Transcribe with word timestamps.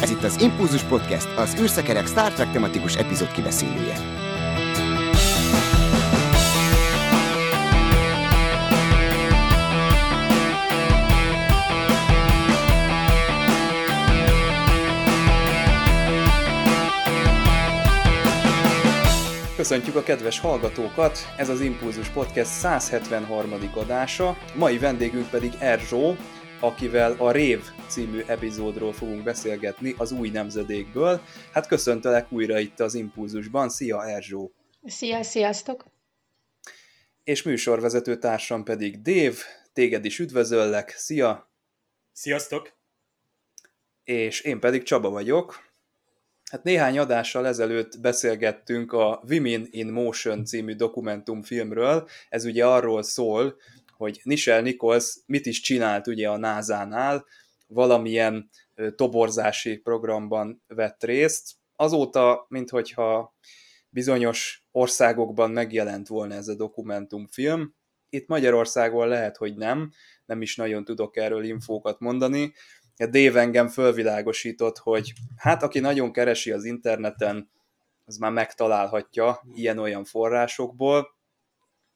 Ez 0.00 0.10
itt 0.10 0.22
az 0.22 0.40
Impulzus 0.40 0.82
Podcast, 0.82 1.28
az 1.36 1.56
űrszekerek 1.60 2.06
Star 2.06 2.32
Trek 2.32 2.52
tematikus 2.52 2.96
epizód 2.96 3.32
kibeszélője. 3.32 3.96
Köszöntjük 19.56 19.96
a 19.96 20.02
kedves 20.02 20.40
hallgatókat, 20.40 21.18
ez 21.36 21.48
az 21.48 21.60
Impulzus 21.60 22.08
Podcast 22.08 22.50
173. 22.50 23.52
adása, 23.74 24.36
mai 24.54 24.78
vendégünk 24.78 25.30
pedig 25.30 25.52
Erzsó, 25.58 26.16
akivel 26.60 27.12
a 27.18 27.30
Rév 27.30 27.60
című 27.88 28.22
epizódról 28.26 28.92
fogunk 28.92 29.22
beszélgetni 29.22 29.94
az 29.98 30.12
új 30.12 30.30
nemzedékből. 30.30 31.20
Hát 31.52 31.66
köszöntelek 31.66 32.32
újra 32.32 32.58
itt 32.58 32.80
az 32.80 32.94
Impulzusban. 32.94 33.68
Szia 33.68 34.06
Erzsó! 34.06 34.52
Szia, 34.84 35.22
sziasztok! 35.22 35.84
És 37.24 37.42
műsorvezető 37.42 38.18
társam 38.18 38.64
pedig 38.64 39.02
Dév, 39.02 39.38
téged 39.72 40.04
is 40.04 40.18
üdvözöllek. 40.18 40.90
Szia! 40.90 41.50
Sziasztok! 42.12 42.76
És 44.04 44.40
én 44.40 44.60
pedig 44.60 44.82
Csaba 44.82 45.10
vagyok. 45.10 45.66
Hát 46.50 46.62
néhány 46.62 46.98
adással 46.98 47.46
ezelőtt 47.46 48.00
beszélgettünk 48.00 48.92
a 48.92 49.22
Women 49.28 49.68
in 49.70 49.88
Motion 49.92 50.44
című 50.44 50.74
dokumentumfilmről. 50.74 52.08
Ez 52.28 52.44
ugye 52.44 52.66
arról 52.66 53.02
szól, 53.02 53.56
hogy 53.98 54.20
Nichelle 54.22 54.60
Nichols 54.60 55.18
mit 55.26 55.46
is 55.46 55.60
csinált 55.60 56.06
ugye 56.06 56.28
a 56.28 56.36
NASA-nál, 56.36 57.26
valamilyen 57.66 58.50
toborzási 58.94 59.76
programban 59.76 60.62
vett 60.66 61.04
részt. 61.04 61.56
Azóta, 61.76 62.46
minthogyha 62.48 63.36
bizonyos 63.90 64.64
országokban 64.70 65.50
megjelent 65.50 66.08
volna 66.08 66.34
ez 66.34 66.48
a 66.48 66.54
dokumentumfilm, 66.54 67.76
itt 68.10 68.26
Magyarországon 68.26 69.08
lehet, 69.08 69.36
hogy 69.36 69.56
nem, 69.56 69.90
nem 70.26 70.42
is 70.42 70.56
nagyon 70.56 70.84
tudok 70.84 71.16
erről 71.16 71.44
infókat 71.44 72.00
mondani. 72.00 72.52
Dave 72.96 73.40
engem 73.40 73.68
fölvilágosított, 73.68 74.78
hogy 74.78 75.12
hát 75.36 75.62
aki 75.62 75.78
nagyon 75.78 76.12
keresi 76.12 76.50
az 76.50 76.64
interneten, 76.64 77.50
az 78.04 78.16
már 78.16 78.32
megtalálhatja 78.32 79.42
ilyen-olyan 79.54 80.04
forrásokból, 80.04 81.17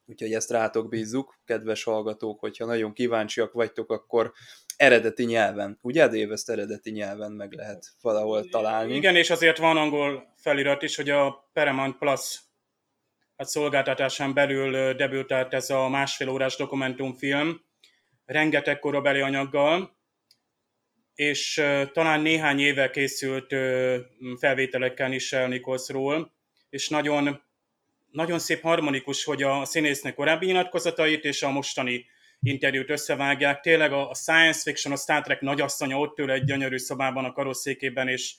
úgyhogy 0.05 0.33
ezt 0.33 0.49
rátok 0.51 0.89
bízzuk, 0.89 1.39
kedves 1.45 1.83
hallgatók, 1.83 2.39
hogyha 2.39 2.65
nagyon 2.65 2.93
kíváncsiak 2.93 3.53
vagytok, 3.53 3.91
akkor 3.91 4.31
eredeti 4.75 5.25
nyelven, 5.25 5.77
ugye 5.81 6.07
Dave, 6.07 6.33
ezt 6.33 6.49
eredeti 6.49 6.91
nyelven 6.91 7.31
meg 7.31 7.53
lehet 7.53 7.85
valahol 8.01 8.49
találni. 8.49 8.95
Igen, 8.95 9.15
és 9.15 9.29
azért 9.29 9.57
van 9.57 9.77
angol 9.77 10.33
felirat 10.35 10.81
is, 10.83 10.95
hogy 10.95 11.09
a 11.09 11.49
Paramount 11.53 11.97
Plus 11.97 12.41
hát 13.37 13.47
szolgáltatásán 13.47 14.33
belül 14.33 14.93
debütált 14.93 15.53
ez 15.53 15.69
a 15.69 15.89
másfél 15.89 16.29
órás 16.29 16.55
dokumentumfilm, 16.55 17.61
rengeteg 18.25 18.79
korabeli 18.79 19.21
anyaggal, 19.21 19.97
és 21.15 21.61
talán 21.93 22.21
néhány 22.21 22.59
éve 22.59 22.89
készült 22.89 23.55
felvételekkel 24.39 25.11
is 25.11 25.29
Nicholsról, 25.31 26.33
és 26.69 26.89
nagyon 26.89 27.43
nagyon 28.13 28.39
szép 28.39 28.61
harmonikus, 28.61 29.23
hogy 29.23 29.43
a 29.43 29.65
színésznek 29.65 30.15
korábbi 30.15 30.45
nyilatkozatait 30.45 31.23
és 31.23 31.43
a 31.43 31.49
mostani 31.49 32.05
interjút 32.41 32.89
összevágják. 32.89 33.59
Tényleg 33.59 33.93
a 33.93 34.13
science 34.13 34.59
fiction, 34.59 34.93
a 34.93 34.97
Star 34.97 35.21
Trek 35.21 35.41
nagyasszonya 35.41 35.99
ott 35.99 36.19
ül 36.19 36.31
egy 36.31 36.43
gyönyörű 36.43 36.77
szobában 36.77 37.25
a 37.25 37.31
karosszékében, 37.31 38.07
és 38.07 38.33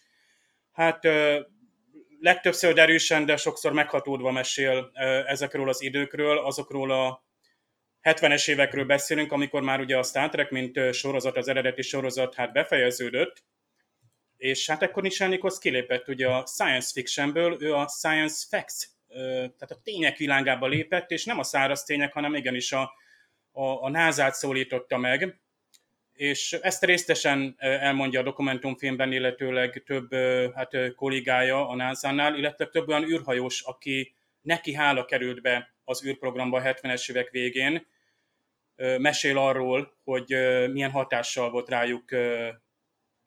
hát 0.72 1.08
legtöbbször 2.20 2.78
erősen, 2.78 3.26
de 3.26 3.36
sokszor 3.36 3.72
meghatódva 3.72 4.30
mesél 4.30 4.90
ezekről 5.26 5.68
az 5.68 5.82
időkről, 5.82 6.38
azokról 6.38 6.90
a 6.90 7.24
70-es 8.02 8.48
évekről 8.48 8.84
beszélünk, 8.84 9.32
amikor 9.32 9.62
már 9.62 9.80
ugye 9.80 9.98
a 9.98 10.02
Star 10.02 10.28
Trek, 10.28 10.50
mint 10.50 10.94
sorozat, 10.94 11.36
az 11.36 11.48
eredeti 11.48 11.82
sorozat, 11.82 12.34
hát 12.34 12.52
befejeződött, 12.52 13.42
és 14.36 14.66
hát 14.70 14.82
akkor 14.82 15.02
Nichelle 15.02 15.30
Nichols 15.30 15.58
kilépett 15.58 16.08
ugye 16.08 16.28
a 16.28 16.46
science 16.46 16.90
fictionből, 16.92 17.56
ő 17.60 17.74
a 17.74 17.88
science 17.88 18.46
facts 18.50 18.93
tehát 19.58 19.70
a 19.70 19.80
tények 19.82 20.16
világába 20.16 20.66
lépett, 20.66 21.10
és 21.10 21.24
nem 21.24 21.38
a 21.38 21.42
száraz 21.42 21.84
tények, 21.84 22.12
hanem 22.12 22.34
igenis 22.34 22.72
a, 22.72 22.92
a, 23.52 23.82
a 23.82 23.88
názát 23.88 24.34
szólította 24.34 24.96
meg, 24.96 25.38
és 26.12 26.52
ezt 26.52 26.84
résztesen 26.84 27.54
elmondja 27.58 28.20
a 28.20 28.22
dokumentumfilmben, 28.22 29.12
illetőleg 29.12 29.82
több 29.86 30.14
hát, 30.54 30.94
kollégája 30.96 31.68
a 31.68 31.74
NASA-nál, 31.74 32.38
illetve 32.38 32.66
több 32.66 32.88
olyan 32.88 33.04
űrhajós, 33.04 33.60
aki 33.60 34.14
neki 34.40 34.74
hála 34.74 35.04
került 35.04 35.42
be 35.42 35.74
az 35.84 36.04
űrprogramba 36.04 36.58
a 36.58 36.62
70-es 36.62 37.10
évek 37.10 37.30
végén, 37.30 37.86
mesél 38.76 39.38
arról, 39.38 39.96
hogy 40.04 40.36
milyen 40.72 40.90
hatással 40.90 41.50
volt 41.50 41.68
rájuk 41.68 42.04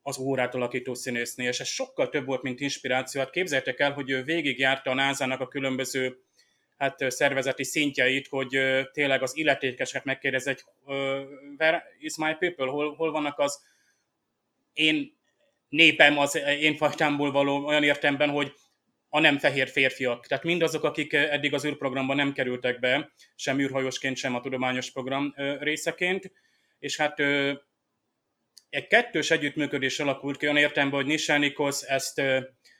az 0.07 0.17
órát 0.17 0.55
alakító 0.55 0.93
színésznél, 0.93 1.47
és 1.47 1.59
ez 1.59 1.67
sokkal 1.67 2.09
több 2.09 2.25
volt, 2.25 2.41
mint 2.41 2.59
inspiráció. 2.59 3.21
Hát 3.21 3.29
képzeljétek 3.29 3.79
el, 3.79 3.91
hogy 3.91 4.09
ő 4.09 4.23
végigjárta 4.23 4.91
a 4.91 4.93
NASA-nak 4.93 5.39
a 5.39 5.47
különböző 5.47 6.17
hát, 6.77 7.11
szervezeti 7.11 7.63
szintjeit, 7.63 8.27
hogy 8.27 8.59
tényleg 8.91 9.21
az 9.21 9.37
illetékeseket 9.37 10.05
megkérdez, 10.05 10.43
hogy 10.43 10.63
where 11.57 11.83
is 11.99 12.17
my 12.17 12.35
people, 12.39 12.65
hol, 12.65 12.95
hol 12.95 13.11
vannak 13.11 13.39
az 13.39 13.65
én 14.73 15.17
népem, 15.69 16.17
az 16.17 16.35
én 16.59 16.75
fajtámból 16.75 17.31
való 17.31 17.65
olyan 17.65 17.83
értemben, 17.83 18.29
hogy 18.29 18.53
a 19.09 19.19
nem 19.19 19.37
fehér 19.37 19.69
férfiak. 19.69 20.25
Tehát 20.25 20.43
mindazok, 20.43 20.83
akik 20.83 21.13
eddig 21.13 21.53
az 21.53 21.65
űrprogramban 21.65 22.15
nem 22.15 22.33
kerültek 22.33 22.79
be, 22.79 23.11
sem 23.35 23.59
űrhajósként, 23.59 24.17
sem 24.17 24.35
a 24.35 24.39
tudományos 24.39 24.91
program 24.91 25.33
részeként, 25.59 26.31
és 26.79 26.97
hát 26.97 27.21
egy 28.69 28.87
kettős 28.87 29.31
együttműködés 29.31 29.99
alakult 29.99 30.37
ki 30.37 30.45
olyan 30.45 30.57
értelemben, 30.57 30.99
hogy 30.99 31.09
Nisha 31.09 31.37
Nichols 31.37 31.81
ezt 31.81 32.19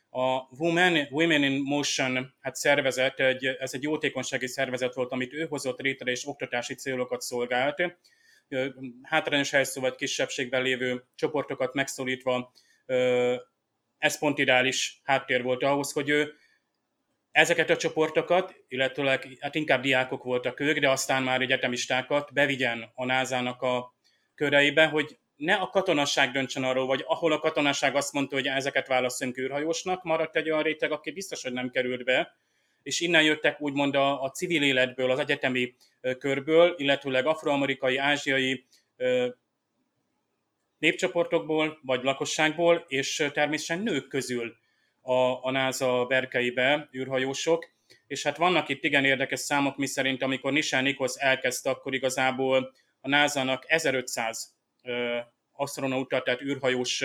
a 0.10 0.48
Women, 0.58 1.08
Women 1.12 1.44
in 1.44 1.62
Motion 1.62 2.34
hát 2.40 2.56
szervezet, 2.56 3.20
egy, 3.20 3.46
ez 3.46 3.74
egy 3.74 3.84
jótékonysági 3.84 4.48
szervezet 4.48 4.94
volt, 4.94 5.12
amit 5.12 5.34
ő 5.34 5.46
hozott 5.46 5.80
létre, 5.80 6.12
és 6.12 6.28
oktatási 6.28 6.76
célokat 6.76 7.22
szolgált. 7.22 7.98
Hátrányos 9.02 9.50
helyszó 9.50 9.82
vagy 9.82 9.96
kisebbségben 9.96 10.62
lévő 10.62 11.04
csoportokat 11.16 11.74
megszólítva, 11.74 12.52
ez 13.98 14.20
pont 14.20 14.38
ideális 14.38 15.02
háttér 15.04 15.44
volt 15.44 15.64
ahhoz, 15.64 15.92
hogy 15.92 16.10
ő 16.10 16.34
ezeket 17.32 17.70
a 17.70 17.78
csoportokat, 17.78 18.56
illetőleg 18.68 19.38
hát 19.40 19.56
inkább 19.56 19.82
diákok 19.82 20.24
voltak 20.24 20.60
ők, 20.60 20.80
de 20.80 20.90
aztán 20.90 21.24
már 21.24 21.42
egyetemistákat 21.42 22.34
bevigyen 22.34 22.92
a 22.94 23.06
NASA-nak 23.06 23.62
a 23.62 23.96
köreibe, 24.36 24.86
hogy 24.86 25.18
ne 25.38 25.56
a 25.56 25.70
katonaság 25.70 26.32
döntsön 26.32 26.64
arról, 26.64 26.86
vagy 26.86 27.04
ahol 27.08 27.32
a 27.32 27.40
katonaság 27.40 27.96
azt 27.96 28.14
mondta, 28.14 28.36
hogy 28.36 28.48
ezeket 28.48 28.88
válaszolunk 28.88 29.38
űrhajósnak, 29.38 30.04
maradt 30.04 30.36
egy 30.36 30.50
olyan 30.50 30.64
réteg, 30.64 30.92
aki 30.92 31.12
biztos, 31.12 31.44
hogy 31.44 31.54
nem 31.54 31.70
került 31.70 32.04
be, 32.04 32.38
és 32.84 33.00
innen 33.00 33.24
jöttek 33.24 33.62
úgymond 33.62 33.96
a, 33.96 34.22
a 34.22 34.30
civil 34.30 34.64
életből, 34.64 35.12
az 35.12 35.20
egyetemi 35.20 35.76
körből, 36.20 36.76
illetőleg 36.78 37.26
afroamerikai, 37.26 37.98
ázsiai 37.98 38.66
népcsoportokból, 40.78 41.80
vagy 41.82 42.04
lakosságból, 42.04 42.86
és 42.88 43.28
természetesen 43.34 43.84
nők 43.84 44.08
közül 44.08 44.56
a, 45.02 45.46
a 45.46 45.52
NASA 45.52 46.06
berkeibe 46.06 46.90
űrhajósok, 46.94 47.70
és 48.08 48.24
hát 48.24 48.38
vannak 48.38 48.70
itt 48.70 48.84
igen 48.84 49.06
érdekes 49.06 49.40
számok, 49.40 49.78
miszerint 49.78 50.24
amikor 50.24 50.52
Nishan 50.52 50.84
Nichols 50.84 51.16
elkezdte, 51.16 51.70
akkor 51.70 51.94
igazából 51.94 52.74
a 53.02 53.10
NASA-nak 53.10 53.64
1500 53.68 54.57
astronauta, 55.52 56.22
tehát 56.22 56.42
űrhajós 56.42 57.04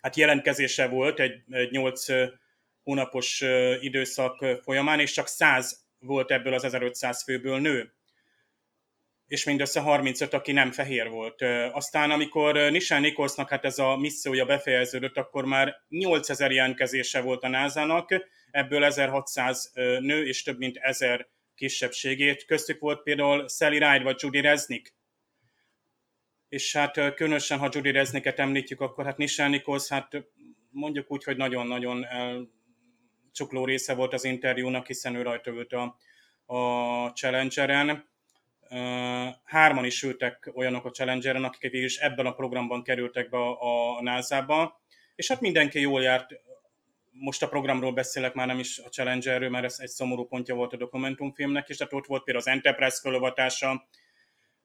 hát 0.00 0.16
jelentkezése 0.16 0.86
volt 0.86 1.20
egy, 1.20 1.42
egy 1.50 1.70
8 1.70 2.04
hónapos 2.82 3.40
időszak 3.80 4.46
folyamán, 4.62 5.00
és 5.00 5.12
csak 5.12 5.26
100 5.26 5.86
volt 5.98 6.30
ebből 6.30 6.54
az 6.54 6.64
1500 6.64 7.22
főből 7.22 7.58
nő 7.60 7.94
és 9.32 9.44
mindössze 9.44 9.80
35, 9.80 10.32
aki 10.34 10.52
nem 10.52 10.70
fehér 10.70 11.08
volt. 11.08 11.42
Aztán, 11.72 12.10
amikor 12.10 12.54
Nishan 12.54 13.00
Nicholsnak 13.00 13.48
hát 13.48 13.64
ez 13.64 13.78
a 13.78 13.96
missziója 13.96 14.44
befejeződött, 14.44 15.16
akkor 15.16 15.44
már 15.44 15.74
8000 15.88 16.52
jelentkezése 16.52 17.20
volt 17.20 17.42
a 17.42 17.48
NASA-nak, 17.48 18.08
ebből 18.50 18.84
1600 18.84 19.70
nő 20.00 20.26
és 20.26 20.42
több 20.42 20.58
mint 20.58 20.76
1000 20.76 21.28
kisebbségét. 21.54 22.44
Köztük 22.44 22.80
volt 22.80 23.02
például 23.02 23.48
Sally 23.48 23.78
Ride 23.78 24.02
vagy 24.02 24.16
Judy 24.22 24.40
Resnick, 24.40 24.94
és 26.52 26.76
hát 26.76 27.14
különösen, 27.14 27.58
ha 27.58 27.68
Judy 27.70 27.90
Rezniket 27.90 28.38
említjük, 28.38 28.80
akkor 28.80 29.04
hát 29.04 29.16
Nishan 29.16 29.50
Nichols, 29.50 29.88
hát 29.88 30.08
mondjuk 30.70 31.10
úgy, 31.10 31.24
hogy 31.24 31.36
nagyon-nagyon 31.36 32.06
csukló 33.32 33.64
része 33.64 33.94
volt 33.94 34.12
az 34.12 34.24
interjúnak, 34.24 34.86
hiszen 34.86 35.14
ő 35.14 35.22
rajta 35.22 35.50
ült 35.50 35.72
a, 35.72 35.96
a 36.54 37.12
Challengeren. 37.12 38.08
Hárman 39.44 39.84
is 39.84 40.02
ültek 40.02 40.50
olyanok 40.54 40.84
a 40.84 40.90
Challengeren, 40.90 41.44
akik 41.44 41.72
is 41.72 41.96
ebben 41.96 42.26
a 42.26 42.34
programban 42.34 42.82
kerültek 42.82 43.28
be 43.28 43.36
a, 43.38 43.96
a 43.96 44.02
NASA-ba, 44.02 44.80
és 45.14 45.28
hát 45.28 45.40
mindenki 45.40 45.80
jól 45.80 46.02
járt, 46.02 46.30
most 47.10 47.42
a 47.42 47.48
programról 47.48 47.92
beszélek, 47.92 48.34
már 48.34 48.46
nem 48.46 48.58
is 48.58 48.78
a 48.78 48.88
Challengerről, 48.88 49.50
mert 49.50 49.64
ez 49.64 49.76
egy 49.78 49.88
szomorú 49.88 50.26
pontja 50.26 50.54
volt 50.54 50.72
a 50.72 50.76
dokumentumfilmnek, 50.76 51.68
és 51.68 51.76
tehát 51.76 51.92
ott 51.92 52.06
volt 52.06 52.24
például 52.24 52.46
az 52.46 52.52
Enterprise 52.52 53.00
fölavatása, 53.00 53.88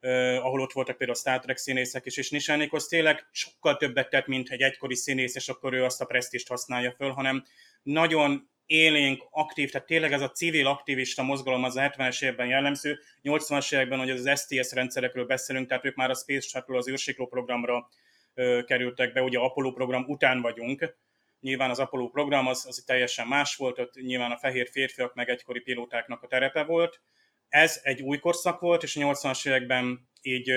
Uh, 0.00 0.44
ahol 0.44 0.60
ott 0.60 0.72
voltak 0.72 0.96
például 0.96 1.18
a 1.18 1.20
Star 1.20 1.38
Trek 1.38 1.56
színészek 1.56 2.06
is, 2.06 2.16
és 2.16 2.30
Nisánikos 2.30 2.86
tényleg 2.86 3.28
sokkal 3.30 3.76
többet 3.76 4.08
tett, 4.08 4.26
mint 4.26 4.48
egy 4.48 4.60
egykori 4.60 4.94
színész, 4.94 5.34
és 5.34 5.48
akkor 5.48 5.72
ő 5.72 5.84
azt 5.84 6.00
a 6.00 6.04
presztist 6.04 6.48
használja 6.48 6.92
föl, 6.92 7.10
hanem 7.10 7.44
nagyon 7.82 8.50
élénk, 8.68 9.26
aktív, 9.30 9.70
tehát 9.70 9.86
tényleg 9.86 10.12
ez 10.12 10.20
a 10.20 10.30
civil 10.30 10.66
aktivista 10.66 11.22
mozgalom 11.22 11.64
az 11.64 11.76
a 11.76 11.80
70-es 11.80 12.22
években 12.22 12.46
jellemző, 12.46 12.98
80-as 13.22 13.74
években, 13.74 13.98
hogy 13.98 14.10
az 14.10 14.40
STS 14.40 14.72
rendszerekről 14.72 15.26
beszélünk, 15.26 15.68
tehát 15.68 15.84
ők 15.84 15.94
már 15.94 16.10
a 16.10 16.14
Space 16.14 16.48
Shuttle, 16.48 16.76
az 16.76 16.88
űrsikló 16.88 17.26
programra 17.26 17.88
ö, 18.34 18.60
kerültek 18.66 19.12
be, 19.12 19.22
ugye 19.22 19.38
Apollo 19.38 19.72
program 19.72 20.04
után 20.06 20.40
vagyunk, 20.40 20.96
nyilván 21.40 21.70
az 21.70 21.78
Apollo 21.78 22.08
program 22.08 22.46
az, 22.46 22.64
az 22.68 22.82
teljesen 22.86 23.26
más 23.26 23.56
volt, 23.56 23.78
ott 23.78 23.94
nyilván 23.94 24.30
a 24.30 24.38
fehér 24.38 24.68
férfiak 24.70 25.14
meg 25.14 25.28
egykori 25.28 25.60
pilótáknak 25.60 26.22
a 26.22 26.26
terepe 26.26 26.64
volt. 26.64 27.00
Ez 27.48 27.80
egy 27.82 28.02
új 28.02 28.18
korszak 28.18 28.60
volt, 28.60 28.82
és 28.82 28.96
a 28.96 29.00
80-as 29.00 29.46
években 29.46 30.08
így 30.22 30.52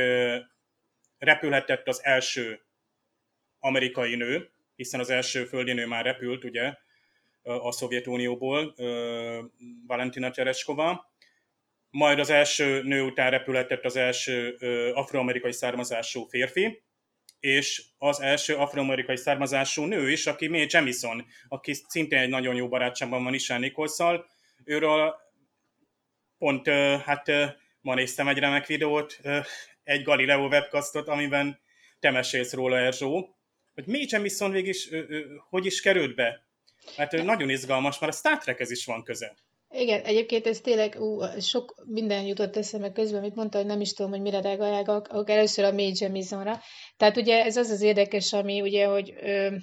repülhetett 1.18 1.88
az 1.88 2.04
első 2.04 2.62
amerikai 3.60 4.16
nő, 4.16 4.52
hiszen 4.76 5.00
az 5.00 5.10
első 5.10 5.46
földi 5.46 5.74
nő 5.74 5.86
már 5.86 6.06
repült, 6.06 6.44
ugye, 6.44 6.74
a 7.44 7.72
Szovjetunióból, 7.72 8.76
Valentina 9.88 10.32
Tereskova. 10.32 11.14
Majd 11.90 12.20
az 12.20 12.30
első 12.30 12.82
nő 12.82 13.02
után 13.02 13.32
repületett 13.32 13.86
az 13.86 13.96
első 13.96 14.56
afroamerikai 14.94 15.52
származású 15.52 16.24
férfi, 16.24 16.84
és 17.40 17.84
az 17.98 18.22
első 18.22 18.56
afroamerikai 18.56 19.18
származású 19.18 19.84
nő 19.84 20.12
is, 20.12 20.28
aki 20.28 20.48
May 20.48 20.68
Jemison, 20.70 21.26
aki 21.48 21.74
szintén 21.88 22.20
egy 22.20 22.30
nagyon 22.30 22.56
jó 22.56 22.68
barátságban 22.68 23.24
van 23.24 23.34
Isán 23.34 23.60
Nikolszal. 23.60 24.26
Őről 24.64 25.16
pont, 26.42 26.68
hát 27.06 27.32
ma 27.82 27.94
néztem 27.94 28.28
egy 28.28 28.38
remek 28.38 28.66
videót, 28.66 29.20
egy 29.84 30.04
Galileo 30.04 30.48
webcastot, 30.48 31.08
amiben 31.08 31.60
te 32.00 32.12
mesélsz 32.12 32.54
róla, 32.54 32.78
Erzsó, 32.78 33.36
hogy 33.74 33.86
May 33.86 34.06
Jemison 34.10 34.52
végig 34.52 34.70
is, 34.70 34.90
hogy 35.50 35.66
is 35.66 35.82
került 35.82 36.16
be 36.16 36.46
mert 36.98 37.24
nagyon 37.24 37.50
izgalmas, 37.50 38.00
mert 38.00 38.14
a 38.14 38.16
Star 38.16 38.38
Trekhez 38.38 38.72
is 38.72 38.86
van 38.86 39.04
köze. 39.04 39.36
Igen, 39.74 40.02
egyébként 40.04 40.48
ez 40.48 40.60
tényleg 40.60 40.96
ú, 41.00 41.22
sok 41.40 41.84
minden 41.88 42.24
jutott 42.24 42.58
eszembe 42.58 42.92
közben, 42.92 43.20
amit 43.20 43.36
mondta, 43.36 43.58
hogy 43.58 43.68
nem 43.68 43.82
is 43.82 43.94
tudom, 43.94 44.12
hogy 44.12 44.22
mire 44.22 44.42
reagálják, 44.42 45.08
először 45.30 45.66
a 45.66 45.72
Major. 45.72 46.60
Tehát 46.98 47.18
ugye 47.18 47.44
ez 47.44 47.58
az 47.58 47.70
az 47.70 47.82
érdekes, 47.82 48.34
ami 48.34 48.62
ugye, 48.62 48.86
hogy 48.86 49.14
ö, 49.22 49.56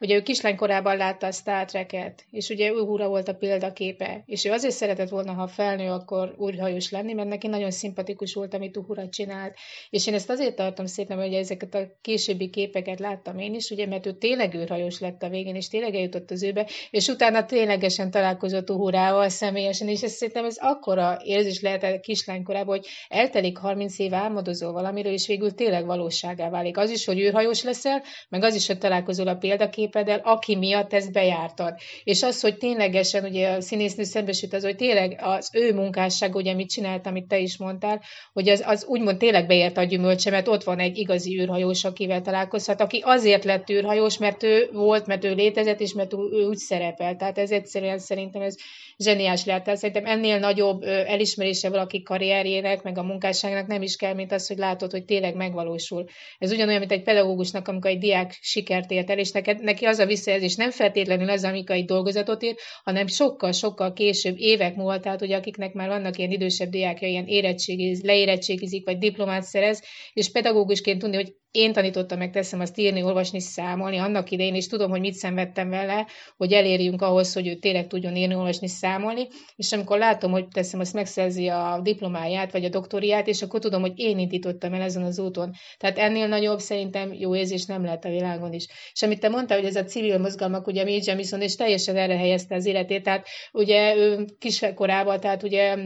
Ugye 0.00 0.14
ő 0.14 0.22
kislánykorában 0.22 0.96
látta 0.96 1.26
a 1.26 1.32
Star 1.32 1.64
Trek-et, 1.64 2.24
és 2.30 2.48
ugye 2.48 2.70
ő 2.70 2.78
húra 2.78 3.08
volt 3.08 3.28
a 3.28 3.34
példaképe, 3.34 4.22
és 4.26 4.44
ő 4.44 4.50
azért 4.50 4.74
szeretett 4.74 5.08
volna, 5.08 5.32
ha 5.32 5.46
felnő, 5.46 5.90
akkor 5.90 6.34
újhajós 6.36 6.90
lenni, 6.90 7.12
mert 7.12 7.28
neki 7.28 7.46
nagyon 7.46 7.70
szimpatikus 7.70 8.34
volt, 8.34 8.54
amit 8.54 8.76
Uhura 8.76 9.08
csinált. 9.08 9.54
És 9.90 10.06
én 10.06 10.14
ezt 10.14 10.30
azért 10.30 10.54
tartom 10.54 10.86
szépen, 10.86 11.18
hogy 11.18 11.34
ezeket 11.34 11.74
a 11.74 11.86
későbbi 12.00 12.50
képeket 12.50 12.98
láttam 12.98 13.38
én 13.38 13.54
is, 13.54 13.70
ugye, 13.70 13.86
mert 13.86 14.06
ő 14.06 14.12
tényleg 14.12 14.54
űrhajós 14.54 15.00
lett 15.00 15.22
a 15.22 15.28
végén, 15.28 15.54
és 15.54 15.68
tényleg 15.68 15.94
eljutott 15.94 16.30
az 16.30 16.42
őbe, 16.42 16.68
és 16.90 17.08
utána 17.08 17.44
ténylegesen 17.44 18.10
találkozott 18.10 18.70
Uhurával 18.70 19.28
személyesen, 19.28 19.88
és 19.88 20.02
ezt 20.02 20.16
szerintem 20.16 20.44
ez 20.44 20.56
akkora 20.60 21.20
érzés 21.24 21.60
lehet 21.60 21.82
a 21.82 22.00
kislánykorában, 22.00 22.76
hogy 22.76 22.86
eltelik 23.08 23.58
30 23.58 23.98
év 23.98 24.14
álmodozó 24.14 24.72
valamiről, 24.72 25.12
és 25.12 25.26
végül 25.26 25.54
tényleg 25.54 25.86
valóságá 25.86 26.50
válik. 26.50 26.76
Az 26.76 26.90
is, 26.90 27.04
hogy 27.04 27.18
űrhajós 27.18 27.62
leszel, 27.62 28.02
meg 28.28 28.42
az 28.42 28.54
is, 28.54 28.66
hogy 28.66 28.78
találkozol 28.78 29.28
a 29.28 29.36
példaképeddel, 29.56 30.20
aki 30.24 30.56
miatt 30.56 30.92
ezt 30.92 31.12
bejártad. 31.12 31.74
És 32.04 32.22
az, 32.22 32.40
hogy 32.40 32.56
ténylegesen 32.56 33.24
ugye 33.24 33.48
a 33.48 33.60
színésznő 33.60 34.04
szembesült 34.04 34.52
az, 34.52 34.64
hogy 34.64 34.76
tényleg 34.76 35.20
az 35.22 35.50
ő 35.52 35.74
munkásság, 35.74 36.34
ugye 36.34 36.54
mit 36.54 36.70
csinált, 36.70 37.06
amit 37.06 37.26
te 37.26 37.38
is 37.38 37.56
mondtál, 37.56 38.02
hogy 38.32 38.48
az, 38.48 38.62
az 38.66 38.84
úgymond 38.84 39.18
tényleg 39.18 39.46
beért 39.46 39.76
a 39.76 39.82
gyümölcse, 39.82 40.30
mert 40.30 40.48
ott 40.48 40.64
van 40.64 40.78
egy 40.78 40.98
igazi 40.98 41.40
űrhajós, 41.40 41.84
akivel 41.84 42.20
találkozhat, 42.20 42.80
aki 42.80 43.02
azért 43.04 43.44
lett 43.44 43.70
űrhajós, 43.70 44.18
mert 44.18 44.42
ő 44.42 44.68
volt, 44.72 45.06
mert 45.06 45.24
ő 45.24 45.34
létezett, 45.34 45.80
és 45.80 45.92
mert 45.92 46.12
ő 46.12 46.46
úgy 46.48 46.56
szerepel. 46.56 47.16
Tehát 47.16 47.38
ez 47.38 47.50
egyszerűen 47.50 47.98
szerintem 47.98 48.42
ez 48.42 48.54
zseniás 48.98 49.44
lehet. 49.44 49.64
Tehát 49.64 49.78
szerintem 49.78 50.06
ennél 50.06 50.38
nagyobb 50.38 50.82
elismerése 50.82 51.68
valaki 51.70 52.02
karrierjének, 52.02 52.82
meg 52.82 52.98
a 52.98 53.02
munkásságnak 53.02 53.66
nem 53.66 53.82
is 53.82 53.96
kell, 53.96 54.14
mint 54.14 54.32
az, 54.32 54.46
hogy 54.46 54.56
látod, 54.56 54.90
hogy 54.90 55.04
tényleg 55.04 55.34
megvalósul. 55.34 56.04
Ez 56.38 56.52
ugyanolyan, 56.52 56.78
mint 56.78 56.92
egy 56.92 57.02
pedagógusnak, 57.02 57.68
amikor 57.68 57.90
egy 57.90 57.98
diák 57.98 58.38
sikert 58.40 58.90
ért 58.90 59.10
el, 59.10 59.18
és 59.18 59.30
neked, 59.44 59.64
neki 59.64 59.84
az 59.84 59.98
a 59.98 60.06
visszajelzés 60.06 60.54
nem 60.54 60.70
feltétlenül 60.70 61.30
az, 61.30 61.44
amikor 61.44 61.76
egy 61.76 61.84
dolgozatot 61.84 62.42
ír, 62.42 62.54
hanem 62.84 63.06
sokkal-sokkal 63.06 63.92
később, 63.92 64.34
évek 64.38 64.76
múlva, 64.76 65.00
tehát 65.00 65.22
ugye 65.22 65.36
akiknek 65.36 65.72
már 65.72 65.88
vannak 65.88 66.18
ilyen 66.18 66.30
idősebb 66.30 66.68
diákja, 66.68 67.08
ilyen 67.08 67.26
érettségiz, 67.26 68.02
leérettségizik, 68.02 68.84
vagy 68.84 68.98
diplomát 68.98 69.42
szerez, 69.42 69.82
és 70.12 70.30
pedagógusként 70.30 70.98
tudni, 70.98 71.16
hogy 71.16 71.34
én 71.54 71.72
tanítottam 71.72 72.18
meg, 72.18 72.30
teszem 72.30 72.60
azt 72.60 72.78
írni, 72.78 73.02
olvasni, 73.02 73.40
számolni 73.40 73.96
annak 73.96 74.30
idején, 74.30 74.54
és 74.54 74.66
tudom, 74.66 74.90
hogy 74.90 75.00
mit 75.00 75.14
szenvedtem 75.14 75.68
vele, 75.68 76.06
hogy 76.36 76.52
elérjünk 76.52 77.02
ahhoz, 77.02 77.32
hogy 77.32 77.46
ő 77.46 77.54
tényleg 77.54 77.86
tudjon 77.86 78.16
írni, 78.16 78.34
olvasni, 78.34 78.68
számolni, 78.68 79.26
és 79.56 79.72
amikor 79.72 79.98
látom, 79.98 80.30
hogy 80.30 80.48
teszem 80.48 80.80
azt 80.80 80.94
megszerzi 80.94 81.48
a 81.48 81.80
diplomáját, 81.82 82.52
vagy 82.52 82.64
a 82.64 82.68
doktoriát, 82.68 83.26
és 83.26 83.42
akkor 83.42 83.60
tudom, 83.60 83.80
hogy 83.80 83.92
én 83.96 84.18
indítottam 84.18 84.74
el 84.74 84.80
ezen 84.80 85.02
az 85.02 85.18
úton. 85.18 85.52
Tehát 85.76 85.98
ennél 85.98 86.26
nagyobb 86.26 86.58
szerintem 86.58 87.12
jó 87.12 87.36
érzés 87.36 87.64
nem 87.64 87.84
lehet 87.84 88.04
a 88.04 88.10
világon 88.10 88.52
is. 88.52 88.66
És 88.92 89.02
amit 89.02 89.20
te 89.20 89.28
mondtál, 89.28 89.58
hogy 89.58 89.68
ez 89.68 89.76
a 89.76 89.84
civil 89.84 90.18
mozgalmak, 90.18 90.66
ugye 90.66 90.84
May 90.84 91.00
Jamison, 91.04 91.40
és 91.40 91.56
teljesen 91.56 91.96
erre 91.96 92.16
helyezte 92.16 92.54
az 92.54 92.66
életét, 92.66 93.02
tehát 93.02 93.26
ugye 93.52 93.96
ő 93.96 94.24
kiskorában, 94.38 95.20
tehát 95.20 95.42
ugye 95.42 95.76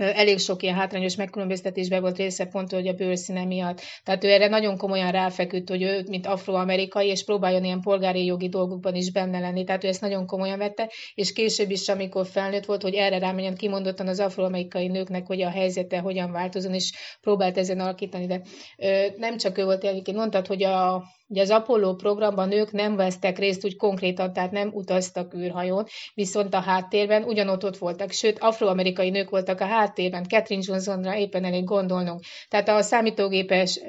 elég 0.00 0.38
sok 0.38 0.62
ilyen 0.62 0.74
hátrányos 0.74 1.16
megkülönböztetésbe 1.16 2.00
volt 2.00 2.16
része 2.16 2.44
pont, 2.44 2.72
hogy 2.72 2.88
a 2.88 2.92
bőrszíne 2.92 3.44
miatt. 3.44 3.80
Tehát 4.04 4.24
ő 4.24 4.30
erre 4.30 4.48
nagyon 4.48 4.76
komolyan 4.76 5.10
ráfeküdt, 5.10 5.68
hogy 5.68 5.82
ő, 5.82 6.04
mint 6.08 6.26
afroamerikai, 6.26 7.08
és 7.08 7.24
próbáljon 7.24 7.64
ilyen 7.64 7.80
polgári 7.80 8.24
jogi 8.24 8.48
dolgokban 8.48 8.94
is 8.94 9.12
benne 9.12 9.38
lenni. 9.38 9.64
Tehát 9.64 9.84
ő 9.84 9.88
ezt 9.88 10.00
nagyon 10.00 10.26
komolyan 10.26 10.58
vette, 10.58 10.90
és 11.14 11.32
később 11.32 11.70
is, 11.70 11.88
amikor 11.88 12.26
felnőtt 12.26 12.64
volt, 12.64 12.82
hogy 12.82 12.94
erre 12.94 13.18
rámenjen 13.18 13.56
kimondottan 13.56 14.08
az 14.08 14.20
afroamerikai 14.20 14.86
nőknek, 14.86 15.26
hogy 15.26 15.42
a 15.42 15.50
helyzete 15.50 15.98
hogyan 15.98 16.32
változon, 16.32 16.74
és 16.74 16.92
próbált 17.20 17.58
ezen 17.58 17.80
alakítani. 17.80 18.26
De 18.26 18.42
ö, 18.76 19.06
nem 19.16 19.36
csak 19.36 19.58
ő 19.58 19.64
volt, 19.64 19.84
egyébként 19.84 20.16
mondtad, 20.16 20.46
hogy 20.46 20.62
a 20.62 21.02
Ugye 21.30 21.42
az 21.42 21.50
Apollo 21.50 21.94
programban 21.94 22.48
nők 22.48 22.72
nem 22.72 22.96
vesztek 22.96 23.38
részt 23.38 23.64
úgy 23.64 23.76
konkrétan, 23.76 24.32
tehát 24.32 24.50
nem 24.50 24.70
utaztak 24.72 25.34
űrhajón, 25.34 25.86
viszont 26.14 26.54
a 26.54 26.60
háttérben 26.60 27.22
ugyanott 27.22 27.64
ott 27.64 27.76
voltak, 27.76 28.10
sőt, 28.10 28.38
afroamerikai 28.38 29.10
nők 29.10 29.30
voltak 29.30 29.60
a 29.60 29.64
háttérben, 29.64 30.24
Catherine 30.24 30.66
Johnsonra 30.66 31.16
éppen 31.16 31.44
elég 31.44 31.64
gondolnunk. 31.64 32.20
Tehát 32.48 32.68
a 32.68 32.82
számítógépes, 32.82 33.80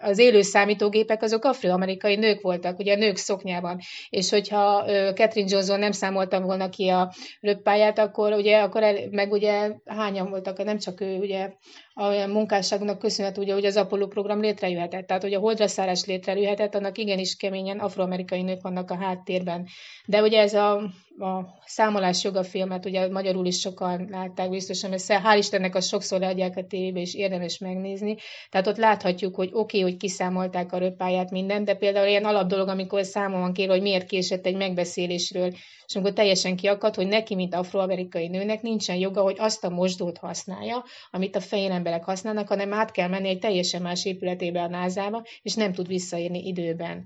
az 0.00 0.18
élő 0.18 0.42
számítógépek 0.42 1.22
azok 1.22 1.44
afroamerikai 1.44 2.16
nők 2.16 2.40
voltak, 2.40 2.78
ugye 2.78 2.96
nők 2.96 3.16
szoknyában, 3.16 3.78
és 4.08 4.30
hogyha 4.30 4.84
Catherine 5.14 5.48
Johnson 5.50 5.78
nem 5.78 5.92
számoltam 5.92 6.42
volna 6.42 6.68
ki 6.68 6.88
a 6.88 7.12
röppáját, 7.40 7.98
akkor 7.98 8.32
ugye, 8.32 8.60
akkor 8.60 8.82
el, 8.82 8.96
meg 9.10 9.32
ugye 9.32 9.70
hányan 9.84 10.30
voltak, 10.30 10.64
nem 10.64 10.78
csak 10.78 11.00
ő, 11.00 11.18
ugye 11.18 11.50
a 11.94 12.26
munkásságnak 12.26 12.98
köszönhető, 12.98 13.40
ugye, 13.40 13.52
hogy 13.52 13.64
az 13.64 13.76
Apollo 13.76 14.06
program 14.06 14.40
létrejöhetett. 14.40 15.06
Tehát, 15.06 15.22
hogy 15.22 15.34
a 15.34 15.38
holdra 15.38 15.66
létrejöhetett, 16.06 16.63
annak 16.72 16.98
igenis 16.98 17.36
keményen 17.36 17.78
afroamerikai 17.78 18.42
nők 18.42 18.62
vannak 18.62 18.90
a 18.90 18.96
háttérben. 18.96 19.66
De 20.06 20.22
ugye 20.22 20.40
ez 20.40 20.54
a, 20.54 20.90
a 21.18 21.44
számolás 21.66 22.24
joga 22.24 22.42
filmet, 22.42 22.86
ugye 22.86 23.08
magyarul 23.08 23.46
is 23.46 23.60
sokan 23.60 24.06
látták 24.10 24.50
biztosan, 24.50 24.90
mert 24.90 25.04
hál' 25.06 25.36
Istennek 25.38 25.74
azt 25.74 25.88
sokszor 25.88 26.20
leadják 26.20 26.56
a 26.56 26.66
tévébe, 26.66 27.00
és 27.00 27.14
érdemes 27.14 27.58
megnézni. 27.58 28.16
Tehát 28.50 28.66
ott 28.66 28.76
láthatjuk, 28.76 29.34
hogy 29.34 29.50
oké, 29.52 29.78
okay, 29.78 29.90
hogy 29.90 29.96
kiszámolták 29.96 30.72
a 30.72 30.78
röppáját 30.78 31.30
minden, 31.30 31.64
de 31.64 31.74
például 31.74 32.08
ilyen 32.08 32.24
alapdolog, 32.24 32.68
amikor 32.68 33.04
számon 33.04 33.40
van 33.40 33.52
kérve, 33.52 33.72
hogy 33.72 33.82
miért 33.82 34.06
késett 34.06 34.46
egy 34.46 34.56
megbeszélésről, 34.56 35.52
és 35.86 35.94
amikor 35.94 36.12
teljesen 36.12 36.56
kiakad, 36.56 36.94
hogy 36.94 37.06
neki, 37.06 37.34
mint 37.34 37.54
afroamerikai 37.54 38.28
nőnek 38.28 38.62
nincsen 38.62 38.96
joga, 38.96 39.22
hogy 39.22 39.36
azt 39.38 39.64
a 39.64 39.70
mosdót 39.70 40.18
használja, 40.18 40.84
amit 41.10 41.36
a 41.36 41.40
fehér 41.40 41.70
emberek 41.70 42.04
használnak, 42.04 42.48
hanem 42.48 42.72
át 42.72 42.90
kell 42.90 43.08
menni 43.08 43.28
egy 43.28 43.38
teljesen 43.38 43.82
más 43.82 44.04
épületébe 44.04 44.60
a 44.60 44.68
názába, 44.68 45.24
és 45.42 45.54
nem 45.54 45.72
tud 45.72 45.86
visszaérni 45.86 46.46
időben. 46.46 47.04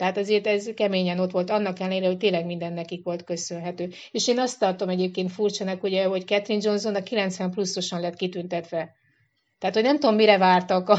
Tehát 0.00 0.16
azért 0.16 0.46
ez 0.46 0.70
keményen 0.74 1.18
ott 1.18 1.30
volt, 1.30 1.50
annak 1.50 1.80
ellenére, 1.80 2.06
hogy 2.06 2.16
tényleg 2.16 2.46
minden 2.46 2.72
nekik 2.72 3.04
volt 3.04 3.24
köszönhető. 3.24 3.88
És 4.10 4.28
én 4.28 4.38
azt 4.38 4.58
tartom 4.58 4.88
egyébként 4.88 5.32
furcsanak, 5.32 5.82
ugye, 5.82 6.04
hogy 6.04 6.26
Catherine 6.26 6.64
Johnson 6.64 6.94
a 6.94 7.02
90 7.02 7.50
pluszosan 7.50 8.00
lett 8.00 8.14
kitüntetve. 8.14 8.94
Tehát, 9.58 9.74
hogy 9.74 9.84
nem 9.84 9.98
tudom, 9.98 10.14
mire 10.14 10.38
vártak 10.38 10.88
a, 10.88 10.98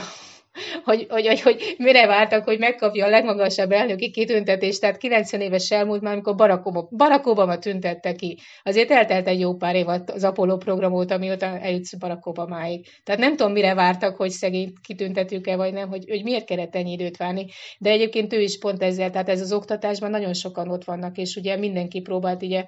hogy, 0.84 1.06
hogy, 1.10 1.28
hogy, 1.28 1.42
hogy 1.42 1.76
mire 1.78 2.08
vártak, 2.08 2.44
hogy 2.44 2.60
megkapja 2.60 3.06
a 3.06 3.10
legmagasabb 3.10 3.72
elnöki 3.72 4.12
kitüntetést, 4.12 4.82
tehát 4.82 4.98
90 4.98 5.42
éves 5.42 5.72
elmúlt 5.72 6.02
már, 6.02 6.14
amikor 6.14 6.36
Barack 6.36 6.66
Obama, 6.66 6.88
Barack 6.92 7.28
Obama 7.28 7.58
tüntette 7.58 8.14
ki. 8.14 8.38
Azért 8.64 8.92
eltelt 8.92 9.28
egy 9.28 9.40
jó 9.40 9.56
pár 9.56 9.76
év 9.76 9.88
az 9.88 10.24
Apollo 10.24 10.58
program 10.58 10.94
óta, 10.94 11.18
mióta 11.18 11.46
eljutsz 11.46 11.96
Barack 11.96 12.26
Obamáig. 12.26 12.88
Tehát 13.04 13.22
nem 13.22 13.36
tudom, 13.36 13.52
mire 13.52 13.74
vártak, 13.74 14.16
hogy 14.16 14.30
szegény 14.30 14.74
kitüntetők-e, 14.84 15.56
vagy 15.56 15.74
nem, 15.74 15.90
hogy, 15.90 16.06
hogy 16.10 16.24
miért 16.24 16.46
kellett 16.46 16.76
ennyi 16.76 16.92
időt 16.92 17.18
várni. 17.18 17.46
De 17.78 17.90
egyébként 17.90 18.34
ő 18.34 18.42
is 18.42 18.58
pont 18.58 18.84
ezzel, 18.84 19.10
tehát 19.10 19.30
ez 19.30 19.42
az 19.42 19.54
oktatásban 19.54 20.10
nagyon 20.10 20.34
sokan 20.34 20.70
ott 20.70 20.84
vannak, 20.84 21.18
és 21.18 21.36
ugye 21.36 21.58
mindenki 21.58 22.02
próbált 22.02 22.44
ugye 22.44 22.66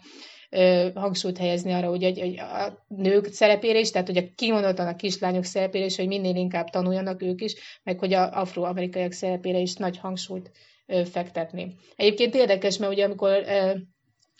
hangsúlyt 0.93 1.37
helyezni 1.37 1.71
arra, 1.71 1.87
hogy, 1.89 2.19
hogy 2.19 2.39
a 2.39 2.85
nők 2.87 3.25
szerepére 3.31 3.79
is, 3.79 3.91
tehát 3.91 4.07
hogy 4.07 4.17
a 4.17 4.23
kimondottan 4.35 4.87
a 4.87 4.95
kislányok 4.95 5.43
szerepére 5.43 5.85
is, 5.85 5.95
hogy 5.95 6.07
minél 6.07 6.35
inkább 6.35 6.69
tanuljanak 6.69 7.21
ők 7.21 7.41
is, 7.41 7.55
meg 7.83 7.99
hogy 7.99 8.13
a 8.13 8.39
afroamerikaiak 8.39 9.11
szerepére 9.11 9.59
is 9.59 9.75
nagy 9.75 9.97
hangsúlyt 9.97 10.51
fektetni. 11.05 11.75
Egyébként 11.95 12.35
érdekes, 12.35 12.77
mert 12.77 12.91
ugye 12.91 13.05
amikor 13.05 13.43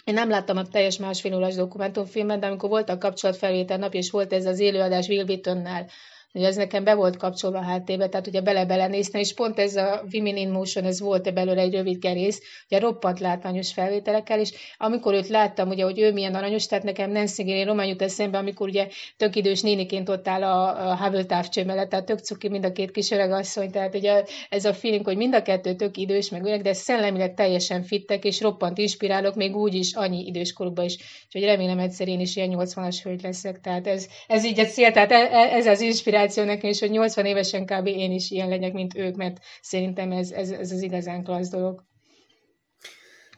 én 0.03 0.13
nem 0.13 0.29
láttam 0.29 0.57
a 0.57 0.67
teljes 0.67 0.97
másfél 0.97 1.35
órás 1.35 1.55
dokumentumfilmet, 1.55 2.39
de 2.39 2.47
amikor 2.47 2.69
volt 2.69 2.89
a 2.89 2.97
kapcsolatfelvétel 2.97 3.77
nap, 3.77 3.93
és 3.93 4.11
volt 4.11 4.33
ez 4.33 4.45
az 4.45 4.59
élőadás 4.59 5.07
Will 5.07 5.23
Wheatonnál, 5.23 5.89
Ugye 6.33 6.47
ez 6.47 6.55
nekem 6.55 6.83
be 6.83 6.93
volt 6.93 7.17
kapcsolva 7.17 7.57
a 7.57 7.63
háttérbe, 7.63 8.09
tehát 8.09 8.27
ugye 8.27 8.41
bele-bele 8.41 8.87
néztem, 8.87 9.21
és 9.21 9.33
pont 9.33 9.59
ez 9.59 9.75
a 9.75 10.03
Women 10.13 10.37
in 10.37 10.49
Motion, 10.49 10.85
ez 10.85 10.99
volt 10.99 11.33
belőle 11.33 11.61
egy 11.61 11.73
rövid 11.73 11.99
gerész, 11.99 12.41
ugye 12.65 12.79
roppant 12.79 13.19
látványos 13.19 13.73
felvételekkel, 13.73 14.39
és 14.39 14.51
amikor 14.77 15.13
őt 15.13 15.27
láttam, 15.27 15.69
ugye, 15.69 15.83
hogy 15.83 15.99
ő 15.99 16.13
milyen 16.13 16.35
aranyos, 16.35 16.65
tehát 16.65 16.83
nekem 16.83 17.11
Nancy 17.11 17.43
Gray 17.43 17.63
román 17.63 17.87
jut 17.87 18.01
eszembe, 18.01 18.37
amikor 18.37 18.67
ugye 18.67 18.87
tök 19.17 19.35
idős 19.35 19.61
néniként 19.61 20.09
ott 20.09 20.27
áll 20.27 20.43
a, 20.43 20.89
a 20.91 20.97
Hubble 20.97 21.43
mellett, 21.65 21.89
tehát 21.89 22.05
tök 22.05 22.19
cuki 22.19 22.49
mind 22.49 22.65
a 22.65 22.71
két 22.71 22.91
kis 22.91 23.11
asszony, 23.11 23.71
tehát 23.71 23.95
ugye 23.95 24.23
ez 24.49 24.65
a 24.65 24.73
feeling, 24.73 25.05
hogy 25.05 25.17
mind 25.17 25.35
a 25.35 25.41
kettő 25.41 25.75
tök 25.75 25.97
idős, 25.97 26.29
meg 26.29 26.43
öreg, 26.43 26.61
de 26.61 26.73
szellemileg 26.73 27.33
teljesen 27.33 27.83
fittek, 27.83 28.23
és 28.23 28.41
roppant 28.41 28.77
inspirálok, 28.77 29.35
még 29.35 29.55
úgy 29.55 29.73
is 29.73 29.93
annyi 29.93 30.25
időskorukban 30.25 30.85
is. 30.85 30.97
Úgyhogy 31.25 31.43
remélem 31.43 31.79
egyszer 31.79 32.07
én 32.07 32.19
is 32.19 32.35
ilyen 32.35 32.55
80-as 32.55 32.99
hölgy 33.03 33.21
leszek, 33.21 33.61
tehát 33.61 33.87
ez, 33.87 34.07
ez 34.27 34.45
így 34.45 34.59
egy 34.59 34.69
cél, 34.69 34.91
tehát 34.91 35.11
e, 35.11 35.15
e, 35.15 35.55
ez 35.55 35.65
az 35.65 35.81
inspiráció 35.81 36.22
inspiráció 36.23 36.43
nekem 36.53 36.69
is, 36.69 36.79
hogy 36.79 36.89
80 36.89 37.25
évesen 37.25 37.65
kb. 37.65 37.87
én 37.87 38.11
is 38.11 38.31
ilyen 38.31 38.49
legyek, 38.49 38.73
mint 38.73 38.95
ők, 38.95 39.15
mert 39.15 39.39
szerintem 39.61 40.11
ez, 40.11 40.31
ez, 40.31 40.49
ez 40.49 40.71
az 40.71 40.81
igazán 40.81 41.23
klassz 41.23 41.49
dolog. 41.49 41.83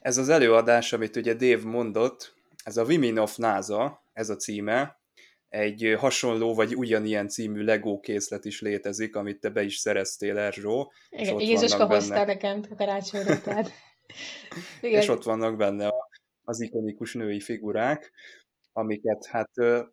Ez 0.02 0.18
az 0.18 0.30
előadás, 0.30 0.94
amit 0.94 1.16
ugye 1.16 1.34
Dave 1.34 1.70
mondott, 1.70 2.34
ez 2.64 2.78
a 2.78 2.84
Women 2.84 3.18
of 3.18 3.36
NASA, 3.36 4.04
ez 4.14 4.30
a 4.30 4.36
címe, 4.36 5.00
egy 5.50 5.96
hasonló 5.98 6.54
vagy 6.54 6.76
ugyanilyen 6.76 7.28
című 7.28 7.64
Lego 7.64 8.00
készlet 8.00 8.46
is 8.46 8.62
létezik, 8.62 9.16
amit 9.16 9.40
te 9.40 9.50
be 9.50 9.64
is 9.64 9.76
szereztél, 9.76 10.38
Erzsó. 10.38 10.92
Igen, 11.10 11.40
Jézuska 11.40 11.86
hozta 11.86 12.26
nekem 12.26 12.62
a 12.70 12.76
karácsonyra, 12.76 13.42
tehát... 13.42 13.72
Igen. 14.82 15.02
És 15.02 15.08
ott 15.08 15.24
vannak 15.24 15.58
benne 15.58 15.90
az 16.44 16.62
ikonikus 16.62 17.14
női 17.14 17.40
figurák, 17.40 18.12
amiket 18.74 19.26
hát 19.26 19.52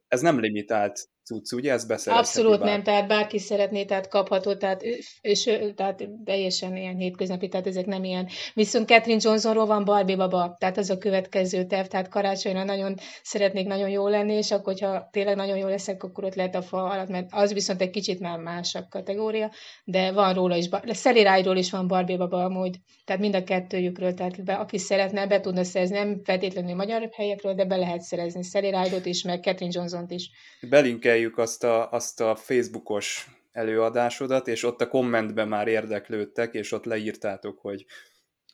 ez 0.09 0.21
nem 0.21 0.41
limitált 0.41 1.09
cucc, 1.33 1.53
ugye? 1.53 1.73
Ez 1.73 1.85
beszerezheti 1.85 2.19
Abszolút 2.19 2.59
bár. 2.59 2.69
nem, 2.69 2.83
tehát 2.83 3.09
bárki 3.09 3.39
szeretné, 3.39 3.85
tehát 3.85 4.09
kapható, 4.09 4.55
tehát, 4.55 4.83
és, 5.21 5.51
tehát 5.75 6.09
teljesen 6.25 6.77
ilyen 6.77 6.97
hétköznapi, 6.97 7.49
tehát 7.49 7.67
ezek 7.67 7.87
nem 7.87 8.05
ilyen. 8.05 8.29
Viszont 8.55 8.89
Catherine 8.89 9.21
Johnsonról 9.23 9.67
van 9.67 9.85
Barbie 9.85 10.17
baba, 10.17 10.57
tehát 10.59 10.79
az 10.79 10.91
a 10.91 10.99
következő 10.99 11.65
terv, 11.65 11.87
tehát 11.87 12.09
karácsonyra 12.09 12.65
nagyon 12.65 12.95
szeretnék 13.23 13.67
nagyon 13.67 13.89
jó 13.89 14.09
lenni, 14.09 14.33
és 14.33 14.51
akkor, 14.51 14.73
hogyha 14.73 15.09
tényleg 15.13 15.37
nagyon 15.37 15.57
jó 15.57 15.67
leszek, 15.69 16.03
akkor 16.03 16.25
ott 16.25 16.35
lehet 16.35 16.55
a 16.55 16.63
fa 16.63 16.85
alatt, 16.85 17.09
mert 17.09 17.27
az 17.31 17.53
viszont 17.53 17.81
egy 17.81 17.91
kicsit 17.91 18.21
már 18.21 18.39
másabb 18.39 18.85
kategória, 18.89 19.51
de 19.85 20.13
van 20.13 20.35
róla 20.35 20.57
is, 20.57 20.69
Szelirájról 20.87 21.57
is 21.57 21.71
van 21.71 21.87
Barbie 21.87 22.17
baba 22.17 22.45
amúgy, 22.45 22.77
tehát 23.05 23.21
mind 23.21 23.35
a 23.35 23.45
kettőjükről, 23.45 24.15
tehát 24.15 24.45
be, 24.45 24.55
aki 24.55 24.79
szeretne, 24.79 25.27
be 25.27 25.41
tudna 25.41 25.65
szerezni, 25.65 25.97
nem 25.97 26.21
feltétlenül 26.25 26.75
magyar 26.75 27.09
helyekről, 27.13 27.55
de 27.55 27.65
be 27.65 27.77
lehet 27.77 28.01
szerezni 28.01 28.45
Szelirájot 28.45 29.07
is, 29.07 29.23
meg 29.23 29.43
Catherine 29.43 29.73
Johnson-t 29.75 30.11
is. 30.11 30.31
Belinke 30.69 31.17
linkeljük 31.23 31.39
azt 31.39 31.65
a, 31.65 31.91
azt 31.91 32.21
a 32.21 32.37
Facebookos 32.37 33.27
előadásodat, 33.53 34.49
és 34.49 34.63
ott 34.63 34.81
a 34.81 34.89
kommentben 34.89 35.49
már 35.49 35.69
érdeklődtek, 35.69 36.55
és 36.55 36.73
ott 36.73 36.85
leírtátok, 36.85 37.59
hogy 37.61 37.85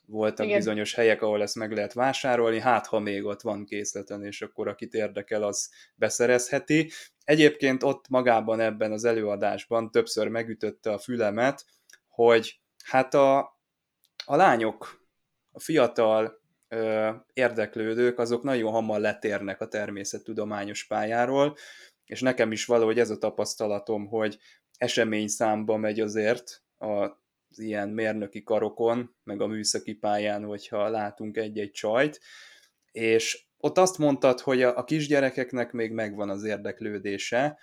voltak 0.07 0.47
Igen. 0.47 0.59
bizonyos 0.59 0.95
helyek, 0.95 1.23
ahol 1.23 1.43
ezt 1.43 1.55
meg 1.55 1.73
lehet 1.73 1.93
vásárolni, 1.93 2.61
hát 2.61 2.87
ha 2.87 2.99
még 2.99 3.25
ott 3.25 3.41
van 3.41 3.65
készleten, 3.65 4.25
és 4.25 4.43
akkor 4.43 4.69
akit 4.69 4.95
érdekel, 4.95 5.43
az 5.43 5.71
beszerezheti. 5.95 6.91
Egyébként 7.25 7.83
ott 7.83 8.09
magában 8.09 8.61
ebben 8.61 8.93
az 8.93 9.05
előadásban 9.05 9.91
többször 9.91 10.29
megütötte 10.29 10.93
a 10.93 10.99
fülemet, 10.99 11.65
hogy 12.09 12.61
hát 12.85 13.15
a, 13.15 13.39
a 14.25 14.37
lányok, 14.37 15.07
a 15.53 15.61
fiatal 15.61 16.41
ö, 16.69 17.11
érdeklődők, 17.33 18.19
azok 18.19 18.43
nagyon 18.43 18.73
hamar 18.73 19.01
letérnek 19.01 19.61
a 19.61 19.69
természettudományos 19.69 20.87
pályáról, 20.87 21.57
és 22.09 22.21
nekem 22.21 22.53
is 22.53 22.65
valahogy 22.65 22.99
ez 22.99 23.11
a 23.11 23.19
tapasztalatom, 23.19 24.07
hogy 24.07 24.39
esemény 24.79 25.29
számba 25.29 25.77
megy 25.77 26.01
azért 26.01 26.63
az 26.77 27.59
ilyen 27.59 27.89
mérnöki 27.89 28.43
karokon, 28.43 29.17
meg 29.25 29.41
a 29.41 29.47
műszaki 29.47 29.95
pályán, 29.95 30.45
hogyha 30.45 30.89
látunk 30.89 31.37
egy-egy 31.37 31.71
csajt, 31.71 32.21
és 32.93 33.47
ott 33.57 33.79
azt 33.79 33.99
mondtad, 33.99 34.41
hogy 34.41 34.63
a, 34.63 34.77
a 34.77 34.85
kisgyerekeknek 34.85 35.73
még 35.73 35.93
megvan 35.93 36.31
az 36.31 36.45
érdeklődése, 36.45 37.59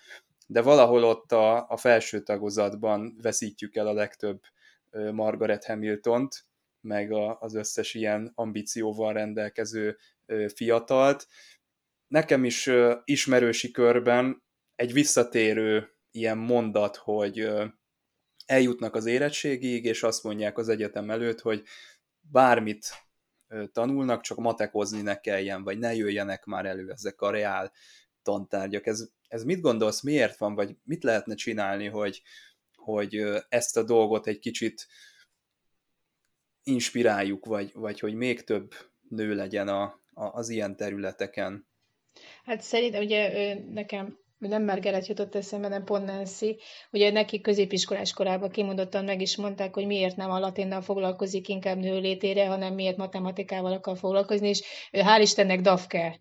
de 0.48 0.62
valahol 0.62 1.04
ott 1.04 1.32
a, 1.32 1.68
a 1.68 1.78
felső 1.78 2.22
tagozatban 2.24 3.18
veszítjük 3.22 3.75
el 3.75 3.88
a 3.88 3.94
legtöbb 3.94 4.42
Margaret 5.12 5.66
Hamiltont, 5.66 6.46
meg 6.82 7.12
a, 7.12 7.38
az 7.40 7.56
összes 7.56 7.94
ilyen 7.94 8.32
ambícióval 8.36 9.14
rendelkező 9.14 9.98
fiatalt, 10.54 11.28
nekem 12.07 12.43
is 12.43 12.69
ismerősi 13.03 13.71
körben 13.71 14.43
egy 14.75 14.93
visszatérő 14.93 15.89
ilyen 16.12 16.38
mondat, 16.38 16.95
hogy 16.95 17.47
eljutnak 18.45 18.95
az 18.95 19.05
érettségig, 19.05 19.85
és 19.85 20.03
azt 20.03 20.24
mondják 20.24 20.57
az 20.57 20.69
egyetem 20.69 21.09
előtt, 21.09 21.39
hogy 21.39 21.63
bármit 22.31 23.05
tanulnak, 23.71 24.21
csak 24.21 24.38
matekozni 24.38 25.01
ne 25.01 25.19
kelljen, 25.19 25.63
vagy 25.63 25.79
ne 25.79 25.95
jöjjenek 25.95 26.45
már 26.45 26.65
elő 26.65 26.91
ezek 26.91 27.21
a 27.21 27.29
reál 27.29 27.71
tantárgyak. 28.21 28.85
Ez, 28.85 29.09
ez 29.27 29.43
mit 29.43 29.62
gondolsz, 29.62 30.01
miért 30.01 30.38
van, 30.38 30.55
vagy 30.55 30.77
mit 30.83 31.03
lehetne 31.03 31.35
csinálni, 31.35 31.88
hogy, 31.88 32.21
hogy 32.75 33.15
ezt 33.50 33.77
a 33.77 33.83
dolgot 33.83 34.27
egy 34.27 34.39
kicsit 34.39 34.88
inspiráljuk, 36.63 37.45
vagy, 37.45 37.71
vagy 37.74 38.00
hogy 38.00 38.13
még 38.13 38.43
több 38.43 38.74
nő 39.09 39.35
legyen 39.35 39.67
a, 39.67 39.83
a, 40.13 40.25
az 40.25 40.50
ilyen 40.50 40.75
területeken? 40.75 41.67
Hát 42.46 42.62
szerintem 42.62 43.02
ugye 43.04 43.56
nekem 43.74 44.18
nem 44.38 44.64
Margaret 44.64 45.08
jutott 45.08 45.36
eszembe, 45.36 45.68
nem 45.68 45.84
pont 45.84 46.06
Nancy. 46.06 46.58
Ugye 46.92 47.12
neki 47.12 47.42
középiskolás 47.42 48.14
korában 48.14 48.50
kimondottan 48.50 49.04
meg 49.04 49.22
is 49.22 49.38
mondták, 49.38 49.74
hogy 49.74 49.86
miért 49.86 50.16
nem 50.16 50.32
a 50.32 50.40
latinnal 50.40 50.82
foglalkozik 50.82 51.48
inkább 51.48 51.78
nőlétére, 51.78 52.48
hanem 52.48 52.74
miért 52.74 52.98
matematikával 52.98 53.72
akar 53.72 53.98
foglalkozni, 53.98 54.48
és 54.48 54.62
hál' 54.92 55.22
Istennek 55.22 55.62
Dafke 55.62 56.20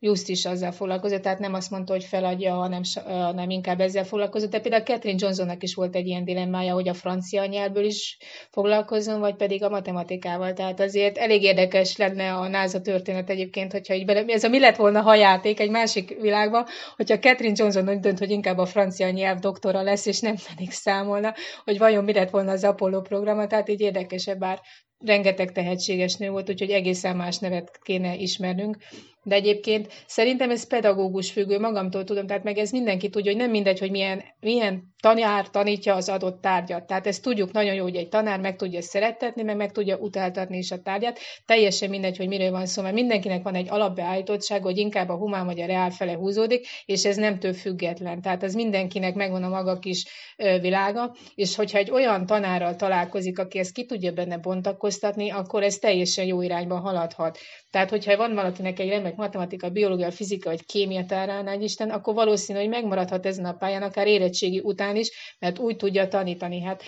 Just 0.00 0.28
is 0.28 0.44
azzal 0.44 0.72
foglalkozott, 0.72 1.22
tehát 1.22 1.38
nem 1.38 1.54
azt 1.54 1.70
mondta, 1.70 1.92
hogy 1.92 2.04
feladja, 2.04 2.54
hanem, 2.54 2.82
hanem 3.04 3.50
inkább 3.50 3.80
ezzel 3.80 4.04
foglalkozott. 4.04 4.50
De 4.50 4.60
például 4.60 4.82
Catherine 4.82 5.18
Johnsonnak 5.22 5.62
is 5.62 5.74
volt 5.74 5.96
egy 5.96 6.06
ilyen 6.06 6.24
dilemmája, 6.24 6.74
hogy 6.74 6.88
a 6.88 6.94
francia 6.94 7.46
nyelvből 7.46 7.84
is 7.84 8.18
foglalkozzon, 8.50 9.20
vagy 9.20 9.34
pedig 9.34 9.62
a 9.62 9.68
matematikával. 9.68 10.52
Tehát 10.52 10.80
azért 10.80 11.18
elég 11.18 11.42
érdekes 11.42 11.96
lenne 11.96 12.34
a 12.34 12.48
NASA 12.48 12.80
történet 12.80 13.30
egyébként, 13.30 13.72
hogyha 13.72 13.94
így 13.94 14.04
bele, 14.04 14.24
ez 14.26 14.44
a 14.44 14.48
mi 14.48 14.58
lett 14.58 14.76
volna 14.76 15.00
hajáték 15.00 15.60
egy 15.60 15.70
másik 15.70 16.20
világban, 16.20 16.66
hogyha 16.96 17.18
Catherine 17.18 17.56
Johnson 17.56 17.88
úgy 17.88 18.00
dönt, 18.00 18.18
hogy 18.18 18.30
inkább 18.30 18.58
a 18.58 18.66
francia 18.66 19.10
nyelv 19.10 19.38
doktora 19.38 19.82
lesz, 19.82 20.06
és 20.06 20.20
nem 20.20 20.34
pedig 20.48 20.70
számolna, 20.70 21.34
hogy 21.64 21.78
vajon 21.78 22.04
mi 22.04 22.12
lett 22.12 22.30
volna 22.30 22.50
az 22.50 22.64
Apollo 22.64 23.00
programa, 23.00 23.46
tehát 23.46 23.68
így 23.68 23.80
érdekesebb, 23.80 24.38
bár 24.38 24.60
rengeteg 25.04 25.52
tehetséges 25.52 26.16
nő 26.16 26.30
volt, 26.30 26.50
úgyhogy 26.50 26.70
egészen 26.70 27.16
más 27.16 27.38
nevet 27.38 27.78
kéne 27.82 28.16
ismernünk. 28.16 28.76
De 29.22 29.34
egyébként 29.34 29.92
szerintem 30.06 30.50
ez 30.50 30.66
pedagógus 30.66 31.30
függő, 31.30 31.58
magamtól 31.58 32.04
tudom, 32.04 32.26
tehát 32.26 32.44
meg 32.44 32.58
ez 32.58 32.70
mindenki 32.70 33.08
tudja, 33.08 33.30
hogy 33.30 33.40
nem 33.40 33.50
mindegy, 33.50 33.78
hogy 33.78 33.90
milyen, 33.90 34.22
milyen 34.40 34.94
tanár 35.02 35.48
tanítja 35.48 35.94
az 35.94 36.08
adott 36.08 36.40
tárgyat. 36.40 36.86
Tehát 36.86 37.06
ezt 37.06 37.22
tudjuk 37.22 37.52
nagyon 37.52 37.74
jó, 37.74 37.82
hogy 37.82 37.96
egy 37.96 38.08
tanár 38.08 38.40
meg 38.40 38.56
tudja 38.56 38.82
szerettetni, 38.82 39.42
meg 39.42 39.56
meg 39.56 39.72
tudja 39.72 39.96
utáltatni 39.96 40.56
is 40.56 40.70
a 40.70 40.82
tárgyat. 40.82 41.18
Teljesen 41.46 41.90
mindegy, 41.90 42.16
hogy 42.16 42.28
miről 42.28 42.50
van 42.50 42.66
szó, 42.66 42.82
mert 42.82 42.94
mindenkinek 42.94 43.42
van 43.42 43.54
egy 43.54 43.68
alapbeállítottság, 43.70 44.62
hogy 44.62 44.76
inkább 44.76 45.08
a 45.08 45.16
humán 45.16 45.46
vagy 45.46 45.60
a 45.60 45.66
reál 45.66 45.90
fele 45.90 46.12
húzódik, 46.12 46.66
és 46.84 47.04
ez 47.04 47.16
nem 47.16 47.38
több 47.38 47.54
független. 47.54 48.20
Tehát 48.20 48.42
ez 48.42 48.54
mindenkinek 48.54 49.14
megvan 49.14 49.42
a 49.42 49.48
maga 49.48 49.78
kis 49.78 50.06
világa, 50.36 51.14
és 51.34 51.56
hogyha 51.56 51.78
egy 51.78 51.90
olyan 51.90 52.26
tanárral 52.26 52.76
találkozik, 52.76 53.38
aki 53.38 53.58
ezt 53.58 53.72
ki 53.72 53.84
tudja 53.84 54.12
benne 54.12 54.38
bontakoztatni, 54.38 55.30
akkor 55.30 55.62
ez 55.62 55.76
teljesen 55.76 56.24
jó 56.24 56.42
irányba 56.42 56.78
haladhat. 56.78 57.38
Tehát, 57.70 57.90
hogyha 57.90 58.16
van 58.16 58.34
valakinek 58.34 58.78
egy 58.78 58.88
remek 58.88 59.16
matematika, 59.16 59.70
biológia, 59.70 60.10
fizika 60.10 60.48
vagy 60.48 60.66
kémia 60.66 61.04
tárán, 61.04 61.60
Isten, 61.62 61.90
akkor 61.90 62.14
valószínű, 62.14 62.58
hogy 62.58 62.68
megmaradhat 62.68 63.26
ezen 63.26 63.44
a 63.44 63.52
pályán, 63.52 63.82
akár 63.82 64.06
érettségi 64.06 64.60
után 64.64 64.87
is, 64.96 65.36
mert 65.38 65.58
úgy 65.58 65.76
tudja 65.76 66.08
tanítani. 66.08 66.60
Hát 66.60 66.82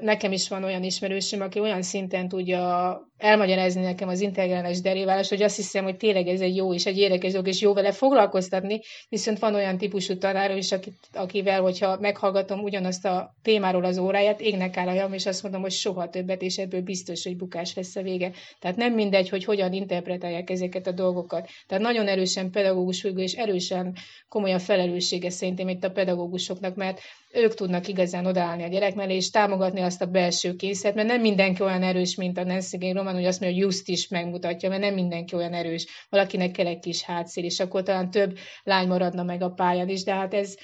nekem 0.00 0.32
is 0.32 0.48
van 0.48 0.64
olyan 0.64 0.82
ismerősöm, 0.82 1.40
aki 1.40 1.60
olyan 1.60 1.82
szinten 1.82 2.28
tudja 2.28 3.00
elmagyarázni 3.20 3.82
nekem 3.82 4.08
az 4.08 4.20
integrális 4.20 4.80
deriválás, 4.80 5.28
hogy 5.28 5.42
azt 5.42 5.56
hiszem, 5.56 5.84
hogy 5.84 5.96
tényleg 5.96 6.26
ez 6.26 6.40
egy 6.40 6.56
jó 6.56 6.74
és 6.74 6.86
egy 6.86 6.98
érdekes 6.98 7.30
dolog, 7.30 7.48
és 7.48 7.60
jó 7.60 7.72
vele 7.72 7.92
foglalkoztatni, 7.92 8.80
viszont 9.08 9.38
van 9.38 9.54
olyan 9.54 9.78
típusú 9.78 10.18
tanárom 10.18 10.56
is, 10.56 10.72
akit, 10.72 10.94
akivel, 11.12 11.60
hogyha 11.60 11.98
meghallgatom 12.00 12.60
ugyanazt 12.60 13.04
a 13.04 13.34
témáról 13.42 13.84
az 13.84 13.98
óráját, 13.98 14.40
égnek 14.40 14.76
áll 14.76 14.88
a 14.88 15.14
és 15.14 15.26
azt 15.26 15.42
mondom, 15.42 15.60
hogy 15.60 15.70
soha 15.70 16.08
többet, 16.08 16.42
és 16.42 16.58
ebből 16.58 16.80
biztos, 16.80 17.24
hogy 17.24 17.36
bukás 17.36 17.74
lesz 17.74 17.96
a 17.96 18.02
vége. 18.02 18.32
Tehát 18.60 18.76
nem 18.76 18.94
mindegy, 18.94 19.28
hogy 19.28 19.44
hogyan 19.44 19.72
interpretálják 19.72 20.50
ezeket 20.50 20.86
a 20.86 20.92
dolgokat. 20.92 21.48
Tehát 21.66 21.84
nagyon 21.84 22.08
erősen 22.08 22.50
pedagógus 22.50 23.00
függő, 23.00 23.22
és 23.22 23.32
erősen 23.32 23.96
komoly 24.28 24.52
a 24.52 24.58
felelőssége 24.58 25.30
szerintem 25.30 25.68
itt 25.68 25.84
a 25.84 25.90
pedagógusoknak, 25.90 26.74
mert 26.74 27.00
ők 27.32 27.54
tudnak 27.54 27.88
igazán 27.88 28.26
odaállni 28.26 28.62
a 28.62 28.68
gyerek 28.68 28.94
mellé, 28.94 29.14
és 29.14 29.30
támogatni 29.30 29.80
azt 29.80 30.02
a 30.02 30.06
belső 30.06 30.56
készet, 30.56 30.94
mert 30.94 31.08
nem 31.08 31.20
mindenki 31.20 31.62
olyan 31.62 31.82
erős, 31.82 32.14
mint 32.14 32.38
a 32.38 32.44
Nancy 32.44 32.92
Roman, 32.92 33.09
hogy 33.14 33.24
azt 33.24 33.40
mondja, 33.40 33.58
hogy 33.58 33.72
just 33.72 33.88
is 33.88 34.08
megmutatja, 34.08 34.68
mert 34.68 34.80
nem 34.80 34.94
mindenki 34.94 35.34
olyan 35.34 35.54
erős. 35.54 35.86
Valakinek 36.08 36.50
kell 36.50 36.66
egy 36.66 36.78
kis 36.78 37.02
hátszél, 37.02 37.44
és 37.44 37.60
akkor 37.60 37.82
talán 37.82 38.10
több 38.10 38.38
lány 38.62 38.88
maradna 38.88 39.22
meg 39.22 39.42
a 39.42 39.50
pályán 39.50 39.88
is, 39.88 40.02
de 40.02 40.14
hát 40.14 40.34
ez 40.34 40.56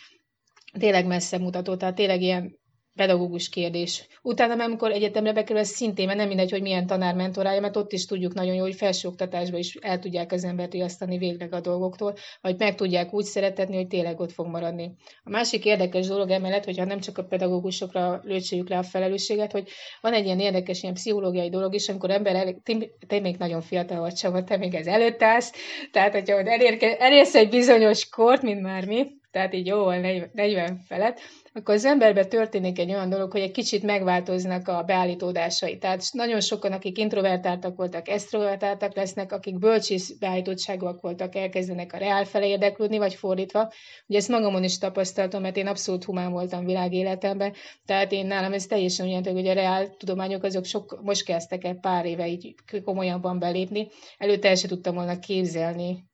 tényleg 0.79 1.07
messze 1.07 1.39
mutató, 1.39 1.77
tehát 1.77 1.95
tényleg 1.95 2.23
ilyen 2.23 2.59
pedagógus 2.97 3.49
kérdés. 3.49 4.07
Utána, 4.23 4.65
amikor 4.65 4.91
egyetemre 4.91 5.33
bekerül, 5.33 5.63
ez 5.63 5.69
szintén, 5.69 6.07
mert 6.07 6.19
nem 6.19 6.29
mindegy, 6.29 6.51
hogy 6.51 6.63
milyen 6.63 6.87
tanár 6.87 7.15
mentorálja, 7.15 7.61
mert 7.61 7.77
ott 7.77 7.93
is 7.93 8.07
tudjuk 8.07 8.35
nagyon 8.35 8.55
jó, 8.55 8.63
hogy 8.63 8.75
felsőoktatásban 8.75 9.59
is 9.59 9.75
el 9.75 9.99
tudják 9.99 10.33
az 10.33 10.45
embert 10.45 10.73
riasztani 10.73 11.19
végleg 11.19 11.53
a 11.53 11.61
dolgoktól, 11.61 12.15
vagy 12.41 12.59
meg 12.59 12.75
tudják 12.75 13.13
úgy 13.13 13.25
szeretetni, 13.25 13.77
hogy 13.77 13.87
tényleg 13.87 14.21
ott 14.21 14.33
fog 14.33 14.47
maradni. 14.47 14.95
A 15.25 15.31
másik 15.31 15.65
érdekes 15.65 16.07
dolog 16.07 16.31
emellett, 16.31 16.65
hogyha 16.65 16.85
nem 16.85 17.01
csak 17.01 17.19
a 17.19 17.25
pedagógusokra 17.25 18.21
lőtséljük 18.25 18.69
le 18.69 18.79
a 18.79 18.83
felelősséget, 18.83 19.53
hogy 19.53 19.69
van 20.01 20.13
egy 20.13 20.25
ilyen 20.25 20.41
érdekes 20.41 20.83
ilyen 20.83 20.95
pszichológiai 20.95 21.49
dolog 21.49 21.75
is, 21.75 21.89
amikor 21.89 22.11
ember 22.11 22.35
elég, 22.35 22.63
te, 22.63 22.75
te 23.07 23.21
még 23.21 23.37
nagyon 23.37 23.61
fiatal 23.61 24.01
vagy, 24.01 24.15
Csaba, 24.15 24.45
te 24.45 24.57
még 24.57 24.75
ez 24.75 24.87
előtt 24.87 25.23
állsz, 25.23 25.53
tehát 25.93 26.13
hogyha 26.13 26.39
elérke, 26.39 26.97
elérsz 26.97 27.35
egy 27.35 27.49
bizonyos 27.49 28.09
kort, 28.09 28.43
mint 28.43 28.61
már 28.61 28.87
mi, 28.87 29.07
tehát 29.31 29.55
így 29.55 29.67
jó, 29.67 29.91
40 29.91 30.81
felett, 30.87 31.21
akkor 31.57 31.75
az 31.75 31.85
emberben 31.85 32.29
történik 32.29 32.79
egy 32.79 32.91
olyan 32.91 33.09
dolog, 33.09 33.33
hogy 33.33 33.41
egy 33.41 33.51
kicsit 33.51 33.83
megváltoznak 33.83 34.69
a 34.69 34.83
beállítódásai. 34.83 35.79
Tehát 35.79 36.03
nagyon 36.13 36.41
sokan, 36.41 36.73
akik 36.73 36.99
introvertáltak 36.99 37.77
voltak, 37.77 38.09
extrovertáltak 38.09 38.95
lesznek, 38.95 39.33
akik 39.33 39.59
bölcsész 39.59 40.11
beállítottságúak 40.19 41.01
voltak, 41.01 41.35
elkezdenek 41.35 41.93
a 41.93 41.97
reál 41.97 42.25
felé 42.25 42.49
érdeklődni, 42.49 42.99
vagy 42.99 43.15
fordítva. 43.15 43.73
Ugye 44.07 44.19
ezt 44.19 44.29
magamon 44.29 44.65
is 44.65 44.79
tapasztaltam, 44.79 45.43
mert 45.43 45.57
én 45.57 45.67
abszolút 45.67 46.05
humán 46.05 46.33
voltam 46.33 46.65
világéletemben, 46.65 47.53
tehát 47.87 48.13
én 48.13 48.27
nálam 48.27 48.53
ez 48.53 48.67
teljesen 48.67 49.07
olyan, 49.07 49.25
hogy 49.25 49.49
a 49.49 49.53
reál 49.53 49.97
tudományok 49.97 50.43
azok 50.43 50.65
sok, 50.65 51.01
most 51.03 51.25
kezdtek 51.25 51.65
el 51.65 51.75
pár 51.75 52.05
éve 52.05 52.29
így 52.29 52.55
komolyabban 52.85 53.39
belépni. 53.39 53.89
Előtte 54.19 54.49
el 54.49 54.55
sem 54.55 54.69
tudtam 54.69 54.95
volna 54.95 55.19
képzelni, 55.19 56.05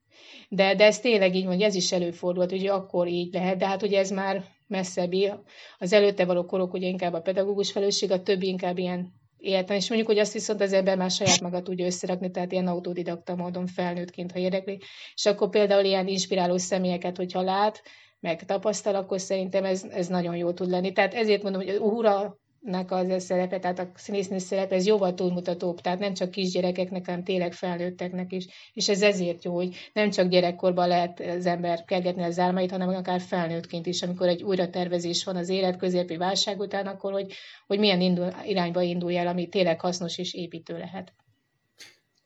de, 0.49 0.75
de 0.75 0.85
ez 0.85 1.01
tényleg 1.01 1.35
így 1.35 1.47
mondja, 1.47 1.67
ez 1.67 1.75
is 1.75 1.93
előfordult, 1.93 2.51
hogy 2.51 2.67
akkor 2.67 3.09
így 3.09 3.33
lehet, 3.33 3.59
de 3.59 3.67
hát 3.67 3.83
ugye 3.83 3.99
ez 3.99 4.11
már 4.11 4.45
messzebbi. 4.73 5.33
Az 5.79 5.93
előtte 5.93 6.25
való 6.25 6.45
korok 6.45 6.73
ugye 6.73 6.87
inkább 6.87 7.12
a 7.12 7.21
pedagógus 7.21 7.73
felelősség, 7.73 8.11
a 8.11 8.23
többi 8.23 8.47
inkább 8.47 8.79
ilyen 8.79 9.12
életlen, 9.38 9.76
és 9.76 9.88
mondjuk, 9.88 10.11
hogy 10.11 10.19
azt 10.19 10.33
viszont 10.33 10.61
az 10.61 10.73
ember 10.73 10.97
már 10.97 11.11
saját 11.11 11.41
maga 11.41 11.62
tudja 11.62 11.87
összerakni, 11.87 12.31
tehát 12.31 12.52
ilyen 12.52 12.67
autodidakta 12.67 13.35
módon 13.35 13.67
felnőttként, 13.67 14.33
ha 14.33 14.38
érdekli. 14.38 14.79
És 15.14 15.26
akkor 15.26 15.49
például 15.49 15.85
ilyen 15.85 16.07
inspiráló 16.07 16.57
személyeket, 16.57 17.17
hogyha 17.17 17.43
lát, 17.43 17.83
meg 18.21 18.45
tapasztal, 18.45 18.95
akkor 18.95 19.21
szerintem 19.21 19.64
ez, 19.64 19.85
ez 19.91 20.07
nagyon 20.07 20.37
jó 20.37 20.52
tud 20.52 20.71
lenni. 20.71 20.93
Tehát 20.93 21.14
ezért 21.14 21.43
mondom, 21.43 21.62
hogy 21.62 21.76
ura 21.76 22.38
nek 22.62 22.90
az 22.90 23.09
a 23.09 23.19
szerepe, 23.19 23.59
tehát 23.59 23.78
a 23.78 23.90
színésznő 23.95 24.38
szerepe, 24.38 24.75
ez 24.75 24.87
jóval 24.87 25.14
túlmutatóbb, 25.14 25.81
tehát 25.81 25.99
nem 25.99 26.14
csak 26.14 26.31
kisgyerekeknek, 26.31 27.07
hanem 27.07 27.25
tényleg 27.25 27.52
felnőtteknek 27.52 28.33
is. 28.33 28.47
És 28.73 28.88
ez 28.88 29.02
ezért 29.02 29.45
jó, 29.45 29.54
hogy 29.54 29.90
nem 29.92 30.11
csak 30.11 30.28
gyerekkorban 30.28 30.88
lehet 30.88 31.21
az 31.21 31.47
ember 31.47 31.85
kergetni 31.85 32.23
az 32.23 32.38
álmait, 32.38 32.71
hanem 32.71 32.88
akár 32.88 33.21
felnőttként 33.21 33.87
is, 33.87 34.02
amikor 34.02 34.28
egy 34.28 34.42
újratervezés 34.42 35.25
van 35.25 35.37
az 35.37 35.49
élet 35.49 35.76
középi 35.76 36.16
válság 36.16 36.59
után, 36.59 36.87
akkor 36.87 37.12
hogy, 37.12 37.33
hogy 37.66 37.78
milyen 37.78 38.00
indul, 38.00 38.28
irányba 38.45 38.83
indulj 38.83 39.16
el, 39.16 39.26
ami 39.26 39.49
tényleg 39.49 39.80
hasznos 39.80 40.19
és 40.19 40.34
építő 40.34 40.78
lehet. 40.78 41.13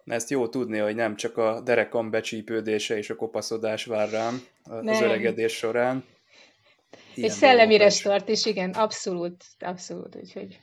Ezt 0.04 0.30
jó 0.30 0.48
tudni, 0.48 0.78
hogy 0.78 0.94
nem 0.94 1.16
csak 1.16 1.36
a 1.36 1.60
derekam 1.60 2.10
becsípődése 2.10 2.96
és 2.96 3.10
a 3.10 3.16
kopaszodás 3.16 3.84
vár 3.84 4.10
rám 4.10 4.40
az 4.62 4.84
nem. 4.84 5.02
öregedés 5.02 5.52
során, 5.52 6.04
egy 7.24 7.30
szellemi 7.30 7.76
restart 7.76 8.28
is, 8.28 8.46
igen, 8.46 8.70
abszolút, 8.70 9.44
abszolút, 9.58 10.16
úgyhogy... 10.16 10.60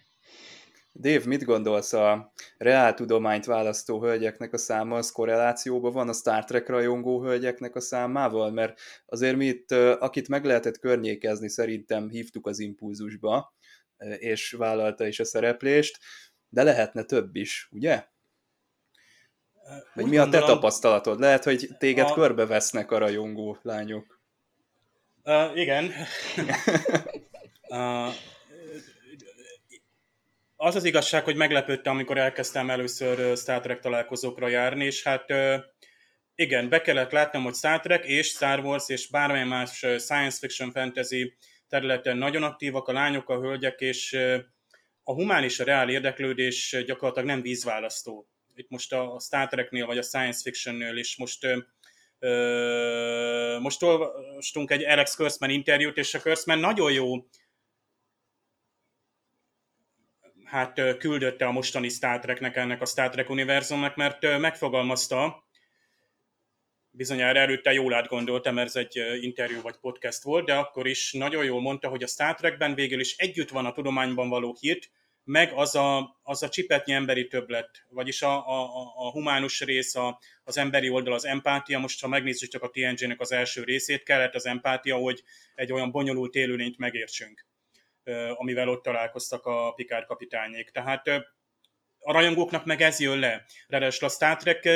Dave, 0.95 1.25
mit 1.25 1.43
gondolsz 1.43 1.93
a 1.93 2.33
reáltudományt 2.57 3.45
választó 3.45 4.01
hölgyeknek 4.01 4.53
a 4.53 4.57
száma, 4.57 4.95
az 4.95 5.11
korrelációban 5.11 5.91
van 5.91 6.09
a 6.09 6.13
Star 6.13 6.43
Trek 6.43 6.67
rajongó 6.67 7.21
hölgyeknek 7.21 7.75
a 7.75 7.79
számával? 7.79 8.51
Mert 8.51 8.79
azért 9.05 9.35
mi 9.35 9.45
itt, 9.45 9.71
akit 9.99 10.27
meg 10.27 10.45
lehetett 10.45 10.79
környékezni, 10.79 11.49
szerintem 11.49 12.09
hívtuk 12.09 12.47
az 12.47 12.59
impulzusba, 12.59 13.53
és 14.17 14.51
vállalta 14.51 15.07
is 15.07 15.19
a 15.19 15.25
szereplést, 15.25 15.99
de 16.49 16.63
lehetne 16.63 17.03
több 17.03 17.35
is, 17.35 17.69
ugye? 17.71 18.05
Vagy 19.93 20.03
Úgy 20.03 20.09
mi 20.09 20.17
a 20.17 20.29
te 20.29 20.39
tapasztalatod? 20.39 21.19
Lehet, 21.19 21.43
hogy 21.43 21.69
téged 21.77 22.09
a... 22.09 22.13
körbevesznek 22.13 22.91
a 22.91 22.97
rajongó 22.97 23.57
lányok. 23.61 24.12
Uh, 25.25 25.57
igen. 25.57 25.93
uh, 27.67 28.07
az 30.55 30.75
az 30.75 30.83
igazság, 30.83 31.23
hogy 31.23 31.35
meglepődtem, 31.35 31.93
amikor 31.93 32.17
elkezdtem 32.17 32.69
először 32.69 33.37
Star 33.37 33.61
Trek 33.61 33.79
találkozókra 33.79 34.47
járni, 34.47 34.85
és 34.85 35.03
hát 35.03 35.31
uh, 35.31 35.55
igen, 36.35 36.69
be 36.69 36.81
kellett 36.81 37.11
látnom, 37.11 37.43
hogy 37.43 37.53
Star 37.53 37.79
Trek 37.79 38.05
és 38.05 38.27
Star 38.27 38.59
Wars 38.59 38.89
és 38.89 39.07
bármilyen 39.07 39.47
más 39.47 39.77
science 39.97 40.37
fiction 40.39 40.71
fantasy 40.71 41.37
területen 41.69 42.17
nagyon 42.17 42.43
aktívak 42.43 42.87
a 42.87 42.93
lányok, 42.93 43.29
a 43.29 43.39
hölgyek, 43.39 43.79
és 43.81 44.17
a 45.03 45.13
humán 45.13 45.43
és 45.43 45.59
a 45.59 45.63
reál 45.63 45.89
érdeklődés 45.89 46.83
gyakorlatilag 46.85 47.27
nem 47.27 47.41
vízválasztó. 47.41 48.27
Itt 48.55 48.69
most 48.69 48.93
a 48.93 49.19
Star 49.19 49.47
Treknél 49.47 49.85
vagy 49.85 49.97
a 49.97 50.01
science 50.01 50.41
fictionnél 50.41 50.97
is 50.97 51.17
most 51.17 51.47
most 53.59 53.83
olvastunk 53.83 54.71
egy 54.71 54.83
Alex 54.83 55.15
Kurtzman 55.15 55.49
interjút, 55.49 55.97
és 55.97 56.13
a 56.13 56.19
Kurtzman 56.19 56.59
nagyon 56.59 56.91
jó 56.91 57.27
hát 60.43 60.97
küldötte 60.97 61.45
a 61.45 61.51
mostani 61.51 61.89
Star 61.89 62.19
Treknek, 62.19 62.55
ennek 62.55 62.81
a 62.81 62.85
Star 62.85 63.09
Trek 63.09 63.29
univerzumnak, 63.29 63.95
mert 63.95 64.39
megfogalmazta, 64.39 65.47
bizonyára 66.89 67.39
előtte 67.39 67.73
jól 67.73 67.93
átgondoltam, 67.93 68.53
mert 68.53 68.67
ez 68.67 68.75
egy 68.75 69.23
interjú 69.23 69.61
vagy 69.61 69.75
podcast 69.75 70.23
volt, 70.23 70.45
de 70.45 70.53
akkor 70.53 70.87
is 70.87 71.13
nagyon 71.13 71.43
jól 71.43 71.61
mondta, 71.61 71.87
hogy 71.87 72.03
a 72.03 72.07
Star 72.07 72.35
Trekben 72.35 72.75
végül 72.75 72.99
is 72.99 73.15
együtt 73.17 73.49
van 73.49 73.65
a 73.65 73.71
tudományban 73.71 74.29
való 74.29 74.57
hit, 74.59 74.91
meg 75.23 75.51
az 75.53 75.75
a, 75.75 76.19
az 76.23 76.43
a 76.43 76.49
csipetnyi 76.49 76.93
emberi 76.93 77.27
többlet, 77.27 77.69
vagyis 77.89 78.21
a, 78.21 78.47
a, 78.47 78.63
a 78.95 79.11
humánus 79.11 79.61
rész, 79.61 79.95
a, 79.95 80.19
az 80.43 80.57
emberi 80.57 80.89
oldal, 80.89 81.13
az 81.13 81.25
empátia. 81.25 81.79
Most, 81.79 82.01
ha 82.01 82.07
megnézzük 82.07 82.49
csak 82.49 82.63
a 82.63 82.69
TNG-nek 82.69 83.19
az 83.19 83.31
első 83.31 83.63
részét, 83.63 84.03
kellett 84.03 84.35
az 84.35 84.45
empátia, 84.45 84.95
hogy 84.95 85.23
egy 85.55 85.71
olyan 85.71 85.91
bonyolult 85.91 86.35
élőlényt 86.35 86.77
megértsünk, 86.77 87.45
amivel 88.33 88.69
ott 88.69 88.83
találkoztak 88.83 89.45
a 89.45 89.71
Picard 89.71 90.05
kapitányék. 90.05 90.69
Tehát 90.69 91.07
a 91.99 92.11
rajongóknak 92.11 92.65
meg 92.65 92.81
ez 92.81 92.99
jön 92.99 93.19
le. 93.19 93.45
Ráadásul 93.67 94.07
a 94.07 94.11
Star 94.11 94.37
Trek, 94.37 94.69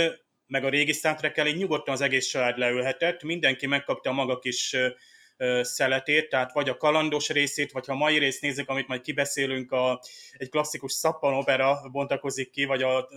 meg 0.45 0.63
a 0.63 0.69
régi 0.69 0.91
Star 0.91 1.15
Trek-el 1.15 1.47
így 1.47 1.57
nyugodtan 1.57 1.93
az 1.93 2.01
egész 2.01 2.27
család 2.27 2.57
leülhetett, 2.57 3.23
mindenki 3.23 3.67
megkapta 3.67 4.09
a 4.09 4.13
maga 4.13 4.39
kis 4.39 4.75
szeletét, 5.61 6.29
tehát 6.29 6.53
vagy 6.53 6.69
a 6.69 6.77
kalandos 6.77 7.29
részét, 7.29 7.71
vagy 7.71 7.85
ha 7.85 7.93
a 7.93 7.97
mai 7.97 8.17
részt 8.17 8.41
nézzük, 8.41 8.69
amit 8.69 8.87
majd 8.87 9.01
kibeszélünk, 9.01 9.71
a, 9.71 10.01
egy 10.33 10.49
klasszikus 10.49 10.91
szappanopera 10.91 11.89
bontakozik 11.91 12.49
ki, 12.49 12.65
vagy 12.65 12.81
a 12.81 13.09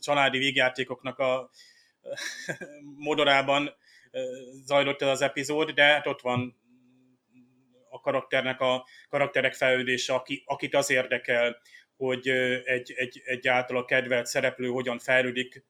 családi 0.00 0.38
vígjátékoknak 0.38 1.18
a 1.18 1.50
modorában 3.08 3.76
zajlott 4.64 5.02
el 5.02 5.08
az 5.08 5.20
epizód, 5.20 5.70
de 5.70 5.82
hát 5.82 6.06
ott 6.06 6.20
van 6.20 6.56
a 7.90 8.00
karakternek 8.00 8.60
a 8.60 8.86
karakterek 9.08 9.54
fejlődése, 9.54 10.14
aki, 10.14 10.42
akit 10.46 10.74
az 10.74 10.90
érdekel, 10.90 11.60
hogy 11.96 12.28
egy, 12.64 12.92
egy, 12.96 13.22
egy 13.24 13.48
által 13.48 13.76
a 13.76 13.84
kedvelt 13.84 14.26
szereplő 14.26 14.68
hogyan 14.68 14.98
fejlődik 14.98 15.64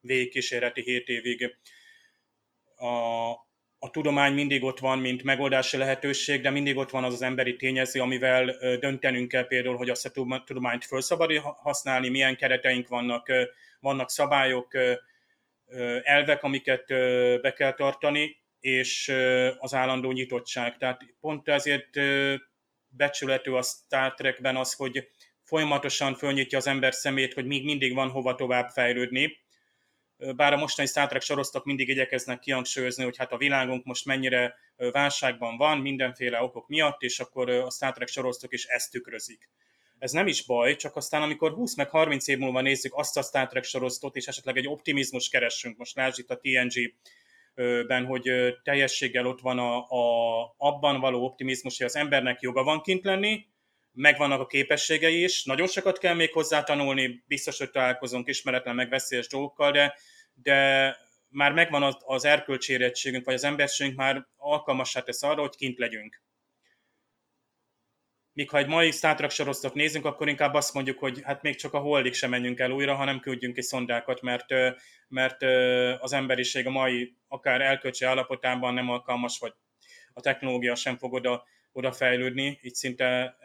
végkísérleti 0.00 0.82
7 0.82 1.08
évig. 1.08 1.56
A, 2.76 3.30
a 3.78 3.90
tudomány 3.90 4.32
mindig 4.32 4.62
ott 4.62 4.78
van, 4.78 4.98
mint 4.98 5.22
megoldási 5.22 5.76
lehetőség, 5.76 6.40
de 6.40 6.50
mindig 6.50 6.76
ott 6.76 6.90
van 6.90 7.04
az 7.04 7.12
az 7.12 7.22
emberi 7.22 7.56
tényező, 7.56 8.00
amivel 8.00 8.56
döntenünk 8.78 9.28
kell 9.28 9.46
például, 9.46 9.76
hogy 9.76 9.90
azt 9.90 10.06
a 10.06 10.42
tudományt 10.44 10.84
föl 10.84 11.00
szabad 11.00 11.36
használni, 11.36 12.08
milyen 12.08 12.36
kereteink 12.36 12.88
vannak, 12.88 13.32
vannak 13.80 14.10
szabályok, 14.10 14.74
elvek, 16.02 16.42
amiket 16.42 16.86
be 17.40 17.52
kell 17.52 17.72
tartani, 17.72 18.36
és 18.60 19.12
az 19.58 19.74
állandó 19.74 20.12
nyitottság. 20.12 20.76
Tehát 20.76 21.00
pont 21.20 21.48
ezért 21.48 22.00
becsülető 22.88 23.54
a 23.54 23.62
Star 23.62 24.14
Trekben 24.14 24.56
az, 24.56 24.74
hogy 24.74 25.08
folyamatosan 25.42 26.14
fölnyitja 26.14 26.58
az 26.58 26.66
ember 26.66 26.94
szemét, 26.94 27.34
hogy 27.34 27.46
még 27.46 27.64
mindig 27.64 27.94
van 27.94 28.10
hova 28.10 28.34
tovább 28.34 28.68
fejlődni. 28.68 29.36
Bár 30.36 30.52
a 30.52 30.56
mostani 30.56 30.88
Star 30.88 31.08
Trek 31.08 31.22
sorosztok 31.22 31.64
mindig 31.64 31.88
igyekeznek 31.88 32.38
kihangsúlyozni, 32.38 33.04
hogy 33.04 33.16
hát 33.16 33.32
a 33.32 33.36
világunk 33.36 33.84
most 33.84 34.04
mennyire 34.04 34.54
válságban 34.76 35.56
van, 35.56 35.78
mindenféle 35.78 36.42
okok 36.42 36.68
miatt, 36.68 37.02
és 37.02 37.20
akkor 37.20 37.50
a 37.50 37.70
Star 37.70 37.92
Trek 37.92 38.08
sorosztok 38.08 38.52
is 38.52 38.64
ezt 38.64 38.90
tükrözik. 38.90 39.48
Ez 39.98 40.12
nem 40.12 40.26
is 40.26 40.44
baj, 40.46 40.76
csak 40.76 40.96
aztán 40.96 41.22
amikor 41.22 41.52
20 41.52 41.76
meg 41.76 41.90
30 41.90 42.28
év 42.28 42.38
múlva 42.38 42.60
nézzük 42.60 42.94
azt 42.94 43.16
a 43.16 43.22
Star 43.22 43.46
Trek 43.46 43.64
sorosztot, 43.64 44.16
és 44.16 44.26
esetleg 44.26 44.56
egy 44.56 44.68
optimizmus 44.68 45.28
keressünk, 45.28 45.76
most 45.76 45.96
lásd 45.96 46.18
itt 46.18 46.30
a 46.30 46.38
TNG 46.38 46.94
ben, 47.86 48.04
hogy 48.04 48.30
teljességgel 48.62 49.26
ott 49.26 49.40
van 49.40 49.58
a, 49.58 49.78
a, 49.88 50.54
abban 50.56 51.00
való 51.00 51.24
optimizmus, 51.24 51.76
hogy 51.76 51.86
az 51.86 51.96
embernek 51.96 52.40
joga 52.40 52.62
van 52.62 52.80
kint 52.80 53.04
lenni, 53.04 53.46
megvannak 53.98 54.40
a 54.40 54.46
képességei 54.46 55.22
is, 55.22 55.44
nagyon 55.44 55.66
sokat 55.66 55.98
kell 55.98 56.14
még 56.14 56.32
hozzá 56.32 56.62
tanulni, 56.62 57.24
biztos, 57.26 57.58
hogy 57.58 57.70
találkozunk 57.70 58.28
ismeretlen, 58.28 58.74
meg 58.74 58.88
veszélyes 58.88 59.26
dolgokkal, 59.26 59.70
de, 59.70 59.96
de 60.42 60.96
már 61.28 61.52
megvan 61.52 61.82
az, 61.82 61.96
az 62.00 62.24
erkölcsi 62.24 62.72
érettségünk, 62.72 63.24
vagy 63.24 63.34
az 63.34 63.44
emberségünk 63.44 63.96
már 63.96 64.26
alkalmassá 64.36 65.00
tesz 65.00 65.22
arra, 65.22 65.40
hogy 65.40 65.56
kint 65.56 65.78
legyünk. 65.78 66.22
Míg 68.32 68.50
ha 68.50 68.58
egy 68.58 68.66
mai 68.66 68.90
Star 68.90 69.14
Trek 69.14 69.30
sorosztot 69.30 69.74
nézünk, 69.74 70.04
akkor 70.04 70.28
inkább 70.28 70.54
azt 70.54 70.74
mondjuk, 70.74 70.98
hogy 70.98 71.20
hát 71.22 71.42
még 71.42 71.56
csak 71.56 71.74
a 71.74 71.78
holdig 71.78 72.14
sem 72.14 72.30
menjünk 72.30 72.58
el 72.58 72.70
újra, 72.70 72.94
hanem 72.94 73.20
küldjünk 73.20 73.54
ki 73.54 73.62
szondákat, 73.62 74.20
mert, 74.20 74.46
mert 75.08 75.42
az 76.02 76.12
emberiség 76.12 76.66
a 76.66 76.70
mai 76.70 77.16
akár 77.28 77.60
elkölcsi 77.60 78.04
állapotában 78.04 78.74
nem 78.74 78.90
alkalmas, 78.90 79.38
vagy 79.38 79.52
a 80.12 80.20
technológia 80.20 80.74
sem 80.74 80.98
fog 80.98 81.12
oda, 81.12 81.44
oda 81.78 81.92
fejlődni, 81.92 82.58
így 82.62 82.74
szinte 82.74 83.36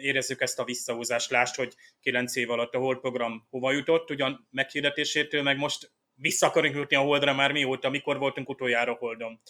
érezzük 0.00 0.40
ezt 0.40 0.58
a 0.58 0.64
visszahúzást. 0.64 1.30
Lásd, 1.30 1.54
hogy 1.54 1.74
9 2.00 2.36
év 2.36 2.50
alatt 2.50 2.74
a 2.74 2.78
Hold 2.78 2.98
program 2.98 3.46
hova 3.50 3.72
jutott, 3.72 4.10
ugyan 4.10 4.48
meghirdetésétől, 4.50 5.42
meg 5.42 5.56
most 5.56 5.92
vissza 6.14 6.46
akarunk 6.46 6.74
jutni 6.74 6.96
a 6.96 7.00
Holdra 7.00 7.34
már 7.34 7.52
mióta, 7.52 7.90
mikor 7.90 8.18
voltunk 8.18 8.48
utoljára 8.48 8.92
Holdon. 8.92 9.40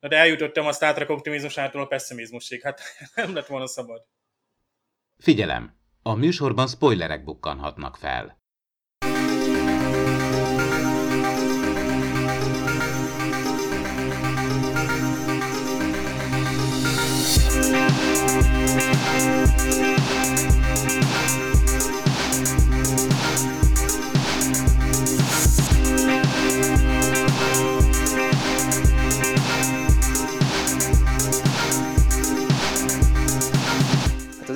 Na 0.00 0.08
de 0.08 0.16
eljutottam 0.16 0.66
a 0.66 0.72
Star 0.72 0.94
Trek 0.94 1.10
optimizmusától 1.10 1.82
a 1.82 1.86
pessimizmusig. 1.86 2.62
Hát 2.62 2.80
nem 3.14 3.34
lett 3.34 3.46
volna 3.46 3.66
szabad. 3.66 4.06
Figyelem! 5.18 5.76
A 6.02 6.14
műsorban 6.14 6.66
spoilerek 6.66 7.24
bukkanhatnak 7.24 7.96
fel. 7.96 8.37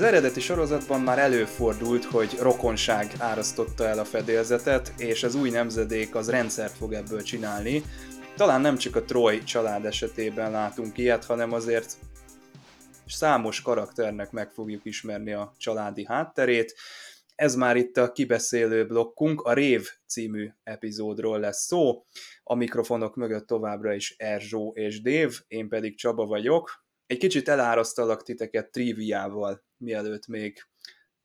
Az 0.03 0.09
eredeti 0.09 0.41
sorozatban 0.41 1.01
már 1.01 1.19
előfordult, 1.19 2.05
hogy 2.05 2.37
rokonság 2.41 3.13
árasztotta 3.19 3.87
el 3.87 3.99
a 3.99 4.05
fedélzetet, 4.05 4.93
és 4.99 5.23
az 5.23 5.35
új 5.35 5.51
nemzedék 5.51 6.15
az 6.15 6.31
rendszert 6.31 6.77
fog 6.77 6.93
ebből 6.93 7.23
csinálni. 7.23 7.83
Talán 8.37 8.61
nem 8.61 8.77
csak 8.77 8.97
a 8.97 9.03
Troy 9.03 9.43
család 9.43 9.85
esetében 9.85 10.51
látunk 10.51 10.99
ilyet, 10.99 11.25
hanem 11.25 11.53
azért 11.53 11.97
számos 13.07 13.63
karakternek 13.63 14.31
meg 14.31 14.51
fogjuk 14.51 14.85
ismerni 14.85 15.33
a 15.33 15.55
családi 15.59 16.05
hátterét. 16.05 16.75
Ez 17.35 17.55
már 17.55 17.77
itt 17.77 17.97
a 17.97 18.13
kibeszélő 18.13 18.87
blokkunk, 18.87 19.41
a 19.41 19.53
Rév 19.53 19.89
című 20.07 20.51
epizódról 20.63 21.39
lesz 21.39 21.67
szó. 21.67 22.05
A 22.43 22.55
mikrofonok 22.55 23.17
mögött 23.17 23.47
továbbra 23.47 23.95
is 23.95 24.15
Erzsó 24.19 24.73
és 24.75 25.03
Dév, 25.03 25.41
én 25.47 25.69
pedig 25.69 25.99
Csaba 25.99 26.27
vagyok. 26.27 26.85
Egy 27.07 27.19
kicsit 27.19 27.49
elárasztalak 27.49 28.23
titeket 28.23 28.71
triviával 28.71 29.63
mielőtt 29.83 30.27
még 30.27 30.67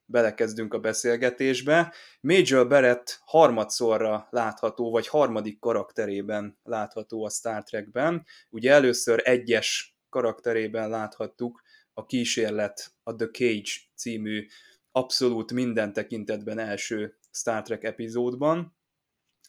belekezdünk 0.06 0.74
a 0.74 0.80
beszélgetésbe. 0.80 1.94
Major 2.22 2.68
Barrett 2.68 3.20
harmadszorra 3.26 4.28
látható, 4.30 4.92
vagy 4.92 5.08
harmadik 5.08 5.60
karakterében 5.60 6.58
látható 6.64 7.26
a 7.26 7.30
Star 7.30 7.64
Trekben. 7.64 8.26
Ugye 8.50 8.72
először 8.72 9.22
egyes 9.24 9.98
karakterében 10.10 10.90
láthattuk 10.90 11.62
a 11.94 12.06
kísérlet, 12.06 12.96
a 13.04 13.16
The 13.16 13.28
Cage 13.28 13.72
című 13.96 14.48
abszolút 14.92 15.54
minden 15.54 15.94
tekintetben 15.94 16.60
első 16.60 17.18
Star 17.32 17.62
Trek 17.62 17.84
epizódban, 17.84 18.77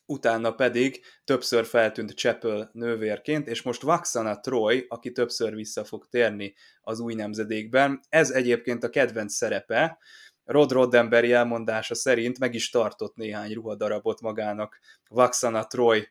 utána 0.08 0.54
pedig 0.54 1.00
többször 1.24 1.64
feltűnt 1.64 2.14
Chapel 2.14 2.70
nővérként, 2.72 3.48
és 3.48 3.62
most 3.62 3.82
Vaxana 3.82 4.40
Troy, 4.40 4.86
aki 4.88 5.12
többször 5.12 5.54
vissza 5.54 5.84
fog 5.84 6.06
térni 6.08 6.54
az 6.80 7.00
új 7.00 7.14
nemzedékben. 7.14 8.00
Ez 8.08 8.30
egyébként 8.30 8.84
a 8.84 8.90
kedvenc 8.90 9.32
szerepe, 9.32 9.98
Rod 10.44 10.72
Roddenberry 10.72 11.32
elmondása 11.32 11.94
szerint 11.94 12.38
meg 12.38 12.54
is 12.54 12.70
tartott 12.70 13.16
néhány 13.16 13.52
ruhadarabot 13.52 14.20
magának 14.20 14.78
Vaxana 15.08 15.66
Troy 15.66 16.08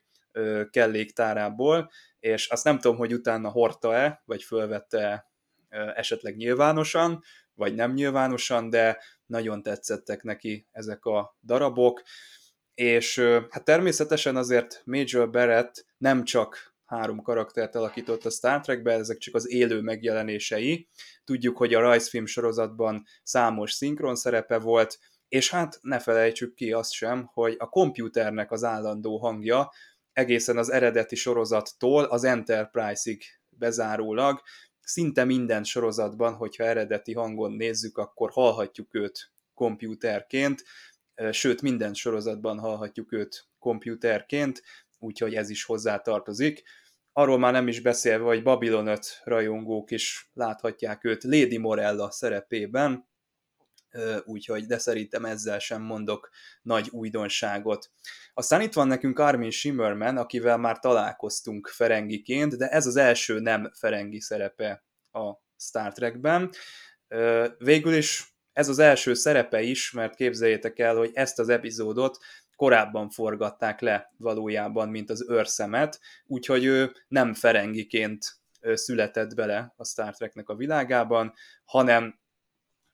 kelléktárából, 0.70 1.92
és 2.20 2.48
azt 2.48 2.64
nem 2.64 2.80
tudom, 2.80 2.98
hogy 2.98 3.14
utána 3.14 3.50
hordta-e, 3.50 4.22
vagy 4.26 4.44
fölvette 4.44 5.32
esetleg 5.96 6.36
nyilvánosan, 6.36 7.24
vagy 7.54 7.76
nem 7.76 7.94
nyilvánosan, 7.94 8.70
de 8.70 9.04
nagyon 9.26 9.64
tetszettek 9.64 10.24
neki 10.24 10.68
ezek 10.72 11.06
a 11.06 11.38
darabok 11.44 12.04
és 12.78 13.20
hát 13.50 13.64
természetesen 13.64 14.36
azért 14.36 14.82
Major 14.86 15.30
Barrett 15.30 15.86
nem 15.98 16.24
csak 16.24 16.76
három 16.86 17.22
karaktert 17.22 17.76
alakított 17.76 18.26
a 18.26 18.30
Star 18.30 18.62
Trekbe, 18.62 18.92
ezek 18.92 19.18
csak 19.18 19.36
az 19.36 19.50
élő 19.50 19.82
megjelenései. 19.82 20.88
Tudjuk, 21.24 21.58
hogy 21.58 21.74
a 21.74 21.80
rajzfilm 21.80 22.26
sorozatban 22.26 23.04
számos 23.24 23.72
szinkron 23.72 24.16
szerepe 24.16 24.60
volt, 24.60 25.00
és 25.28 25.50
hát 25.50 25.80
ne 25.82 26.00
felejtsük 26.00 26.54
ki 26.54 26.72
azt 26.72 26.92
sem, 26.92 27.30
hogy 27.34 27.56
a 27.58 27.70
kompjúternek 27.70 28.52
az 28.52 28.64
állandó 28.64 29.18
hangja 29.18 29.72
egészen 30.14 30.58
az 30.58 30.72
eredeti 30.72 31.16
sorozattól 31.16 32.04
az 32.04 32.24
Enterprise-ig 32.24 33.24
bezárólag, 33.50 34.42
szinte 34.82 35.24
minden 35.24 35.64
sorozatban, 35.64 36.34
hogyha 36.34 36.64
eredeti 36.64 37.14
hangon 37.14 37.52
nézzük, 37.52 37.98
akkor 37.98 38.32
hallhatjuk 38.32 38.96
őt 38.96 39.32
kompjúterként, 39.54 40.64
sőt 41.32 41.62
minden 41.62 41.94
sorozatban 41.94 42.60
hallhatjuk 42.60 43.14
őt 43.14 43.48
komputerként, 43.60 44.64
úgyhogy 45.00 45.36
ez 45.36 45.50
is 45.50 45.64
hozzá 45.64 45.98
tartozik. 45.98 46.64
Arról 47.12 47.38
már 47.38 47.54
nem 47.54 47.68
is 47.68 47.82
beszélve, 47.82 48.26
hogy 48.26 48.44
Babylon 48.44 48.88
5 48.88 49.22
rajongók 49.24 49.92
is 49.92 50.30
láthatják 50.34 51.04
őt 51.04 51.24
Lady 51.24 51.58
Morella 51.58 52.12
szerepében, 52.12 53.08
úgyhogy 54.24 54.66
de 54.66 54.78
szerintem 54.78 55.26
ezzel 55.26 55.60
sem 55.60 55.82
mondok 55.82 56.30
nagy 56.62 56.90
újdonságot. 56.92 57.92
Aztán 58.34 58.62
itt 58.62 58.74
van 58.74 58.88
nekünk 58.88 59.20
Armin 59.20 59.50
Shimmerman, 59.50 60.18
akivel 60.18 60.58
már 60.58 60.80
találkoztunk 60.80 61.68
Ferengiként, 61.68 62.58
de 62.58 62.68
ez 62.68 62.88
az 62.88 62.96
első 62.96 63.40
nem 63.40 63.72
Ferengi 63.80 64.20
szerepe 64.20 64.86
a 65.12 65.34
Star 65.58 65.94
Trekben. 65.94 66.50
Végül 67.58 67.94
is 67.94 68.37
ez 68.58 68.70
az 68.70 68.80
első 68.80 69.14
szerepe 69.14 69.62
is, 69.62 69.92
mert 69.92 70.16
képzeljétek 70.16 70.80
el, 70.80 70.96
hogy 70.96 71.12
ezt 71.14 71.40
az 71.40 71.50
epizódot 71.50 72.18
korábban 72.56 73.10
forgatták 73.10 73.80
le 73.80 74.14
valójában, 74.18 74.90
mint 74.90 75.10
az 75.10 75.26
őrszemet, 75.30 76.00
úgyhogy 76.26 76.66
ő 76.66 76.92
nem 77.08 77.34
Ferengiként 77.34 78.26
született 78.74 79.36
bele 79.36 79.74
a 79.76 79.86
Star 79.86 80.16
Treknek 80.16 80.50
a 80.50 80.56
világában, 80.56 81.34
hanem 81.66 82.20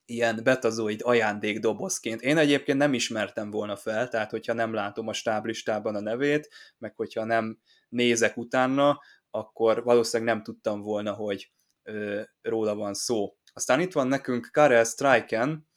ilyen 0.06 0.40
betazoid 0.44 1.02
ajándékdobozként. 1.04 2.22
Én 2.22 2.38
egyébként 2.38 2.78
nem 2.78 2.94
ismertem 2.94 3.52
volna 3.52 3.76
fel, 3.76 4.08
tehát 4.08 4.32
hogyha 4.32 4.54
nem 4.54 4.74
látom 4.74 5.08
a 5.08 5.14
stáblistában 5.14 5.96
a 5.96 6.02
nevét, 6.02 6.50
meg 6.78 6.96
hogyha 6.96 7.24
nem 7.24 7.60
nézek 7.90 8.38
utána, 8.38 9.00
akkor 9.30 9.84
valószínűleg 9.84 10.34
nem 10.34 10.44
tudtam 10.44 10.82
volna, 10.82 11.14
hogy 11.14 11.52
ö, 11.84 12.22
róla 12.42 12.76
van 12.76 12.94
szó. 12.94 13.38
Aztán 13.54 13.80
itt 13.80 13.92
van 13.92 14.08
nekünk 14.08 14.50
Karel 14.52 14.84
Stryken, 14.84 15.68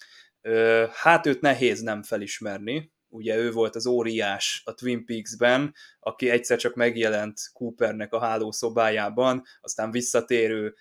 hát 0.92 1.26
őt 1.26 1.40
nehéz 1.40 1.80
nem 1.80 2.02
felismerni, 2.02 2.92
ugye 3.08 3.36
ő 3.36 3.50
volt 3.50 3.76
az 3.76 3.86
óriás 3.86 4.62
a 4.64 4.74
Twin 4.74 5.04
Peaks-ben, 5.04 5.74
aki 6.00 6.30
egyszer 6.30 6.58
csak 6.58 6.74
megjelent 6.74 7.40
Coopernek 7.52 8.12
a 8.12 8.20
hálószobájában, 8.20 9.42
aztán 9.60 9.90
visszatérő 9.90 10.74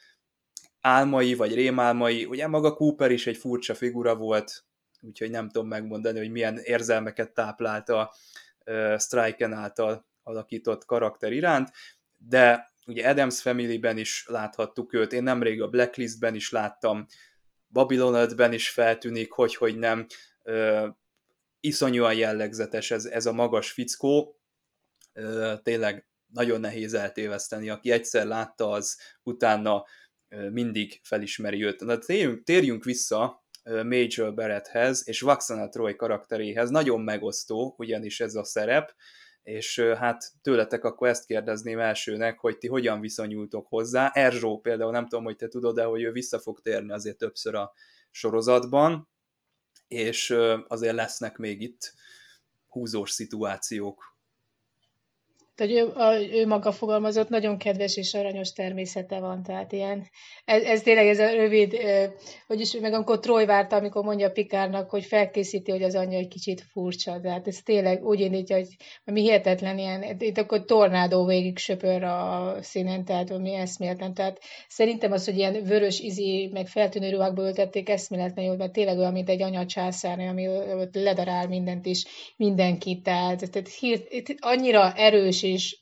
álmai 0.81 1.33
vagy 1.33 1.53
rémálmai, 1.53 2.25
ugye 2.25 2.47
maga 2.47 2.73
Cooper 2.73 3.11
is 3.11 3.27
egy 3.27 3.37
furcsa 3.37 3.75
figura 3.75 4.15
volt, 4.15 4.65
úgyhogy 5.01 5.29
nem 5.29 5.49
tudom 5.49 5.67
megmondani, 5.67 6.19
hogy 6.19 6.31
milyen 6.31 6.57
érzelmeket 6.57 7.33
táplálta 7.33 8.13
uh, 8.65 8.99
Striken 8.99 9.53
által 9.53 10.07
alakított 10.23 10.85
karakter 10.85 11.31
iránt, 11.31 11.71
de 12.17 12.73
ugye 12.85 13.09
Adams 13.09 13.41
Family-ben 13.41 13.97
is 13.97 14.25
láthattuk 14.27 14.93
őt, 14.93 15.13
én 15.13 15.23
nemrég 15.23 15.61
a 15.61 15.67
Blacklist-ben 15.67 16.35
is 16.35 16.51
láttam, 16.51 17.05
Babylon 17.67 18.29
5-ben 18.29 18.53
is 18.53 18.69
feltűnik, 18.69 19.31
hogy, 19.31 19.55
hogy 19.55 19.77
nem 19.77 20.05
ö, 20.43 20.87
iszonyúan 21.59 22.15
jellegzetes 22.15 22.91
ez, 22.91 23.05
ez 23.05 23.25
a 23.25 23.31
magas 23.31 23.71
fickó, 23.71 24.39
ö, 25.13 25.53
tényleg 25.63 26.07
nagyon 26.33 26.59
nehéz 26.59 26.93
eltéveszteni, 26.93 27.69
aki 27.69 27.91
egyszer 27.91 28.25
látta, 28.25 28.69
az 28.69 28.99
utána 29.23 29.85
mindig 30.51 30.99
felismeri 31.03 31.63
őt. 31.63 31.79
Na, 31.79 31.97
térjünk, 31.97 32.43
térjünk 32.43 32.83
vissza 32.83 33.45
Major 33.63 34.33
Barretthez 34.33 35.07
és 35.07 35.21
Vaxana 35.21 35.69
Troy 35.69 35.95
karakteréhez. 35.95 36.69
Nagyon 36.69 37.01
megosztó 37.01 37.75
ugyanis 37.77 38.19
ez 38.19 38.35
a 38.35 38.43
szerep, 38.43 38.95
és 39.45 39.79
hát 39.79 40.31
tőletek 40.41 40.83
akkor 40.83 41.07
ezt 41.07 41.25
kérdezném 41.25 41.79
elsőnek, 41.79 42.39
hogy 42.39 42.57
ti 42.57 42.67
hogyan 42.67 42.99
viszonyultok 42.99 43.67
hozzá. 43.67 44.09
Erzsó 44.13 44.59
például, 44.59 44.91
nem 44.91 45.07
tudom, 45.07 45.23
hogy 45.23 45.35
te 45.35 45.47
tudod, 45.47 45.75
de 45.75 45.83
hogy 45.83 46.01
ő 46.01 46.11
vissza 46.11 46.39
fog 46.39 46.61
térni 46.61 46.91
azért 46.91 47.17
többször 47.17 47.55
a 47.55 47.73
sorozatban, 48.11 49.09
és 49.87 50.35
azért 50.67 50.95
lesznek 50.95 51.37
még 51.37 51.61
itt 51.61 51.93
húzós 52.67 53.11
szituációk 53.11 54.14
tehát 55.55 55.73
ő, 55.73 55.91
a, 55.95 56.13
ő 56.33 56.47
maga 56.47 56.71
fogalmazott, 56.71 57.29
nagyon 57.29 57.57
kedves 57.57 57.97
és 57.97 58.13
aranyos 58.13 58.53
természete 58.53 59.19
van, 59.19 59.43
tehát 59.43 59.71
ilyen, 59.71 60.09
ez, 60.45 60.63
ez 60.63 60.81
tényleg 60.81 61.07
ez 61.07 61.19
a 61.19 61.33
rövid, 61.33 61.77
hogy 62.47 62.59
is 62.59 62.73
meg 62.73 62.93
amikor 62.93 63.19
Troy 63.19 63.45
várta, 63.45 63.75
amikor 63.75 64.03
mondja 64.03 64.31
Pikárnak, 64.31 64.89
hogy 64.89 65.03
felkészíti, 65.05 65.71
hogy 65.71 65.83
az 65.83 65.95
anyja 65.95 66.17
egy 66.17 66.27
kicsit 66.27 66.65
furcsa, 66.71 67.19
tehát 67.21 67.47
ez 67.47 67.57
tényleg 67.63 68.05
úgy 68.05 68.19
indítja, 68.19 68.55
hogy 68.55 68.67
mi 69.03 69.21
hihetetlen 69.21 69.77
ilyen, 69.77 70.03
itt 70.19 70.37
akkor 70.37 70.65
tornádó 70.65 71.25
végig 71.25 71.57
söpör 71.57 72.03
a 72.03 72.55
színen, 72.61 73.05
tehát 73.05 73.31
ami 73.31 73.53
eszméletlen, 73.53 74.13
tehát 74.13 74.39
szerintem 74.67 75.11
az, 75.11 75.25
hogy 75.25 75.37
ilyen 75.37 75.63
vörös 75.63 75.99
izi, 75.99 76.49
meg 76.53 76.67
feltűnő 76.67 77.09
ruhákba 77.09 77.41
öltették, 77.41 77.89
eszméletlen 77.89 78.45
jó, 78.45 78.55
mert 78.55 78.71
tényleg 78.71 78.97
olyan, 78.97 79.13
mint 79.13 79.29
egy 79.29 79.41
anya 79.41 79.65
császárnő, 79.65 80.27
ami 80.27 80.47
ledarál 80.93 81.47
mindent 81.47 81.85
is, 81.85 82.05
mindenkit, 82.35 83.03
tehát, 83.03 83.51
tehát 83.51 83.69
hírt, 83.79 84.35
annyira 84.39 84.93
erős 84.93 85.43
és 85.45 85.77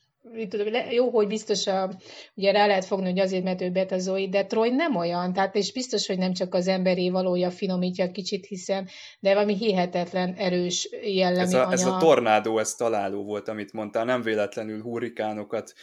jó, 0.90 1.10
hogy 1.10 1.28
biztos 1.28 1.68
a, 1.68 1.92
ugye 2.34 2.52
rá 2.52 2.68
lehet 2.68 2.86
fogni, 2.86 3.10
hogy 3.10 3.20
azért, 3.20 3.44
mert 3.44 3.62
ő 3.62 3.72
betazói, 3.72 4.30
de 4.30 4.46
Troy 4.46 4.70
nem 4.70 4.96
olyan, 4.96 5.34
tehát 5.34 5.56
és 5.56 5.74
biztos, 5.74 6.08
hogy 6.08 6.18
nem 6.18 6.34
csak 6.34 6.54
az 6.54 6.68
emberi 6.68 7.10
valója 7.10 7.52
finomítja 7.52 8.12
kicsit, 8.12 8.46
hiszen, 8.46 8.88
de 9.20 9.34
valami 9.34 9.56
hihetetlen 9.56 10.34
erős 10.34 10.90
jellemű 11.04 11.42
ez 11.42 11.54
a, 11.54 11.72
ez 11.72 11.86
a 11.86 11.98
tornádó, 11.98 12.60
ez 12.60 12.76
találó 12.76 13.24
volt, 13.24 13.48
amit 13.48 13.74
mondtál, 13.74 14.06
nem 14.06 14.22
véletlenül 14.22 14.82
hurrikánokat 14.82 15.74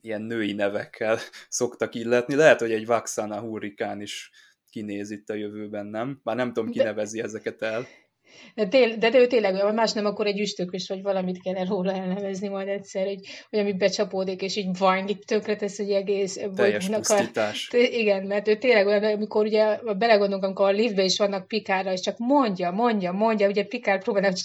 ilyen 0.00 0.22
női 0.22 0.52
nevekkel 0.52 1.18
szoktak 1.48 1.94
illetni. 1.94 2.34
Lehet, 2.34 2.60
hogy 2.60 2.72
egy 2.72 2.86
Vaxana 2.86 3.40
hurrikán 3.40 4.00
is 4.00 4.30
kinéz 4.70 5.10
itt 5.10 5.28
a 5.28 5.34
jövőben, 5.34 5.86
nem? 5.86 6.20
Már 6.22 6.36
nem 6.36 6.52
tudom, 6.52 6.70
ki 6.70 6.78
de... 6.78 6.84
nevezi 6.84 7.20
ezeket 7.20 7.62
el. 7.62 7.86
De, 8.54 8.66
tél, 8.66 8.96
de, 8.96 9.10
de 9.10 9.18
ő 9.18 9.26
tényleg, 9.26 9.56
ha 9.56 9.72
más 9.72 9.92
nem, 9.92 10.06
akkor 10.06 10.26
egy 10.26 10.40
üstökös, 10.40 10.88
vagy 10.88 11.02
valamit 11.02 11.42
kell 11.42 11.64
róla 11.64 11.92
elnevezni 11.92 12.48
majd 12.48 12.68
egyszer, 12.68 13.06
hogy, 13.06 13.20
hogy 13.50 13.58
ami 13.58 13.72
becsapódik, 13.72 14.42
és 14.42 14.56
így 14.56 14.78
vajnik 14.78 15.24
tönkre 15.24 15.56
tesz, 15.56 15.76
hogy 15.76 15.90
egész... 15.90 16.40
Teljes 16.54 16.88
pusztítás. 16.88 17.68
A, 17.72 17.76
igen, 17.76 18.26
mert 18.26 18.48
ő 18.48 18.56
tényleg 18.56 18.86
olyan, 18.86 19.04
amikor 19.04 19.44
ugye 19.44 19.78
belegondolunk, 19.98 20.44
amikor 20.44 20.66
a 20.66 20.72
liftben 20.72 21.04
is 21.04 21.18
vannak 21.18 21.48
pikára, 21.48 21.92
és 21.92 22.00
csak 22.00 22.18
mondja, 22.18 22.70
mondja, 22.70 23.12
mondja, 23.12 23.48
ugye 23.48 23.64
pikár 23.64 24.02
próbálnak, 24.02 24.36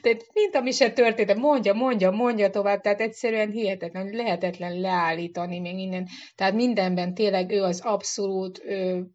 tehát 0.00 0.26
mint 0.32 0.54
ami 0.54 0.70
se 0.70 0.90
történt, 0.90 1.34
mondja, 1.34 1.72
mondja, 1.72 2.10
mondja 2.10 2.50
tovább, 2.50 2.80
tehát 2.80 3.00
egyszerűen 3.00 3.50
hihetetlen, 3.50 4.10
lehetetlen 4.12 4.80
leállítani 4.80 5.58
még 5.58 5.78
innen. 5.78 6.06
Tehát 6.34 6.54
mindenben 6.54 7.14
tényleg 7.14 7.50
ő 7.50 7.62
az 7.62 7.80
abszolút 7.80 8.62
ő, 8.64 9.06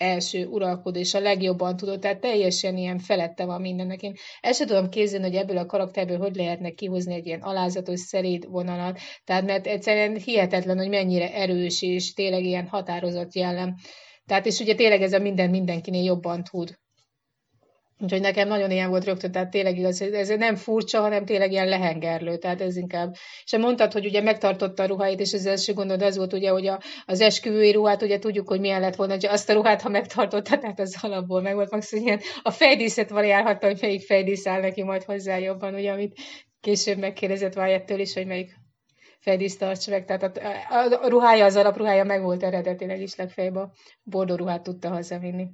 első 0.00 0.46
uralkodó, 0.46 0.98
és 0.98 1.14
a 1.14 1.20
legjobban 1.20 1.76
tudott, 1.76 2.00
tehát 2.00 2.20
teljesen 2.20 2.76
ilyen 2.76 2.98
felette 2.98 3.44
van 3.44 3.60
mindennek. 3.60 4.02
Én 4.02 4.14
el 4.40 4.52
sem 4.52 4.66
tudom 4.66 4.88
képzelni, 4.88 5.26
hogy 5.26 5.34
ebből 5.34 5.58
a 5.58 5.66
karakterből 5.66 6.18
hogy 6.18 6.36
lehetne 6.36 6.70
kihozni 6.70 7.14
egy 7.14 7.26
ilyen 7.26 7.40
alázatos, 7.40 8.00
szeréd 8.00 8.50
vonalat, 8.50 8.98
tehát 9.24 9.44
mert 9.44 9.66
egyszerűen 9.66 10.16
hihetetlen, 10.16 10.78
hogy 10.78 10.88
mennyire 10.88 11.34
erős, 11.34 11.82
és 11.82 12.12
tényleg 12.12 12.44
ilyen 12.44 12.66
határozott 12.66 13.34
jellem. 13.34 13.74
Tehát 14.26 14.46
és 14.46 14.58
ugye 14.58 14.74
tényleg 14.74 15.02
ez 15.02 15.12
a 15.12 15.18
minden 15.18 15.50
mindenkinél 15.50 16.04
jobban 16.04 16.44
tud. 16.44 16.78
Úgyhogy 18.02 18.20
nekem 18.20 18.48
nagyon 18.48 18.70
ilyen 18.70 18.88
volt 18.88 19.04
rögtön, 19.04 19.32
tehát 19.32 19.50
tényleg 19.50 19.78
igaz, 19.78 20.02
ez 20.02 20.28
nem 20.28 20.56
furcsa, 20.56 21.00
hanem 21.00 21.24
tényleg 21.24 21.52
ilyen 21.52 21.68
lehengerlő, 21.68 22.36
tehát 22.36 22.60
ez 22.60 22.76
inkább. 22.76 23.14
És 23.44 23.56
mondtad, 23.58 23.92
hogy 23.92 24.06
ugye 24.06 24.20
megtartotta 24.20 24.82
a 24.82 24.86
ruháit, 24.86 25.20
és 25.20 25.32
az 25.32 25.46
első 25.46 25.72
gondod 25.72 26.02
az 26.02 26.16
volt 26.16 26.32
ugye, 26.32 26.50
hogy 26.50 26.66
a, 26.66 26.80
az 27.04 27.20
esküvői 27.20 27.72
ruhát, 27.72 28.02
ugye 28.02 28.18
tudjuk, 28.18 28.48
hogy 28.48 28.60
milyen 28.60 28.80
lett 28.80 28.94
volna, 28.96 29.12
hogy 29.12 29.26
azt 29.26 29.50
a 29.50 29.52
ruhát, 29.52 29.82
ha 29.82 29.88
megtartotta, 29.88 30.58
tehát 30.58 30.80
az 30.80 30.96
alapból 31.00 31.40
meg 31.42 31.54
volt, 31.54 31.70
maximum 31.70 32.06
ilyen 32.06 32.20
a 32.42 32.50
fejdíszet 32.50 33.10
variálhatta, 33.10 33.66
hogy 33.66 33.78
melyik 33.80 34.02
fejdísz 34.02 34.46
áll 34.46 34.60
neki 34.60 34.82
majd 34.82 35.02
hozzá 35.02 35.38
jobban, 35.38 35.74
ugye, 35.74 35.92
amit 35.92 36.20
később 36.60 36.98
megkérdezett 36.98 37.56
Wyatt-től 37.56 38.00
is, 38.00 38.14
hogy 38.14 38.26
melyik 38.26 38.56
fejdísz 39.20 39.56
tartsa 39.56 39.90
meg, 39.90 40.04
tehát 40.04 40.22
a, 40.22 40.48
a, 40.74 41.04
a, 41.04 41.08
ruhája, 41.08 41.44
az 41.44 41.56
alapruhája 41.56 42.04
meg 42.04 42.22
volt 42.22 42.42
eredetileg 42.42 43.00
is 43.00 43.16
legfeljebb 43.16 43.56
a 43.56 43.72
bordó 44.02 44.34
ruhát 44.34 44.62
tudta 44.62 44.88
hazavinni. 44.88 45.46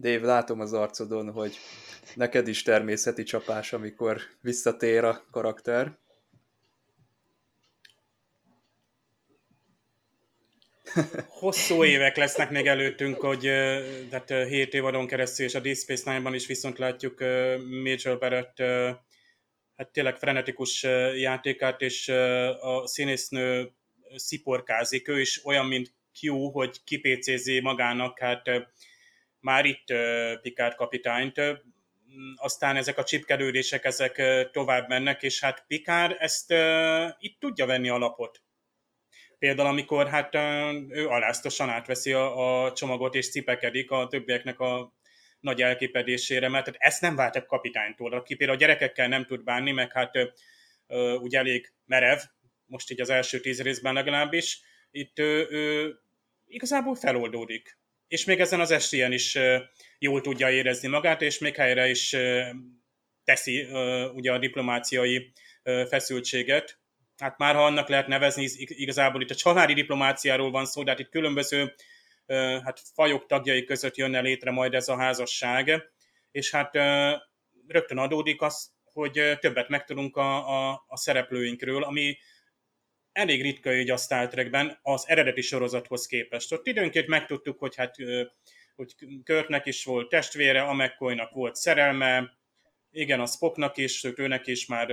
Dave, 0.00 0.26
látom 0.26 0.60
az 0.60 0.72
arcodon, 0.72 1.30
hogy 1.32 1.56
neked 2.14 2.48
is 2.48 2.62
természeti 2.62 3.22
csapás, 3.22 3.72
amikor 3.72 4.20
visszatér 4.40 5.04
a 5.04 5.24
karakter. 5.30 5.98
Hosszú 11.28 11.84
évek 11.84 12.16
lesznek 12.16 12.50
még 12.50 12.66
előttünk, 12.66 13.20
hogy 13.20 13.40
tehát 14.10 14.28
7 14.48 14.74
évadon 14.74 15.06
keresztül, 15.06 15.46
és 15.46 15.54
a 15.54 15.60
Deep 15.60 15.76
Space 15.76 16.10
Nine-ban 16.10 16.34
is 16.34 16.46
viszont 16.46 16.78
látjuk 16.78 17.20
Major 17.82 18.18
Barrett 18.18 18.58
hát 19.76 19.92
tényleg 19.92 20.16
frenetikus 20.16 20.82
játékát, 21.16 21.80
és 21.80 22.08
a 22.60 22.86
színésznő 22.86 23.72
sziporkázik. 24.14 25.08
Ő 25.08 25.20
is 25.20 25.44
olyan, 25.44 25.66
mint 25.66 25.92
Q, 26.20 26.50
hogy 26.50 26.84
kipécézi 26.84 27.60
magának 27.60 28.18
hát 28.18 28.42
már 29.46 29.64
itt 29.64 29.92
Picard 30.42 30.74
kapitányt, 30.74 31.40
aztán 32.36 32.76
ezek 32.76 32.98
a 32.98 33.04
csipkedődések 33.04 33.84
ezek 33.84 34.22
tovább 34.50 34.88
mennek, 34.88 35.22
és 35.22 35.40
hát 35.40 35.64
Picard 35.66 36.16
ezt 36.18 36.54
itt 37.18 37.40
tudja 37.40 37.66
venni 37.66 37.88
a 37.88 37.98
lapot. 37.98 38.42
Például, 39.38 39.68
amikor 39.68 40.08
hát 40.08 40.34
ő 40.88 41.08
aláztosan 41.08 41.68
átveszi 41.68 42.12
a, 42.12 42.64
a 42.64 42.72
csomagot 42.72 43.14
és 43.14 43.30
cipekedik 43.30 43.90
a 43.90 44.06
többieknek 44.06 44.60
a 44.60 44.92
nagy 45.40 45.62
elképedésére, 45.62 46.48
mert 46.48 46.66
hát 46.66 46.76
ezt 46.78 47.00
nem 47.00 47.16
vált 47.16 47.36
a 47.36 47.46
kapitánytól, 47.46 48.12
aki 48.12 48.34
például 48.34 48.58
a 48.58 48.60
gyerekekkel 48.60 49.08
nem 49.08 49.24
tud 49.24 49.44
bánni, 49.44 49.72
meg 49.72 49.92
hát 49.92 50.12
ugye 51.20 51.38
elég 51.38 51.72
merev, 51.84 52.18
most 52.66 52.90
így 52.90 53.00
az 53.00 53.10
első 53.10 53.40
tíz 53.40 53.62
részben 53.62 53.94
legalábbis, 53.94 54.60
itt 54.90 55.18
ő, 55.18 55.46
ő 55.50 55.94
igazából 56.46 56.94
feloldódik 56.94 57.78
és 58.08 58.24
még 58.24 58.40
ezen 58.40 58.60
az 58.60 58.70
estén 58.70 59.12
is 59.12 59.38
jól 59.98 60.20
tudja 60.20 60.50
érezni 60.50 60.88
magát, 60.88 61.22
és 61.22 61.38
még 61.38 61.56
helyre 61.56 61.88
is 61.88 62.16
teszi 63.24 63.68
ugye 64.14 64.32
a 64.32 64.38
diplomáciai 64.38 65.32
feszültséget. 65.62 66.78
Hát 67.16 67.38
már 67.38 67.54
ha 67.54 67.64
annak 67.64 67.88
lehet 67.88 68.06
nevezni, 68.06 68.48
igazából 68.56 69.22
itt 69.22 69.30
a 69.30 69.34
családi 69.34 69.72
diplomáciáról 69.72 70.50
van 70.50 70.66
szó, 70.66 70.82
de 70.82 70.90
hát 70.90 71.00
itt 71.00 71.08
különböző 71.08 71.74
hát 72.64 72.80
fajok 72.94 73.26
tagjai 73.26 73.64
között 73.64 73.96
jönne 73.96 74.20
létre 74.20 74.50
majd 74.50 74.74
ez 74.74 74.88
a 74.88 74.96
házasság, 74.96 75.82
és 76.30 76.50
hát 76.50 76.74
rögtön 77.66 77.98
adódik 77.98 78.42
az, 78.42 78.74
hogy 78.84 79.38
többet 79.40 79.68
megtudunk 79.68 80.16
a, 80.16 80.48
a, 80.48 80.84
a 80.86 80.96
szereplőinkről, 80.96 81.82
ami 81.82 82.18
elég 83.16 83.42
ritka 83.42 83.74
így 83.74 83.90
a 83.90 83.96
Star 83.96 84.28
Trekben 84.28 84.78
az 84.82 85.08
eredeti 85.08 85.40
sorozathoz 85.40 86.06
képest. 86.06 86.52
Ott 86.52 86.66
időnként 86.66 87.06
megtudtuk, 87.06 87.58
hogy 87.58 87.76
hát 87.76 87.96
hogy 88.74 88.94
Körtnek 89.24 89.66
is 89.66 89.84
volt 89.84 90.08
testvére, 90.08 90.62
a 90.62 90.74
McCoynak 90.74 91.32
volt 91.32 91.54
szerelme, 91.54 92.38
igen, 92.90 93.20
a 93.20 93.26
Spocknak 93.26 93.76
is, 93.76 94.04
őnek 94.16 94.46
is 94.46 94.66
már 94.66 94.90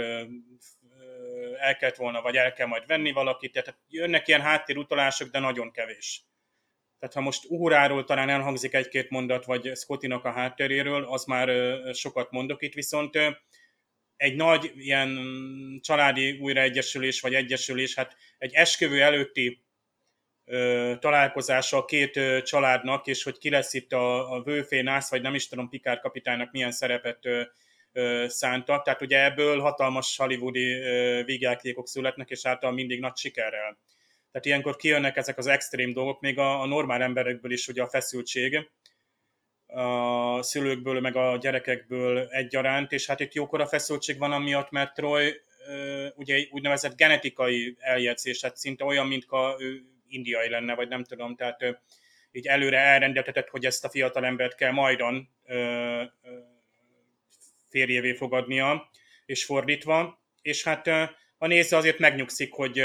el 1.60 1.76
kellett 1.80 1.96
volna, 1.96 2.22
vagy 2.22 2.36
el 2.36 2.54
kell 2.54 2.68
majd 2.68 2.86
venni 2.88 3.12
valakit, 3.12 3.52
tehát 3.52 3.80
jönnek 3.88 4.28
ilyen 4.28 4.42
háttérutalások, 4.42 5.30
de 5.30 5.40
nagyon 5.40 5.72
kevés. 5.72 6.24
Tehát 7.00 7.16
ha 7.16 7.22
most 7.22 7.46
Uhuráról 7.48 8.04
talán 8.04 8.30
elhangzik 8.30 8.74
egy-két 8.74 9.10
mondat, 9.10 9.46
vagy 9.46 9.72
Scottinak 9.76 10.26
a 10.26 10.32
hátteréről, 10.32 11.04
az 11.04 11.26
már 11.26 11.50
sokat 11.94 12.32
mondok 12.32 12.62
itt, 12.62 12.74
viszont 12.74 13.18
egy 14.24 14.36
nagy 14.36 14.72
ilyen 14.76 15.20
családi 15.82 16.38
újraegyesülés 16.42 17.22
vagy 17.22 17.34
egyesülés, 17.34 17.96
hát 17.96 18.16
egy 18.38 18.54
esküvő 18.54 19.02
előtti 19.02 19.64
ö, 20.46 20.94
találkozása 21.00 21.78
a 21.78 21.86
két 21.86 22.18
ö, 22.18 22.42
családnak, 22.42 23.08
és 23.08 23.24
hogy 23.24 23.38
ki 23.38 23.50
lesz 23.50 23.74
itt 23.74 23.92
a, 23.92 24.32
a 24.32 24.44
vőfénász, 24.44 25.10
vagy 25.10 25.22
nem 25.22 25.36
is 25.36 25.48
tudom, 25.48 25.70
Pikár 25.70 26.00
kapitánynak 26.00 26.52
milyen 26.52 26.72
szerepet 26.72 27.26
ö, 27.26 27.42
ö, 27.92 28.26
szánta. 28.28 28.82
Tehát 28.82 29.02
ugye 29.02 29.24
ebből 29.24 29.60
hatalmas 29.60 30.18
hollywoodi 30.18 30.74
vígjátékok 31.24 31.88
születnek, 31.88 32.30
és 32.30 32.46
által 32.46 32.72
mindig 32.72 33.00
nagy 33.00 33.16
sikerrel. 33.16 33.78
Tehát 34.32 34.46
ilyenkor 34.46 34.76
kijönnek 34.76 35.18
ezek 35.18 35.38
az 35.38 35.48
extrém 35.48 35.94
dolgok, 35.94 36.22
még 36.22 36.38
a, 36.38 36.62
a 36.62 36.66
normál 36.66 37.02
emberekből 37.02 37.52
is 37.52 37.68
ugye 37.68 37.82
a 37.82 37.90
feszültség, 37.90 38.70
a 39.74 40.44
szülőkből, 40.44 41.00
meg 41.00 41.16
a 41.16 41.38
gyerekekből 41.38 42.28
egyaránt, 42.30 42.92
és 42.92 43.06
hát 43.06 43.20
itt 43.20 43.34
jókora 43.34 43.68
feszültség 43.68 44.18
van 44.18 44.32
amiatt, 44.32 44.70
mert 44.70 44.94
Troy 44.94 45.42
ugye 46.16 46.48
úgynevezett 46.52 46.96
genetikai 46.96 47.78
eljegyzés, 47.80 48.40
tehát 48.40 48.58
szinte 48.58 48.86
olyan, 48.86 49.08
mint 49.08 49.26
ő 49.58 49.82
indiai 50.08 50.50
lenne, 50.50 50.76
vagy 50.76 50.88
nem 50.88 51.04
tudom, 51.04 51.36
tehát 51.36 51.60
így 52.32 52.48
előre 52.48 52.78
elrendeltetett, 52.78 53.50
hogy 53.50 53.66
ezt 53.66 53.86
a 53.86 53.90
fiatal 53.90 54.26
embert 54.26 54.56
kell 54.56 54.72
majdan 54.72 55.30
férjévé 57.70 58.14
fogadnia, 58.14 58.90
és 59.26 59.46
fordítva. 59.46 60.22
És 60.42 60.64
hát 60.64 60.88
a 61.38 61.48
néző 61.48 61.76
azért 61.76 62.00
megnyugszik, 62.00 62.54
hogy 62.54 62.84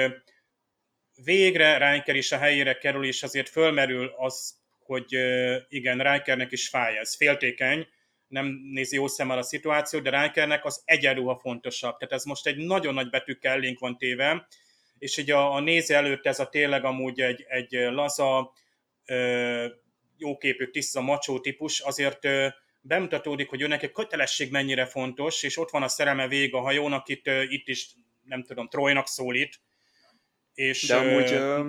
végre 1.24 1.92
Riker 1.92 2.16
is 2.16 2.32
a 2.32 2.38
helyére 2.38 2.78
kerül, 2.78 3.04
és 3.04 3.22
azért 3.22 3.48
fölmerül 3.48 4.14
az, 4.16 4.56
hogy 4.88 5.12
igen, 5.68 5.98
Rikernek 5.98 6.52
is 6.52 6.68
fáj 6.68 6.98
ez, 6.98 7.16
féltékeny, 7.16 7.86
nem 8.28 8.46
nézi 8.72 8.94
jó 8.94 9.06
szemmel 9.06 9.38
a 9.38 9.42
szituációt, 9.42 10.02
de 10.02 10.22
Rikernek 10.22 10.64
az 10.64 10.82
egyenruha 10.84 11.38
fontosabb. 11.38 11.96
Tehát 11.96 12.14
ez 12.14 12.24
most 12.24 12.46
egy 12.46 12.56
nagyon 12.56 12.94
nagy 12.94 13.10
betűkkel 13.10 13.52
elénk 13.52 13.78
van 13.78 13.98
téve, 13.98 14.46
és 14.98 15.16
ugye 15.16 15.34
a, 15.34 15.54
a 15.54 15.60
néző 15.60 15.94
előtt 15.94 16.26
ez 16.26 16.38
a 16.38 16.48
tényleg 16.48 16.84
amúgy 16.84 17.20
egy, 17.20 17.44
egy 17.48 17.70
laza, 17.70 18.52
jóképű, 20.16 20.70
tiszta, 20.70 21.00
macsó 21.00 21.40
típus, 21.40 21.80
azért 21.80 22.28
bemutatódik, 22.80 23.48
hogy 23.48 23.62
őnek 23.62 23.82
egy 23.82 23.92
kötelesség 23.92 24.50
mennyire 24.50 24.86
fontos, 24.86 25.42
és 25.42 25.58
ott 25.58 25.70
van 25.70 25.82
a 25.82 25.88
szerelme 25.88 26.28
vég 26.28 26.54
a 26.54 26.60
hajónak, 26.60 27.08
itt, 27.08 27.26
itt 27.48 27.68
is, 27.68 27.90
nem 28.24 28.42
tudom, 28.42 28.68
Trojnak 28.68 29.08
szólít. 29.08 29.60
És, 30.54 30.86
De 30.86 30.96
amúgy 30.96 31.32
ö, 31.32 31.66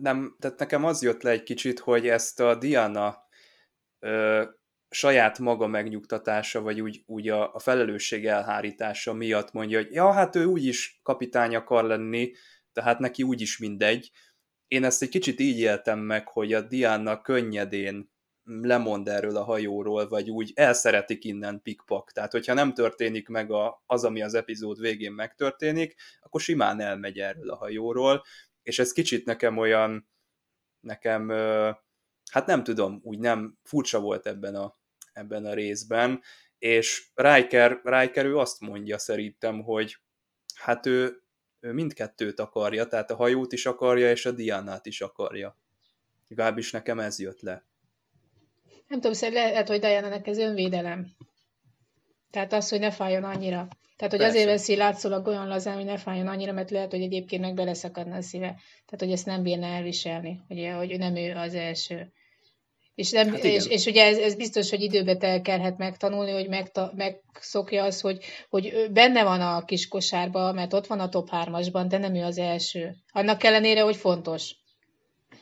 nem, 0.00 0.36
tehát 0.38 0.58
nekem 0.58 0.84
az 0.84 1.02
jött 1.02 1.22
le 1.22 1.30
egy 1.30 1.42
kicsit, 1.42 1.78
hogy 1.78 2.08
ezt 2.08 2.40
a 2.40 2.54
Diana 2.54 3.16
ö, 3.98 4.44
saját 4.90 5.38
maga 5.38 5.66
megnyugtatása, 5.66 6.60
vagy 6.60 6.80
úgy, 6.80 7.02
úgy 7.06 7.28
a, 7.28 7.54
a 7.54 7.58
felelősség 7.58 8.26
elhárítása 8.26 9.12
miatt 9.12 9.52
mondja, 9.52 9.78
hogy 9.78 9.92
ja, 9.92 10.12
hát 10.12 10.36
ő 10.36 10.44
úgyis 10.44 11.00
kapitány 11.02 11.54
akar 11.54 11.84
lenni, 11.84 12.32
tehát 12.72 12.98
neki 12.98 13.22
úgyis 13.22 13.58
mindegy. 13.58 14.10
Én 14.66 14.84
ezt 14.84 15.02
egy 15.02 15.08
kicsit 15.08 15.40
így 15.40 15.58
éltem 15.58 15.98
meg, 15.98 16.28
hogy 16.28 16.52
a 16.52 16.60
Diana 16.60 17.20
könnyedén 17.20 18.10
lemond 18.44 19.08
erről 19.08 19.36
a 19.36 19.44
hajóról, 19.44 20.08
vagy 20.08 20.30
úgy 20.30 20.52
elszeretik 20.54 21.24
innen 21.24 21.62
pikpak. 21.62 22.12
Tehát, 22.12 22.32
hogyha 22.32 22.54
nem 22.54 22.74
történik 22.74 23.28
meg 23.28 23.50
a, 23.50 23.82
az, 23.86 24.04
ami 24.04 24.22
az 24.22 24.34
epizód 24.34 24.80
végén 24.80 25.12
megtörténik, 25.12 25.94
akkor 26.20 26.40
simán 26.40 26.80
elmegy 26.80 27.18
erről 27.18 27.50
a 27.50 27.56
hajóról, 27.56 28.22
és 28.62 28.78
ez 28.78 28.92
kicsit 28.92 29.24
nekem 29.24 29.58
olyan, 29.58 30.08
nekem, 30.80 31.28
hát 32.30 32.46
nem 32.46 32.64
tudom, 32.64 33.00
úgy 33.02 33.18
nem 33.18 33.58
furcsa 33.62 34.00
volt 34.00 34.26
ebben 34.26 34.54
a, 34.54 34.74
ebben 35.12 35.44
a 35.44 35.54
részben, 35.54 36.22
és 36.58 37.10
Riker, 37.14 37.80
Riker 37.82 38.24
ő 38.24 38.36
azt 38.36 38.60
mondja 38.60 38.98
szerintem, 38.98 39.62
hogy 39.62 39.96
hát 40.54 40.86
ő, 40.86 41.22
ő 41.60 41.72
mindkettőt 41.72 42.40
akarja, 42.40 42.86
tehát 42.86 43.10
a 43.10 43.16
hajót 43.16 43.52
is 43.52 43.66
akarja, 43.66 44.10
és 44.10 44.26
a 44.26 44.30
Diánát 44.30 44.86
is 44.86 45.00
akarja. 45.00 45.58
Legalábbis 46.28 46.70
nekem 46.70 46.98
ez 46.98 47.18
jött 47.18 47.40
le. 47.40 47.64
Nem 48.86 49.00
tudom, 49.00 49.12
szerintem 49.12 49.50
lehet, 49.50 49.68
hogy 49.68 49.80
Diana-nek 49.80 50.26
ez 50.26 50.38
önvédelem. 50.38 51.06
Tehát 52.30 52.52
az, 52.52 52.68
hogy 52.68 52.80
ne 52.80 52.90
fájjon 52.90 53.24
annyira. 53.24 53.68
Tehát, 54.00 54.14
hogy 54.14 54.24
Persze. 54.24 54.38
azért 54.38 54.58
veszi 54.58 54.76
látszólag 54.76 55.26
olyan 55.26 55.48
lazán, 55.48 55.74
hogy 55.74 55.84
ne 55.84 55.96
fájjon 55.96 56.26
annyira, 56.26 56.52
mert 56.52 56.70
lehet, 56.70 56.90
hogy 56.90 57.02
egyébként 57.02 57.42
meg 57.42 57.54
beleszakadna 57.54 58.16
a 58.16 58.22
szíve. 58.22 58.46
Tehát, 58.46 58.98
hogy 58.98 59.12
ezt 59.12 59.26
nem 59.26 59.42
bírna 59.42 59.66
elviselni, 59.66 60.40
hogy, 60.48 60.70
hogy 60.76 60.98
nem 60.98 61.16
ő 61.16 61.34
az 61.34 61.54
első. 61.54 62.12
És, 62.94 63.10
nem, 63.10 63.30
hát 63.30 63.44
és, 63.44 63.66
és 63.66 63.86
ugye 63.86 64.04
ez, 64.04 64.18
ez 64.18 64.34
biztos, 64.34 64.70
hogy 64.70 64.82
időbe 64.82 65.16
telkelhet 65.16 65.78
megtanulni, 65.78 66.30
hogy 66.30 66.48
megta, 66.48 66.92
megszokja 66.96 67.84
az, 67.84 68.00
hogy, 68.00 68.24
hogy 68.48 68.86
benne 68.92 69.24
van 69.24 69.40
a 69.40 69.64
kis 69.64 69.88
kosárba, 69.88 70.52
mert 70.52 70.72
ott 70.72 70.86
van 70.86 71.00
a 71.00 71.08
top 71.08 71.28
3-asban, 71.32 71.84
de 71.88 71.98
nem 71.98 72.14
ő 72.14 72.22
az 72.22 72.38
első. 72.38 72.94
Annak 73.12 73.44
ellenére, 73.44 73.80
hogy 73.80 73.96
fontos. 73.96 74.54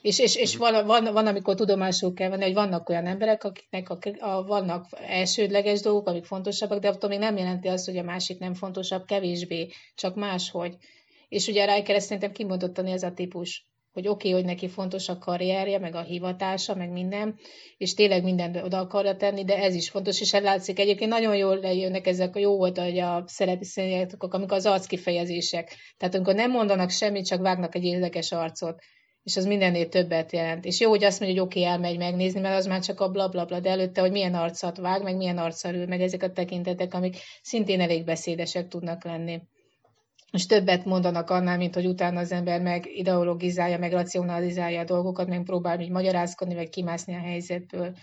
És, 0.02 0.18
és, 0.18 0.36
és 0.36 0.56
van, 0.56 0.86
van, 0.86 1.12
van, 1.12 1.26
amikor 1.26 1.54
tudomásul 1.54 2.14
kell 2.14 2.28
venni, 2.28 2.42
hogy 2.42 2.54
vannak 2.54 2.88
olyan 2.88 3.06
emberek, 3.06 3.44
akiknek 3.44 3.90
a, 3.90 3.98
a, 4.18 4.42
vannak 4.42 4.86
elsődleges 5.06 5.80
dolgok, 5.80 6.08
amik 6.08 6.24
fontosabbak, 6.24 6.78
de 6.78 6.88
attól 6.88 7.10
még 7.10 7.18
nem 7.18 7.36
jelenti 7.36 7.68
azt, 7.68 7.86
hogy 7.86 7.96
a 7.96 8.02
másik 8.02 8.38
nem 8.38 8.54
fontosabb, 8.54 9.04
kevésbé, 9.04 9.68
csak 9.94 10.14
máshogy. 10.14 10.76
És 11.28 11.48
ugye 11.48 11.74
Riker 11.74 11.94
ezt 11.94 12.06
szerintem 12.06 12.32
kimondottan 12.32 12.86
ez 12.86 13.02
a 13.02 13.12
típus 13.12 13.66
hogy 13.92 14.08
oké, 14.08 14.28
okay, 14.28 14.40
hogy 14.40 14.50
neki 14.50 14.68
fontos 14.68 15.08
a 15.08 15.18
karrierje, 15.18 15.78
meg 15.78 15.94
a 15.94 16.02
hivatása, 16.02 16.74
meg 16.74 16.90
minden, 16.90 17.38
és 17.76 17.94
tényleg 17.94 18.22
mindent 18.22 18.56
oda 18.56 18.78
akarja 18.78 19.16
tenni, 19.16 19.44
de 19.44 19.56
ez 19.58 19.74
is 19.74 19.90
fontos, 19.90 20.20
és 20.20 20.32
látszik 20.32 20.78
egyébként 20.78 21.10
nagyon 21.10 21.36
jól 21.36 21.58
lejönnek 21.58 22.06
ezek, 22.06 22.36
a 22.36 22.38
jó 22.38 22.56
volt, 22.56 22.78
hogy 22.78 22.98
a 22.98 23.24
szereti 23.26 23.64
színyek, 23.64 24.10
amikor 24.18 24.56
az 24.56 24.66
arckifejezések. 24.66 25.76
Tehát 25.96 26.14
amikor 26.14 26.34
nem 26.34 26.50
mondanak 26.50 26.90
semmit, 26.90 27.26
csak 27.26 27.40
vágnak 27.40 27.74
egy 27.74 27.84
érdekes 27.84 28.32
arcot 28.32 28.82
és 29.28 29.36
az 29.36 29.44
mindennél 29.44 29.88
többet 29.88 30.32
jelent. 30.32 30.64
És 30.64 30.80
jó, 30.80 30.88
hogy 30.88 31.04
azt 31.04 31.20
mondja, 31.20 31.38
hogy 31.38 31.48
oké, 31.48 31.60
okay, 31.60 31.72
elmegy 31.72 31.98
megnézni, 31.98 32.40
mert 32.40 32.56
az 32.56 32.66
már 32.66 32.80
csak 32.80 33.00
a 33.00 33.08
blablabla, 33.08 33.44
bla, 33.44 33.60
bla, 33.60 33.60
de 33.60 33.70
előtte, 33.70 34.00
hogy 34.00 34.10
milyen 34.10 34.34
arcot 34.34 34.76
vág, 34.76 35.02
meg 35.02 35.16
milyen 35.16 35.38
arccal 35.38 35.74
ül, 35.74 35.86
meg 35.86 36.00
ezek 36.00 36.22
a 36.22 36.32
tekintetek, 36.32 36.94
amik 36.94 37.16
szintén 37.42 37.80
elég 37.80 38.04
beszédesek 38.04 38.68
tudnak 38.68 39.04
lenni. 39.04 39.40
És 40.32 40.46
többet 40.46 40.84
mondanak 40.84 41.30
annál, 41.30 41.56
mint 41.56 41.74
hogy 41.74 41.86
utána 41.86 42.20
az 42.20 42.32
ember 42.32 42.60
meg 42.60 42.86
ideologizálja, 42.86 43.78
meg 43.78 43.92
racionalizálja 43.92 44.80
a 44.80 44.84
dolgokat, 44.84 45.28
meg 45.28 45.42
próbál 45.42 45.80
így 45.80 45.90
magyarázkodni, 45.90 46.54
vagy 46.54 46.68
kimászni 46.68 47.14
a 47.14 47.20
helyzetből. 47.20 47.96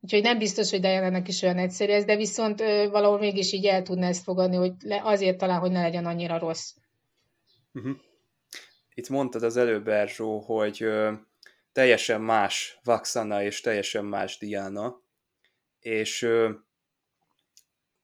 Úgyhogy 0.00 0.22
nem 0.22 0.38
biztos, 0.38 0.70
hogy 0.70 0.80
Diana-nak 0.80 1.28
is 1.28 1.42
olyan 1.42 1.58
egyszerű 1.58 1.92
ez, 1.92 2.04
de 2.04 2.16
viszont 2.16 2.60
ö, 2.60 2.88
valahol 2.90 3.18
mégis 3.18 3.52
így 3.52 3.66
el 3.66 3.82
tudna 3.82 4.06
ezt 4.06 4.22
fogadni, 4.22 4.56
hogy 4.56 4.72
le, 4.84 5.00
azért 5.04 5.38
talán, 5.38 5.60
hogy 5.60 5.70
ne 5.70 5.82
legyen 5.82 6.06
annyira 6.06 6.38
rossz. 6.38 6.74
Uh-huh. 7.72 7.96
Itt 9.00 9.08
mondtad 9.08 9.42
az 9.42 9.56
előbb, 9.56 9.88
Erzsó, 9.88 10.38
hogy 10.38 10.82
ö, 10.82 11.12
teljesen 11.72 12.20
más 12.20 12.78
Vaxana 12.84 13.42
és 13.42 13.60
teljesen 13.60 14.04
más 14.04 14.38
Diana, 14.38 15.02
és 15.78 16.22
ö, 16.22 16.50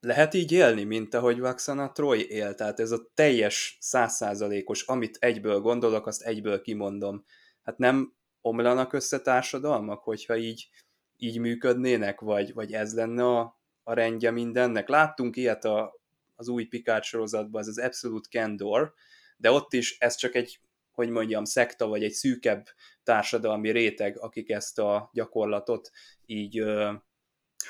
lehet 0.00 0.34
így 0.34 0.52
élni, 0.52 0.82
mint 0.82 1.14
ahogy 1.14 1.40
Vaxana 1.40 1.92
Troy 1.92 2.30
él, 2.30 2.54
tehát 2.54 2.80
ez 2.80 2.90
a 2.90 3.10
teljes 3.14 3.76
százszázalékos, 3.80 4.82
amit 4.82 5.16
egyből 5.20 5.60
gondolok, 5.60 6.06
azt 6.06 6.22
egyből 6.22 6.60
kimondom. 6.60 7.24
Hát 7.62 7.78
nem 7.78 8.16
omlanak 8.40 8.92
össze 8.92 9.20
társadalmak, 9.20 10.02
hogyha 10.02 10.36
így, 10.36 10.68
így 11.16 11.38
működnének, 11.38 12.20
vagy, 12.20 12.54
vagy 12.54 12.72
ez 12.72 12.94
lenne 12.94 13.24
a, 13.24 13.60
a 13.82 13.92
rendje 13.92 14.30
mindennek. 14.30 14.88
Láttunk 14.88 15.36
ilyet 15.36 15.64
a, 15.64 16.00
az 16.34 16.48
új 16.48 16.64
Picard 16.64 17.02
sorozatban, 17.02 17.60
ez 17.60 17.68
az 17.68 17.78
Absolute 17.78 18.28
Candor, 18.28 18.94
de 19.36 19.50
ott 19.50 19.72
is 19.72 19.98
ez 19.98 20.14
csak 20.14 20.34
egy, 20.34 20.60
hogy 20.96 21.08
mondjam, 21.08 21.44
szekta, 21.44 21.86
vagy 21.86 22.04
egy 22.04 22.12
szűkebb 22.12 22.66
társadalmi 23.02 23.70
réteg, 23.70 24.18
akik 24.18 24.50
ezt 24.50 24.78
a 24.78 25.10
gyakorlatot 25.12 25.90
így 26.26 26.64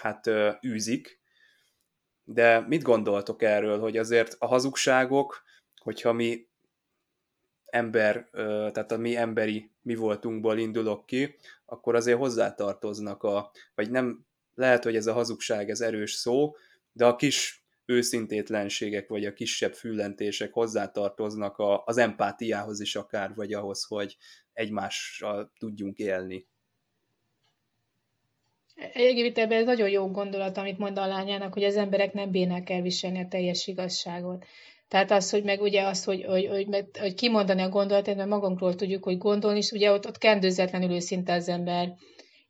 hát 0.01 0.31
űzik, 0.67 1.21
de 2.25 2.61
mit 2.61 2.83
gondoltok 2.83 3.43
erről, 3.43 3.79
hogy 3.79 3.97
azért 3.97 4.37
a 4.39 4.47
hazugságok, 4.47 5.43
hogyha 5.83 6.13
mi 6.13 6.49
ember, 7.65 8.29
tehát 8.73 8.93
a 8.93 8.97
mi 8.97 9.17
emberi 9.17 9.71
mi 9.83 9.95
voltunkból 9.95 10.59
indulok 10.59 11.07
ki, 11.07 11.37
akkor 11.65 11.95
azért 11.95 12.19
hozzátartoznak 12.19 13.23
a, 13.23 13.51
vagy 13.75 13.91
nem, 13.91 14.27
lehet, 14.55 14.85
hogy 14.85 14.97
ez 14.97 15.07
a 15.07 15.13
hazugság, 15.13 15.71
ez 15.71 15.81
erős 15.81 16.13
szó, 16.13 16.57
de 16.93 17.07
a 17.07 17.17
kis 17.17 17.66
őszintétlenségek, 17.87 19.09
vagy 19.09 19.25
a 19.25 19.33
kisebb 19.33 19.75
füllentések 19.75 20.53
hozzátartoznak 20.53 21.57
a, 21.59 21.83
az 21.85 21.97
empátiához 21.97 22.81
is 22.81 22.97
akár, 22.97 23.35
vagy 23.35 23.53
ahhoz, 23.53 23.85
hogy 23.85 24.17
egymással 24.53 25.53
tudjunk 25.59 25.99
élni. 25.99 26.47
Egyébként 28.93 29.53
ez 29.53 29.65
nagyon 29.65 29.89
jó 29.89 30.11
gondolat, 30.11 30.57
amit 30.57 30.79
mond 30.79 30.99
a 30.99 31.07
lányának, 31.07 31.53
hogy 31.53 31.65
az 31.65 31.77
emberek 31.77 32.13
nem 32.13 32.31
bírnák 32.31 32.71
elviselni 32.71 33.21
a 33.21 33.29
teljes 33.29 33.67
igazságot. 33.67 34.45
Tehát 34.89 35.11
az, 35.11 35.31
hogy 35.31 35.45
meg 35.45 35.61
ugye 35.61 35.83
az, 35.83 36.05
hogy, 36.05 36.25
hogy, 36.25 36.47
hogy, 36.47 36.85
hogy 36.99 37.15
kimondani 37.15 37.63
a 37.63 37.69
gondolatot, 37.69 38.17
mert 38.17 38.29
magunkról 38.29 38.75
tudjuk, 38.75 39.05
hogy 39.05 39.19
gondolni, 39.19 39.59
és 39.59 39.71
ugye 39.71 39.93
ott, 39.93 40.07
ott 40.07 40.19
kendőzetlenül 40.19 40.91
őszinte 40.91 41.33
az 41.33 41.49
ember 41.49 41.95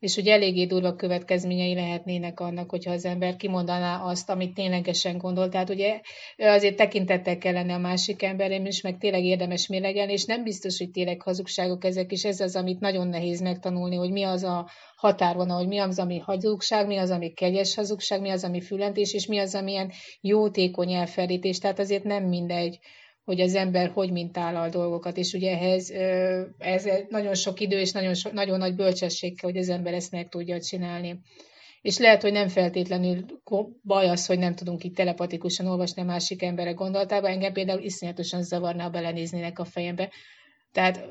és 0.06 0.14
hogy 0.14 0.28
eléggé 0.28 0.64
durva 0.64 0.96
következményei 0.96 1.74
lehetnének 1.74 2.40
annak, 2.40 2.70
hogyha 2.70 2.92
az 2.92 3.04
ember 3.04 3.36
kimondaná 3.36 4.02
azt, 4.02 4.30
amit 4.30 4.54
ténylegesen 4.54 5.18
gondol. 5.18 5.48
Tehát 5.48 5.70
ugye 5.70 6.00
azért 6.36 6.76
tekintettel 6.76 7.38
kellene 7.38 7.74
a 7.74 7.78
másik 7.78 8.22
emberem 8.22 8.66
is, 8.66 8.80
meg 8.80 8.98
tényleg 8.98 9.24
érdemes 9.24 9.66
mérlegelni, 9.66 10.12
és 10.12 10.24
nem 10.24 10.42
biztos, 10.42 10.78
hogy 10.78 10.90
tényleg 10.90 11.22
hazugságok 11.22 11.84
ezek, 11.84 12.10
és 12.10 12.24
ez 12.24 12.40
az, 12.40 12.56
amit 12.56 12.80
nagyon 12.80 13.08
nehéz 13.08 13.40
megtanulni, 13.40 13.96
hogy 13.96 14.10
mi 14.10 14.22
az 14.22 14.42
a 14.42 14.70
határvonal, 14.96 15.56
hogy 15.56 15.68
mi 15.68 15.78
az, 15.78 15.98
ami 15.98 16.18
hazugság, 16.18 16.86
mi 16.86 16.96
az, 16.96 17.10
ami 17.10 17.32
kegyes 17.32 17.74
hazugság, 17.74 18.20
mi 18.20 18.30
az, 18.30 18.44
ami 18.44 18.60
fülentés, 18.60 19.14
és 19.14 19.26
mi 19.26 19.38
az, 19.38 19.54
ami 19.54 19.70
ilyen 19.70 19.92
jótékony 20.20 20.92
elferdítés. 20.92 21.58
Tehát 21.58 21.78
azért 21.78 22.04
nem 22.04 22.24
mindegy, 22.24 22.78
hogy 23.26 23.40
az 23.40 23.54
ember 23.54 23.90
hogy 23.90 24.12
mintál 24.12 24.56
a 24.56 24.68
dolgokat, 24.68 25.16
és 25.16 25.32
ugye 25.32 25.50
ehhez 25.50 25.90
ez 26.58 26.88
nagyon 27.08 27.34
sok 27.34 27.60
idő 27.60 27.78
és 27.78 27.92
nagyon, 27.92 28.14
so, 28.14 28.30
nagyon 28.32 28.58
nagy 28.58 28.74
bölcsesség 28.74 29.40
kell, 29.40 29.50
hogy 29.50 29.60
az 29.60 29.68
ember 29.68 29.94
ezt 29.94 30.12
meg 30.12 30.28
tudja 30.28 30.60
csinálni. 30.60 31.20
És 31.82 31.98
lehet, 31.98 32.22
hogy 32.22 32.32
nem 32.32 32.48
feltétlenül 32.48 33.24
baj 33.82 34.08
az, 34.08 34.26
hogy 34.26 34.38
nem 34.38 34.54
tudunk 34.54 34.84
itt 34.84 34.94
telepatikusan 34.94 35.66
olvasni 35.66 36.02
a 36.02 36.04
másik 36.04 36.42
emberek 36.42 36.74
gondolatába. 36.74 37.28
Engem 37.28 37.52
például 37.52 37.82
iszonyatosan 37.82 38.42
zavarna, 38.42 38.82
ha 38.82 38.90
belenéznének 38.90 39.58
a 39.58 39.64
fejembe. 39.64 40.12
Tehát 40.72 41.04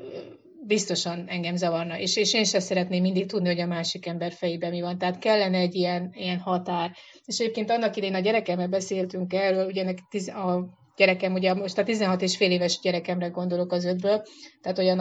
biztosan 0.66 1.24
engem 1.28 1.56
zavarna, 1.56 1.98
és, 1.98 2.16
és 2.16 2.34
én 2.34 2.44
sem 2.44 2.60
szeretném 2.60 3.02
mindig 3.02 3.26
tudni, 3.26 3.48
hogy 3.48 3.60
a 3.60 3.66
másik 3.66 4.06
ember 4.06 4.32
fejében 4.32 4.70
mi 4.70 4.80
van. 4.80 4.98
Tehát 4.98 5.18
kellene 5.18 5.58
egy 5.58 5.74
ilyen, 5.74 6.10
ilyen 6.14 6.38
határ. 6.38 6.90
És 7.24 7.38
egyébként 7.38 7.70
annak 7.70 7.96
idén 7.96 8.14
a 8.14 8.20
gyerekemmel 8.20 8.68
beszéltünk 8.68 9.32
erről, 9.32 9.66
ugye 9.66 9.94
a 10.26 10.84
gyerekem, 10.96 11.32
ugye 11.32 11.54
most 11.54 11.78
a 11.78 11.84
16 11.84 12.22
és 12.22 12.36
fél 12.36 12.50
éves 12.50 12.78
gyerekemre 12.80 13.28
gondolok 13.28 13.72
az 13.72 13.84
ötből, 13.84 14.22
tehát 14.60 14.78
olyan 14.78 14.98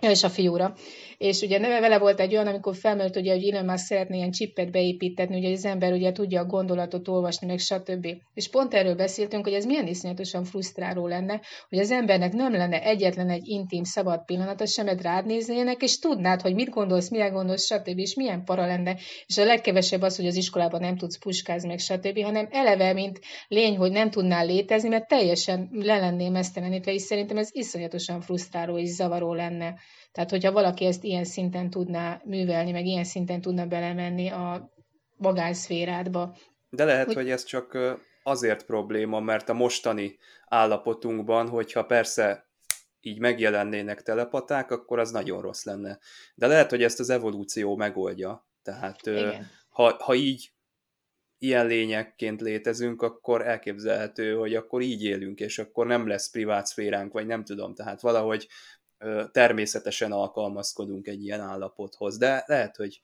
nagyfiamra, 0.00 0.10
és 0.10 0.22
a 0.22 0.28
fiúra. 0.28 0.74
És 1.18 1.40
ugye 1.40 1.58
neve 1.58 1.80
vele 1.80 1.98
volt 1.98 2.20
egy 2.20 2.34
olyan, 2.34 2.46
amikor 2.46 2.76
felmerült, 2.76 3.16
ugye, 3.16 3.32
hogy 3.32 3.48
Elon 3.48 3.64
Musk 3.64 3.84
szeretné 3.84 4.16
ilyen 4.16 4.30
csippet 4.30 4.70
beépítetni, 4.70 5.38
ugye 5.38 5.50
az 5.50 5.64
ember 5.64 5.92
ugye 5.92 6.12
tudja 6.12 6.40
a 6.40 6.44
gondolatot 6.44 7.08
olvasni, 7.08 7.46
meg 7.46 7.58
stb. 7.58 8.06
És 8.34 8.48
pont 8.48 8.74
erről 8.74 8.94
beszéltünk, 8.94 9.44
hogy 9.44 9.52
ez 9.52 9.64
milyen 9.64 9.86
iszonyatosan 9.86 10.44
frusztráló 10.44 11.06
lenne, 11.06 11.40
hogy 11.68 11.78
az 11.78 11.90
embernek 11.90 12.32
nem 12.32 12.52
lenne 12.52 12.82
egyetlen 12.82 13.30
egy 13.30 13.48
intim, 13.48 13.84
szabad 13.84 14.24
pillanata, 14.24 14.66
semet 14.66 15.02
rád 15.02 15.26
néznének, 15.26 15.82
és 15.82 15.98
tudnád, 15.98 16.40
hogy 16.40 16.54
mit 16.54 16.68
gondolsz, 16.68 17.10
mire 17.10 17.28
gondolsz, 17.28 17.64
stb. 17.64 17.98
és 17.98 18.14
milyen 18.14 18.44
para 18.44 18.66
lenne. 18.66 18.96
És 19.26 19.38
a 19.38 19.44
legkevesebb 19.44 20.02
az, 20.02 20.16
hogy 20.16 20.26
az 20.26 20.36
iskolában 20.36 20.80
nem 20.80 20.96
tudsz 20.96 21.18
puskázni, 21.18 21.68
meg 21.68 21.78
stb., 21.78 22.22
hanem 22.22 22.48
eleve, 22.50 22.92
mint 22.92 23.20
lény, 23.48 23.76
hogy 23.76 23.90
nem 23.90 24.10
tudnál 24.10 24.46
létezni, 24.46 24.88
mert 24.88 25.08
teljesen 25.08 25.68
le 25.72 25.98
lennél 25.98 26.30
mesztelenítve, 26.30 26.92
és 26.92 27.02
szerintem 27.02 27.36
ez 27.36 27.48
iszonyatosan 27.52 28.20
frusztráló 28.20 28.78
és 28.78 28.88
zavaró 28.88 29.34
lenne. 29.34 29.74
Tehát, 30.14 30.30
hogyha 30.30 30.52
valaki 30.52 30.84
ezt 30.84 31.04
ilyen 31.04 31.24
szinten 31.24 31.70
tudná 31.70 32.20
művelni, 32.24 32.70
meg 32.70 32.86
ilyen 32.86 33.04
szinten 33.04 33.40
tudna 33.40 33.66
belemenni 33.66 34.28
a 34.28 34.72
magánszférádba. 35.16 36.36
De 36.68 36.84
lehet, 36.84 37.06
hogy... 37.06 37.14
hogy 37.14 37.30
ez 37.30 37.44
csak 37.44 37.78
azért 38.22 38.64
probléma, 38.64 39.20
mert 39.20 39.48
a 39.48 39.54
mostani 39.54 40.18
állapotunkban, 40.46 41.48
hogyha 41.48 41.84
persze 41.84 42.48
így 43.00 43.18
megjelennének 43.18 44.02
telepaták, 44.02 44.70
akkor 44.70 44.98
az 44.98 45.10
nagyon 45.10 45.40
rossz 45.40 45.64
lenne. 45.64 45.98
De 46.34 46.46
lehet, 46.46 46.70
hogy 46.70 46.82
ezt 46.82 47.00
az 47.00 47.10
evolúció 47.10 47.76
megoldja. 47.76 48.48
Tehát 48.62 49.00
ha, 49.68 49.96
ha 50.02 50.14
így 50.14 50.52
ilyen 51.38 51.66
lényekként 51.66 52.40
létezünk, 52.40 53.02
akkor 53.02 53.46
elképzelhető, 53.46 54.34
hogy 54.34 54.54
akkor 54.54 54.82
így 54.82 55.04
élünk, 55.04 55.40
és 55.40 55.58
akkor 55.58 55.86
nem 55.86 56.06
lesz 56.06 56.30
privát 56.30 56.66
szféránk, 56.66 57.12
vagy 57.12 57.26
nem 57.26 57.44
tudom, 57.44 57.74
tehát 57.74 58.00
valahogy 58.00 58.48
természetesen 59.32 60.12
alkalmazkodunk 60.12 61.06
egy 61.06 61.24
ilyen 61.24 61.40
állapothoz. 61.40 62.18
De 62.18 62.44
lehet, 62.46 62.76
hogy 62.76 63.00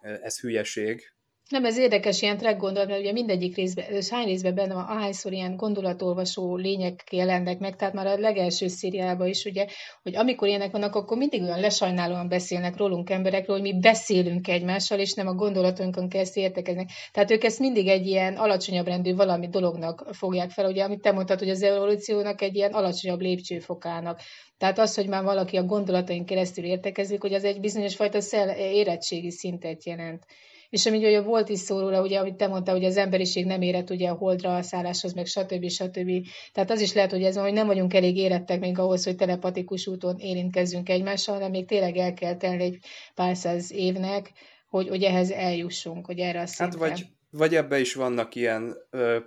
ez 0.00 0.40
hülyeség, 0.40 1.11
nem, 1.52 1.64
ez 1.64 1.78
érdekes 1.78 2.22
ilyen 2.22 2.36
track 2.36 2.58
gondolat, 2.58 2.88
mert 2.88 3.00
ugye 3.00 3.12
mindegyik 3.12 3.56
részben, 3.56 3.84
és 3.90 4.08
hány 4.08 4.26
részben 4.26 4.54
benne 4.54 4.74
van, 4.74 4.84
ahányszor 4.84 5.32
ilyen 5.32 5.56
gondolatolvasó 5.56 6.56
lények 6.56 7.04
jelennek 7.10 7.58
meg, 7.58 7.76
tehát 7.76 7.94
már 7.94 8.06
a 8.06 8.18
legelső 8.18 8.68
szériában 8.68 9.28
is, 9.28 9.44
ugye, 9.44 9.66
hogy 10.02 10.16
amikor 10.16 10.48
ilyenek 10.48 10.70
vannak, 10.70 10.94
akkor 10.94 11.16
mindig 11.16 11.42
olyan 11.42 11.60
lesajnálóan 11.60 12.28
beszélnek 12.28 12.76
rólunk 12.76 13.10
emberekről, 13.10 13.60
hogy 13.60 13.72
mi 13.72 13.80
beszélünk 13.80 14.48
egymással, 14.48 14.98
és 14.98 15.12
nem 15.12 15.26
a 15.26 15.34
gondolatunkon 15.34 16.08
kezd 16.08 16.36
értekeznek. 16.36 16.88
Tehát 17.12 17.30
ők 17.30 17.44
ezt 17.44 17.58
mindig 17.58 17.88
egy 17.88 18.06
ilyen 18.06 18.36
alacsonyabb 18.36 18.86
rendű 18.86 19.14
valami 19.14 19.48
dolognak 19.48 20.06
fogják 20.12 20.50
fel, 20.50 20.66
ugye, 20.66 20.84
amit 20.84 21.00
te 21.00 21.12
mondtad, 21.12 21.38
hogy 21.38 21.50
az 21.50 21.62
evolúciónak 21.62 22.42
egy 22.42 22.54
ilyen 22.54 22.72
alacsonyabb 22.72 23.20
lépcsőfokának. 23.20 24.20
Tehát 24.58 24.78
az, 24.78 24.94
hogy 24.94 25.08
már 25.08 25.22
valaki 25.22 25.56
a 25.56 25.64
gondolatain 25.64 26.24
keresztül 26.24 26.64
értekezik, 26.64 27.20
hogy 27.20 27.34
az 27.34 27.44
egy 27.44 27.60
bizonyos 27.60 27.96
fajta 27.96 28.18
érettségi 28.56 29.30
szintet 29.30 29.84
jelent. 29.84 30.24
És 30.72 30.86
ami 30.86 30.96
ugye 30.96 31.20
volt 31.20 31.48
is 31.48 31.58
szó 31.58 31.80
róla, 31.80 32.02
ugye, 32.02 32.18
amit 32.18 32.34
te 32.34 32.46
mondtál, 32.46 32.74
hogy 32.74 32.84
az 32.84 32.96
emberiség 32.96 33.46
nem 33.46 33.62
érett 33.62 33.90
ugye 33.90 34.08
a 34.08 34.14
holdra 34.14 34.56
a 34.56 34.62
szálláshoz, 34.62 35.12
meg 35.12 35.26
stb. 35.26 35.68
stb. 35.68 36.10
Tehát 36.52 36.70
az 36.70 36.80
is 36.80 36.92
lehet, 36.92 37.10
hogy 37.10 37.22
ez 37.22 37.36
hogy 37.36 37.52
nem 37.52 37.66
vagyunk 37.66 37.94
elég 37.94 38.16
érettek 38.16 38.60
még 38.60 38.78
ahhoz, 38.78 39.04
hogy 39.04 39.16
telepatikus 39.16 39.86
úton 39.86 40.18
érintkezzünk 40.18 40.88
egymással, 40.88 41.34
hanem 41.34 41.50
még 41.50 41.66
tényleg 41.66 41.96
el 41.96 42.14
kell 42.14 42.36
tenni 42.36 42.62
egy 42.62 42.78
pár 43.14 43.36
száz 43.36 43.72
évnek, 43.72 44.32
hogy, 44.68 44.88
hogy 44.88 45.02
ehhez 45.02 45.30
eljussunk, 45.30 46.06
hogy 46.06 46.18
erre 46.18 46.40
a 46.40 46.46
szintre. 46.46 46.78
Hát 46.78 46.88
vagy, 46.88 47.06
vagy 47.30 47.54
ebbe 47.54 47.80
is 47.80 47.94
vannak 47.94 48.34
ilyen 48.34 48.76
ö, 48.90 49.18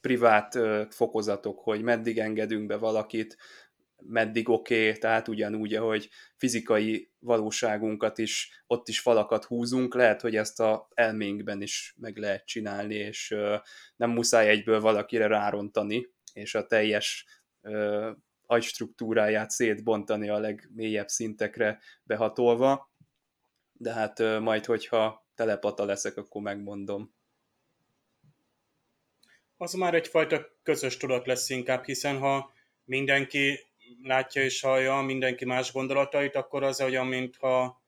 privát 0.00 0.54
ö, 0.54 0.82
fokozatok, 0.90 1.58
hogy 1.58 1.82
meddig 1.82 2.18
engedünk 2.18 2.66
be 2.66 2.76
valakit, 2.76 3.36
meddig 4.06 4.48
oké, 4.48 4.88
okay, 4.88 4.98
tehát 4.98 5.28
ugyanúgy, 5.28 5.74
ahogy 5.74 6.08
fizikai 6.36 7.10
valóságunkat 7.18 8.18
is, 8.18 8.62
ott 8.66 8.88
is 8.88 9.00
falakat 9.00 9.44
húzunk, 9.44 9.94
lehet, 9.94 10.20
hogy 10.20 10.36
ezt 10.36 10.60
a 10.60 10.88
elménkben 10.94 11.62
is 11.62 11.94
meg 11.96 12.16
lehet 12.16 12.46
csinálni, 12.46 12.94
és 12.94 13.34
nem 13.96 14.10
muszáj 14.10 14.48
egyből 14.48 14.80
valakire 14.80 15.26
rárontani, 15.26 16.12
és 16.32 16.54
a 16.54 16.66
teljes 16.66 17.26
agystruktúráját 18.46 19.50
szétbontani 19.50 20.28
a 20.28 20.38
legmélyebb 20.38 21.08
szintekre 21.08 21.80
behatolva, 22.02 22.92
de 23.72 23.92
hát 23.92 24.18
majd, 24.40 24.64
hogyha 24.64 25.26
telepata 25.34 25.84
leszek, 25.84 26.16
akkor 26.16 26.42
megmondom. 26.42 27.14
Az 29.56 29.72
már 29.72 29.94
egyfajta 29.94 30.46
közös 30.62 30.96
tudat 30.96 31.26
lesz 31.26 31.50
inkább, 31.50 31.84
hiszen 31.84 32.18
ha 32.18 32.52
mindenki 32.84 33.60
látja 34.02 34.42
és 34.42 34.60
hallja 34.60 35.00
mindenki 35.00 35.44
más 35.44 35.72
gondolatait, 35.72 36.34
akkor 36.34 36.62
az 36.62 36.80
olyan, 36.80 37.06
mintha 37.06 37.82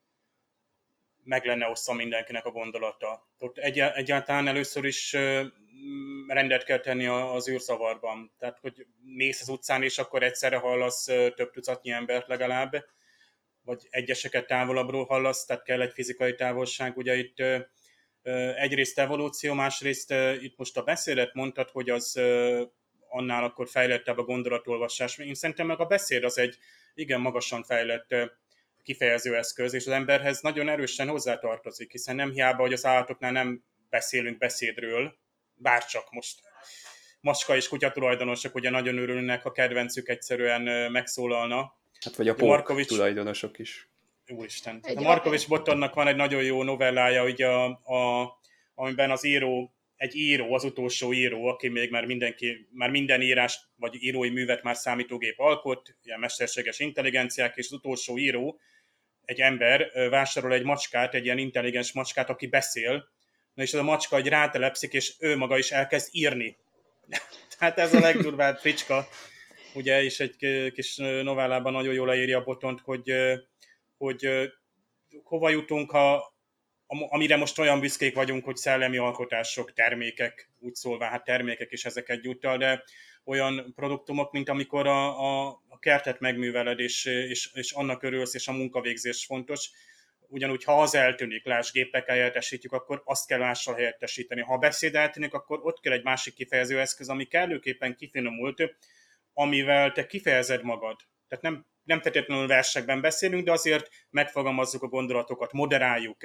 meg 1.25 1.45
lenne 1.45 1.69
osztva 1.69 1.93
mindenkinek 1.93 2.45
a 2.45 2.51
gondolata. 2.51 3.29
Ott 3.39 3.59
egy, 3.59 3.79
egyáltalán 3.79 4.49
először 4.49 4.85
is 4.85 5.17
rendet 6.27 6.65
kell 6.65 6.79
tenni 6.79 7.07
az 7.07 7.49
űrszavarban. 7.49 8.33
Tehát, 8.39 8.59
hogy 8.59 8.87
mész 9.03 9.41
az 9.41 9.49
utcán, 9.49 9.83
és 9.83 9.99
akkor 9.99 10.23
egyszerre 10.23 10.57
hallasz 10.57 11.05
több 11.35 11.51
tucatnyi 11.51 11.91
embert 11.91 12.29
legalább, 12.29 12.85
vagy 13.63 13.87
egyeseket 13.91 14.47
távolabbról 14.47 15.05
hallasz, 15.05 15.45
tehát 15.45 15.63
kell 15.63 15.81
egy 15.81 15.93
fizikai 15.93 16.35
távolság. 16.35 16.97
Ugye 16.97 17.17
itt 17.17 17.43
egyrészt 18.57 18.99
evolúció, 18.99 19.55
másrészt 19.55 20.15
itt 20.41 20.57
most 20.57 20.77
a 20.77 20.83
beszédet 20.83 21.35
mondtad, 21.35 21.71
hogy 21.71 21.91
az 21.91 22.21
annál 23.17 23.45
akkor 23.45 23.69
fejlettebb 23.69 24.19
a 24.19 24.25
gondolatolvasás. 24.25 25.19
Én 25.19 25.35
szerintem 25.35 25.67
meg 25.67 25.81
a 25.81 25.85
beszéd 25.85 26.25
az 26.25 26.39
egy 26.39 26.59
igen 26.95 27.21
magasan 27.21 27.63
fejlett 27.63 28.15
kifejező 28.83 29.37
eszköz, 29.37 29.75
és 29.75 29.87
az 29.87 29.93
emberhez 29.93 30.41
nagyon 30.41 30.69
erősen 30.69 31.09
hozzátartozik, 31.09 31.93
hiszen 31.93 32.17
nem 32.17 32.31
hiába, 32.31 32.63
hogy 32.63 32.73
az 32.73 32.85
állatoknál 32.85 33.33
nem 33.33 33.63
beszélünk 33.91 34.39
beszédről, 34.39 35.17
bárcsak 35.55 36.11
most 36.11 36.41
macska 37.21 37.57
és 37.57 37.69
kutya 37.69 37.93
tulajdonosok 37.93 38.55
ugye 38.55 38.71
nagyon 38.71 38.99
örülnek, 38.99 39.43
ha 39.43 39.53
kedvencük 39.53 40.09
egyszerűen 40.09 40.93
megszólalna. 40.93 41.75
Hát 42.01 42.17
vagy 42.17 42.29
a 42.29 42.35
pók 42.35 42.49
Markovics, 42.49 42.87
tulajdonosok 42.87 43.59
is. 43.59 43.89
Úristen. 44.29 44.81
a 44.95 45.01
Markovics 45.01 45.49
Bottonnak 45.49 45.95
van 45.95 46.07
egy 46.07 46.17
nagyon 46.17 46.43
jó 46.43 46.63
novellája, 46.63 47.25
ugye 47.25 47.47
a, 47.47 47.65
a, 47.67 48.33
amiben 48.75 49.11
az 49.11 49.25
író 49.25 49.76
egy 49.97 50.15
író, 50.15 50.55
az 50.55 50.65
utolsó 50.65 51.13
író, 51.13 51.47
aki 51.47 51.69
még 51.69 51.91
már, 51.91 52.05
mindenki, 52.05 52.69
már 52.71 52.91
minden 52.91 53.23
írás 53.23 53.61
vagy 53.77 54.03
írói 54.03 54.31
művet 54.31 54.63
már 54.63 54.77
számítógép 54.77 55.39
alkot, 55.39 55.97
ilyen 56.03 56.21
mesterséges 56.21 56.79
intelligenciák, 56.79 57.57
és 57.57 57.67
az 57.67 57.73
utolsó 57.73 58.19
író, 58.19 58.61
egy 59.25 59.41
ember 59.41 59.91
vásárol 60.11 60.53
egy 60.53 60.65
macskát, 60.65 61.15
egy 61.15 61.25
ilyen 61.25 61.39
intelligens 61.39 61.93
macskát, 61.93 62.31
aki 62.31 62.47
beszél, 62.47 63.09
na 63.55 63.63
és 63.63 63.73
ez 63.73 63.81
a 63.81 63.83
macska 63.83 64.17
egy 64.17 64.29
rátelepszik, 64.29 64.93
és 64.93 65.15
ő 65.19 65.37
maga 65.37 65.59
is 65.59 65.71
elkezd 65.71 66.09
írni. 66.13 66.57
Tehát 67.59 67.79
ez 67.79 67.95
a 67.95 68.01
legdurvább 68.01 68.59
fricska, 68.59 69.09
ugye, 69.75 70.03
és 70.03 70.21
egy 70.21 70.71
kis 70.75 70.97
novellában 70.97 71.73
nagyon 71.73 71.95
jól 71.95 72.07
leírja 72.07 72.39
a 72.39 72.45
botont, 72.45 72.81
hogy, 72.81 73.13
hogy 73.97 74.29
hova 75.23 75.49
jutunk, 75.51 75.91
ha 75.91 76.36
amire 76.87 77.37
most 77.37 77.59
olyan 77.59 77.81
büszkék 77.81 78.15
vagyunk, 78.15 78.45
hogy 78.45 78.57
szellemi 78.57 78.97
alkotások, 78.97 79.73
termékek, 79.73 80.51
úgy 80.59 80.75
szólva, 80.75 81.05
hát 81.05 81.25
termékek 81.25 81.73
is 81.73 81.85
ezeket 81.85 82.21
gyújtal, 82.21 82.57
de 82.57 82.85
olyan 83.25 83.73
produktumok, 83.75 84.33
mint 84.33 84.49
amikor 84.49 84.87
a, 84.87 85.21
a, 85.21 85.49
a 85.69 85.79
kertet 85.79 86.21
megműveled, 86.21 86.81
és, 86.81 87.05
és, 87.05 87.51
és 87.55 87.73
annak 87.73 88.03
örülsz, 88.03 88.35
és 88.35 88.49
a 88.49 88.53
munkavégzés 88.53 89.25
fontos. 89.25 89.71
Ugyanúgy, 90.29 90.65
ha 90.65 90.83
az 90.83 90.95
eltűnik, 90.95 91.45
láss 91.45 91.71
gépek 91.71 92.07
helyettesítjük, 92.07 92.73
akkor 92.73 93.03
azt 93.05 93.27
kell 93.27 93.39
mással 93.39 93.75
helyettesíteni. 93.75 94.41
Ha 94.41 94.55
a 94.55 94.59
beszéd 94.59 94.95
eltűnik, 94.95 95.35
akkor 95.35 95.61
ott 95.63 95.81
kell 95.81 95.93
egy 95.93 96.05
másik 96.05 96.35
kifejezőeszköz, 96.35 97.09
ami 97.09 97.25
kellőképpen 97.25 97.97
kifinomult, 97.97 98.63
amivel 99.33 99.93
te 99.93 100.07
kifejezed 100.07 100.63
magad. 100.63 101.01
Tehát 101.29 101.45
nem, 101.45 101.67
nem 101.85 102.01
feltétlenül 102.01 102.47
versekben 102.47 103.01
beszélünk, 103.01 103.45
de 103.45 103.53
azért 103.53 103.89
megfogalmazzuk 104.11 104.83
a 104.83 104.89
gondolatokat, 104.89 105.53
moderáljuk 105.53 106.19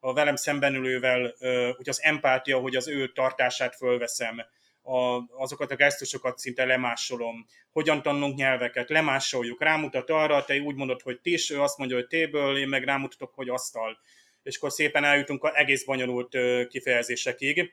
a 0.00 0.12
velem 0.12 0.36
szemben 0.36 0.74
ülővel, 0.74 1.34
hogy 1.76 1.88
az 1.88 2.02
empátia, 2.02 2.58
hogy 2.58 2.76
az 2.76 2.88
ő 2.88 3.12
tartását 3.12 3.76
fölveszem, 3.76 4.42
a, 4.82 5.22
azokat 5.42 5.70
a 5.70 5.76
gesztusokat 5.76 6.38
szinte 6.38 6.64
lemásolom. 6.64 7.46
Hogyan 7.72 8.02
tanulunk 8.02 8.36
nyelveket? 8.36 8.88
Lemásoljuk. 8.88 9.62
Rámutat 9.62 10.10
arra, 10.10 10.44
te 10.44 10.58
úgy 10.58 10.74
mondod, 10.74 11.02
hogy 11.02 11.20
tis, 11.20 11.50
ő 11.50 11.60
azt 11.60 11.78
mondja, 11.78 11.96
hogy 11.96 12.06
téből, 12.06 12.58
én 12.58 12.68
meg 12.68 12.84
rámutatok, 12.84 13.34
hogy 13.34 13.48
asztal. 13.48 13.98
És 14.42 14.56
akkor 14.56 14.70
szépen 14.70 15.04
eljutunk 15.04 15.44
a 15.44 15.58
egész 15.58 15.84
bonyolult 15.84 16.36
kifejezésekig. 16.68 17.72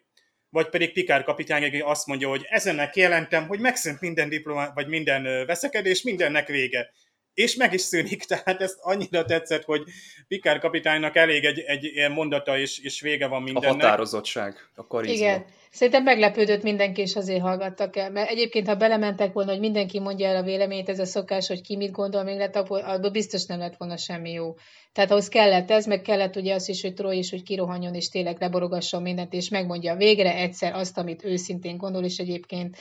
Vagy 0.49 0.69
pedig 0.69 0.93
Pikár 0.93 1.23
kapitány 1.23 1.81
azt 1.81 2.07
mondja, 2.07 2.29
hogy 2.29 2.45
ezennek 2.49 2.95
jelentem, 2.95 3.47
hogy 3.47 3.59
megszűnt 3.59 4.01
minden 4.01 4.29
diplomá, 4.29 4.71
vagy 4.73 4.87
minden 4.87 5.45
veszekedés, 5.45 6.01
mindennek 6.01 6.47
vége 6.47 6.91
és 7.37 7.55
meg 7.55 7.73
is 7.73 7.81
szűnik, 7.81 8.23
tehát 8.31 8.61
ezt 8.61 8.77
annyira 8.81 9.25
tetszett, 9.25 9.63
hogy 9.63 9.83
Pikár 10.27 10.59
kapitánynak 10.59 11.15
elég 11.15 11.45
egy, 11.45 11.59
egy 11.59 11.83
ilyen 11.83 12.11
mondata, 12.11 12.57
és, 12.57 12.79
és 12.79 13.01
vége 13.01 13.27
van 13.27 13.41
mindennek. 13.41 13.69
A 13.69 13.73
határozottság, 13.73 14.69
a 14.75 14.87
karizma. 14.87 15.15
Igen. 15.15 15.45
Szerintem 15.71 16.03
meglepődött 16.03 16.63
mindenki, 16.63 17.01
és 17.01 17.15
azért 17.15 17.41
hallgattak 17.41 17.95
el. 17.95 18.11
Mert 18.11 18.29
egyébként, 18.29 18.67
ha 18.67 18.75
belementek 18.75 19.33
volna, 19.33 19.51
hogy 19.51 19.59
mindenki 19.59 19.99
mondja 19.99 20.27
el 20.27 20.35
a 20.35 20.43
véleményt, 20.43 20.89
ez 20.89 20.99
a 20.99 21.05
szokás, 21.05 21.47
hogy 21.47 21.61
ki 21.61 21.75
mit 21.75 21.91
gondol, 21.91 22.23
még 22.23 22.37
lett, 22.37 22.55
abból 22.55 23.09
biztos 23.09 23.45
nem 23.45 23.59
lett 23.59 23.77
volna 23.77 23.97
semmi 23.97 24.31
jó. 24.31 24.55
Tehát 24.93 25.11
ahhoz 25.11 25.27
kellett 25.27 25.71
ez, 25.71 25.85
meg 25.85 26.01
kellett 26.01 26.35
ugye 26.35 26.53
az 26.53 26.69
is, 26.69 26.81
hogy 26.81 26.93
Troy 26.93 27.17
is, 27.17 27.29
hogy 27.29 27.43
kirohanjon, 27.43 27.95
és 27.95 28.09
tényleg 28.09 28.37
leborogasson 28.39 29.01
mindent, 29.01 29.33
és 29.33 29.49
megmondja 29.49 29.95
végre 29.95 30.35
egyszer 30.35 30.73
azt, 30.73 30.97
amit 30.97 31.23
őszintén 31.23 31.77
gondol, 31.77 32.03
és 32.03 32.17
egyébként 32.17 32.77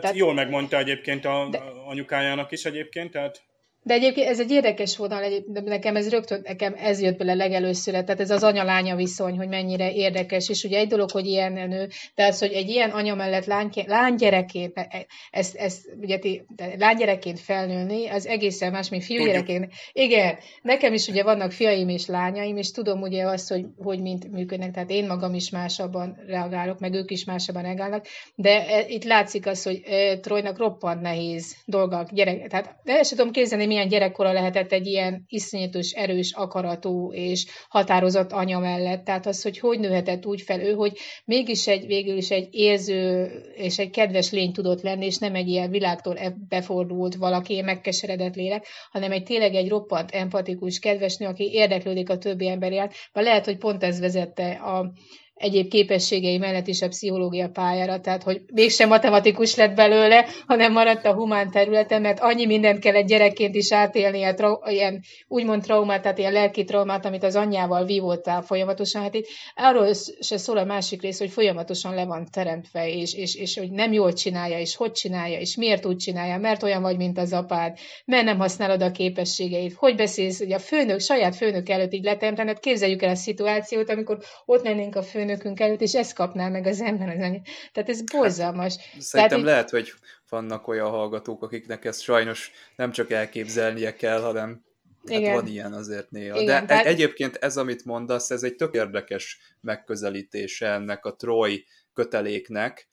tehát, 0.00 0.16
jól 0.16 0.34
megmondta 0.34 0.78
egyébként 0.78 1.24
a, 1.24 1.48
de, 1.50 1.62
anyukájának 1.86 2.52
is 2.52 2.64
egyébként, 2.64 3.10
tehát... 3.10 3.42
De 3.86 3.94
egyébként 3.94 4.28
ez 4.28 4.40
egy 4.40 4.50
érdekes 4.50 4.96
vonal, 4.96 5.22
de 5.46 5.60
nekem 5.60 5.96
ez 5.96 6.10
rögtön, 6.10 6.40
nekem 6.44 6.74
ez 6.78 7.00
jött 7.00 7.16
bele 7.16 7.34
legelőször, 7.34 7.92
tehát 7.92 8.20
ez 8.20 8.30
az 8.30 8.42
anya-lánya 8.42 8.96
viszony, 8.96 9.36
hogy 9.36 9.48
mennyire 9.48 9.92
érdekes, 9.92 10.48
és 10.48 10.64
ugye 10.64 10.78
egy 10.78 10.88
dolog, 10.88 11.10
hogy 11.10 11.26
ilyen 11.26 11.52
nő, 11.52 11.88
de 12.14 12.26
az, 12.26 12.38
hogy 12.38 12.52
egy 12.52 12.68
ilyen 12.68 12.90
anya 12.90 13.14
mellett 13.14 13.44
lány, 13.44 13.70
lánygyerekként, 13.86 14.72
e, 14.74 15.06
ezt, 15.30 15.54
ezt 15.54 15.94
ugye 16.00 16.18
ti, 16.18 16.46
lánygyerekként 16.78 17.40
felnőni, 17.40 18.08
az 18.08 18.26
egészen 18.26 18.72
más, 18.72 18.88
mint 18.88 19.04
fiúgyerekként. 19.04 19.72
Igen, 19.92 20.38
nekem 20.62 20.92
is 20.92 21.06
ugye 21.08 21.22
vannak 21.22 21.52
fiaim 21.52 21.88
és 21.88 22.06
lányaim, 22.06 22.56
és 22.56 22.70
tudom 22.70 23.02
ugye 23.02 23.24
azt, 23.24 23.48
hogy, 23.48 23.64
hogy 23.78 24.00
mint 24.00 24.30
működnek, 24.30 24.70
tehát 24.70 24.90
én 24.90 25.06
magam 25.06 25.34
is 25.34 25.50
másabban 25.50 26.18
reagálok, 26.26 26.78
meg 26.78 26.94
ők 26.94 27.10
is 27.10 27.24
másabban 27.24 27.62
reagálnak, 27.62 28.06
de 28.34 28.66
e, 28.66 28.84
itt 28.88 29.04
látszik 29.04 29.46
az, 29.46 29.62
hogy 29.62 29.82
e, 29.84 30.18
Trojnak 30.18 30.58
roppant 30.58 31.00
nehéz 31.00 31.56
dolgok, 31.64 32.12
gyerek, 32.12 32.46
tehát 32.48 32.76
el 32.84 33.02
sem 33.02 33.16
tudom 33.16 33.32
képzelni, 33.32 33.74
milyen 33.76 33.90
gyerekkora 33.90 34.32
lehetett 34.32 34.72
egy 34.72 34.86
ilyen 34.86 35.24
iszonyatos, 35.28 35.92
erős, 35.92 36.32
akaratú 36.32 37.12
és 37.12 37.46
határozott 37.68 38.32
anya 38.32 38.58
mellett. 38.58 39.04
Tehát 39.04 39.26
az, 39.26 39.42
hogy 39.42 39.58
hogy 39.58 39.78
nőhetett 39.78 40.26
úgy 40.26 40.42
fel 40.42 40.60
ő, 40.60 40.72
hogy 40.72 40.98
mégis 41.24 41.66
egy, 41.66 41.86
végül 41.86 42.16
is 42.16 42.30
egy 42.30 42.48
érző 42.50 43.24
és 43.54 43.78
egy 43.78 43.90
kedves 43.90 44.30
lény 44.30 44.52
tudott 44.52 44.82
lenni, 44.82 45.06
és 45.06 45.18
nem 45.18 45.34
egy 45.34 45.48
ilyen 45.48 45.70
világtól 45.70 46.18
befordult 46.48 47.14
valaki, 47.14 47.60
megkeseredett 47.60 48.34
lélek, 48.34 48.66
hanem 48.90 49.12
egy 49.12 49.22
tényleg 49.22 49.54
egy 49.54 49.68
roppant, 49.68 50.10
empatikus, 50.10 50.78
kedves 50.78 51.16
nő, 51.16 51.26
aki 51.26 51.52
érdeklődik 51.52 52.10
a 52.10 52.18
többi 52.18 52.48
ember 52.48 52.72
iránt. 52.72 52.92
Lehet, 53.12 53.44
hogy 53.44 53.58
pont 53.58 53.82
ez 53.82 54.00
vezette 54.00 54.50
a 54.50 54.92
egyéb 55.36 55.68
képességei 55.68 56.38
mellett 56.38 56.66
is 56.66 56.82
a 56.82 56.88
pszichológia 56.88 57.48
pályára, 57.48 58.00
tehát 58.00 58.22
hogy 58.22 58.40
mégsem 58.52 58.88
matematikus 58.88 59.56
lett 59.56 59.74
belőle, 59.74 60.26
hanem 60.46 60.72
maradt 60.72 61.04
a 61.04 61.14
humán 61.14 61.50
területen, 61.50 62.00
mert 62.00 62.20
annyi 62.20 62.46
mindent 62.46 62.78
kell 62.78 62.94
egy 62.94 63.04
gyerekként 63.04 63.54
is 63.54 63.72
átélni, 63.72 64.22
a 64.22 64.34
trau- 64.34 64.70
ilyen 64.70 65.02
úgymond 65.28 65.62
traumát, 65.62 66.02
tehát 66.02 66.18
ilyen 66.18 66.32
lelki 66.32 66.64
traumát, 66.64 67.04
amit 67.04 67.22
az 67.22 67.36
anyjával 67.36 67.84
vívódtál 67.84 68.42
folyamatosan. 68.42 69.02
Hát 69.02 69.14
itt 69.14 69.26
arról 69.54 69.92
se 70.20 70.36
szól 70.36 70.58
a 70.58 70.64
másik 70.64 71.02
rész, 71.02 71.18
hogy 71.18 71.30
folyamatosan 71.30 71.94
le 71.94 72.04
van 72.04 72.26
teremtve, 72.32 72.88
és, 72.88 73.14
és, 73.14 73.34
és 73.34 73.58
hogy 73.58 73.70
nem 73.70 73.92
jól 73.92 74.12
csinálja, 74.12 74.58
és 74.58 74.76
hogy 74.76 74.92
csinálja, 74.92 75.38
és 75.38 75.56
miért 75.56 75.86
úgy 75.86 75.96
csinálja, 75.96 76.38
mert 76.38 76.62
olyan 76.62 76.82
vagy, 76.82 76.96
mint 76.96 77.18
az 77.18 77.32
apád, 77.32 77.78
mert 78.04 78.24
nem 78.24 78.38
használod 78.38 78.82
a 78.82 78.90
képességeit, 78.90 79.74
hogy 79.74 79.94
beszélsz, 79.94 80.38
hogy 80.38 80.52
a 80.52 80.58
főnök, 80.58 81.00
saját 81.00 81.36
főnök 81.36 81.68
előtt 81.68 81.92
így 81.92 82.04
leteremteni, 82.04 82.48
hát 82.48 82.60
képzeljük 82.60 83.02
el 83.02 83.10
a 83.10 83.14
szituációt, 83.14 83.90
amikor 83.90 84.18
ott 84.44 84.64
lennénk 84.64 84.96
a 84.96 85.02
főnök 85.02 85.25
főnökünk 85.26 85.60
előtt, 85.60 85.80
és 85.80 85.94
ezt 85.94 86.14
kapná 86.14 86.48
meg 86.48 86.66
az 86.66 86.80
ember 86.80 87.08
az 87.08 87.22
anyja. 87.22 87.40
Tehát 87.72 87.88
ez 87.88 88.02
borzalmas. 88.02 88.76
Hát, 88.76 89.00
szerintem 89.00 89.38
Tehát, 89.38 89.52
lehet, 89.52 89.70
hogy 89.70 89.92
vannak 90.28 90.68
olyan 90.68 90.90
hallgatók, 90.90 91.42
akiknek 91.42 91.84
ezt 91.84 92.00
sajnos 92.00 92.50
nem 92.76 92.90
csak 92.90 93.10
elképzelnie 93.10 93.94
kell, 93.94 94.20
hanem 94.20 94.64
Hát 95.08 95.18
Igen. 95.18 95.34
van 95.34 95.46
ilyen 95.46 95.72
azért 95.72 96.10
néha. 96.10 96.40
Igen, 96.40 96.60
De 96.60 96.66
tehát... 96.66 96.86
egyébként 96.86 97.36
ez, 97.36 97.56
amit 97.56 97.84
mondasz, 97.84 98.30
ez 98.30 98.42
egy 98.42 98.56
tök 98.56 98.74
érdekes 98.74 99.38
megközelítése 99.60 100.66
ennek 100.72 101.04
a 101.04 101.14
Troy 101.14 101.64
köteléknek, 101.94 102.88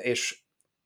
és 0.00 0.38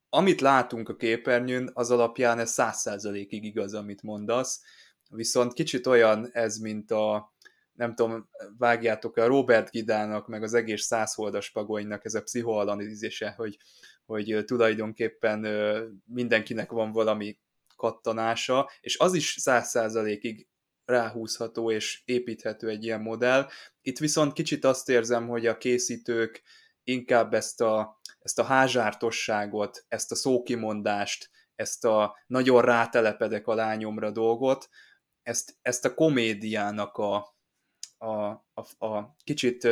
amit 0.08 0.40
látunk 0.40 0.88
a 0.88 0.96
képernyőn, 0.96 1.70
az 1.72 1.90
alapján 1.90 2.38
ez 2.38 2.50
száz 2.50 2.76
százalékig 2.76 3.44
igaz, 3.44 3.74
amit 3.74 4.02
mondasz, 4.02 4.60
viszont 5.08 5.52
kicsit 5.52 5.86
olyan 5.86 6.30
ez, 6.32 6.56
mint 6.56 6.90
a 6.90 7.34
nem 7.76 7.94
tudom, 7.94 8.28
vágjátok 8.58 9.16
a 9.16 9.26
Robert 9.26 9.70
Gidának, 9.70 10.28
meg 10.28 10.42
az 10.42 10.54
egész 10.54 10.82
százholdas 10.82 11.50
pagonynak 11.50 12.04
ez 12.04 12.14
a 12.14 12.22
pszichoanalízise, 12.22 13.30
hogy, 13.36 13.56
hogy 14.06 14.42
tulajdonképpen 14.46 15.46
mindenkinek 16.04 16.70
van 16.70 16.92
valami 16.92 17.38
kattanása, 17.76 18.70
és 18.80 18.98
az 18.98 19.14
is 19.14 19.36
száz 19.38 19.68
százalékig 19.68 20.46
ráhúzható 20.84 21.70
és 21.70 22.02
építhető 22.04 22.68
egy 22.68 22.84
ilyen 22.84 23.00
modell. 23.00 23.48
Itt 23.82 23.98
viszont 23.98 24.32
kicsit 24.32 24.64
azt 24.64 24.88
érzem, 24.88 25.28
hogy 25.28 25.46
a 25.46 25.58
készítők 25.58 26.42
inkább 26.84 27.34
ezt 27.34 27.60
a, 27.60 28.00
ezt 28.18 28.38
a 28.38 28.44
házsártosságot, 28.44 29.84
ezt 29.88 30.12
a 30.12 30.14
szókimondást, 30.14 31.30
ezt 31.54 31.84
a 31.84 32.16
nagyon 32.26 32.62
rátelepedek 32.62 33.46
a 33.46 33.54
lányomra 33.54 34.10
dolgot, 34.10 34.68
ezt, 35.22 35.56
ezt 35.62 35.84
a 35.84 35.94
komédiának 35.94 36.96
a, 36.96 37.35
a, 37.98 38.24
a, 38.54 38.86
a 38.86 39.16
kicsit 39.24 39.64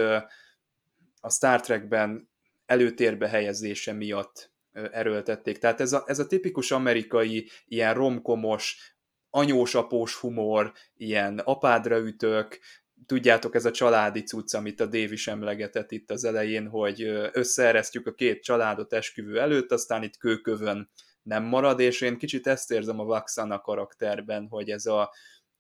a 1.20 1.31
Star 1.31 1.61
Trekben 1.61 2.29
előtérbe 2.66 3.29
helyezése 3.29 3.93
miatt 3.93 4.53
erőltették. 4.72 5.59
Tehát 5.59 5.81
ez 5.81 5.93
a, 5.93 6.05
ez 6.07 6.18
a 6.18 6.27
tipikus 6.27 6.70
amerikai 6.70 7.51
ilyen 7.66 7.95
romkomos, 7.95 8.97
anyós-após 9.31 10.14
humor, 10.14 10.72
ilyen 10.97 11.39
apádra 11.39 11.99
ütök, 11.99 12.61
tudjátok, 13.07 13.55
ez 13.55 13.64
a 13.64 13.70
családi 13.70 14.22
cucc, 14.22 14.55
amit 14.55 14.81
a 14.81 14.89
is 14.93 15.29
emlegetett 15.29 15.91
itt 15.91 16.11
az 16.11 16.25
elején, 16.25 16.68
hogy 16.68 17.03
összeeresztjük 17.33 18.07
a 18.07 18.14
két 18.14 18.43
családot 18.43 18.93
esküvő 18.93 19.41
előtt, 19.41 19.72
aztán 19.72 20.03
itt 20.03 20.16
kőkövön 20.16 20.91
nem 21.22 21.43
marad, 21.43 21.81
és 21.81 22.01
én 22.01 22.18
kicsit 22.18 22.47
ezt 22.47 22.70
érzem 22.70 23.01
a 23.01 23.05
Vaxana 23.05 23.61
karakterben, 23.61 24.47
hogy 24.49 24.70
ez 24.70 24.87
a, 24.87 25.01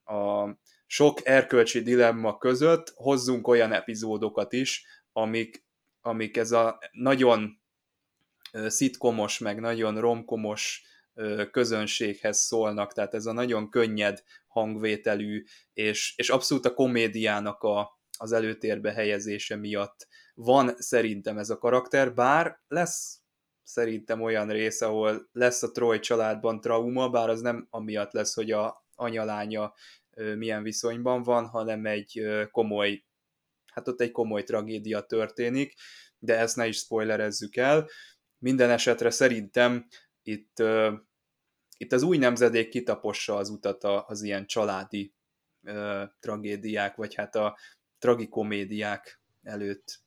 a 0.04 0.48
sok 0.86 1.26
erkölcsi 1.26 1.82
dilemma 1.82 2.38
között 2.38 2.92
hozzunk 2.94 3.48
olyan 3.48 3.72
epizódokat 3.72 4.52
is, 4.52 4.86
amik, 5.12 5.64
amik 6.00 6.36
ez 6.36 6.52
a 6.52 6.78
nagyon 6.92 7.62
szitkomos, 8.66 9.38
meg 9.38 9.60
nagyon 9.60 10.00
romkomos 10.00 10.82
közönséghez 11.50 12.38
szólnak, 12.38 12.92
tehát 12.92 13.14
ez 13.14 13.26
a 13.26 13.32
nagyon 13.32 13.70
könnyed 13.70 14.22
hangvételű, 14.46 15.44
és, 15.72 16.14
és 16.16 16.30
abszolút 16.30 16.66
a 16.66 16.74
komédiának 16.74 17.62
a, 17.62 18.00
az 18.18 18.32
előtérbe 18.32 18.92
helyezése 18.92 19.56
miatt 19.56 20.06
van 20.34 20.74
szerintem 20.76 21.38
ez 21.38 21.50
a 21.50 21.58
karakter, 21.58 22.14
bár 22.14 22.60
lesz 22.68 23.20
szerintem 23.62 24.22
olyan 24.22 24.48
rész, 24.48 24.80
ahol 24.80 25.28
lesz 25.32 25.62
a 25.62 25.70
Troy 25.70 25.98
családban 25.98 26.60
trauma, 26.60 27.08
bár 27.08 27.28
az 27.28 27.40
nem 27.40 27.66
amiatt 27.70 28.12
lesz, 28.12 28.34
hogy 28.34 28.50
a 28.50 28.86
anyalánya 28.94 29.74
milyen 30.14 30.62
viszonyban 30.62 31.22
van, 31.22 31.46
hanem 31.46 31.86
egy 31.86 32.22
komoly, 32.50 33.04
hát 33.72 33.88
ott 33.88 34.00
egy 34.00 34.10
komoly 34.10 34.42
tragédia 34.42 35.00
történik, 35.00 35.74
de 36.18 36.38
ezt 36.38 36.56
ne 36.56 36.66
is 36.66 36.76
spoilerezzük 36.76 37.56
el. 37.56 37.88
Minden 38.38 38.70
esetre 38.70 39.10
szerintem 39.10 39.86
itt, 40.22 40.62
itt 41.76 41.92
az 41.92 42.02
új 42.02 42.16
nemzedék 42.16 42.68
kitapossa 42.68 43.36
az 43.36 43.48
utat 43.48 43.84
az 43.84 44.22
ilyen 44.22 44.46
családi 44.46 45.14
tragédiák, 46.20 46.96
vagy 46.96 47.14
hát 47.14 47.34
a 47.34 47.58
tragikomédiák 47.98 49.20
előtt. 49.42 50.03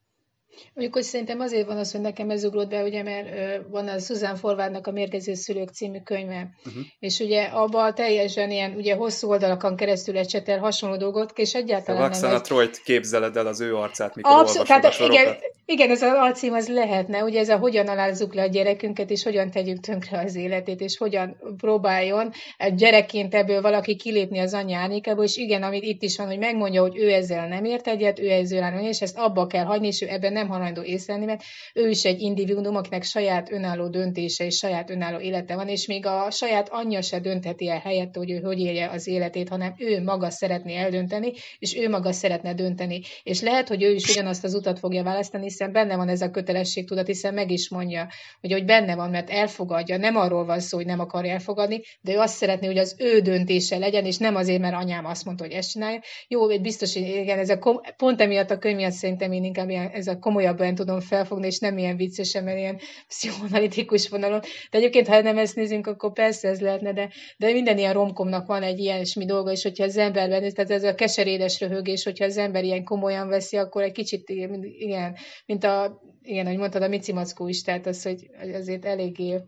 Mondjuk, 0.73 0.95
hogy 0.95 1.03
szerintem 1.03 1.39
azért 1.39 1.67
van 1.67 1.77
az, 1.77 1.91
hogy 1.91 2.01
nekem 2.01 2.29
ez 2.29 2.43
ugrott 2.43 2.69
be, 2.69 2.83
ugye, 2.83 3.03
mert 3.03 3.27
van 3.69 3.87
a 3.87 3.99
Susan 3.99 4.35
Forvádnak 4.35 4.87
a 4.87 4.91
Mérgező 4.91 5.33
Szülők 5.33 5.69
című 5.69 5.99
könyve, 5.99 6.49
uh-huh. 6.65 6.83
és 6.99 7.19
ugye 7.19 7.43
abban 7.43 7.93
teljesen 7.95 8.51
ilyen, 8.51 8.75
ugye 8.75 8.95
hosszú 8.95 9.29
oldalakon 9.29 9.75
keresztül 9.75 10.17
ecsetel 10.17 10.59
hasonló 10.59 10.97
dolgot, 10.97 11.31
és 11.35 11.53
egyáltalán 11.53 12.11
a 12.11 12.19
nem... 12.19 12.33
A 12.33 12.41
Troyt 12.41 12.81
képzeled 12.83 13.37
el 13.37 13.47
az 13.47 13.61
ő 13.61 13.75
arcát, 13.75 14.15
mikor 14.15 14.31
olvasod 14.31 14.65
tehát, 14.65 14.85
a 14.85 15.05
igen, 15.05 15.37
Igen, 15.69 15.89
ez 15.89 16.01
az 16.01 16.13
alcím 16.13 16.53
az 16.53 16.67
lehetne, 16.67 17.23
ugye 17.23 17.39
ez 17.39 17.49
a 17.49 17.57
hogyan 17.57 17.87
alázzuk 17.87 18.33
le 18.33 18.41
a 18.41 18.47
gyerekünket, 18.47 19.09
és 19.09 19.23
hogyan 19.23 19.51
tegyük 19.51 19.79
tönkre 19.79 20.19
az 20.19 20.35
életét, 20.35 20.81
és 20.81 20.97
hogyan 20.97 21.37
próbáljon 21.57 22.31
gyerekként 22.75 23.35
ebből 23.35 23.61
valaki 23.61 23.95
kilépni 23.95 24.39
az 24.39 24.53
anyja 24.53 24.77
árnyékából, 24.77 25.23
és 25.23 25.35
igen, 25.35 25.63
amit 25.63 25.83
itt 25.83 26.01
is 26.01 26.17
van, 26.17 26.27
hogy 26.27 26.37
megmondja, 26.37 26.81
hogy 26.81 26.97
ő 26.97 27.11
ezzel 27.11 27.47
nem 27.47 27.65
ért 27.65 27.87
egyet, 27.87 28.19
ő 28.19 28.29
ezzel 28.29 28.71
nem 28.71 28.79
és 28.79 29.01
ezt 29.01 29.17
abba 29.17 29.47
kell 29.47 29.63
hagyni, 29.63 29.87
és 29.87 30.01
ő 30.01 30.07
ebben 30.09 30.33
nem 30.33 30.47
hajlandó 30.47 30.81
észlelni, 30.81 31.25
mert 31.25 31.43
ő 31.73 31.89
is 31.89 32.05
egy 32.05 32.21
individuum, 32.21 32.75
akinek 32.75 33.03
saját 33.03 33.51
önálló 33.51 33.87
döntése 33.87 34.45
és 34.45 34.55
saját 34.55 34.89
önálló 34.89 35.19
élete 35.19 35.55
van, 35.55 35.67
és 35.67 35.87
még 35.87 36.05
a 36.05 36.31
saját 36.31 36.69
anyja 36.69 37.01
se 37.01 37.19
döntheti 37.19 37.69
el 37.69 37.79
helyett, 37.79 38.15
hogy 38.15 38.31
ő 38.31 38.39
hogy 38.39 38.59
élje 38.59 38.89
az 38.89 39.07
életét, 39.07 39.49
hanem 39.49 39.73
ő 39.77 40.03
maga 40.03 40.29
szeretné 40.29 40.75
eldönteni, 40.75 41.31
és 41.59 41.77
ő 41.77 41.89
maga 41.89 42.11
szeretne 42.11 42.53
dönteni. 42.53 43.01
És 43.23 43.41
lehet, 43.41 43.67
hogy 43.67 43.83
ő 43.83 43.91
is 43.93 44.09
ugyanazt 44.09 44.43
az 44.43 44.53
utat 44.53 44.79
fogja 44.79 45.03
választani, 45.03 45.55
hiszen 45.57 45.71
benne 45.71 45.95
van 45.95 46.09
ez 46.09 46.21
a 46.21 46.31
kötelességtudat, 46.31 47.07
hiszen 47.07 47.33
meg 47.33 47.51
is 47.51 47.69
mondja, 47.69 48.07
hogy, 48.41 48.51
hogy 48.51 48.65
benne 48.65 48.95
van, 48.95 49.09
mert 49.09 49.29
elfogadja. 49.29 49.97
Nem 49.97 50.15
arról 50.15 50.45
van 50.45 50.59
szó, 50.59 50.77
hogy 50.77 50.85
nem 50.85 50.99
akar 50.99 51.25
elfogadni, 51.25 51.81
de 52.01 52.13
ő 52.13 52.17
azt 52.17 52.35
szeretné, 52.35 52.67
hogy 52.67 52.77
az 52.77 52.95
ő 52.99 53.19
döntése 53.19 53.77
legyen, 53.77 54.05
és 54.05 54.17
nem 54.17 54.35
azért, 54.35 54.61
mert 54.61 54.75
anyám 54.75 55.05
azt 55.05 55.25
mondta, 55.25 55.43
hogy 55.43 55.53
ezt 55.53 55.71
csinálja. 55.71 56.01
Jó, 56.27 56.59
biztos, 56.59 56.93
hogy 56.93 57.01
igen, 57.01 57.39
ez 57.39 57.49
a 57.49 57.59
kom- 57.59 57.93
pont 57.95 58.21
emiatt 58.21 58.51
a 58.51 58.57
könyv 58.57 58.75
miatt 58.75 58.91
szerintem 58.91 59.31
én 59.31 59.43
inkább 59.43 59.69
ilyen, 59.69 59.87
ez 59.87 60.07
a 60.07 60.19
komolyabban 60.19 60.75
tudom 60.75 60.99
felfogni, 60.99 61.47
és 61.47 61.59
nem 61.59 61.77
ilyen 61.77 61.95
viccesen, 61.95 62.43
mert 62.43 62.57
ilyen 62.57 62.79
pszichoanalitikus 63.07 64.09
vonalon. 64.09 64.39
De 64.69 64.77
egyébként, 64.77 65.07
ha 65.07 65.21
nem 65.21 65.37
ezt 65.37 65.55
nézünk, 65.55 65.87
akkor 65.87 66.13
persze 66.13 66.47
ez 66.47 66.59
lehetne, 66.59 66.93
de, 66.93 67.09
de 67.37 67.51
minden 67.51 67.77
ilyen 67.77 67.93
romkomnak 67.93 68.47
van 68.47 68.63
egy 68.63 68.79
ilyesmi 68.79 69.25
dolga, 69.25 69.51
és 69.51 69.63
hogyha 69.63 69.83
az 69.83 69.97
emberben, 69.97 70.53
tehát 70.53 70.71
ez 70.71 70.83
a 70.83 70.95
keserédes 70.95 71.59
röhögés, 71.59 72.03
hogyha 72.03 72.25
az 72.25 72.37
ember 72.37 72.63
ilyen 72.63 72.83
komolyan 72.83 73.27
veszi, 73.27 73.57
akkor 73.57 73.81
egy 73.83 73.91
kicsit 73.91 74.29
igen, 74.77 75.15
mint 75.47 75.63
a, 75.63 76.01
igen, 76.21 76.45
ahogy 76.45 76.57
mondtad, 76.57 76.81
a 76.81 76.87
Mici 76.87 77.13
Mackó 77.13 77.47
is, 77.47 77.61
tehát 77.61 77.85
az, 77.85 78.03
hogy 78.03 78.29
azért 78.53 78.85
eléggé 78.85 79.41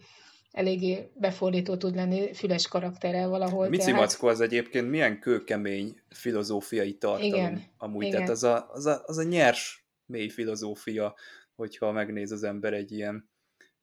eléggé 0.52 1.10
befordító 1.14 1.78
tud 1.78 1.96
lenni 1.96 2.34
füles 2.34 2.68
karakterrel 2.68 3.30
valahol. 3.30 3.70
Mici 3.70 3.86
tehát... 3.86 4.00
Mackó 4.00 4.28
az 4.28 4.42
egyébként 4.42 4.90
milyen 4.90 5.20
kőkemény 5.20 5.96
filozófiai 6.10 6.98
tartalom 6.98 7.34
igen, 7.34 7.64
amúgy, 7.78 8.06
igen. 8.06 8.16
tehát 8.16 8.30
az 8.30 8.44
a, 8.44 8.70
az, 8.72 8.86
a, 8.86 9.04
az 9.06 9.18
a 9.18 9.24
nyers, 9.24 9.88
mély 10.06 10.30
filozófia, 10.30 11.16
hogyha 11.56 11.92
megnéz 11.92 12.32
az 12.32 12.44
ember 12.44 12.74
egy 12.74 12.92
ilyen 12.92 13.30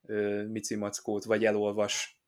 ö, 0.07 0.45
Mici 0.47 0.75
Mackót, 0.75 1.25
vagy 1.25 1.45
elolvas. 1.45 2.21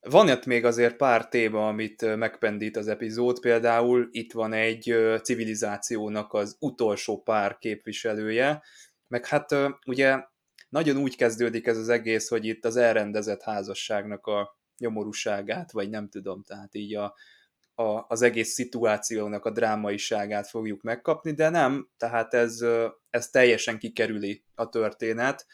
Van 0.00 0.28
itt 0.28 0.46
még 0.46 0.64
azért 0.64 0.96
pár 0.96 1.28
téma, 1.28 1.68
amit 1.68 2.16
megpendít 2.16 2.76
az 2.76 2.88
epizód, 2.88 3.40
például 3.40 4.08
itt 4.10 4.32
van 4.32 4.52
egy 4.52 4.94
civilizációnak 5.22 6.32
az 6.32 6.56
utolsó 6.60 7.22
pár 7.22 7.58
képviselője, 7.58 8.62
meg 9.12 9.26
hát 9.26 9.54
ugye 9.86 10.24
nagyon 10.68 10.96
úgy 10.96 11.16
kezdődik 11.16 11.66
ez 11.66 11.76
az 11.76 11.88
egész, 11.88 12.28
hogy 12.28 12.44
itt 12.44 12.64
az 12.64 12.76
elrendezett 12.76 13.42
házasságnak 13.42 14.26
a 14.26 14.58
nyomorúságát, 14.78 15.72
vagy 15.72 15.90
nem 15.90 16.08
tudom, 16.08 16.42
tehát 16.42 16.74
így 16.74 16.94
a, 16.94 17.14
a, 17.74 18.04
az 18.08 18.22
egész 18.22 18.52
szituációnak 18.52 19.44
a 19.44 19.50
drámaiságát 19.50 20.48
fogjuk 20.48 20.82
megkapni, 20.82 21.32
de 21.32 21.48
nem, 21.48 21.88
tehát 21.96 22.34
ez, 22.34 22.64
ez 23.10 23.28
teljesen 23.28 23.78
kikerüli 23.78 24.44
a 24.54 24.68
történet, 24.68 25.46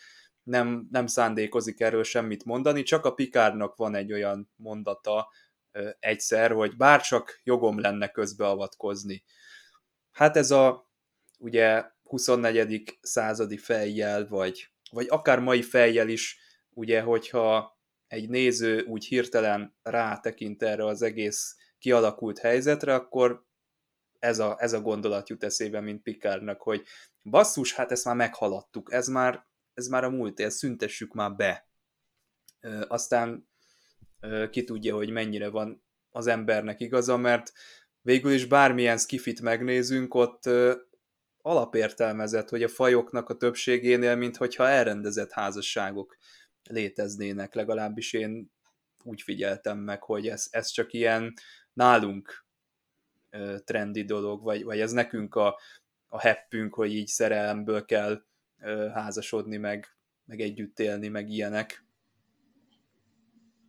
nem, 0.42 0.88
nem 0.90 1.06
szándékozik 1.06 1.80
erről 1.80 2.04
semmit 2.04 2.44
mondani, 2.44 2.82
csak 2.82 3.04
a 3.04 3.14
Pikárnak 3.14 3.76
van 3.76 3.94
egy 3.94 4.12
olyan 4.12 4.50
mondata 4.56 5.28
egyszer, 5.98 6.50
hogy 6.50 6.76
bárcsak 6.76 7.40
jogom 7.44 7.80
lenne 7.80 8.08
közbeavatkozni. 8.08 9.24
Hát 10.12 10.36
ez 10.36 10.50
a 10.50 10.88
ugye 11.38 11.84
24. 12.08 12.98
századi 13.00 13.56
fejjel, 13.56 14.26
vagy, 14.26 14.72
vagy 14.90 15.06
akár 15.08 15.40
mai 15.40 15.62
fejjel 15.62 16.08
is, 16.08 16.38
ugye, 16.70 17.00
hogyha 17.00 17.78
egy 18.06 18.28
néző 18.28 18.82
úgy 18.82 19.04
hirtelen 19.04 19.76
rátekint 19.82 20.62
erre 20.62 20.84
az 20.84 21.02
egész 21.02 21.56
kialakult 21.78 22.38
helyzetre, 22.38 22.94
akkor 22.94 23.46
ez 24.18 24.38
a, 24.38 24.56
ez 24.58 24.72
a 24.72 24.80
gondolat 24.80 25.28
jut 25.28 25.44
eszébe, 25.44 25.80
mint 25.80 26.02
Pikárnak, 26.02 26.60
hogy 26.60 26.82
basszus, 27.22 27.74
hát 27.74 27.92
ezt 27.92 28.04
már 28.04 28.16
meghaladtuk, 28.16 28.92
ez 28.92 29.08
már, 29.08 29.46
ez 29.74 29.86
már 29.86 30.04
a 30.04 30.10
múlt, 30.10 30.40
ezt 30.40 30.56
szüntessük 30.56 31.14
már 31.14 31.36
be. 31.36 31.68
Ö, 32.60 32.84
aztán 32.88 33.48
ö, 34.20 34.48
ki 34.50 34.64
tudja, 34.64 34.94
hogy 34.94 35.10
mennyire 35.10 35.48
van 35.48 35.84
az 36.10 36.26
embernek 36.26 36.80
igaza, 36.80 37.16
mert 37.16 37.52
végül 38.00 38.32
is 38.32 38.46
bármilyen 38.46 38.98
skifit 38.98 39.40
megnézünk, 39.40 40.14
ott 40.14 40.46
alapértelmezett, 41.42 42.48
hogy 42.48 42.62
a 42.62 42.68
fajoknak 42.68 43.28
a 43.28 43.36
többségénél, 43.36 44.16
minthogyha 44.16 44.68
elrendezett 44.68 45.30
házasságok 45.30 46.16
léteznének, 46.62 47.54
legalábbis 47.54 48.12
én 48.12 48.50
úgy 49.04 49.22
figyeltem 49.22 49.78
meg, 49.78 50.02
hogy 50.02 50.28
ez, 50.28 50.46
ez 50.50 50.68
csak 50.68 50.92
ilyen 50.92 51.34
nálunk 51.72 52.46
trendi 53.64 54.04
dolog, 54.04 54.42
vagy, 54.42 54.64
vagy 54.64 54.80
ez 54.80 54.92
nekünk 54.92 55.34
a, 55.34 55.58
a 56.08 56.20
heppünk, 56.20 56.74
hogy 56.74 56.94
így 56.94 57.06
szerelemből 57.06 57.84
kell 57.84 58.22
házasodni, 58.94 59.56
meg, 59.56 59.96
meg 60.24 60.40
együtt 60.40 60.78
élni, 60.78 61.08
meg 61.08 61.28
ilyenek. 61.28 61.84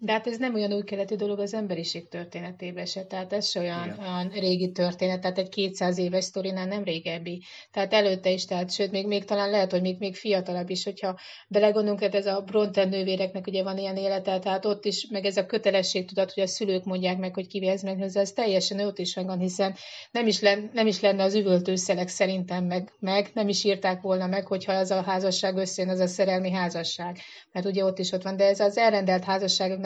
De 0.02 0.12
hát 0.12 0.28
ez 0.28 0.38
nem 0.38 0.54
olyan 0.54 0.74
új 0.74 0.84
keletű 0.84 1.16
dolog 1.16 1.40
az 1.40 1.54
emberiség 1.54 2.08
történetében 2.08 2.86
se, 2.86 3.04
tehát 3.04 3.34
ez 3.34 3.50
se 3.50 3.60
olyan, 3.60 3.96
olyan 4.00 4.30
régi 4.30 4.72
történet, 4.72 5.22
tehát 5.22 5.38
egy 5.38 5.50
200 5.50 5.98
éves 5.98 6.24
sztorinál 6.24 6.66
nem 6.66 6.84
régebbi. 6.84 7.44
Tehát 7.72 7.94
előtte 7.94 8.30
is, 8.30 8.46
tehát 8.46 8.72
sőt, 8.72 8.92
még, 8.92 9.08
még 9.08 9.26
talán 9.26 9.50
lehet, 9.50 9.72
hogy 9.72 9.82
még, 9.82 10.00
még 10.00 10.16
fiatalabb 10.16 10.70
is, 10.70 10.84
hogyha 10.84 11.20
belegondolunk, 11.48 12.00
tehát 12.00 12.16
ez 12.16 12.26
a 12.26 12.42
Bronten 12.42 12.90
nővéreknek 12.90 13.48
ugye 13.48 13.64
van 13.64 13.78
ilyen 13.78 13.98
élete, 13.98 14.40
tehát 14.40 14.66
ott 14.66 14.86
is, 14.86 15.08
meg 15.10 15.26
ez 15.26 15.38
a 15.38 15.46
kötelesség 15.46 16.08
tudat, 16.08 16.32
hogy 16.34 16.44
a 16.44 16.48
szülők 16.48 16.84
mondják 16.84 17.18
meg, 17.18 17.34
hogy 17.34 17.48
kivéhez 17.48 17.84
meg, 17.84 18.02
ez 18.02 18.32
teljesen 18.32 18.80
ott 18.80 19.00
is 19.00 19.16
megvan, 19.16 19.40
hiszen 19.40 19.76
nem 20.12 20.28
is, 20.28 20.42
lenne, 20.42 20.70
nem 20.74 20.88
is 20.88 21.00
lenne 21.00 21.24
az 21.24 21.36
üvöltőszelek 21.36 22.08
szerintem 22.08 22.66
meg, 22.66 22.92
meg, 23.00 23.30
nem 23.34 23.48
is 23.48 23.64
írták 23.64 24.02
volna 24.02 24.28
meg, 24.28 24.46
hogyha 24.46 24.74
az 24.74 24.92
a 24.92 25.02
házasság 25.02 25.56
összejön, 25.56 25.92
az 25.92 26.00
a 26.00 26.08
szerelmi 26.08 26.52
házasság. 26.52 27.18
Mert 27.52 27.66
ugye 27.66 27.86
ott 27.86 28.00
is 28.00 28.12
ott 28.12 28.24
van, 28.24 28.38
de 28.38 28.46
ez 28.46 28.60
az 28.60 28.78
elrendelt 28.78 29.24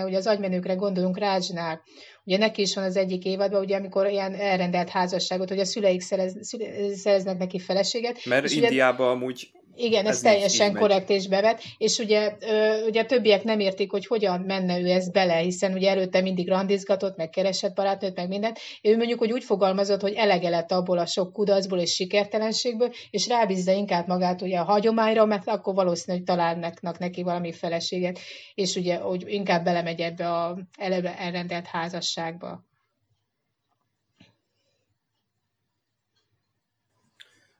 házasságoknál 0.03 0.07
ugye 0.07 0.17
az 0.17 0.27
agymenőkre 0.27 0.73
gondolunk 0.73 1.17
Rácsnál, 1.17 1.81
ugye 2.23 2.37
neki 2.37 2.61
is 2.61 2.75
van 2.75 2.83
az 2.83 2.95
egyik 2.95 3.25
évadban, 3.25 3.61
ugye 3.61 3.75
amikor 3.75 4.07
ilyen 4.07 4.33
elrendelt 4.33 4.89
házasságot, 4.89 5.49
hogy 5.49 5.59
a 5.59 5.65
szüleik 5.65 6.01
szerez, 6.01 6.37
szüle, 6.41 6.95
szereznek 6.95 7.37
neki 7.37 7.59
feleséget. 7.59 8.25
Mert 8.25 8.51
Indiában 8.51 9.09
amúgy 9.09 9.51
igen, 9.75 10.05
ez, 10.05 10.15
ez 10.15 10.21
teljesen 10.21 10.67
így, 10.67 10.73
így 10.73 10.79
korrekt 10.79 11.09
és 11.09 11.27
bevet, 11.27 11.61
és 11.77 11.97
ugye, 11.97 12.35
ö, 12.39 12.85
ugye 12.87 13.01
a 13.01 13.05
többiek 13.05 13.43
nem 13.43 13.59
értik, 13.59 13.91
hogy 13.91 14.05
hogyan 14.05 14.41
menne 14.41 14.79
ő 14.79 14.89
ezt 14.89 15.11
bele, 15.11 15.35
hiszen 15.35 15.73
ugye 15.73 15.89
előtte 15.89 16.21
mindig 16.21 16.47
randizgatott, 16.47 17.17
meg 17.17 17.29
keresett 17.29 17.75
barátnőt, 17.75 18.15
meg 18.15 18.27
mindent. 18.27 18.59
Ő 18.81 18.97
mondjuk, 18.97 19.19
hogy 19.19 19.31
úgy 19.31 19.43
fogalmazott, 19.43 20.01
hogy 20.01 20.13
elege 20.13 20.49
lett 20.49 20.71
abból 20.71 20.97
a 20.97 21.05
sok 21.05 21.33
kudarcból 21.33 21.79
és 21.79 21.93
sikertelenségből, 21.93 22.93
és 23.09 23.27
rábízza 23.27 23.71
inkább 23.71 24.07
magát 24.07 24.41
ugye 24.41 24.59
a 24.59 24.63
hagyományra, 24.63 25.25
mert 25.25 25.47
akkor 25.47 25.73
valószínű, 25.73 26.17
hogy 26.17 26.25
találnak 26.25 26.99
neki 26.99 27.23
valami 27.23 27.51
feleséget, 27.51 28.19
és 28.55 28.75
ugye 28.75 28.95
hogy 28.95 29.23
inkább 29.27 29.63
belemegy 29.63 29.99
ebbe 29.99 30.31
a 30.31 30.57
eleve 30.77 31.17
elrendelt 31.17 31.67
házasságba. 31.67 32.63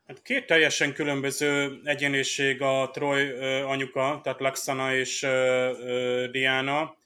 Hát 0.06 0.22
két 0.22 0.46
teljesen 0.46 0.92
különböző 0.92 1.80
egyéniség 1.84 2.62
a 2.62 2.90
Troy 2.92 3.30
anyuka, 3.62 4.20
tehát 4.22 4.40
Laxana 4.40 4.94
és 4.94 5.20
Diana, 6.30 6.96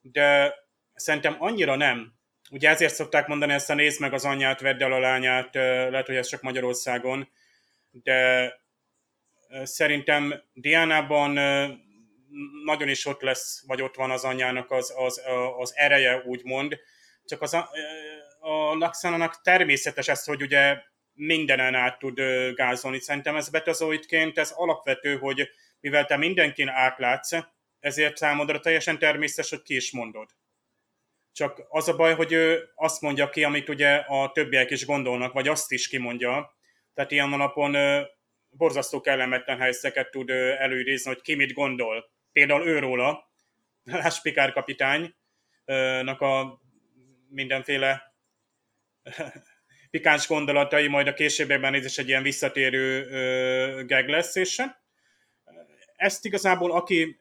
de 0.00 0.54
szerintem 0.94 1.36
annyira 1.38 1.76
nem. 1.76 2.12
Ugye 2.50 2.68
ezért 2.68 2.94
szokták 2.94 3.26
mondani 3.26 3.52
ezt 3.52 3.70
a 3.70 3.74
nézd 3.74 4.00
meg 4.00 4.12
az 4.12 4.24
anyját, 4.24 4.60
vedd 4.60 4.82
el 4.82 4.92
a 4.92 4.98
lányát, 4.98 5.54
lehet, 5.54 6.06
hogy 6.06 6.16
ez 6.16 6.28
csak 6.28 6.42
Magyarországon, 6.42 7.28
de 7.90 8.52
szerintem 9.62 10.42
Diánában 10.52 11.30
nagyon 12.64 12.88
is 12.88 13.06
ott 13.06 13.20
lesz, 13.20 13.62
vagy 13.66 13.82
ott 13.82 13.94
van 13.94 14.10
az 14.10 14.24
anyjának 14.24 14.70
az, 14.70 14.92
az, 14.96 15.22
az 15.58 15.72
ereje, 15.76 16.22
úgymond. 16.24 16.78
Csak 17.24 17.42
az 17.42 17.54
a, 17.54 17.70
a 18.40 19.40
természetes 19.42 20.08
ez, 20.08 20.24
hogy 20.24 20.42
ugye 20.42 20.76
mindenen 21.16 21.74
át 21.74 21.98
tud 21.98 22.20
gázolni. 22.54 23.00
Szerintem 23.00 23.36
ez 23.36 23.48
betazoidként 23.48 24.38
ez 24.38 24.50
alapvető, 24.50 25.18
hogy 25.18 25.50
mivel 25.80 26.04
te 26.04 26.16
mindenkin 26.16 26.68
átlátsz, 26.68 27.32
ezért 27.80 28.16
számodra 28.16 28.60
teljesen 28.60 28.98
természetes, 28.98 29.50
hogy 29.50 29.62
ki 29.62 29.74
is 29.74 29.92
mondod. 29.92 30.30
Csak 31.32 31.62
az 31.68 31.88
a 31.88 31.96
baj, 31.96 32.14
hogy 32.14 32.32
ő 32.32 32.72
azt 32.74 33.00
mondja 33.00 33.28
ki, 33.28 33.44
amit 33.44 33.68
ugye 33.68 33.94
a 33.94 34.32
többiek 34.32 34.70
is 34.70 34.86
gondolnak, 34.86 35.32
vagy 35.32 35.48
azt 35.48 35.72
is 35.72 35.88
kimondja. 35.88 36.56
Tehát 36.94 37.10
ilyen 37.10 37.32
alapon 37.32 37.76
borzasztó 38.50 39.00
kellemetlen 39.00 39.58
helyzeteket 39.58 40.10
tud 40.10 40.30
előidézni, 40.30 41.12
hogy 41.12 41.22
ki 41.22 41.34
mit 41.34 41.52
gondol. 41.52 42.10
Például 42.32 42.66
őróla, 42.66 43.30
Lász 43.84 44.20
Pikár 44.20 44.52
kapitánynak 44.52 46.20
a 46.20 46.60
mindenféle 47.28 48.14
pikáns 49.96 50.26
gondolatai, 50.26 50.86
majd 50.86 51.06
a 51.06 51.14
későbbiekben 51.14 51.74
ez 51.74 51.84
is 51.84 51.98
egy 51.98 52.08
ilyen 52.08 52.22
visszatérő 52.22 53.06
ö, 53.10 53.84
gag 53.86 54.08
lesz, 54.08 54.36
és 54.36 54.62
ezt 55.96 56.24
igazából 56.24 56.72
aki, 56.72 57.18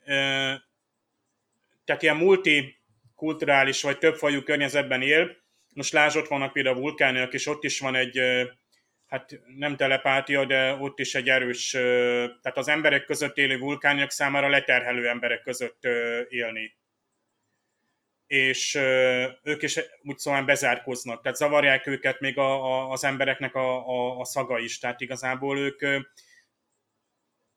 tehát 1.86 2.02
ilyen 2.02 2.16
multikulturális 2.16 3.82
vagy 3.82 3.98
többfajú 3.98 4.42
környezetben 4.42 5.02
él, 5.02 5.36
most 5.74 5.94
lásd, 5.94 6.18
ott 6.18 6.28
vannak 6.28 6.54
például 6.54 6.76
a 6.76 6.80
vulkánok, 6.80 7.34
és 7.34 7.48
ott 7.48 7.64
is 7.64 7.80
van 7.80 7.96
egy, 7.96 8.20
hát 9.08 9.40
nem 9.58 9.76
telepátia, 9.76 10.46
de 10.46 10.74
ott 10.74 11.00
is 11.00 11.16
egy 11.16 11.30
erős, 11.30 11.70
tehát 12.42 12.58
az 12.58 12.68
emberek 12.68 13.06
között 13.06 13.38
élő 13.38 13.58
vulkánok 13.58 14.12
számára 14.12 14.50
leterhelő 14.50 15.08
emberek 15.08 15.42
között 15.42 15.84
élni. 16.30 16.76
És 18.28 18.76
ők 19.44 19.62
is 19.62 19.80
úgy 20.04 20.18
szóval 20.18 20.44
bezárkoznak, 20.44 21.22
tehát 21.22 21.38
zavarják 21.38 21.88
őket 21.88 22.20
még 22.20 22.38
a, 22.38 22.64
a, 22.64 22.92
az 22.92 23.04
embereknek 23.04 23.56
a, 23.56 23.88
a, 23.88 24.20
a 24.20 24.26
szaga 24.26 24.60
is, 24.60 24.80
tehát 24.80 25.02
igazából 25.02 25.60
ők 25.60 25.82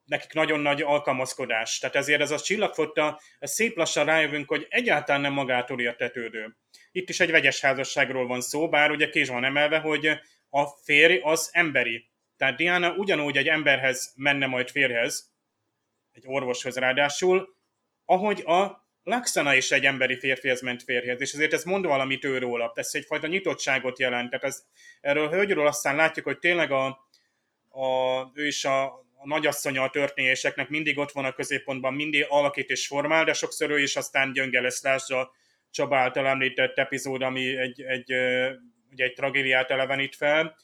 nekik 0.09 0.33
nagyon 0.33 0.61
nagy 0.61 0.83
alkalmazkodás. 0.83 1.79
Tehát 1.79 1.97
ezért 1.97 2.21
ez 2.21 2.31
a 2.31 2.41
csillagfotta, 2.41 3.21
ez 3.39 3.53
szép 3.53 3.77
lassan 3.77 4.05
rájövünk, 4.05 4.49
hogy 4.49 4.67
egyáltalán 4.69 5.21
nem 5.21 5.33
magától 5.33 5.81
értetődő. 5.81 6.57
Itt 6.93 7.09
is 7.09 7.21
egy 7.21 7.31
vegyes 7.31 7.61
házasságról 7.61 8.27
van 8.27 8.41
szó, 8.41 8.69
bár 8.69 8.91
ugye 8.91 9.09
kés 9.09 9.29
van 9.29 9.45
emelve, 9.45 9.79
hogy 9.79 10.07
a 10.51 10.67
férj 10.67 11.19
az 11.23 11.49
emberi. 11.53 12.11
Tehát 12.37 12.57
Diana 12.57 12.93
ugyanúgy 12.93 13.37
egy 13.37 13.49
emberhez 13.49 14.13
menne 14.17 14.47
majd 14.47 14.71
férhez, 14.71 15.33
egy 16.13 16.25
orvoshoz 16.27 16.77
ráadásul, 16.77 17.57
ahogy 18.05 18.41
a 18.41 18.88
Laxana 19.09 19.55
is 19.55 19.71
egy 19.71 19.85
emberi 19.85 20.19
férfihez 20.19 20.61
ment 20.61 20.83
férjhez, 20.83 21.21
és 21.21 21.33
ezért 21.33 21.53
ez 21.53 21.65
mond 21.65 21.87
valamit 21.87 22.25
ő 22.25 22.39
róla. 22.39 22.73
Ez 22.75 22.91
egyfajta 22.93 23.27
nyitottságot 23.27 23.99
jelent. 23.99 24.31
Tehát 24.31 24.45
ez, 24.45 24.63
erről 25.01 25.27
a 25.27 25.31
hölgyről 25.31 25.67
aztán 25.67 25.97
látjuk, 25.97 26.25
hogy 26.25 26.39
tényleg 26.39 26.71
a, 26.71 26.87
a, 27.69 28.23
ő 28.35 28.47
is 28.47 28.65
a, 28.65 28.85
a 29.17 29.25
nagyasszonya 29.25 29.83
a 29.83 29.91
történéseknek 29.91 30.69
mindig 30.69 30.99
ott 30.99 31.13
van 31.13 31.25
a 31.25 31.33
középpontban, 31.33 31.95
mindig 31.95 32.25
alakít 32.29 32.71
és 32.71 32.87
formál, 32.87 33.25
de 33.25 33.33
sokszor 33.33 33.71
ő 33.71 33.81
is 33.81 33.97
aztán 33.97 34.33
gyönge 34.33 34.61
lesz, 34.61 34.83
lásd 34.83 35.15
Csaba 35.71 35.97
által 35.97 36.27
említett 36.27 36.79
epizód, 36.79 37.23
ami 37.23 37.57
egy, 37.57 37.83
egy, 37.83 38.13
ugye 38.91 39.05
egy 39.05 39.13
tragédiát 39.13 39.71
elevenít 39.71 40.17
fel, 40.17 40.57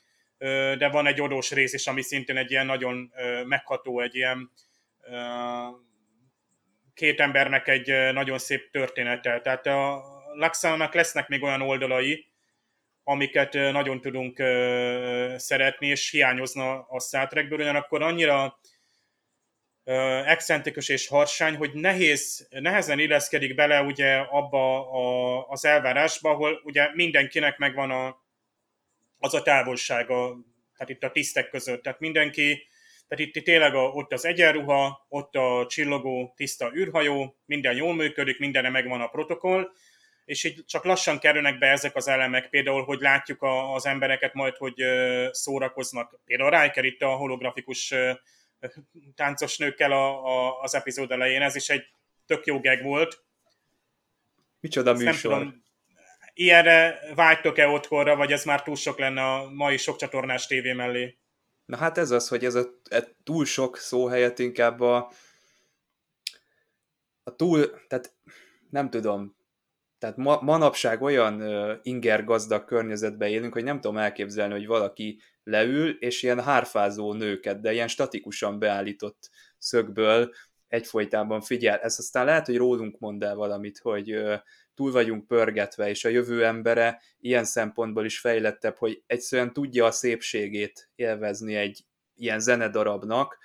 de 0.79 0.89
van 0.89 1.07
egy 1.07 1.21
odós 1.21 1.51
rész 1.51 1.73
is, 1.73 1.87
ami 1.87 2.03
szintén 2.03 2.37
egy 2.37 2.51
ilyen 2.51 2.67
nagyon 2.67 3.13
megható, 3.47 4.01
egy 4.01 4.15
ilyen 4.15 4.51
két 6.95 7.21
embernek 7.21 7.69
egy 7.69 8.13
nagyon 8.13 8.39
szép 8.39 8.71
története. 8.71 9.41
Tehát 9.41 9.67
a 9.67 10.05
Laxának 10.35 10.95
lesznek 10.95 11.29
még 11.29 11.43
olyan 11.43 11.63
oldalai, 11.63 12.27
amiket 13.03 13.53
nagyon 13.53 14.01
tudunk 14.01 14.37
szeretni, 15.37 15.87
és 15.87 16.11
hiányozna 16.11 16.83
a 16.83 17.01
Star 17.01 17.27
Trekből, 17.27 17.59
ugyanakkor 17.59 18.03
annyira 18.03 18.59
excentrikus 20.25 20.89
és 20.89 21.07
harsány, 21.07 21.57
hogy 21.57 21.73
nehéz, 21.73 22.49
nehezen 22.51 22.99
illeszkedik 22.99 23.55
bele 23.55 23.83
ugye 23.83 24.17
abba 24.17 24.91
a, 24.91 25.47
az 25.49 25.65
elvárásba, 25.65 26.31
ahol 26.31 26.61
ugye 26.65 26.91
mindenkinek 26.95 27.59
megvan 27.59 27.91
a, 27.91 28.23
az 29.19 29.35
a 29.35 29.43
távolsága, 29.43 30.37
tehát 30.77 30.89
itt 30.89 31.03
a 31.03 31.11
tisztek 31.11 31.49
között, 31.49 31.83
tehát 31.83 32.01
mindenki, 32.01 32.67
tehát 33.15 33.35
itt 33.35 33.45
tényleg 33.45 33.75
a, 33.75 33.89
ott 33.89 34.13
az 34.13 34.25
egyenruha, 34.25 35.07
ott 35.09 35.35
a 35.35 35.67
csillogó 35.69 36.33
tiszta 36.37 36.71
űrhajó, 36.75 37.37
minden 37.47 37.77
jól 37.77 37.95
működik, 37.95 38.39
mindenre 38.39 38.71
megvan 38.71 39.01
a 39.01 39.07
protokoll, 39.07 39.71
és 40.25 40.45
így 40.45 40.65
csak 40.65 40.85
lassan 40.85 41.19
kerülnek 41.19 41.59
be 41.59 41.67
ezek 41.67 41.97
az 41.97 42.09
elemek, 42.09 42.49
például, 42.49 42.85
hogy 42.85 43.01
látjuk 43.01 43.43
a, 43.43 43.75
az 43.75 43.87
embereket 43.87 44.35
majd, 44.35 44.57
hogy 44.57 44.83
szórakoznak. 45.31 46.21
Például 46.25 46.61
Riker 46.61 46.85
itt 46.85 47.03
a 47.03 47.09
holografikus 47.09 47.95
táncos 49.15 49.59
nőkkel 49.59 49.93
a, 49.93 50.27
a, 50.27 50.61
az 50.61 50.75
epizód 50.75 51.11
elején, 51.11 51.43
ez 51.43 51.55
is 51.55 51.69
egy 51.69 51.85
tök 52.27 52.47
jó 52.47 52.61
gag 52.61 52.83
volt. 52.83 53.25
Micsoda 54.61 54.91
Ezt 54.91 55.03
műsor. 55.03 55.31
Nem 55.31 55.41
tudom, 55.41 55.63
ilyenre 56.33 57.01
vágytok-e 57.15 57.69
otthonra, 57.69 58.17
vagy 58.17 58.33
ez 58.33 58.45
már 58.45 58.63
túl 58.63 58.77
sok 58.77 58.99
lenne 58.99 59.23
a 59.23 59.51
mai 59.51 59.77
sok 59.77 59.97
csatornás 59.97 60.47
tévé 60.47 60.73
mellé? 60.73 61.19
Na 61.67 61.77
hát 61.77 61.99
ez 61.99 62.11
az, 62.11 62.29
hogy 62.29 62.45
ez 62.45 62.55
a, 62.55 62.81
a 62.91 63.05
túl 63.23 63.45
sok 63.45 63.77
szó 63.77 64.07
helyett 64.07 64.39
inkább 64.39 64.81
a, 64.81 65.11
a 67.23 67.37
túl, 67.37 67.71
tehát 67.89 68.15
nem 68.71 68.91
tudom, 68.91 69.37
tehát 69.99 70.17
ma, 70.17 70.41
manapság 70.41 71.03
olyan 71.03 71.43
uh, 71.43 71.79
inger 71.83 72.25
gazdag 72.25 72.65
környezetben 72.65 73.29
élünk, 73.29 73.53
hogy 73.53 73.65
nem 73.65 73.81
tudom 73.81 73.97
elképzelni, 73.97 74.53
hogy 74.53 74.67
valaki 74.67 75.21
leül, 75.45 75.91
és 75.91 76.23
ilyen 76.23 76.43
hárfázó 76.43 77.13
nőket, 77.13 77.61
de 77.61 77.73
ilyen 77.73 77.89
statikusan 77.89 78.59
beállított 78.59 79.31
szögből 79.59 80.33
egyfolytában 80.69 81.41
figyel. 81.41 81.79
Ez 81.79 81.99
aztán 81.99 82.25
lehet, 82.25 82.47
hogy 82.47 82.57
rólunk 82.57 82.99
mond 82.99 83.23
el 83.23 83.35
valamit, 83.35 83.79
hogy 83.79 84.15
uh, 84.15 84.35
túl 84.75 84.93
vagyunk 84.93 85.27
pörgetve, 85.27 85.89
és 85.89 86.05
a 86.05 86.09
jövő 86.09 86.45
embere 86.45 87.03
ilyen 87.21 87.45
szempontból 87.45 88.05
is 88.05 88.19
fejlettebb, 88.19 88.77
hogy 88.77 89.03
egyszerűen 89.07 89.53
tudja 89.53 89.85
a 89.85 89.91
szépségét 89.91 90.91
élvezni 90.95 91.55
egy 91.55 91.85
ilyen 92.17 92.41
zenedarabnak, 92.41 93.39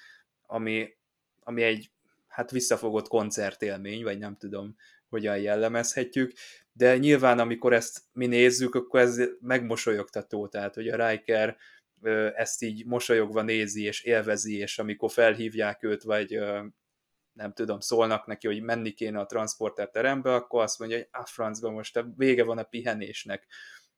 ami, 0.46 0.98
ami 1.40 1.64
egy 1.64 1.92
hát 2.28 2.52
visszafogott 2.52 3.08
koncertélmény, 3.08 4.04
vagy 4.04 4.18
nem 4.18 4.38
tudom, 4.38 4.76
hogyan 5.10 5.38
jellemezhetjük, 5.38 6.32
de 6.72 6.98
nyilván 6.98 7.40
amikor 7.40 7.74
ezt 7.74 8.02
mi 8.14 8.26
nézzük, 8.26 8.76
akkor 8.76 9.00
ez 9.00 9.22
megmosolyogtató, 9.40 10.48
tehát 10.48 10.76
hogy 10.76 10.88
a 10.88 11.08
Riker 11.08 11.58
ezt 12.36 12.64
így 12.64 12.86
mosolyogva 12.86 13.42
nézi 13.42 13.84
és 13.84 14.04
élvezi, 14.04 14.58
és 14.58 14.80
amikor 14.80 15.12
felhívják 15.12 15.84
őt, 15.84 16.04
vagy 16.04 16.40
nem 17.40 17.54
tudom, 17.54 17.80
szólnak 17.80 18.26
neki, 18.26 18.48
hogy 18.48 18.62
menni 18.62 18.92
kéne 18.92 19.20
a 19.20 19.26
transporter 19.26 19.90
terembe, 19.90 20.34
akkor 20.34 20.62
azt 20.62 20.80
mondja, 20.80 20.98
hogy 20.98 21.08
a 21.12 21.26
francban 21.26 21.74
most 21.74 22.06
vége 22.16 22.44
van 22.44 22.58
a 22.58 22.64
pihenésnek. 22.64 23.48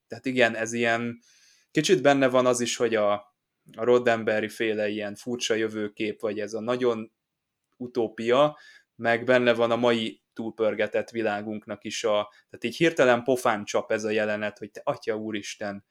Tehát 0.07 0.25
igen, 0.25 0.55
ez 0.55 0.73
ilyen, 0.73 1.19
kicsit 1.71 2.01
benne 2.01 2.27
van 2.27 2.45
az 2.45 2.59
is, 2.59 2.75
hogy 2.75 2.95
a, 2.95 3.11
a 3.77 3.83
Roddenberry 3.83 4.49
féle 4.49 4.87
ilyen 4.87 5.15
furcsa 5.15 5.53
jövőkép, 5.53 6.21
vagy 6.21 6.39
ez 6.39 6.53
a 6.53 6.59
nagyon 6.59 7.11
utópia, 7.77 8.57
meg 8.95 9.25
benne 9.25 9.53
van 9.53 9.71
a 9.71 9.75
mai 9.75 10.21
túlpörgetett 10.33 11.09
világunknak 11.09 11.83
is 11.83 12.03
a, 12.03 12.31
tehát 12.49 12.63
így 12.63 12.75
hirtelen 12.75 13.23
pofán 13.23 13.63
csap 13.65 13.91
ez 13.91 14.03
a 14.03 14.09
jelenet, 14.09 14.57
hogy 14.57 14.71
te 14.71 14.81
atya 14.83 15.15
úristen, 15.15 15.85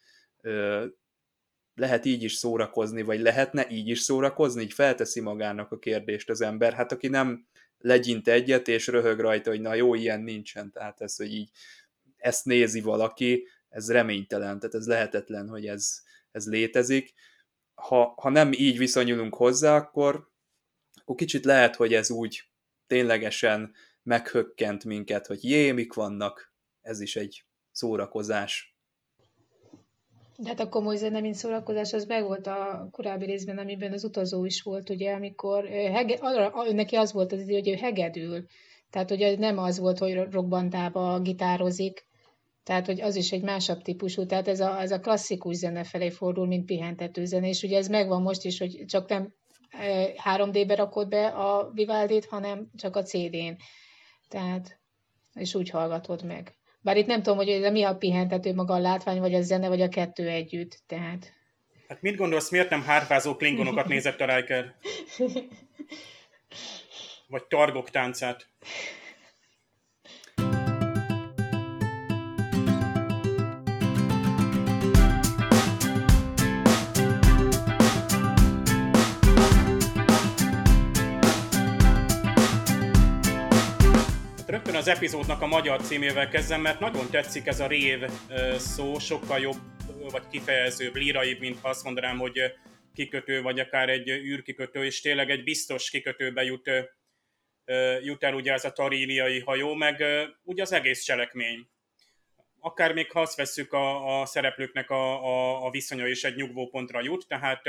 lehet 1.75 2.05
így 2.05 2.23
is 2.23 2.33
szórakozni, 2.33 3.03
vagy 3.03 3.21
lehetne 3.21 3.71
így 3.71 3.89
is 3.89 4.01
szórakozni, 4.01 4.63
így 4.63 4.73
felteszi 4.73 5.21
magának 5.21 5.73
a 5.73 5.79
kérdést 5.79 6.31
az 6.31 6.41
ember, 6.41 6.73
hát 6.73 6.93
aki 6.93 7.09
nem 7.09 7.47
legyint 7.79 8.29
egyet, 8.29 8.69
és 8.69 8.87
röhög 8.87 9.21
rajta, 9.21 9.51
hogy 9.51 9.61
na 9.61 9.75
jó, 9.75 9.95
ilyen 9.95 10.21
nincsen, 10.21 10.73
tehát 10.73 11.01
ez, 11.01 11.17
hogy 11.17 11.33
így 11.33 11.51
ezt 12.17 12.45
nézi 12.45 12.81
valaki, 12.81 13.47
ez 13.69 13.91
reménytelen, 13.91 14.59
tehát 14.59 14.75
ez 14.75 14.87
lehetetlen, 14.87 15.49
hogy 15.49 15.67
ez, 15.67 16.03
ez 16.31 16.47
létezik. 16.47 17.13
Ha, 17.75 18.15
ha 18.17 18.29
nem 18.29 18.53
így 18.53 18.79
viszonyulunk 18.79 19.35
hozzá, 19.35 19.77
akkor, 19.77 20.29
akkor 20.95 21.17
kicsit 21.17 21.45
lehet, 21.45 21.77
hogy 21.77 21.95
ez 21.95 22.11
úgy 22.11 22.45
ténylegesen 22.87 23.75
meghökkent 24.03 24.85
minket, 24.85 25.27
hogy 25.27 25.45
jé, 25.45 25.71
mik 25.71 25.93
vannak, 25.93 26.53
ez 26.81 27.01
is 27.01 27.17
egy 27.17 27.45
szórakozás. 27.73 28.70
De 30.43 30.49
hát 30.49 30.61
a 30.61 30.69
komoly 30.69 30.97
zene, 30.97 31.21
mint 31.21 31.35
szórakozás, 31.35 31.93
az 31.93 32.05
meg 32.05 32.25
volt 32.25 32.47
a 32.47 32.89
korábbi 32.91 33.25
részben, 33.25 33.59
amiben 33.59 33.93
az 33.93 34.05
utazó 34.05 34.45
is 34.45 34.63
volt, 34.63 34.91
ugye, 34.91 35.13
amikor 35.13 35.67
hege, 35.67 36.17
arra, 36.21 36.73
neki 36.73 36.97
az 36.97 37.13
volt 37.13 37.33
az 37.33 37.41
idő, 37.41 37.53
hogy 37.55 37.69
ő 37.69 37.75
hegedül. 37.75 38.45
Tehát, 38.91 39.09
hogy 39.09 39.39
nem 39.39 39.59
az 39.59 39.79
volt, 39.79 39.99
hogy 39.99 40.15
rockbandába 40.15 41.21
gitározik, 41.21 42.07
tehát, 42.63 42.87
hogy 42.87 43.01
az 43.01 43.17
is 43.17 43.33
egy 43.33 43.43
másabb 43.43 43.83
típusú, 43.83 44.27
tehát 44.27 44.49
ez 44.49 44.61
a, 44.61 44.81
ez 44.81 44.91
a 44.91 45.01
klasszikus 45.01 45.57
zene 45.57 45.85
felé 45.85 46.11
fordul, 46.11 46.47
mint 46.47 46.65
pihentető 46.65 47.25
zene, 47.25 47.49
és 47.49 47.63
ugye 47.63 47.77
ez 47.77 47.89
megvan 47.89 48.23
most 48.23 48.45
is, 48.45 48.59
hogy 48.59 48.85
csak 48.87 49.09
nem 49.09 49.35
3D-be 50.25 50.75
rakod 50.75 51.09
be 51.09 51.27
a 51.27 51.71
Vivaldit, 51.73 52.25
hanem 52.25 52.71
csak 52.77 52.97
a 52.97 53.03
CD-n. 53.03 53.57
Tehát, 54.29 54.81
és 55.35 55.55
úgy 55.55 55.71
hallgatod 55.71 56.25
meg. 56.25 56.60
Bár 56.81 56.97
itt 56.97 57.07
nem 57.07 57.23
tudom, 57.23 57.39
hogy 57.39 57.49
ez 57.49 57.73
mi 57.73 57.83
a 57.83 57.97
pihentető 57.97 58.55
maga 58.55 58.75
a 58.75 58.79
látvány, 58.79 59.21
vagy 59.21 59.35
a 59.35 59.43
zene, 59.43 59.69
vagy 59.69 59.81
a 59.81 59.89
kettő 59.89 60.29
együtt. 60.29 60.83
Tehát... 60.87 61.33
Hát 61.89 62.03
mit 62.03 62.17
gondolsz, 62.17 62.51
miért 62.51 62.71
nem 62.71 62.83
hárfázó 62.83 63.37
klingonokat 63.37 63.87
nézett 63.87 64.21
a 64.21 64.37
Riker? 64.37 64.75
Vagy 67.27 67.45
targok 67.45 67.91
táncát? 67.91 68.47
Rögtön 84.51 84.75
az 84.75 84.89
epizódnak 84.89 85.43
a 85.43 85.47
magyar 85.47 85.83
címével 85.83 86.29
kezdem, 86.29 86.61
mert 86.61 86.81
nagyon 86.81 87.11
tetszik 87.11 87.47
ez 87.47 87.61
a 87.61 87.67
rév 87.67 88.05
szó, 88.57 88.99
sokkal 88.99 89.41
jobb 89.41 89.57
vagy 90.11 90.23
kifejezőbb, 90.31 90.95
líraibb, 90.95 91.41
mint 91.41 91.61
ha 91.61 91.69
azt 91.69 91.85
mondanám, 91.85 92.19
hogy 92.19 92.41
kikötő, 92.95 93.43
vagy 93.43 93.61
akár 93.61 93.89
egy 93.89 94.09
űrkikötő, 94.09 94.85
és 94.85 95.01
tényleg 95.01 95.31
egy 95.31 95.43
biztos 95.43 95.91
kikötőbe 95.91 96.43
jut 96.43 96.71
jut 98.03 98.25
el 98.25 98.35
ugye 98.35 98.53
ez 98.53 98.65
a 98.65 98.73
taríliai 98.73 99.41
hajó, 99.41 99.75
meg 99.75 100.05
ugye 100.43 100.63
az 100.63 100.73
egész 100.73 101.03
cselekmény. 101.03 101.69
Akár 102.61 102.93
még 102.93 103.11
ha 103.11 103.21
azt 103.21 103.37
vesszük 103.37 103.73
a, 103.73 104.21
a 104.21 104.27
szereplőknek 104.27 104.91
a, 104.91 105.25
a, 105.25 105.67
a 105.67 105.71
viszonya 105.71 106.07
is 106.07 106.25
egy 106.25 106.37
nyugvópontra 106.37 107.03
jut, 107.03 107.27
tehát 107.29 107.63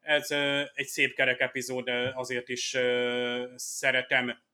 ez 0.00 0.30
egy 0.74 0.86
szép 0.86 1.14
kerek 1.14 1.40
epizód, 1.40 1.88
azért 2.14 2.48
is 2.48 2.76
szeretem. 3.56 4.44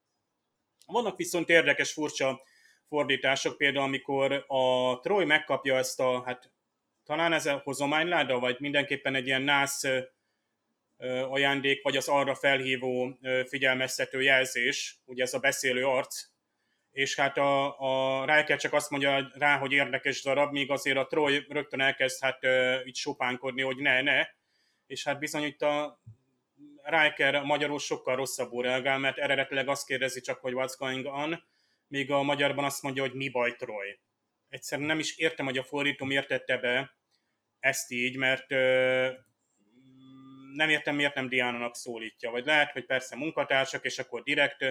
Vannak 0.87 1.17
viszont 1.17 1.49
érdekes, 1.49 1.93
furcsa 1.93 2.43
fordítások, 2.89 3.57
például 3.57 3.85
amikor 3.85 4.45
a 4.47 4.99
Troy 5.01 5.25
megkapja 5.25 5.77
ezt 5.77 6.01
a, 6.01 6.23
hát 6.25 6.53
talán 7.05 7.33
ez 7.33 7.47
a 7.47 7.61
hozományláda, 7.65 8.39
vagy 8.39 8.57
mindenképpen 8.59 9.15
egy 9.15 9.27
ilyen 9.27 9.43
nász 9.43 9.83
ajándék, 11.29 11.83
vagy 11.83 11.97
az 11.97 12.09
arra 12.09 12.35
felhívó 12.35 13.19
figyelmeztető 13.47 14.23
jelzés, 14.23 14.97
ugye 15.05 15.23
ez 15.23 15.35
a 15.35 15.39
beszélő 15.39 15.87
arc, 15.87 16.25
és 16.91 17.17
hát 17.17 17.39
a, 17.39 17.79
a 18.21 18.25
Riker 18.25 18.59
csak 18.59 18.73
azt 18.73 18.91
mondja 18.91 19.31
rá, 19.35 19.59
hogy 19.59 19.73
érdekes 19.73 20.23
darab, 20.23 20.53
míg 20.53 20.71
azért 20.71 20.97
a 20.97 21.07
Troy 21.07 21.45
rögtön 21.49 21.81
elkezd 21.81 22.23
hát 22.23 22.39
így 22.87 22.97
sopánkodni, 22.97 23.63
hogy 23.63 23.77
ne, 23.77 24.03
ne, 24.03 24.27
és 24.87 25.05
hát 25.05 25.19
bizony 25.19 25.45
itt 25.45 25.63
a 25.63 26.01
Riker 26.85 27.43
magyarul 27.43 27.79
sokkal 27.79 28.17
rosszabbul 28.17 28.63
reagál, 28.63 28.99
mert 28.99 29.19
eredetileg 29.19 29.69
azt 29.69 29.87
kérdezi 29.87 30.21
csak, 30.21 30.41
hogy 30.41 30.53
what's 30.57 30.75
going 30.79 31.07
on, 31.07 31.45
míg 31.87 32.11
a 32.11 32.23
magyarban 32.23 32.65
azt 32.65 32.83
mondja, 32.83 33.03
hogy 33.03 33.13
mi 33.13 33.29
baj 33.29 33.57
Troy. 33.57 34.01
Egyszerűen 34.49 34.87
nem 34.87 34.99
is 34.99 35.17
értem, 35.17 35.45
hogy 35.45 35.59
a 35.59 35.63
fordító 35.63 36.05
miért 36.05 36.29
tette 36.29 36.59
be 36.59 36.97
ezt 37.61 37.91
így, 37.91 38.17
mert 38.17 38.49
nem 40.55 40.69
értem, 40.69 40.95
miért 40.95 41.15
nem 41.15 41.29
Diana-nak 41.29 41.75
szólítja. 41.75 42.31
Vagy 42.31 42.47
lehet, 42.47 42.73
hogy 42.73 42.87
persze 42.87 43.17
munkatársak, 43.17 43.85
és 43.85 43.99
akkor 43.99 44.23
direkt 44.23 44.65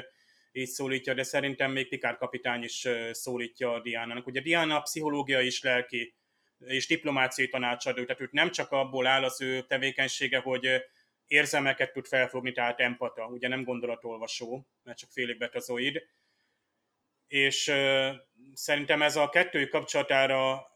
így 0.51 0.67
szólítja, 0.67 1.13
de 1.13 1.23
szerintem 1.23 1.71
még 1.71 1.87
Pikár 1.87 2.17
kapitány 2.17 2.63
is 2.63 2.87
szólítja 3.11 3.73
a 3.73 3.81
Diana-nak. 3.81 4.27
Ugye 4.27 4.41
Diana 4.41 4.81
pszichológia 4.81 5.39
is 5.39 5.61
lelki 5.61 6.15
és 6.59 6.87
diplomáciai 6.87 7.47
tanácsadó, 7.47 8.03
tehát 8.03 8.21
őt 8.21 8.31
nem 8.31 8.51
csak 8.51 8.71
abból 8.71 9.07
áll 9.07 9.23
az 9.23 9.41
ő 9.41 9.61
tevékenysége, 9.61 10.39
hogy 10.39 10.83
érzelmeket 11.31 11.93
tud 11.93 12.07
felfogni, 12.07 12.51
tehát 12.51 12.79
empata, 12.79 13.25
ugye 13.25 13.47
nem 13.47 13.63
gondolatolvasó, 13.63 14.67
mert 14.83 14.97
csak 14.97 15.09
félig 15.11 15.37
betazoid. 15.37 16.01
És 17.27 17.67
uh, 17.67 18.09
szerintem 18.53 19.01
ez 19.01 19.15
a 19.15 19.29
kettőjük 19.29 19.69
kapcsolatára 19.69 20.67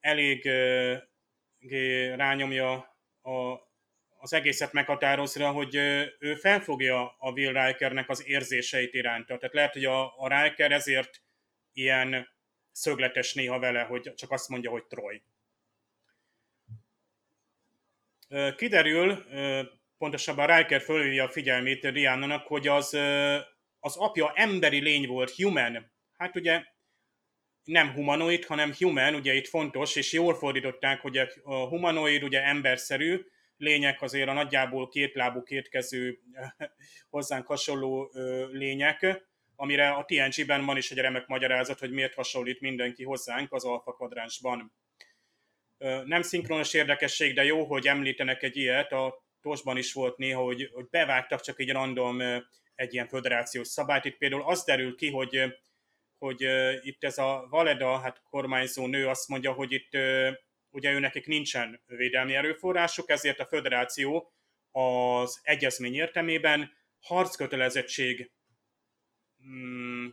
elég 0.00 0.44
uh, 0.44 2.14
rányomja 2.16 2.72
a, 3.22 3.32
az 4.18 4.32
egészet 4.32 4.72
meghatározra, 4.72 5.50
hogy 5.50 5.74
ő 6.18 6.34
felfogja 6.34 7.16
a 7.18 7.30
Will 7.30 7.52
Rikernek 7.52 8.08
az 8.08 8.26
érzéseit 8.26 8.94
iránta. 8.94 9.38
Tehát 9.38 9.54
lehet, 9.54 9.72
hogy 9.72 9.84
a, 9.84 10.18
a 10.18 10.42
Riker 10.42 10.72
ezért 10.72 11.22
ilyen 11.72 12.28
szögletes 12.72 13.34
néha 13.34 13.58
vele, 13.58 13.82
hogy 13.82 14.14
csak 14.14 14.30
azt 14.30 14.48
mondja, 14.48 14.70
hogy 14.70 14.84
Troy. 14.84 15.22
Kiderül, 18.56 19.24
pontosabban 19.98 20.46
Riker 20.46 20.80
fölhívja 20.80 21.24
a 21.24 21.28
figyelmét 21.28 21.84
Rihanna-nak, 21.84 22.46
hogy 22.46 22.68
az, 22.68 22.94
az 23.80 23.96
apja 23.96 24.32
emberi 24.34 24.80
lény 24.80 25.06
volt, 25.06 25.30
human. 25.30 25.92
Hát 26.16 26.36
ugye 26.36 26.62
nem 27.64 27.92
humanoid, 27.92 28.44
hanem 28.44 28.74
human, 28.78 29.14
ugye 29.14 29.34
itt 29.34 29.48
fontos, 29.48 29.96
és 29.96 30.12
jól 30.12 30.34
fordították, 30.34 31.00
hogy 31.00 31.18
a 31.42 31.68
humanoid 31.68 32.22
ugye 32.22 32.42
emberszerű, 32.42 33.20
lények 33.56 34.02
azért 34.02 34.28
a 34.28 34.32
nagyjából 34.32 34.88
kétlábú, 34.88 35.42
kétkezű, 35.42 36.18
hozzánk 37.10 37.46
hasonló 37.46 38.10
lények, 38.52 39.22
amire 39.56 39.90
a 39.90 40.04
TNG-ben 40.04 40.64
van 40.64 40.76
is 40.76 40.90
egy 40.90 40.98
remek 40.98 41.26
magyarázat, 41.26 41.78
hogy 41.78 41.90
miért 41.90 42.14
hasonlít 42.14 42.60
mindenki 42.60 43.04
hozzánk 43.04 43.52
az 43.52 43.64
alfa 43.64 43.92
kvadránsban. 43.92 44.72
Nem 46.04 46.22
szinkronos 46.22 46.74
érdekesség, 46.74 47.34
de 47.34 47.44
jó, 47.44 47.64
hogy 47.64 47.86
említenek 47.86 48.42
egy 48.42 48.56
ilyet, 48.56 48.92
a 48.92 49.23
Tosban 49.44 49.76
is 49.76 49.92
volt 49.92 50.16
néha, 50.16 50.42
hogy, 50.42 50.70
hogy 50.72 50.88
bevágtak 50.88 51.40
csak 51.40 51.60
egy 51.60 51.70
random 51.70 52.20
egy 52.74 52.92
ilyen 52.92 53.08
föderációs 53.08 53.68
szabályt. 53.68 54.04
Itt 54.04 54.16
például 54.16 54.42
az 54.42 54.64
derül 54.64 54.96
ki, 54.96 55.10
hogy, 55.10 55.40
hogy 56.18 56.40
itt 56.80 57.04
ez 57.04 57.18
a 57.18 57.46
Valeda, 57.50 57.98
hát 57.98 58.22
kormányzó 58.30 58.86
nő 58.86 59.08
azt 59.08 59.28
mondja, 59.28 59.52
hogy 59.52 59.72
itt 59.72 59.90
ugye 60.70 60.90
ő 60.90 60.98
nekik 60.98 61.26
nincsen 61.26 61.82
védelmi 61.86 62.34
erőforrásuk, 62.34 63.10
ezért 63.10 63.40
a 63.40 63.46
föderáció 63.46 64.32
az 64.70 65.40
egyezmény 65.42 65.94
értelmében 65.94 66.72
harckötelezettség 67.00 68.30
mm, 69.46 70.06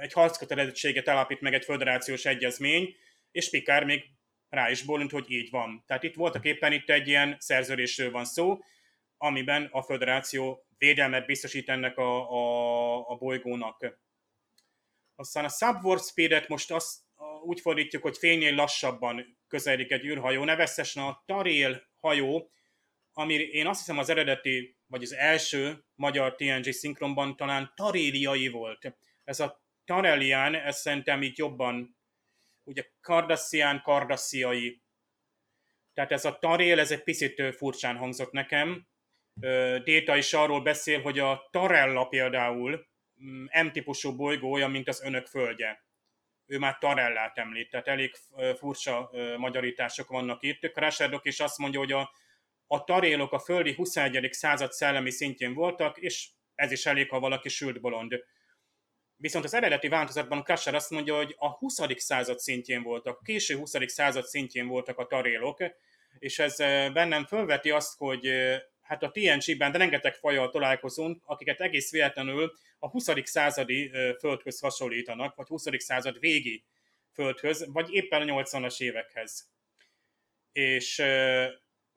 egy 0.00 0.12
harckötelezettséget 0.12 1.08
alapít 1.08 1.40
meg 1.40 1.54
egy 1.54 1.64
föderációs 1.64 2.24
egyezmény, 2.24 2.96
és 3.30 3.50
Pikár 3.50 3.84
még 3.84 4.04
rá 4.52 4.70
is 4.70 4.82
bólint, 4.82 5.10
hogy 5.10 5.30
így 5.30 5.50
van. 5.50 5.84
Tehát 5.86 6.02
itt 6.02 6.14
voltak 6.14 6.44
éppen 6.44 6.72
itt 6.72 6.90
egy 6.90 7.08
ilyen 7.08 7.36
szerződésről 7.38 8.10
van 8.10 8.24
szó, 8.24 8.58
amiben 9.16 9.68
a 9.72 9.82
föderáció 9.82 10.66
védelmet 10.78 11.26
biztosít 11.26 11.68
ennek 11.68 11.98
a, 11.98 12.30
a, 12.30 13.10
a 13.10 13.16
bolygónak. 13.16 13.98
Aztán 15.14 15.44
a 15.44 15.48
Subwarp 15.48 16.00
Speed-et 16.00 16.48
most 16.48 16.70
azt 16.70 17.00
úgy 17.44 17.60
fordítjuk, 17.60 18.02
hogy 18.02 18.16
fénynél 18.16 18.54
lassabban 18.54 19.38
közeledik 19.48 19.90
egy 19.90 20.04
űrhajó, 20.04 20.44
nevezesen 20.44 21.02
a 21.02 21.22
Tarél 21.26 21.82
hajó, 22.00 22.50
ami 23.12 23.34
én 23.34 23.66
azt 23.66 23.78
hiszem 23.78 23.98
az 23.98 24.08
eredeti, 24.08 24.76
vagy 24.86 25.02
az 25.02 25.14
első 25.14 25.84
magyar 25.94 26.34
TNG 26.34 26.72
szinkronban 26.72 27.36
talán 27.36 27.72
taréliai 27.76 28.48
volt. 28.48 28.96
Ez 29.24 29.40
a 29.40 29.62
Tarelian, 29.84 30.54
ez 30.54 30.80
szerintem 30.80 31.22
így 31.22 31.38
jobban, 31.38 31.96
ugye 32.64 32.84
Kardassian, 33.00 33.82
kardassziai. 33.82 34.82
Tehát 35.94 36.12
ez 36.12 36.24
a 36.24 36.38
Tarél, 36.38 36.78
ez 36.78 36.90
egy 36.90 37.02
picit 37.02 37.54
furcsán 37.56 37.96
hangzott 37.96 38.32
nekem. 38.32 38.86
Déta 39.84 40.16
is 40.16 40.32
arról 40.32 40.62
beszél, 40.62 41.00
hogy 41.00 41.18
a 41.18 41.48
Tarella 41.50 42.04
például 42.04 42.86
M-típusú 43.62 44.16
bolygó 44.16 44.52
olyan, 44.52 44.70
mint 44.70 44.88
az 44.88 45.02
önök 45.02 45.26
földje 45.26 45.84
ő 46.52 46.58
már 46.58 46.78
Tarellát 46.78 47.38
említ, 47.38 47.70
tehát 47.70 47.88
elég 47.88 48.14
furcsa 48.56 49.10
magyarítások 49.36 50.08
vannak 50.08 50.42
itt. 50.42 50.70
Kraserdok 50.72 51.26
is 51.26 51.40
azt 51.40 51.58
mondja, 51.58 51.78
hogy 51.78 51.92
a, 51.92 52.12
a 52.66 52.84
tarélok 52.84 53.32
a 53.32 53.38
földi 53.38 53.74
21. 53.74 54.32
század 54.32 54.72
szellemi 54.72 55.10
szintjén 55.10 55.54
voltak, 55.54 55.98
és 55.98 56.28
ez 56.54 56.72
is 56.72 56.86
elég, 56.86 57.08
ha 57.08 57.20
valaki 57.20 57.48
sült 57.48 57.80
bolond. 57.80 58.24
Viszont 59.22 59.44
az 59.44 59.54
eredeti 59.54 59.88
változatban 59.88 60.42
Krasher 60.42 60.74
azt 60.74 60.90
mondja, 60.90 61.16
hogy 61.16 61.34
a 61.38 61.48
20. 61.48 61.78
század 61.96 62.38
szintjén 62.38 62.82
voltak, 62.82 63.22
késő 63.22 63.56
20. 63.56 63.72
század 63.86 64.24
szintjén 64.24 64.66
voltak 64.66 64.98
a 64.98 65.06
tarélok, 65.06 65.62
és 66.18 66.38
ez 66.38 66.56
bennem 66.92 67.26
fölveti 67.26 67.70
azt, 67.70 67.96
hogy 67.96 68.28
hát 68.80 69.02
a 69.02 69.10
TNG-ben 69.10 69.72
rengeteg 69.72 70.14
fajjal 70.14 70.50
találkozunk, 70.50 71.22
akiket 71.24 71.60
egész 71.60 71.90
véletlenül 71.90 72.52
a 72.78 72.88
20. 72.88 73.08
századi 73.22 73.90
földhöz 74.18 74.60
hasonlítanak, 74.60 75.34
vagy 75.34 75.46
20. 75.46 75.64
század 75.76 76.18
végi 76.18 76.64
földhöz, 77.12 77.66
vagy 77.72 77.92
éppen 77.92 78.28
a 78.28 78.42
80-as 78.42 78.80
évekhez. 78.80 79.50
És 80.52 81.02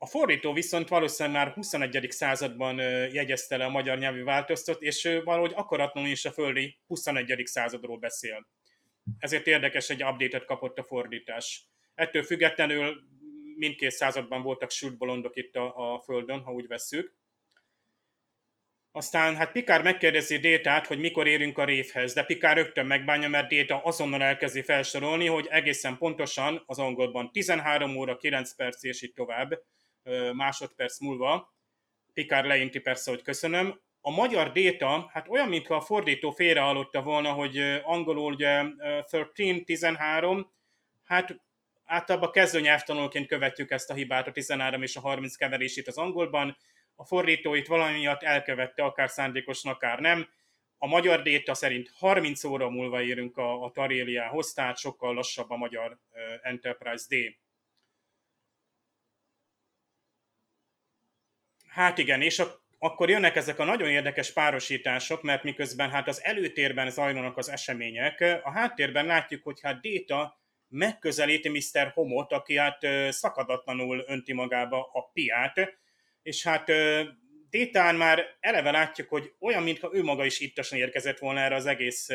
a 0.05 0.07
fordító 0.07 0.53
viszont 0.53 0.87
valószínűleg 0.87 1.45
már 1.45 1.53
21. 1.53 2.07
században 2.09 2.77
jegyezte 3.11 3.57
le 3.57 3.65
a 3.65 3.69
magyar 3.69 3.97
nyelvű 3.97 4.23
változtat, 4.23 4.81
és 4.81 5.19
valahogy 5.23 5.51
akaratlanul 5.55 6.09
is 6.09 6.25
a 6.25 6.31
földi 6.31 6.77
21. 6.87 7.41
századról 7.45 7.97
beszél. 7.97 8.47
Ezért 9.19 9.47
érdekes, 9.47 9.89
egy 9.89 10.03
update-et 10.03 10.45
kapott 10.45 10.77
a 10.77 10.83
fordítás. 10.83 11.67
Ettől 11.95 12.23
függetlenül 12.23 12.95
mindkét 13.55 13.91
században 13.91 14.41
voltak 14.41 14.71
sült 14.71 14.97
bolondok 14.97 15.35
itt 15.35 15.55
a, 15.55 15.93
a 15.93 15.99
Földön, 15.99 16.39
ha 16.39 16.51
úgy 16.51 16.67
vesszük. 16.67 17.15
Aztán 18.91 19.35
hát 19.35 19.51
Pikár 19.51 19.83
megkérdezi 19.83 20.37
Détát, 20.37 20.87
hogy 20.87 20.99
mikor 20.99 21.27
érünk 21.27 21.57
a 21.57 21.65
révhez, 21.65 22.13
de 22.13 22.23
Pikár 22.23 22.55
rögtön 22.55 22.85
megbánja, 22.85 23.29
mert 23.29 23.47
Déta 23.47 23.81
azonnal 23.83 24.23
elkezdi 24.23 24.61
felsorolni, 24.61 25.25
hogy 25.25 25.47
egészen 25.49 25.97
pontosan 25.97 26.63
az 26.65 26.79
angolban 26.79 27.31
13 27.31 27.97
óra, 27.97 28.17
9 28.17 28.55
perc 28.55 28.83
és 28.83 29.01
így 29.01 29.13
tovább 29.13 29.63
másodperc 30.33 30.99
múlva. 30.99 31.53
Pikár 32.13 32.45
leinti 32.45 32.79
persze, 32.79 33.11
hogy 33.11 33.21
köszönöm. 33.21 33.81
A 34.01 34.11
magyar 34.11 34.51
Déta, 34.51 35.09
hát 35.13 35.27
olyan, 35.27 35.49
mintha 35.49 35.75
a 35.75 35.81
fordító 35.81 36.31
félrehallotta 36.31 37.01
volna, 37.01 37.31
hogy 37.31 37.81
angolul 37.83 38.33
ugye 38.33 38.63
13, 39.03 39.63
13, 39.63 40.51
hát 41.03 41.39
általában 41.85 42.31
kezdő 42.31 42.59
nyelvtanulóként 42.59 43.27
követjük 43.27 43.71
ezt 43.71 43.89
a 43.89 43.93
hibát, 43.93 44.27
a 44.27 44.31
13 44.31 44.81
és 44.81 44.95
a 44.95 44.99
30 44.99 45.35
keverését 45.35 45.87
az 45.87 45.97
angolban. 45.97 46.57
A 46.95 47.05
fordító 47.05 47.53
itt 47.53 47.67
valami 47.67 47.97
miatt 47.97 48.23
elkövette, 48.23 48.83
akár 48.83 49.09
szándékosan, 49.09 49.71
akár 49.71 49.99
nem. 49.99 50.29
A 50.77 50.87
magyar 50.87 51.21
déta 51.21 51.53
szerint 51.53 51.91
30 51.93 52.43
óra 52.43 52.69
múlva 52.69 53.01
érünk 53.01 53.37
a, 53.37 53.63
a 53.63 53.71
Taréliához, 53.71 54.53
tehát 54.53 54.77
sokkal 54.77 55.13
lassabb 55.13 55.49
a 55.49 55.57
magyar 55.57 55.99
Enterprise 56.41 57.05
D. 57.09 57.15
Hát 61.75 61.97
igen, 61.97 62.21
és 62.21 62.39
a 62.39 62.63
akkor 62.79 63.09
jönnek 63.09 63.35
ezek 63.35 63.59
a 63.59 63.63
nagyon 63.63 63.89
érdekes 63.89 64.33
párosítások, 64.33 65.21
mert 65.21 65.43
miközben 65.43 65.89
hát 65.89 66.07
az 66.07 66.23
előtérben 66.23 66.89
zajlanak 66.89 67.37
az 67.37 67.49
események, 67.49 68.41
a 68.43 68.51
háttérben 68.51 69.05
látjuk, 69.05 69.43
hogy 69.43 69.59
hát 69.61 69.81
Déta 69.81 70.39
megközelíti 70.67 71.49
Mr. 71.49 71.91
Homot, 71.93 72.31
aki 72.31 72.57
hát 72.57 72.77
szakadatlanul 73.09 74.03
önti 74.07 74.33
magába 74.33 74.89
a 74.93 75.09
piát, 75.13 75.77
és 76.21 76.43
hát 76.43 76.71
Détán 77.49 77.95
már 77.95 78.25
eleve 78.39 78.71
látjuk, 78.71 79.09
hogy 79.09 79.33
olyan, 79.39 79.63
mintha 79.63 79.89
ő 79.93 80.03
maga 80.03 80.25
is 80.25 80.39
ittasan 80.39 80.79
érkezett 80.79 81.19
volna 81.19 81.39
erre 81.39 81.55
az 81.55 81.65
egész 81.65 82.09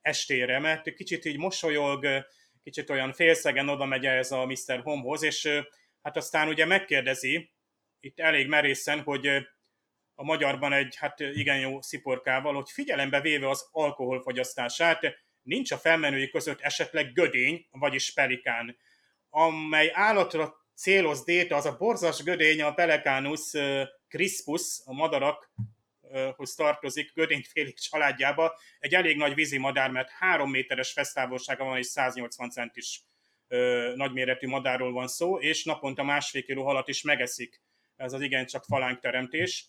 estére, 0.00 0.58
mert 0.58 0.94
kicsit 0.94 1.24
így 1.24 1.38
mosolyog, 1.38 2.06
kicsit 2.62 2.90
olyan 2.90 3.12
félszegen 3.12 3.68
oda 3.68 3.84
megy 3.84 4.06
ez 4.06 4.32
a 4.32 4.46
Mr. 4.46 4.80
Homehoz, 4.82 5.22
és 5.22 5.48
hát 6.02 6.16
aztán 6.16 6.48
ugye 6.48 6.64
megkérdezi, 6.64 7.54
itt 8.00 8.20
elég 8.20 8.48
merészen, 8.48 9.00
hogy 9.00 9.26
a 10.14 10.24
magyarban 10.24 10.72
egy 10.72 10.96
hát 10.96 11.20
igen 11.20 11.58
jó 11.58 11.82
sziporkával, 11.82 12.54
hogy 12.54 12.70
figyelembe 12.70 13.20
véve 13.20 13.48
az 13.48 13.68
alkoholfogyasztását, 13.72 15.00
nincs 15.42 15.70
a 15.70 15.78
felmenői 15.78 16.30
között 16.30 16.60
esetleg 16.60 17.12
gödény, 17.12 17.66
vagyis 17.70 18.12
pelikán, 18.12 18.76
amely 19.30 19.90
állatra 19.92 20.54
céloz 20.74 21.24
déta, 21.24 21.56
az 21.56 21.66
a 21.66 21.76
borzas 21.76 22.22
gödény, 22.22 22.62
a 22.62 22.74
Pelecánus 22.74 23.50
crispus, 24.08 24.80
a 24.84 24.92
madarakhoz 24.92 26.54
tartozik, 26.54 27.12
gödényfélék 27.14 27.78
családjába, 27.78 28.58
egy 28.78 28.94
elég 28.94 29.16
nagy 29.16 29.34
vízimadár, 29.34 29.90
mert 29.90 30.10
három 30.10 30.50
méteres 30.50 30.92
fesztávolsága 30.92 31.64
van, 31.64 31.78
és 31.78 31.86
180 31.86 32.50
centis 32.50 33.02
nagyméretű 33.94 34.46
madárról 34.46 34.92
van 34.92 35.08
szó, 35.08 35.38
és 35.38 35.64
naponta 35.64 36.02
másfél 36.02 36.42
kiló 36.42 36.64
halat 36.64 36.88
is 36.88 37.02
megeszik. 37.02 37.60
Ez 37.96 38.12
az 38.12 38.20
igencsak 38.20 38.64
falánk 38.64 39.00
teremtés. 39.00 39.68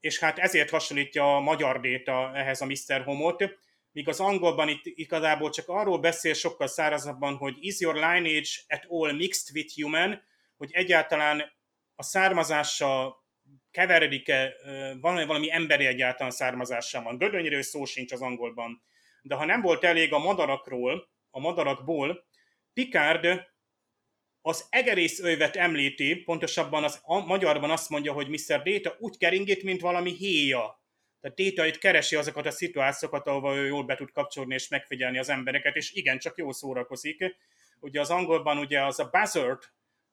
És 0.00 0.18
hát 0.18 0.38
ezért 0.38 0.70
hasonlítja 0.70 1.36
a 1.36 1.40
magyar 1.40 1.80
déta 1.80 2.32
ehhez 2.34 2.60
a 2.60 2.66
Mr. 2.66 3.02
Homot, 3.04 3.44
míg 3.92 4.08
az 4.08 4.20
angolban 4.20 4.68
itt 4.68 4.84
igazából 4.84 5.50
csak 5.50 5.68
arról 5.68 5.98
beszél 5.98 6.34
sokkal 6.34 6.66
szárazabban, 6.66 7.36
hogy 7.36 7.56
is 7.58 7.80
your 7.80 7.94
lineage 7.94 8.48
at 8.68 8.84
all 8.88 9.12
mixed 9.12 9.56
with 9.56 9.74
human, 9.74 10.22
hogy 10.56 10.70
egyáltalán 10.72 11.52
a 11.94 12.02
származása 12.02 13.16
keveredik-e, 13.70 14.54
van 15.00 15.26
valami 15.26 15.52
emberi 15.52 15.86
egyáltalán 15.86 16.32
származása 16.32 17.02
van. 17.02 17.18
Gödönyről 17.18 17.62
szó 17.62 17.84
sincs 17.84 18.12
az 18.12 18.22
angolban. 18.22 18.82
De 19.22 19.34
ha 19.34 19.44
nem 19.44 19.60
volt 19.60 19.84
elég 19.84 20.12
a 20.12 20.18
madarakról, 20.18 21.08
a 21.30 21.40
madarakból, 21.40 22.26
Picard 22.72 23.26
az 24.48 24.66
egerészövet 24.70 25.56
említi, 25.56 26.14
pontosabban 26.14 26.84
az 26.84 27.00
a 27.02 27.26
magyarban 27.26 27.70
azt 27.70 27.88
mondja, 27.88 28.12
hogy 28.12 28.28
Mr. 28.28 28.62
Data 28.62 28.96
úgy 28.98 29.18
keringít, 29.18 29.62
mint 29.62 29.80
valami 29.80 30.12
héja. 30.12 30.82
Tehát 31.20 31.36
Data 31.36 31.66
itt 31.66 31.78
keresi 31.78 32.16
azokat 32.16 32.46
a 32.46 32.50
szituációkat, 32.50 33.26
ahol 33.26 33.56
ő 33.56 33.66
jól 33.66 33.84
be 33.84 33.96
tud 33.96 34.12
kapcsolni 34.12 34.54
és 34.54 34.68
megfigyelni 34.68 35.18
az 35.18 35.28
embereket, 35.28 35.76
és 35.76 35.92
igen, 35.92 36.18
csak 36.18 36.36
jól 36.36 36.52
szórakozik. 36.52 37.36
Ugye 37.80 38.00
az 38.00 38.10
angolban 38.10 38.58
ugye 38.58 38.84
az 38.84 38.98
a 38.98 39.10
buzzard, 39.12 39.62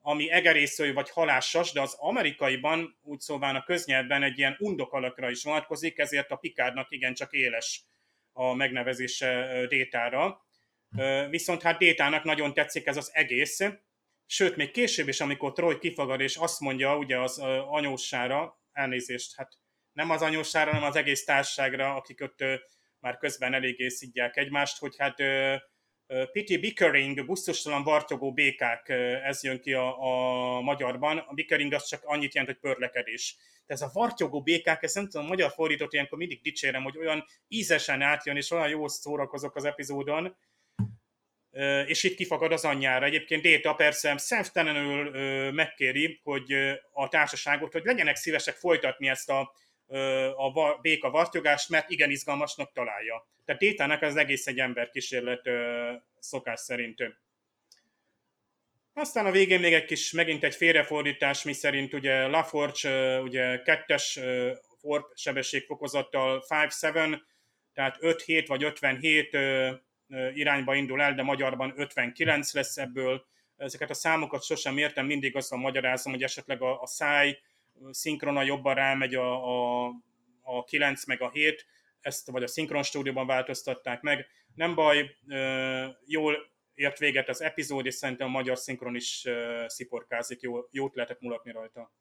ami 0.01 0.31
egerészői 0.31 0.91
vagy 0.91 1.09
halássas, 1.09 1.71
de 1.71 1.81
az 1.81 1.95
amerikaiban, 1.99 2.97
úgy 3.03 3.19
szóval 3.19 3.55
a 3.55 3.63
köznyelvben 3.63 4.23
egy 4.23 4.37
ilyen 4.37 4.55
undok 4.59 4.93
alakra 4.93 5.29
is 5.29 5.43
vonatkozik, 5.43 5.97
ezért 5.97 6.31
a 6.31 6.35
Picardnak 6.35 6.91
igencsak 6.91 7.33
éles 7.33 7.81
a 8.33 8.53
megnevezése 8.53 9.65
Détára. 9.69 10.45
Viszont 11.29 11.61
hát 11.61 11.77
Détának 11.77 12.23
nagyon 12.23 12.53
tetszik 12.53 12.85
ez 12.85 12.97
az 12.97 13.09
egész, 13.13 13.59
sőt, 14.25 14.55
még 14.55 14.71
később 14.71 15.07
is, 15.07 15.19
amikor 15.19 15.53
Troy 15.53 15.77
kifagad 15.77 16.19
és 16.19 16.35
azt 16.35 16.59
mondja 16.59 16.97
ugye 16.97 17.19
az 17.19 17.37
anyósára, 17.69 18.59
elnézést, 18.71 19.35
hát 19.35 19.53
nem 19.91 20.09
az 20.09 20.21
anyósára, 20.21 20.71
hanem 20.71 20.89
az 20.89 20.95
egész 20.95 21.23
társaságra, 21.23 21.95
akik 21.95 22.21
ott 22.21 22.43
már 22.99 23.17
közben 23.17 23.53
eléggé 23.53 23.87
szidják 23.87 24.37
egymást, 24.37 24.79
hogy 24.79 24.95
hát 24.97 25.15
Pity 26.31 26.57
Bickering, 26.57 27.25
busztustalan 27.25 27.83
vartyogó 27.83 28.33
békák, 28.33 28.89
ez 29.23 29.43
jön 29.43 29.59
ki 29.59 29.73
a, 29.73 29.97
a 30.57 30.61
magyarban. 30.61 31.17
A 31.17 31.33
Bickering 31.33 31.73
az 31.73 31.85
csak 31.85 32.03
annyit 32.03 32.33
jelent, 32.33 32.53
hogy 32.53 32.71
pörlekedés. 32.71 33.37
De 33.65 33.73
ez 33.73 33.81
a 33.81 33.89
vartyogó 33.93 34.41
békák, 34.41 34.83
ezt 34.83 34.95
nem 34.95 35.09
tudom, 35.09 35.25
a 35.25 35.29
magyar 35.29 35.51
fordított 35.51 35.93
ilyenkor 35.93 36.17
mindig 36.17 36.41
dicsérem, 36.41 36.83
hogy 36.83 36.97
olyan 36.97 37.25
ízesen 37.47 38.01
átjön, 38.01 38.35
és 38.35 38.51
olyan 38.51 38.69
jól 38.69 38.89
szórakozok 38.89 39.55
az 39.55 39.65
epizódon, 39.65 40.37
és 41.85 42.03
itt 42.03 42.15
kifakad 42.15 42.51
az 42.51 42.65
anyjára. 42.65 43.05
Egyébként 43.05 43.41
Déta 43.41 43.73
persze 43.73 44.17
szemtelenül 44.17 45.11
megkéri, 45.51 46.19
hogy 46.23 46.53
a 46.91 47.07
társaságot, 47.07 47.71
hogy 47.71 47.83
legyenek 47.83 48.15
szívesek 48.15 48.55
folytatni 48.55 49.09
ezt 49.09 49.29
a, 49.29 49.53
a 50.35 50.79
béka 50.81 51.09
vartyogást, 51.09 51.69
mert 51.69 51.89
igen 51.89 52.09
izgalmasnak 52.09 52.71
találja. 52.71 53.27
Tehát 53.45 53.61
Détának 53.61 54.01
az 54.01 54.15
egész 54.15 54.47
egy 54.47 54.59
ember 54.59 54.89
kísérlet 54.89 55.49
szokás 56.19 56.59
szerint. 56.59 57.03
Aztán 58.93 59.25
a 59.25 59.31
végén 59.31 59.59
még 59.59 59.73
egy 59.73 59.85
kis, 59.85 60.11
megint 60.11 60.43
egy 60.43 60.55
félrefordítás, 60.55 61.43
mi 61.43 61.53
szerint 61.53 61.93
ugye 61.93 62.27
Laforge 62.27 63.19
ugye 63.21 63.61
kettes 63.61 64.19
warp 64.81 65.11
sebességfokozattal 65.15 66.43
5-7, 66.49 67.21
tehát 67.73 67.97
5-7 68.01 68.45
vagy 68.47 68.63
57 68.63 69.37
irányba 70.33 70.75
indul 70.75 71.01
el, 71.01 71.13
de 71.13 71.23
magyarban 71.23 71.73
59 71.75 72.53
lesz 72.53 72.77
ebből. 72.77 73.25
Ezeket 73.57 73.89
a 73.89 73.93
számokat 73.93 74.43
sosem 74.43 74.77
értem, 74.77 75.05
mindig 75.05 75.35
azt 75.35 75.55
magyarázom, 75.55 76.13
hogy 76.13 76.23
esetleg 76.23 76.61
a, 76.61 76.81
a 76.81 76.87
száj 76.87 77.39
szinkrona 77.89 78.43
jobban 78.43 78.75
rámegy 78.75 79.15
a, 79.15 79.85
a, 79.85 79.91
a 80.41 80.63
9 80.63 81.05
meg 81.05 81.21
a 81.21 81.29
7, 81.29 81.65
ezt 82.01 82.29
vagy 82.29 82.43
a 82.43 82.47
szinkron 82.47 82.83
stúdióban 82.83 83.27
változtatták 83.27 84.01
meg. 84.01 84.27
Nem 84.55 84.75
baj, 84.75 85.15
jól 86.05 86.53
ért 86.73 86.97
véget 86.97 87.29
az 87.29 87.41
epizód, 87.41 87.85
és 87.85 87.93
szerintem 87.93 88.27
a 88.27 88.31
magyar 88.31 88.57
szinkron 88.57 88.95
is 88.95 89.27
sziporkázik, 89.67 90.41
jó, 90.41 90.67
jót 90.71 90.95
lehetett 90.95 91.21
mulatni 91.21 91.51
rajta. 91.51 91.91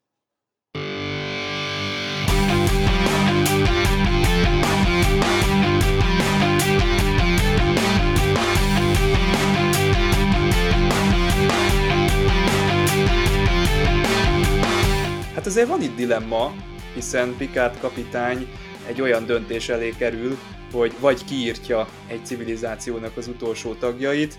Hát 15.45 15.53
azért 15.53 15.69
van 15.69 15.81
itt 15.81 15.95
dilemma, 15.95 16.53
hiszen 16.93 17.37
Picard 17.37 17.79
kapitány 17.79 18.47
egy 18.87 19.01
olyan 19.01 19.25
döntés 19.25 19.69
elé 19.69 19.89
kerül, 19.89 20.37
hogy 20.71 20.99
vagy 20.99 21.25
kiírtja 21.25 21.87
egy 22.07 22.25
civilizációnak 22.25 23.17
az 23.17 23.27
utolsó 23.27 23.73
tagjait, 23.73 24.37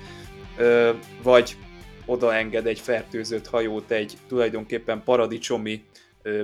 vagy 1.22 1.56
odaenged 2.06 2.66
egy 2.66 2.80
fertőzött 2.80 3.46
hajót 3.46 3.90
egy 3.90 4.16
tulajdonképpen 4.28 5.02
paradicsomi 5.02 5.84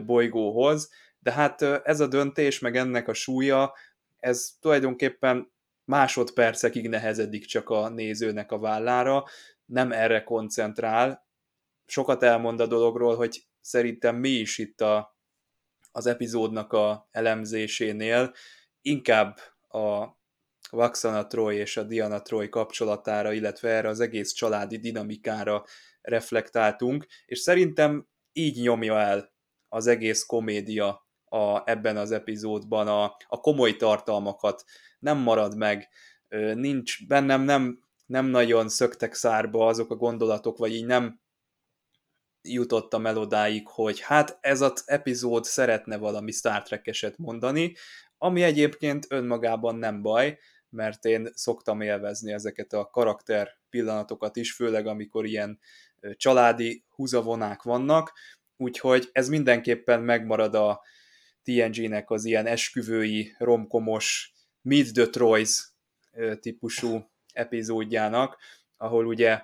bolygóhoz, 0.07 0.91
de 1.19 1.33
hát 1.33 1.63
ez 1.63 2.01
a 2.01 2.07
döntés, 2.07 2.59
meg 2.59 2.77
ennek 2.77 3.09
a 3.09 3.15
súlya, 3.15 3.75
ez 4.21 4.51
tulajdonképpen 4.61 5.53
másodpercekig 5.85 6.89
nehezedik 6.89 7.45
csak 7.45 7.69
a 7.69 7.89
nézőnek 7.89 8.53
a 8.53 8.59
vállára, 8.59 9.25
nem 9.65 9.93
erre 9.93 10.23
koncentrál. 10.23 11.27
Sokat 11.87 12.23
elmond 12.23 12.61
a 12.61 12.67
dologról, 12.67 13.17
hogy 13.17 13.43
szerintem 13.63 14.17
mi 14.17 14.29
is 14.29 14.59
itt 14.59 14.81
a, 14.81 15.17
az 15.93 16.07
epizódnak 16.07 16.73
a 16.73 17.09
elemzésénél. 17.11 18.33
Inkább 18.83 19.39
a 19.69 20.07
Vaxana 20.71 21.27
Troy 21.27 21.57
és 21.57 21.77
a 21.77 21.83
Diana 21.83 22.23
Troy 22.23 22.49
kapcsolatára, 22.49 23.33
illetve 23.33 23.69
erre 23.69 23.89
az 23.89 24.01
egész 24.01 24.33
családi 24.33 24.77
dinamikára 24.77 25.65
reflektáltunk, 26.01 27.07
és 27.27 27.39
szerintem 27.39 28.07
így 28.33 28.61
nyomja 28.61 29.01
el 29.01 29.33
az 29.69 29.87
egész 29.87 30.23
komédia 30.23 31.07
a, 31.25 31.71
ebben 31.71 31.97
az 31.97 32.11
epizódban 32.11 32.89
a, 32.89 33.17
a 33.29 33.41
komoly 33.41 33.77
tartalmakat, 33.77 34.65
nem 34.99 35.19
marad 35.19 35.57
meg, 35.57 35.89
nincs 36.55 37.07
bennem 37.07 37.43
nem, 37.43 37.83
nem 38.07 38.27
nagyon 38.27 38.69
szöktek 38.69 39.15
szárba 39.15 39.67
azok 39.67 39.91
a 39.91 39.97
gondolatok, 39.97 40.59
vagy 40.59 40.75
így 40.75 40.87
nem 40.87 41.21
jutottam 42.43 43.07
el 43.07 43.17
odáig, 43.17 43.69
hogy 43.69 44.01
hát 44.01 44.39
ez 44.41 44.61
az 44.61 44.83
epizód 44.87 45.45
szeretne 45.45 45.97
valami 45.97 46.31
Star 46.31 46.63
Trek-eset 46.63 47.19
mondani, 47.19 47.75
ami 48.19 48.43
egyébként 48.43 49.07
önmagában 49.09 49.77
nem 49.77 50.03
baj, 50.03 50.39
mert 50.69 51.05
én 51.05 51.29
szoktam 51.35 51.81
élvezni 51.81 52.33
ezeket 52.33 52.73
a 52.73 52.87
karakter 52.87 53.61
pillanatokat 53.71 54.37
is, 54.37 54.53
főleg 54.53 54.87
amikor 54.87 55.27
ilyen 55.27 55.59
családi 56.17 56.85
húzavonák 56.89 57.63
vannak, 57.63 58.13
úgyhogy 58.57 59.09
ez 59.13 59.29
mindenképpen 59.29 60.01
megmarad 60.01 60.55
a 60.55 60.83
TNG-nek 61.43 62.11
az 62.11 62.25
ilyen 62.25 62.47
esküvői, 62.47 63.35
romkomos 63.39 64.33
Meet 64.63 64.93
the 64.93 65.07
Troys 65.07 65.73
típusú 66.41 67.11
epizódjának, 67.33 68.39
ahol 68.77 69.07
ugye 69.07 69.43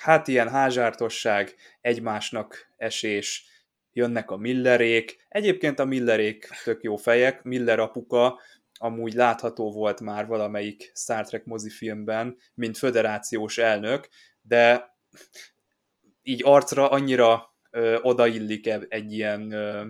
hát 0.00 0.28
ilyen 0.28 0.48
házsártosság, 0.48 1.54
egymásnak 1.80 2.72
esés, 2.76 3.44
jönnek 3.92 4.30
a 4.30 4.36
Millerék. 4.36 5.26
Egyébként 5.28 5.78
a 5.78 5.84
Millerék 5.84 6.48
tök 6.64 6.82
jó 6.82 6.96
fejek, 6.96 7.42
Miller 7.42 7.78
apuka 7.78 8.40
amúgy 8.78 9.12
látható 9.12 9.72
volt 9.72 10.00
már 10.00 10.26
valamelyik 10.26 10.92
Star 10.94 11.26
Trek 11.26 11.44
mozifilmben, 11.44 12.36
mint 12.54 12.78
föderációs 12.78 13.58
elnök, 13.58 14.08
de 14.42 14.94
így 16.22 16.40
arcra 16.44 16.90
annyira 16.90 17.54
ö, 17.70 17.98
odaillik 18.02 18.68
egy 18.88 19.12
ilyen, 19.12 19.50
ö, 19.52 19.86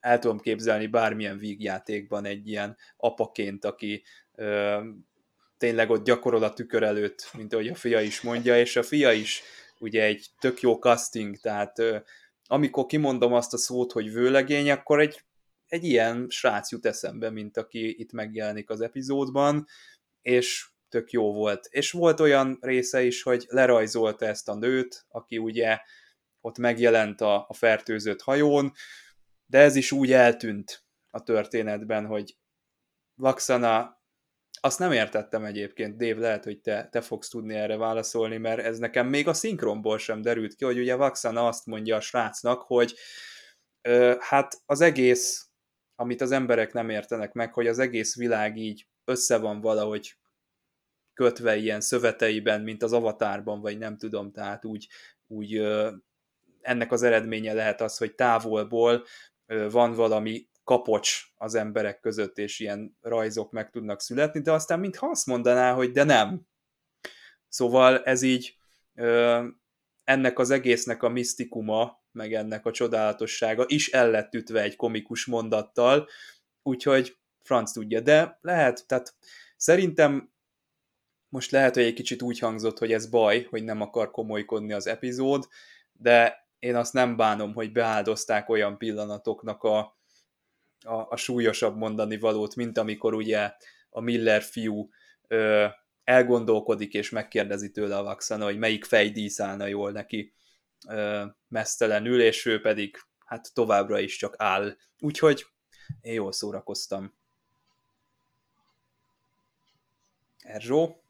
el 0.00 0.18
tudom 0.18 0.38
képzelni 0.40 0.86
bármilyen 0.86 1.38
vígjátékban 1.38 2.24
egy 2.24 2.48
ilyen 2.48 2.76
apaként, 2.96 3.64
aki 3.64 4.02
ö, 4.34 4.80
tényleg 5.56 5.90
ott 5.90 6.04
gyakorol 6.04 6.42
a 6.42 6.52
tükör 6.52 6.82
előtt, 6.82 7.30
mint 7.32 7.52
ahogy 7.52 7.68
a 7.68 7.74
fia 7.74 8.00
is 8.00 8.20
mondja, 8.20 8.58
és 8.58 8.76
a 8.76 8.82
fia 8.82 9.12
is 9.12 9.42
ugye 9.78 10.02
egy 10.02 10.26
tök 10.38 10.60
jó 10.60 10.74
casting, 10.74 11.36
tehát 11.36 11.82
amikor 12.46 12.86
kimondom 12.86 13.32
azt 13.32 13.52
a 13.52 13.58
szót, 13.58 13.92
hogy 13.92 14.12
vőlegény, 14.12 14.70
akkor 14.70 15.00
egy, 15.00 15.24
egy 15.66 15.84
ilyen 15.84 16.26
srác 16.28 16.70
jut 16.70 16.86
eszembe, 16.86 17.30
mint 17.30 17.56
aki 17.56 18.00
itt 18.00 18.12
megjelenik 18.12 18.70
az 18.70 18.80
epizódban, 18.80 19.66
és 20.22 20.68
tök 20.88 21.10
jó 21.10 21.32
volt. 21.32 21.68
És 21.70 21.90
volt 21.90 22.20
olyan 22.20 22.58
része 22.60 23.02
is, 23.02 23.22
hogy 23.22 23.44
lerajzolta 23.48 24.26
ezt 24.26 24.48
a 24.48 24.54
nőt, 24.54 25.04
aki 25.08 25.38
ugye 25.38 25.78
ott 26.40 26.58
megjelent 26.58 27.20
a, 27.20 27.44
a 27.48 27.54
fertőzött 27.54 28.22
hajón, 28.22 28.72
de 29.46 29.58
ez 29.58 29.76
is 29.76 29.92
úgy 29.92 30.12
eltűnt 30.12 30.84
a 31.10 31.22
történetben, 31.22 32.06
hogy 32.06 32.36
Vaxana, 33.14 33.95
azt 34.60 34.78
nem 34.78 34.92
értettem 34.92 35.44
egyébként, 35.44 35.96
Dave, 35.96 36.20
lehet, 36.20 36.44
hogy 36.44 36.60
te, 36.60 36.88
te 36.88 37.00
fogsz 37.00 37.28
tudni 37.28 37.54
erre 37.54 37.76
válaszolni, 37.76 38.36
mert 38.36 38.60
ez 38.60 38.78
nekem 38.78 39.06
még 39.06 39.28
a 39.28 39.34
szinkronból 39.34 39.98
sem 39.98 40.22
derült 40.22 40.54
ki, 40.54 40.64
hogy 40.64 40.78
ugye 40.78 40.94
Vaxana 40.94 41.46
azt 41.46 41.66
mondja 41.66 41.96
a 41.96 42.00
srácnak, 42.00 42.62
hogy 42.62 42.94
ö, 43.82 44.14
hát 44.20 44.62
az 44.66 44.80
egész, 44.80 45.48
amit 45.94 46.20
az 46.20 46.30
emberek 46.30 46.72
nem 46.72 46.88
értenek 46.88 47.32
meg, 47.32 47.52
hogy 47.52 47.66
az 47.66 47.78
egész 47.78 48.16
világ 48.16 48.56
így 48.56 48.86
össze 49.04 49.38
van 49.38 49.60
valahogy 49.60 50.16
kötve 51.14 51.56
ilyen 51.56 51.80
szöveteiben, 51.80 52.60
mint 52.62 52.82
az 52.82 52.92
avatárban, 52.92 53.60
vagy 53.60 53.78
nem 53.78 53.96
tudom, 53.96 54.32
tehát 54.32 54.64
úgy, 54.64 54.88
úgy 55.26 55.62
ennek 56.60 56.92
az 56.92 57.02
eredménye 57.02 57.52
lehet 57.52 57.80
az, 57.80 57.96
hogy 57.96 58.14
távolból 58.14 59.04
van 59.70 59.94
valami 59.94 60.48
kapocs 60.66 61.22
az 61.36 61.54
emberek 61.54 62.00
között, 62.00 62.38
és 62.38 62.58
ilyen 62.60 62.96
rajzok 63.00 63.50
meg 63.52 63.70
tudnak 63.70 64.00
születni, 64.00 64.40
de 64.40 64.52
aztán 64.52 64.80
mintha 64.80 65.06
azt 65.06 65.26
mondaná, 65.26 65.72
hogy 65.72 65.90
de 65.90 66.04
nem. 66.04 66.46
Szóval 67.48 68.02
ez 68.02 68.22
így 68.22 68.56
ennek 70.04 70.38
az 70.38 70.50
egésznek 70.50 71.02
a 71.02 71.08
misztikuma, 71.08 72.04
meg 72.12 72.34
ennek 72.34 72.66
a 72.66 72.70
csodálatossága 72.70 73.64
is 73.66 73.88
el 73.88 74.10
lett 74.10 74.34
ütve 74.34 74.62
egy 74.62 74.76
komikus 74.76 75.26
mondattal, 75.26 76.08
úgyhogy 76.62 77.18
franc 77.42 77.72
tudja, 77.72 78.00
de 78.00 78.38
lehet, 78.40 78.86
tehát 78.86 79.14
szerintem 79.56 80.32
most 81.28 81.50
lehet, 81.50 81.74
hogy 81.74 81.84
egy 81.84 81.94
kicsit 81.94 82.22
úgy 82.22 82.38
hangzott, 82.38 82.78
hogy 82.78 82.92
ez 82.92 83.06
baj, 83.06 83.46
hogy 83.50 83.64
nem 83.64 83.80
akar 83.80 84.10
komolykodni 84.10 84.72
az 84.72 84.86
epizód, 84.86 85.48
de 85.92 86.48
én 86.58 86.76
azt 86.76 86.92
nem 86.92 87.16
bánom, 87.16 87.54
hogy 87.54 87.72
beáldozták 87.72 88.48
olyan 88.48 88.78
pillanatoknak 88.78 89.62
a, 89.62 89.95
a, 90.86 91.06
a 91.10 91.16
súlyosabb 91.16 91.76
mondani 91.76 92.18
valót, 92.18 92.54
mint 92.54 92.78
amikor 92.78 93.14
ugye 93.14 93.52
a 93.90 94.00
Miller 94.00 94.42
fiú 94.42 94.90
ö, 95.28 95.66
elgondolkodik 96.04 96.94
és 96.94 97.10
megkérdezi 97.10 97.70
tőle 97.70 97.96
a 97.96 98.02
Vaxana, 98.02 98.44
hogy 98.44 98.58
melyik 98.58 98.84
fej 98.84 99.10
díszálna 99.10 99.66
jól 99.66 99.90
neki 99.90 100.32
ö, 100.88 101.24
mesztelenül, 101.48 102.20
és 102.20 102.46
ő 102.46 102.60
pedig 102.60 102.96
hát 103.24 103.54
továbbra 103.54 103.98
is 103.98 104.16
csak 104.16 104.34
áll. 104.38 104.76
Úgyhogy 105.00 105.46
én 106.00 106.12
jól 106.12 106.32
szórakoztam. 106.32 107.14
Erzsó? 110.38 111.05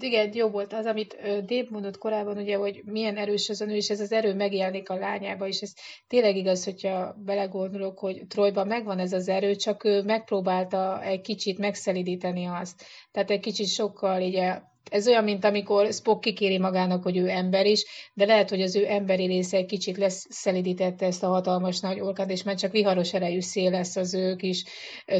Igen, 0.00 0.30
jó 0.34 0.48
volt 0.48 0.72
az, 0.72 0.86
amit 0.86 1.16
Dave 1.22 1.66
mondott 1.68 1.98
korábban, 1.98 2.36
ugye, 2.36 2.56
hogy 2.56 2.82
milyen 2.84 3.16
erős 3.16 3.48
az 3.48 3.60
a 3.60 3.64
nő, 3.64 3.74
és 3.74 3.90
ez 3.90 4.00
az 4.00 4.12
erő 4.12 4.34
megjelenik 4.34 4.88
a 4.88 4.94
lányába, 4.94 5.46
és 5.46 5.60
ez 5.60 5.72
tényleg 6.06 6.36
igaz, 6.36 6.64
hogyha 6.64 7.14
belegondolok, 7.24 7.98
hogy 7.98 8.26
Trojban 8.28 8.66
megvan 8.66 8.98
ez 8.98 9.12
az 9.12 9.28
erő, 9.28 9.54
csak 9.54 9.84
ő 9.84 10.02
megpróbálta 10.02 11.02
egy 11.02 11.20
kicsit 11.20 11.58
megszelidíteni 11.58 12.44
azt. 12.44 12.84
Tehát 13.10 13.30
egy 13.30 13.40
kicsit 13.40 13.68
sokkal 13.68 14.22
ugye 14.22 14.60
ez 14.90 15.08
olyan, 15.08 15.24
mint 15.24 15.44
amikor 15.44 15.92
Spock 15.92 16.20
kikéri 16.20 16.58
magának, 16.58 17.02
hogy 17.02 17.16
ő 17.16 17.28
ember 17.28 17.66
is, 17.66 17.84
de 18.14 18.24
lehet, 18.24 18.50
hogy 18.50 18.62
az 18.62 18.76
ő 18.76 18.86
emberi 18.88 19.26
része 19.26 19.56
egy 19.56 19.66
kicsit 19.66 19.96
lesz 19.96 20.26
szelidítette 20.28 21.06
ezt 21.06 21.22
a 21.22 21.28
hatalmas 21.28 21.80
nagy 21.80 22.00
orkát, 22.00 22.30
és 22.30 22.42
már 22.42 22.56
csak 22.56 22.72
viharos 22.72 23.14
erejű 23.14 23.40
szél 23.40 23.70
lesz 23.70 23.96
az 23.96 24.14
ő 24.14 24.36
kis 24.36 24.64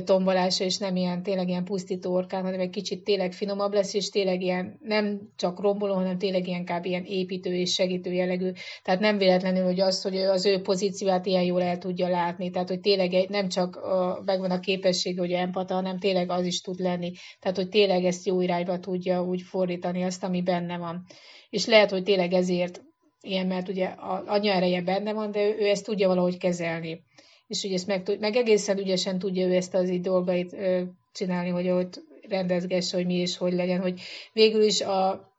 tombolása, 0.05 0.65
és 0.65 0.79
nem 0.79 0.97
ilyen 0.97 1.23
tényleg 1.23 1.49
ilyen 1.49 1.65
pusztító 1.65 2.13
orkán, 2.13 2.43
hanem 2.43 2.61
egy 2.61 2.71
kicsit 2.71 3.05
tényleg 3.05 3.33
finomabb 3.33 3.73
lesz, 3.73 3.95
és 3.95 4.09
tényleg 4.09 4.43
ilyen 4.43 4.79
nem 4.83 5.21
csak 5.37 5.61
romboló, 5.61 5.95
hanem 5.95 6.19
tényleg 6.19 6.47
ilyen 6.47 6.65
kb. 6.65 6.85
ilyen 6.85 7.05
építő 7.05 7.55
és 7.55 7.73
segítő 7.73 8.13
jellegű. 8.13 8.51
Tehát 8.83 9.01
nem 9.01 9.19
véletlenül, 9.19 9.65
hogy 9.65 9.81
az, 9.81 10.03
hogy 10.03 10.17
az 10.17 10.47
ő 10.47 10.61
pozícióát 10.61 11.27
ilyen 11.27 11.43
jól 11.43 11.63
el 11.63 11.79
tudja 11.79 12.09
látni. 12.09 12.51
Tehát, 12.51 12.69
hogy 12.69 12.81
tényleg 12.81 13.29
nem 13.29 13.49
csak 13.49 13.77
a, 13.77 14.23
megvan 14.25 14.51
a 14.51 14.61
képesség, 14.61 15.19
hogy 15.19 15.33
empata, 15.33 15.75
hanem 15.75 15.99
tényleg 15.99 16.31
az 16.31 16.47
is 16.47 16.61
tud 16.61 16.79
lenni. 16.79 17.13
Tehát, 17.41 17.57
hogy 17.57 17.69
tényleg 17.69 18.05
ezt 18.05 18.27
jó 18.27 18.41
irányba 18.41 18.79
tudja 18.79 19.23
úgy 19.23 19.43
fordítani 19.53 20.03
azt, 20.05 20.24
ami 20.24 20.42
benne 20.42 20.78
van. 20.78 21.07
És 21.50 21.66
lehet, 21.66 21.90
hogy 21.90 22.03
tényleg 22.03 22.32
ezért 22.32 22.82
ilyen, 23.20 23.46
mert 23.46 23.68
ugye 23.68 23.86
a 23.86 24.22
anya 24.26 24.53
ereje 24.53 24.82
benne 24.82 25.12
van, 25.12 25.30
de 25.30 25.40
ő, 25.44 25.57
ő 25.59 25.68
ezt 25.68 25.84
tudja 25.84 26.09
valahogy 26.09 26.38
kezelni. 26.38 27.00
És 27.46 27.64
ugye 27.64 27.74
ezt 27.74 27.86
meg, 27.86 28.16
meg 28.20 28.36
egészen 28.36 28.78
ügyesen 28.78 29.18
tudja 29.18 29.46
ő 29.46 29.55
ezt 29.55 29.74
az 29.74 29.90
így 29.90 30.00
dolgait 30.00 30.53
ö, 30.53 30.82
csinálni, 31.12 31.48
hogy 31.48 31.68
ott 31.70 32.03
rendezgesse, 32.28 32.96
hogy 32.96 33.07
mi 33.07 33.14
és 33.14 33.36
hogy 33.36 33.53
legyen, 33.53 33.80
hogy 33.80 34.00
végül 34.32 34.62
is 34.62 34.80
a 34.80 35.32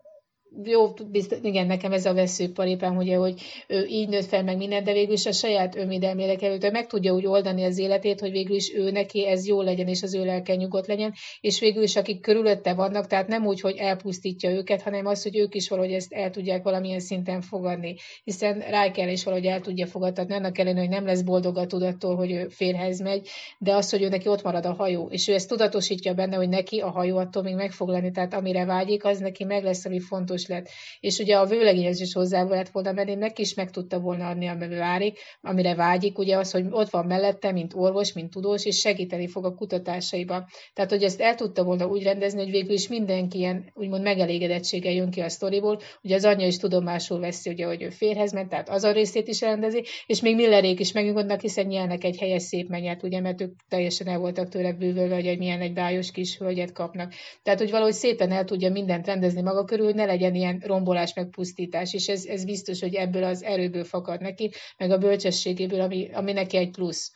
jó, 0.63 0.93
igen, 1.41 1.67
nekem 1.67 1.91
ez 1.91 2.05
a 2.05 2.13
veszőparipám, 2.13 2.97
ugye, 2.97 3.15
hogy 3.15 3.41
ő 3.67 3.85
így 3.85 4.09
nőtt 4.09 4.25
fel 4.25 4.43
meg 4.43 4.57
minden, 4.57 4.83
de 4.83 4.93
végül 4.93 5.13
is 5.13 5.25
a 5.25 5.31
saját 5.31 5.75
önvédelmére 5.75 6.35
került, 6.35 6.71
meg 6.71 6.87
tudja 6.87 7.13
úgy 7.13 7.25
oldani 7.25 7.63
az 7.63 7.77
életét, 7.77 8.19
hogy 8.19 8.31
végül 8.31 8.55
is 8.55 8.73
ő 8.73 8.91
neki 8.91 9.27
ez 9.27 9.47
jó 9.47 9.61
legyen, 9.61 9.87
és 9.87 10.03
az 10.03 10.13
ő 10.13 10.25
lelke 10.25 10.55
nyugodt 10.55 10.87
legyen, 10.87 11.13
és 11.41 11.59
végül 11.59 11.83
is 11.83 11.95
akik 11.95 12.21
körülötte 12.21 12.73
vannak, 12.73 13.07
tehát 13.07 13.27
nem 13.27 13.45
úgy, 13.45 13.61
hogy 13.61 13.75
elpusztítja 13.77 14.51
őket, 14.51 14.81
hanem 14.81 15.05
az, 15.05 15.23
hogy 15.23 15.37
ők 15.37 15.55
is 15.55 15.69
valahogy 15.69 15.93
ezt 15.93 16.13
el 16.13 16.29
tudják 16.29 16.63
valamilyen 16.63 16.99
szinten 16.99 17.41
fogadni, 17.41 17.95
hiszen 18.23 18.59
Riker 18.59 19.09
is 19.09 19.23
valahogy 19.23 19.45
el 19.45 19.61
tudja 19.61 19.87
fogadtatni, 19.87 20.33
annak 20.33 20.57
ellenére, 20.57 20.85
hogy 20.85 20.95
nem 20.95 21.05
lesz 21.05 21.21
boldog 21.21 21.57
a 21.57 21.65
tudattól, 21.65 22.15
hogy 22.15 22.31
ő 22.31 22.47
férhez 22.47 23.01
megy, 23.01 23.27
de 23.59 23.75
az, 23.75 23.89
hogy 23.89 24.01
ő 24.01 24.07
neki 24.07 24.27
ott 24.27 24.43
marad 24.43 24.65
a 24.65 24.73
hajó, 24.73 25.07
és 25.11 25.27
ő 25.27 25.33
ezt 25.33 25.49
tudatosítja 25.49 26.13
benne, 26.13 26.35
hogy 26.35 26.49
neki 26.49 26.79
a 26.79 26.89
hajó 26.89 27.17
attól 27.17 27.43
még 27.43 27.55
meg 27.55 27.71
fog 27.71 27.89
lenni, 27.89 28.11
tehát 28.11 28.33
amire 28.33 28.65
vágyik, 28.65 29.05
az 29.05 29.19
neki 29.19 29.43
meg 29.43 29.63
lesz, 29.63 29.85
ami 29.85 29.99
fontos 29.99 30.42
is 30.43 30.49
lett. 30.49 30.69
És 30.99 31.19
ugye 31.19 31.37
a 31.37 31.45
vőlegényhez 31.45 32.01
is 32.01 32.13
hozzá 32.13 32.43
lett 32.43 32.69
volna 32.69 32.91
menni, 32.91 33.15
neki 33.15 33.41
is 33.41 33.53
meg 33.53 33.69
tudta 33.69 33.99
volna 33.99 34.27
adni, 34.29 34.47
amire 34.47 34.77
várik, 34.77 35.19
amire 35.41 35.75
vágyik, 35.75 36.17
ugye 36.17 36.37
az, 36.37 36.51
hogy 36.51 36.65
ott 36.69 36.89
van 36.89 37.05
mellette, 37.05 37.51
mint 37.51 37.73
orvos, 37.75 38.13
mint 38.13 38.31
tudós, 38.31 38.65
és 38.65 38.79
segíteni 38.79 39.27
fog 39.27 39.45
a 39.45 39.53
kutatásaiba. 39.53 40.47
Tehát, 40.73 40.91
hogy 40.91 41.03
ezt 41.03 41.21
el 41.21 41.35
tudta 41.35 41.63
volna 41.63 41.87
úgy 41.87 42.03
rendezni, 42.03 42.41
hogy 42.41 42.51
végül 42.51 42.73
is 42.73 42.87
mindenki 42.87 43.37
ilyen 43.37 43.71
úgymond 43.73 44.03
megelégedettsége 44.03 44.91
jön 44.91 45.09
ki 45.09 45.21
a 45.21 45.29
sztoriból, 45.29 45.79
ugye 46.01 46.15
az 46.15 46.25
anyja 46.25 46.47
is 46.47 46.57
tudomásul 46.57 47.19
veszi, 47.19 47.49
ugye, 47.49 47.65
hogy 47.65 47.81
ő 47.81 47.89
férhez 47.89 48.33
ment, 48.33 48.49
tehát 48.49 48.69
az 48.69 48.83
a 48.83 48.91
részét 48.91 49.27
is 49.27 49.41
rendezi, 49.41 49.83
és 50.05 50.21
még 50.21 50.35
Millerék 50.35 50.79
is 50.79 50.91
megnyugodnak, 50.91 51.41
hiszen 51.41 51.65
nyelnek 51.65 52.03
egy 52.03 52.17
helyes 52.17 52.43
szép 52.43 52.69
menyet, 52.69 53.03
ugye, 53.03 53.19
mert 53.19 53.41
ők 53.41 53.51
teljesen 53.69 54.07
el 54.07 54.19
voltak 54.19 54.49
tőle 54.49 54.73
bűvölve, 54.73 55.15
hogy 55.15 55.37
milyen 55.37 55.61
egy 55.61 55.73
bájos 55.73 56.11
kis 56.11 56.37
hölgyet 56.37 56.71
kapnak. 56.71 57.13
Tehát, 57.43 57.59
hogy 57.59 57.71
valahogy 57.71 57.93
szépen 57.93 58.31
el 58.31 58.43
tudja 58.43 58.71
mindent 58.71 59.05
rendezni 59.05 59.41
maga 59.41 59.65
körül, 59.65 59.91
ne 59.91 60.05
legyen 60.05 60.32
ilyen 60.35 60.61
rombolás, 60.65 61.13
meg 61.13 61.29
pusztítás, 61.29 61.93
és 61.93 62.07
ez, 62.07 62.25
ez 62.25 62.45
biztos, 62.45 62.79
hogy 62.79 62.95
ebből 62.95 63.23
az 63.23 63.43
erőből 63.43 63.83
fakad 63.83 64.21
neki, 64.21 64.51
meg 64.77 64.91
a 64.91 64.97
bölcsességéből, 64.97 65.81
ami, 65.81 66.09
ami 66.13 66.31
neki 66.31 66.57
egy 66.57 66.71
plusz. 66.71 67.11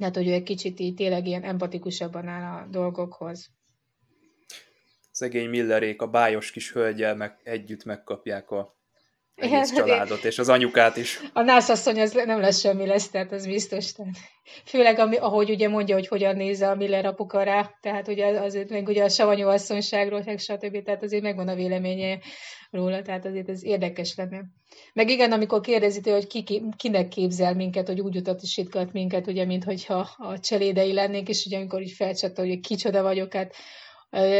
Hát, 0.00 0.16
hogy 0.16 0.28
ő 0.28 0.32
egy 0.32 0.42
kicsit 0.42 0.80
így 0.80 0.94
tényleg 0.94 1.26
ilyen 1.26 1.42
empatikusabban 1.42 2.28
áll 2.28 2.62
a 2.62 2.68
dolgokhoz. 2.70 3.50
Szegény 5.10 5.48
Millerék 5.48 6.02
a 6.02 6.06
bájos 6.06 6.50
kis 6.50 6.72
hölgyel 6.72 7.16
meg 7.16 7.40
együtt 7.42 7.84
megkapják 7.84 8.50
a 8.50 8.76
egész 9.36 9.70
Igen, 9.70 9.86
családot, 9.86 10.24
és 10.24 10.38
az 10.38 10.48
anyukát 10.48 10.96
is. 10.96 11.20
A 11.32 11.42
nászasszony 11.42 12.00
az 12.00 12.12
nem 12.12 12.40
lesz 12.40 12.60
semmi 12.60 12.86
lesz, 12.86 13.10
tehát 13.10 13.32
az 13.32 13.46
biztos. 13.46 13.92
Tehát. 13.92 14.14
Főleg, 14.64 14.98
ami, 14.98 15.16
ahogy 15.16 15.50
ugye 15.50 15.68
mondja, 15.68 15.94
hogy 15.94 16.08
hogyan 16.08 16.36
néz 16.36 16.60
a 16.60 16.74
Miller 16.74 17.06
apuka 17.06 17.42
rá, 17.42 17.70
tehát 17.80 18.08
ugye 18.08 18.40
azért 18.40 18.70
meg 18.70 18.88
ugye 18.88 19.04
a 19.04 19.08
savanyú 19.08 19.48
asszonyságról, 19.48 20.22
stb. 20.36 20.82
Tehát 20.82 21.02
azért 21.02 21.22
megvan 21.22 21.48
a 21.48 21.54
véleménye 21.54 22.18
róla, 22.70 23.02
tehát 23.02 23.26
azért 23.26 23.48
ez 23.48 23.64
érdekes 23.64 24.14
lenne. 24.16 24.44
Meg 24.92 25.10
igen, 25.10 25.32
amikor 25.32 25.60
kérdezi 25.60 26.10
hogy 26.10 26.26
ki, 26.26 26.42
ki, 26.42 26.62
kinek 26.76 27.08
képzel 27.08 27.54
minket, 27.54 27.86
hogy 27.86 28.00
úgy 28.00 28.16
utasítgat 28.16 28.92
minket, 28.92 29.26
ugye, 29.26 29.44
mint 29.44 29.64
hogyha 29.64 30.08
a 30.16 30.38
cselédei 30.38 30.92
lennénk, 30.92 31.28
és 31.28 31.44
ugye 31.46 31.56
amikor 31.56 31.82
így 31.82 31.92
felcsatta, 31.92 32.42
hogy 32.42 32.60
kicsoda 32.60 33.02
vagyok, 33.02 33.32
hát 33.32 33.54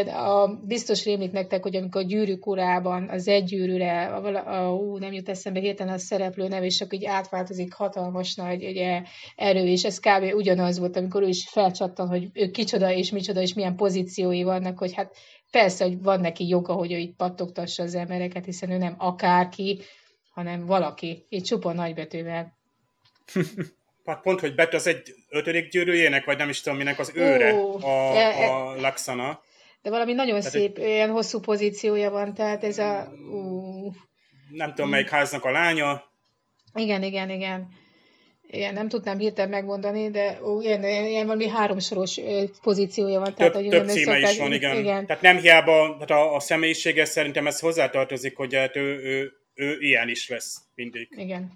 A, 0.06 0.60
biztos 0.64 1.04
rémlik 1.04 1.32
nektek, 1.32 1.62
hogy 1.62 1.76
amikor 1.76 2.02
a 2.02 2.04
gyűrűk 2.04 2.46
urában 2.46 3.08
az 3.08 3.28
egy 3.28 3.44
gyűrűre, 3.44 4.06
a, 4.06 4.66
a, 4.66 4.74
ú, 4.74 4.98
nem 4.98 5.12
jut 5.12 5.28
eszembe 5.28 5.60
hirtelen 5.60 5.94
a 5.94 5.98
szereplő 5.98 6.48
nem, 6.48 6.62
és 6.62 6.80
akkor 6.80 6.94
így 6.94 7.04
átváltozik 7.04 7.72
hatalmas 7.72 8.34
nagy 8.34 8.64
ugye, 8.64 9.02
erő, 9.36 9.66
és 9.66 9.84
ez 9.84 9.98
kb. 9.98 10.34
ugyanaz 10.34 10.78
volt, 10.78 10.96
amikor 10.96 11.22
ő 11.22 11.28
is 11.28 11.48
felcsattan, 11.48 12.08
hogy 12.08 12.28
ő 12.32 12.50
kicsoda 12.50 12.92
és 12.92 13.10
micsoda, 13.10 13.40
és 13.40 13.54
milyen 13.54 13.76
pozíciói 13.76 14.42
vannak, 14.42 14.78
hogy 14.78 14.94
hát 14.94 15.16
persze, 15.50 15.84
hogy 15.84 16.02
van 16.02 16.20
neki 16.20 16.48
joga, 16.48 16.72
hogy 16.72 16.92
ő 16.92 16.96
itt 16.96 17.16
pattogtassa 17.16 17.82
az 17.82 17.94
embereket, 17.94 18.44
hiszen 18.44 18.70
ő 18.70 18.76
nem 18.76 18.94
akárki, 18.98 19.80
hanem 20.30 20.66
valaki, 20.66 21.26
így 21.28 21.42
csupa 21.42 21.72
nagybetűvel. 21.72 22.52
Hát 24.04 24.20
pont, 24.20 24.40
hogy 24.40 24.54
Bet 24.54 24.74
az 24.74 24.86
egy 24.86 25.14
ötödik 25.28 25.68
gyűrűjének, 25.68 26.24
vagy 26.24 26.38
nem 26.38 26.48
is 26.48 26.60
tudom 26.60 26.78
minek 26.78 26.98
az 26.98 27.12
őre, 27.14 27.54
Ó, 27.54 27.76
a, 27.80 28.16
e, 28.16 28.42
e, 28.42 28.54
a 28.54 28.80
Laxana. 28.80 29.40
De 29.84 29.90
valami 29.90 30.12
nagyon 30.12 30.38
tehát 30.38 30.52
szép, 30.52 30.78
egy... 30.78 30.84
olyan 30.84 31.10
hosszú 31.10 31.40
pozíciója 31.40 32.10
van, 32.10 32.34
tehát 32.34 32.64
ez 32.64 32.78
a... 32.78 33.12
Ú, 33.32 33.92
nem 34.50 34.74
tudom, 34.74 34.90
melyik 34.90 35.08
háznak 35.08 35.44
a 35.44 35.50
lánya. 35.50 36.04
Igen, 36.74 37.02
igen, 37.02 37.30
igen. 37.30 37.68
Igen, 38.46 38.74
nem 38.74 38.88
tudnám 38.88 39.18
hirtelen 39.18 39.50
megmondani, 39.50 40.10
de 40.10 40.38
ó, 40.42 40.60
ilyen, 40.60 40.84
ilyen 40.84 41.26
valami 41.26 41.48
háromsoros 41.48 42.20
pozíciója 42.62 43.18
van. 43.18 43.34
Több, 43.34 43.52
tehát, 43.52 43.68
több 43.68 43.88
címe 43.88 44.12
szokták, 44.12 44.32
is 44.32 44.38
van, 44.38 44.52
igen. 44.52 44.76
igen. 44.76 45.06
Tehát 45.06 45.22
nem 45.22 45.36
hiába, 45.36 45.96
tehát 45.98 46.10
a, 46.10 46.34
a 46.34 46.40
személyisége 46.40 47.04
szerintem 47.04 47.46
ez 47.46 47.60
hozzátartozik, 47.60 48.36
hogy 48.36 48.54
hát 48.54 48.76
ő, 48.76 49.02
ő, 49.02 49.32
ő 49.54 49.76
ilyen 49.80 50.08
is 50.08 50.28
lesz 50.28 50.60
mindig. 50.74 51.08
Igen. 51.10 51.52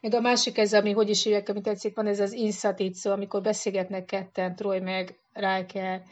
Meg 0.00 0.14
a 0.14 0.20
másik 0.20 0.58
ez, 0.58 0.74
ami 0.74 0.92
hogy 0.92 1.08
is 1.08 1.22
hívják, 1.22 1.48
amit 1.48 1.62
tetszik, 1.62 1.96
van 1.96 2.06
ez 2.06 2.20
az 2.20 2.36
szó, 2.92 3.10
amikor 3.10 3.42
beszélgetnek 3.42 4.04
ketten, 4.04 4.56
Troy 4.56 4.80
meg 4.80 5.18
Riker, 5.32 6.02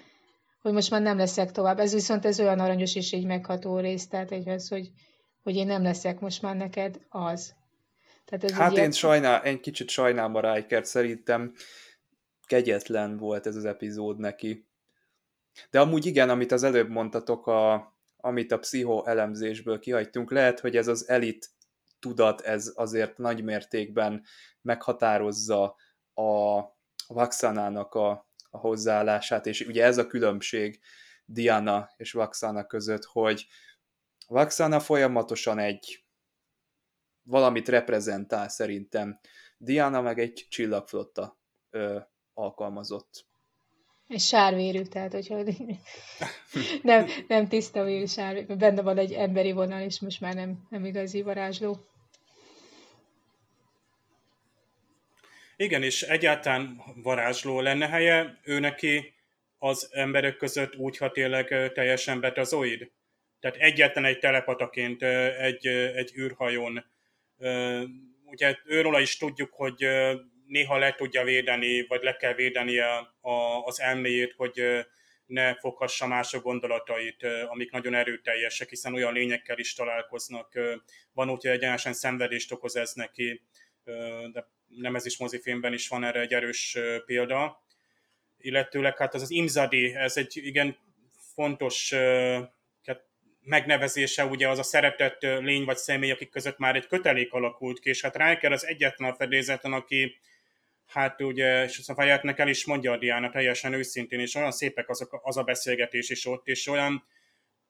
hogy 0.62 0.72
most 0.72 0.90
már 0.90 1.02
nem 1.02 1.16
leszek 1.16 1.52
tovább. 1.52 1.78
Ez 1.78 1.92
viszont 1.92 2.24
ez 2.24 2.40
olyan 2.40 2.60
aranyos 2.60 2.94
és 2.94 3.12
így 3.12 3.26
megható 3.26 3.78
rész, 3.78 4.08
tehát 4.08 4.30
egy 4.30 4.48
az, 4.48 4.68
hogy, 4.68 4.90
hogy 5.42 5.56
én 5.56 5.66
nem 5.66 5.82
leszek 5.82 6.20
most 6.20 6.42
már 6.42 6.56
neked 6.56 7.00
az. 7.08 7.54
Tehát 8.24 8.44
ez 8.44 8.52
hát 8.52 8.70
én, 8.70 8.76
ilyen... 8.76 8.90
sajnál, 8.90 9.44
én 9.44 9.60
kicsit 9.60 9.88
sajnálom 9.88 10.34
a 10.34 10.54
Riker, 10.54 10.86
szerintem 10.86 11.54
kegyetlen 12.46 13.16
volt 13.16 13.46
ez 13.46 13.56
az 13.56 13.64
epizód 13.64 14.18
neki. 14.18 14.66
De 15.70 15.80
amúgy 15.80 16.06
igen, 16.06 16.30
amit 16.30 16.52
az 16.52 16.62
előbb 16.62 16.88
mondtatok, 16.88 17.46
a, 17.46 17.92
amit 18.16 18.52
a 18.52 18.58
pszichoelemzésből 18.58 19.78
kihagytunk, 19.78 20.30
lehet, 20.30 20.60
hogy 20.60 20.76
ez 20.76 20.88
az 20.88 21.08
elit 21.08 21.50
tudat, 22.06 22.40
ez 22.40 22.72
azért 22.74 23.18
nagy 23.18 23.44
mértékben 23.44 24.24
meghatározza 24.62 25.76
a 26.14 26.62
Vaxanának 27.06 27.94
a, 27.94 28.28
a 28.50 28.58
hozzáállását, 28.58 29.46
és 29.46 29.60
ugye 29.60 29.84
ez 29.84 29.98
a 29.98 30.06
különbség 30.06 30.80
Diana 31.24 31.90
és 31.96 32.12
Vaxana 32.12 32.66
között, 32.66 33.04
hogy 33.04 33.46
Vaxana 34.26 34.80
folyamatosan 34.80 35.58
egy 35.58 36.04
valamit 37.22 37.68
reprezentál 37.68 38.48
szerintem. 38.48 39.20
Diana 39.58 40.00
meg 40.00 40.18
egy 40.18 40.46
csillagflotta 40.48 41.38
ö, 41.70 41.98
alkalmazott. 42.34 43.26
Egy 44.08 44.20
sárvérű, 44.20 44.82
tehát 44.82 45.12
hogyha 45.12 45.42
nem, 46.82 47.06
nem 47.28 47.48
tiszta 47.48 47.84
vérű 47.84 48.06
sárvérű, 48.06 48.54
benne 48.54 48.82
van 48.82 48.98
egy 48.98 49.12
emberi 49.12 49.52
vonal, 49.52 49.80
és 49.80 50.00
most 50.00 50.20
már 50.20 50.34
nem, 50.34 50.66
nem 50.68 50.84
igazi 50.84 51.22
varázsló. 51.22 51.78
Igen, 55.56 55.82
és 55.82 56.02
egyáltalán 56.02 56.82
varázsló 57.02 57.60
lenne 57.60 57.88
helye, 57.88 58.40
ő 58.44 58.58
neki 58.58 59.14
az 59.58 59.88
emberek 59.92 60.36
között 60.36 60.76
úgy, 60.76 60.96
ha 60.96 61.10
tényleg 61.10 61.72
teljesen 61.72 62.20
betazoid. 62.20 62.90
Tehát 63.40 63.56
egyetlen 63.56 64.04
egy 64.04 64.18
telepataként 64.18 65.02
egy, 65.02 65.66
egy 65.66 66.12
űrhajón. 66.16 66.84
Ugye 68.24 68.56
őróla 68.64 69.00
is 69.00 69.16
tudjuk, 69.16 69.52
hogy 69.52 69.86
néha 70.46 70.78
le 70.78 70.94
tudja 70.94 71.24
védeni, 71.24 71.86
vagy 71.86 72.02
le 72.02 72.16
kell 72.16 72.34
védeni 72.34 72.78
a, 72.78 73.16
a, 73.20 73.62
az 73.64 73.80
elméjét, 73.80 74.34
hogy 74.36 74.86
ne 75.26 75.54
foghassa 75.54 76.06
mások 76.06 76.42
gondolatait, 76.42 77.26
amik 77.48 77.70
nagyon 77.70 77.94
erőteljesek, 77.94 78.68
hiszen 78.68 78.94
olyan 78.94 79.12
lényekkel 79.12 79.58
is 79.58 79.74
találkoznak. 79.74 80.58
Van 81.12 81.30
úgy, 81.30 81.42
hogy 81.42 81.50
egyenesen 81.50 81.92
szenvedést 81.92 82.52
okoz 82.52 82.76
ez 82.76 82.92
neki, 82.92 83.42
de 84.32 84.54
nem 84.68 84.94
ez 84.94 85.06
is 85.06 85.18
mozifilmben 85.18 85.72
is 85.72 85.88
van 85.88 86.04
erre 86.04 86.20
egy 86.20 86.32
erős 86.32 86.78
példa. 87.06 87.64
Illetőleg 88.38 88.96
hát 88.96 89.14
az 89.14 89.22
az 89.22 89.30
Imzadi, 89.30 89.94
ez 89.94 90.16
egy 90.16 90.36
igen 90.36 90.76
fontos 91.34 91.94
megnevezése 93.46 94.24
ugye 94.24 94.48
az 94.48 94.58
a 94.58 94.62
szeretett 94.62 95.22
lény 95.22 95.64
vagy 95.64 95.76
személy, 95.76 96.10
akik 96.10 96.30
között 96.30 96.58
már 96.58 96.76
egy 96.76 96.86
kötelék 96.86 97.32
alakult 97.32 97.78
ki, 97.78 97.88
és 97.88 98.00
hát 98.00 98.16
Riker 98.16 98.52
az 98.52 98.66
egyetlen 98.66 99.14
fedélzeten, 99.14 99.72
aki 99.72 100.18
hát 100.86 101.20
ugye, 101.20 101.64
és 101.64 101.88
a 101.88 101.94
Fayetnek 101.94 102.38
el 102.38 102.48
is 102.48 102.64
mondja 102.64 102.92
a 102.92 102.96
Diana 102.96 103.30
teljesen 103.30 103.72
őszintén, 103.72 104.20
és 104.20 104.34
olyan 104.34 104.52
szépek 104.52 104.88
azok, 104.88 105.20
az 105.22 105.36
a 105.36 105.42
beszélgetés 105.42 106.10
is 106.10 106.26
ott, 106.26 106.46
és 106.46 106.66
olyan 106.66 107.06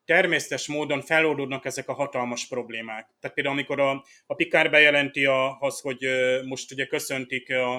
természetes 0.06 0.66
módon 0.66 1.00
feloldódnak 1.00 1.64
ezek 1.64 1.88
a 1.88 1.92
hatalmas 1.92 2.46
problémák. 2.46 3.08
Tehát 3.20 3.36
például 3.36 3.56
amikor 3.56 3.80
a, 3.80 4.04
a 4.26 4.34
Pikár 4.34 4.70
bejelenti 4.70 5.24
a, 5.24 5.58
az, 5.58 5.80
hogy 5.80 6.06
most 6.44 6.72
ugye 6.72 6.86
köszöntik 6.86 7.50
a, 7.50 7.74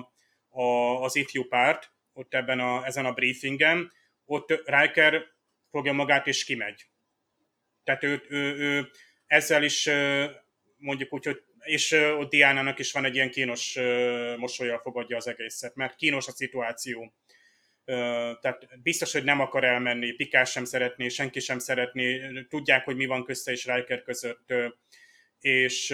a, 0.50 0.64
az 1.04 1.16
ifjú 1.16 1.44
párt, 1.44 1.92
ott 2.14 2.34
ebben 2.34 2.60
a, 2.60 2.86
ezen 2.86 3.06
a 3.06 3.14
briefingen, 3.14 3.92
ott 4.26 4.62
Riker 4.66 5.24
fogja 5.72 5.94
magát 5.94 6.28
és 6.28 6.44
kimegy. 6.44 6.86
Tehát 7.84 8.04
ő, 8.04 8.24
ő, 8.30 8.58
ő 8.58 8.90
ezzel 9.26 9.64
is 9.64 9.90
mondjuk 10.78 11.14
úgy, 11.14 11.26
hogy 11.26 11.42
és 11.60 11.92
ott 11.92 12.30
Diánának 12.30 12.80
is 12.80 12.92
van 12.92 13.06
egy 13.06 13.16
ilyen 13.16 13.32
kínos 13.32 13.78
mosolyal 14.38 14.80
fogadja 14.80 15.18
az 15.18 15.28
egészet, 15.28 15.76
mert 15.76 15.96
kínos 15.96 16.28
a 16.28 16.32
szituáció. 16.32 17.14
Tehát 18.42 18.82
biztos, 18.82 19.14
hogy 19.14 19.24
nem 19.24 19.40
akar 19.40 19.64
elmenni, 19.64 20.12
Pikás 20.12 20.52
sem 20.52 20.66
szeretné, 20.66 21.08
senki 21.08 21.40
sem 21.40 21.60
szeretné, 21.60 22.32
tudják, 22.50 22.86
hogy 22.86 22.96
mi 22.96 23.06
van 23.06 23.24
közte 23.24 23.52
és 23.52 23.66
Riker 23.66 24.02
között, 24.02 24.54
és 25.40 25.88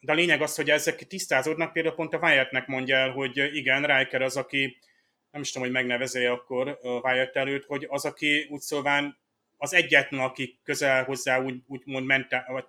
de 0.00 0.12
a 0.12 0.14
lényeg 0.14 0.42
az, 0.42 0.54
hogy 0.54 0.70
ezek 0.70 1.06
tisztázódnak, 1.06 1.72
például 1.72 1.94
pont 1.94 2.14
a 2.14 2.18
Wyattnek 2.18 2.66
mondja 2.66 2.96
el, 2.96 3.10
hogy 3.10 3.36
igen, 3.54 3.82
Riker 3.82 4.22
az, 4.22 4.36
aki 4.36 4.78
nem 5.30 5.42
is 5.42 5.50
tudom, 5.50 5.66
hogy 5.68 5.76
megnevezé 5.76 6.26
akkor 6.26 6.78
a 6.82 6.88
Wyatt 6.88 7.36
előtt, 7.36 7.64
hogy 7.64 7.86
az, 7.88 8.04
aki 8.04 8.46
úgy 8.50 8.60
szóván 8.60 9.18
az 9.56 9.74
egyetlen, 9.74 10.20
aki 10.20 10.58
közel 10.62 11.04
hozzá 11.04 11.40
úgy, 11.40 11.54
úgymond 11.66 12.06
mentál, 12.06 12.44
vagy 12.48 12.64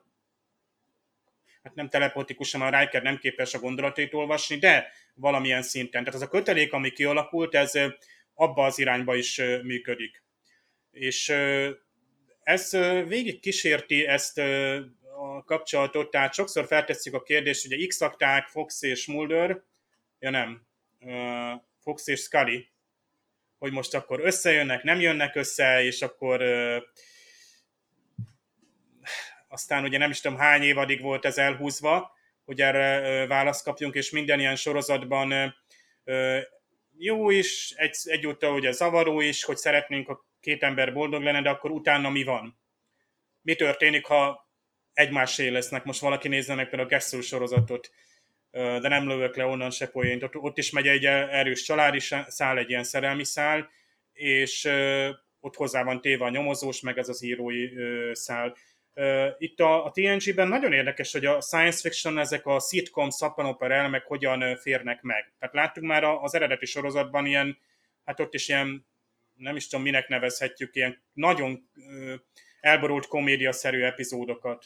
hát 1.63 1.75
nem 1.75 1.89
telepatikusan, 1.89 2.61
a 2.61 2.79
Riker 2.79 3.01
nem 3.01 3.17
képes 3.17 3.53
a 3.53 3.59
gondolatait 3.59 4.13
olvasni, 4.13 4.57
de 4.57 4.91
valamilyen 5.13 5.61
szinten. 5.61 6.03
Tehát 6.03 6.19
az 6.19 6.25
a 6.25 6.29
kötelék, 6.29 6.73
ami 6.73 6.91
kialakult, 6.91 7.55
ez 7.55 7.71
abba 8.33 8.65
az 8.65 8.79
irányba 8.79 9.15
is 9.15 9.41
működik. 9.63 10.23
És 10.91 11.29
ez 12.43 12.71
végig 13.07 13.39
kísérti 13.39 14.05
ezt 14.05 14.37
a 15.17 15.43
kapcsolatot, 15.45 16.09
tehát 16.09 16.33
sokszor 16.33 16.65
feltesszük 16.65 17.13
a 17.13 17.21
kérdést, 17.21 17.73
a 17.73 17.87
x 17.87 18.51
Fox 18.51 18.81
és 18.81 19.05
Mulder, 19.07 19.63
ja 20.19 20.29
nem, 20.29 20.67
Fox 21.79 22.07
és 22.07 22.19
Scully, 22.19 22.67
hogy 23.57 23.71
most 23.71 23.93
akkor 23.93 24.19
összejönnek, 24.19 24.83
nem 24.83 24.99
jönnek 24.99 25.35
össze, 25.35 25.83
és 25.83 26.01
akkor 26.01 26.43
aztán 29.47 29.83
ugye 29.83 29.97
nem 29.97 30.09
is 30.09 30.21
tudom 30.21 30.37
hány 30.37 30.61
évadig 30.61 31.01
volt 31.01 31.25
ez 31.25 31.37
elhúzva, 31.37 32.11
hogy 32.45 32.61
erre 32.61 33.27
választ 33.27 33.63
kapjunk, 33.63 33.95
és 33.95 34.11
minden 34.11 34.39
ilyen 34.39 34.55
sorozatban 34.55 35.55
jó 36.97 37.29
is, 37.29 37.73
egy, 37.75 37.95
egyúttal 38.03 38.53
ugye 38.53 38.71
zavaró 38.71 39.21
is, 39.21 39.43
hogy 39.43 39.57
szeretnénk 39.57 40.09
a 40.09 40.25
két 40.39 40.63
ember 40.63 40.93
boldog 40.93 41.21
lenne, 41.21 41.41
de 41.41 41.49
akkor 41.49 41.71
utána 41.71 42.09
mi 42.09 42.23
van? 42.23 42.59
Mi 43.41 43.55
történik, 43.55 44.05
ha 44.05 44.49
egymásé 44.93 45.47
lesznek? 45.47 45.83
Most 45.83 45.99
valaki 45.99 46.27
nézze 46.27 46.55
meg 46.55 46.69
például 46.69 46.89
a 46.89 46.91
Gessel 46.91 47.21
sorozatot, 47.21 47.91
de 48.51 48.87
nem 48.87 49.07
lövök 49.07 49.35
le 49.35 49.45
onnan 49.45 49.71
se 49.71 49.87
poént. 49.87 50.23
Ott, 50.23 50.35
ott 50.35 50.57
is 50.57 50.71
megy 50.71 50.87
egy 50.87 51.05
erős 51.05 51.61
családi 51.61 51.99
szál, 52.27 52.57
egy 52.57 52.69
ilyen 52.69 52.83
szerelmi 52.83 53.23
szál, 53.25 53.69
és 54.13 54.69
ott 55.39 55.55
hozzá 55.55 55.83
van 55.83 56.01
téve 56.01 56.25
a 56.25 56.29
nyomozós, 56.29 56.81
meg 56.81 56.97
ez 56.97 57.09
az 57.09 57.23
írói 57.23 57.69
szál. 58.11 58.55
Itt 59.37 59.59
a, 59.59 59.85
a 59.85 59.91
TNG-ben 59.91 60.47
nagyon 60.47 60.73
érdekes, 60.73 61.11
hogy 61.11 61.25
a 61.25 61.41
science 61.41 61.79
fiction, 61.79 62.19
ezek 62.19 62.45
a 62.45 62.59
sitcom, 62.59 63.09
szappanopera 63.09 63.73
elemek 63.73 64.05
hogyan 64.05 64.57
férnek 64.57 65.01
meg. 65.01 65.33
Tehát 65.39 65.55
láttuk 65.55 65.83
már 65.83 66.03
az 66.03 66.35
eredeti 66.35 66.65
sorozatban 66.65 67.25
ilyen, 67.25 67.57
hát 68.05 68.19
ott 68.19 68.33
is 68.33 68.47
ilyen, 68.47 68.87
nem 69.35 69.55
is 69.55 69.67
tudom 69.67 69.85
minek 69.85 70.07
nevezhetjük, 70.07 70.75
ilyen 70.75 71.03
nagyon 71.13 71.69
elborult 72.59 73.07
komédiaszerű 73.07 73.81
epizódokat. 73.81 74.65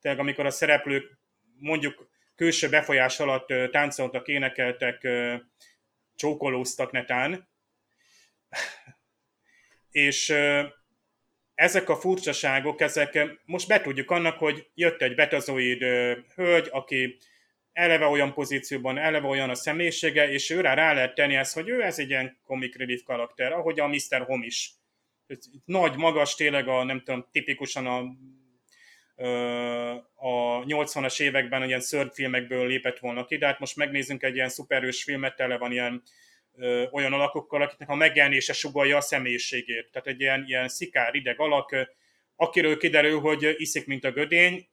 Tehát 0.00 0.18
amikor 0.18 0.46
a 0.46 0.50
szereplők 0.50 1.18
mondjuk 1.58 2.10
külső 2.36 2.68
befolyás 2.68 3.20
alatt 3.20 3.52
táncoltak, 3.70 4.28
énekeltek, 4.28 5.08
csókolóztak 6.16 6.90
netán, 6.90 7.48
és 9.90 10.34
ezek 11.62 11.88
a 11.88 11.96
furcsaságok, 11.96 12.80
ezek 12.80 13.38
most 13.44 13.68
betudjuk 13.68 14.10
annak, 14.10 14.38
hogy 14.38 14.66
jött 14.74 15.02
egy 15.02 15.14
betazoid 15.14 15.82
hölgy, 16.34 16.68
aki 16.70 17.16
eleve 17.72 18.06
olyan 18.06 18.32
pozícióban, 18.32 18.98
eleve 18.98 19.26
olyan 19.26 19.50
a 19.50 19.54
személyisége, 19.54 20.30
és 20.30 20.50
őre 20.50 20.74
rá 20.74 20.92
lehet 20.92 21.14
tenni 21.14 21.34
ezt, 21.34 21.54
hogy 21.54 21.68
ő 21.68 21.82
ez 21.82 21.98
egy 21.98 22.08
ilyen 22.08 22.38
comic 22.44 22.76
relief 22.76 23.02
karakter, 23.02 23.52
ahogy 23.52 23.80
a 23.80 23.86
Mr. 23.86 24.22
Home 24.26 24.46
is. 24.46 24.72
Nagy, 25.64 25.96
magas, 25.96 26.34
tényleg 26.34 26.68
a, 26.68 26.84
nem 26.84 27.02
tudom, 27.04 27.26
tipikusan 27.30 27.86
a 27.86 28.02
a 30.14 30.64
80-as 30.64 31.20
években 31.20 31.64
ilyen 31.64 32.10
filmekből 32.12 32.66
lépett 32.66 32.98
volna 32.98 33.24
ki, 33.24 33.36
de 33.36 33.46
hát 33.46 33.58
most 33.58 33.76
megnézzünk 33.76 34.22
egy 34.22 34.34
ilyen 34.34 34.48
szuperős 34.48 35.02
filmet, 35.02 35.36
tele 35.36 35.58
van 35.58 35.72
ilyen 35.72 36.02
ö, 36.56 36.84
olyan 36.90 37.12
alakokkal, 37.12 37.62
akiknek 37.62 37.88
a 37.88 37.94
megjelenése 37.94 38.52
sugalja 38.52 38.96
a 38.96 39.00
személyiségét. 39.00 39.90
Tehát 39.92 40.08
egy 40.08 40.20
ilyen, 40.20 40.44
ilyen 40.46 40.68
szikár, 40.68 41.14
ideg 41.14 41.40
alak, 41.40 41.76
akiről 42.36 42.78
kiderül, 42.78 43.20
hogy 43.20 43.54
iszik, 43.56 43.86
mint 43.86 44.04
a 44.04 44.12
gödény, 44.12 44.68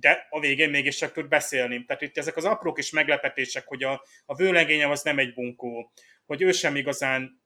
de 0.00 0.26
a 0.30 0.40
végén 0.40 0.70
mégis 0.70 0.96
csak 0.96 1.12
tud 1.12 1.28
beszélni. 1.28 1.84
Tehát 1.84 2.02
itt 2.02 2.18
ezek 2.18 2.36
az 2.36 2.44
apró 2.44 2.72
kis 2.72 2.90
meglepetések, 2.90 3.66
hogy 3.66 3.82
a, 3.82 4.04
a 4.26 4.34
vőlegényem 4.34 4.90
az 4.90 5.02
nem 5.02 5.18
egy 5.18 5.34
bunkó, 5.34 5.92
hogy 6.26 6.42
ő 6.42 6.52
sem 6.52 6.76
igazán 6.76 7.42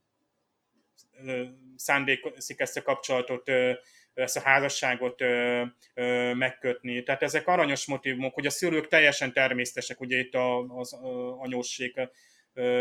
szándékszik 1.76 2.60
ezt 2.60 2.76
a 2.76 2.82
kapcsolatot 2.82 3.50
ezt 4.14 4.36
a 4.36 4.40
házasságot 4.40 5.20
megkötni. 6.34 7.02
Tehát 7.02 7.22
ezek 7.22 7.46
aranyos 7.46 7.86
motivumok, 7.86 8.34
hogy 8.34 8.46
a 8.46 8.50
szülők 8.50 8.88
teljesen 8.88 9.32
természetesek, 9.32 10.00
ugye 10.00 10.18
itt 10.18 10.34
az 10.68 10.92
anyósség, 11.38 12.00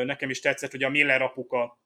nekem 0.03 0.30
is 0.30 0.39
tetszett, 0.39 0.72
hogy 0.72 0.84
a 0.84 0.89
Miller 0.89 1.22
apuka, 1.22 1.80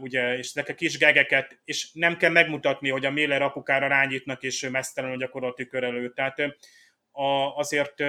ugye, 0.00 0.36
és 0.36 0.52
a 0.54 0.74
kis 0.74 0.98
gegeket, 0.98 1.60
és 1.64 1.92
nem 1.92 2.16
kell 2.16 2.30
megmutatni, 2.30 2.88
hogy 2.88 3.04
a 3.04 3.10
Miller 3.10 3.42
apukára 3.42 3.86
rányítnak, 3.86 4.42
és 4.42 4.62
ő 4.62 4.70
mesztelenül 4.70 5.16
gyakorol 5.16 5.50
a 5.50 5.54
tükör 5.54 5.84
előtt. 5.84 6.14
Tehát 6.14 6.38
azért 7.54 8.00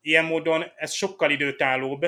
ilyen 0.00 0.24
módon 0.24 0.64
ez 0.76 0.92
sokkal 0.92 1.30
időtállóbb, 1.30 2.06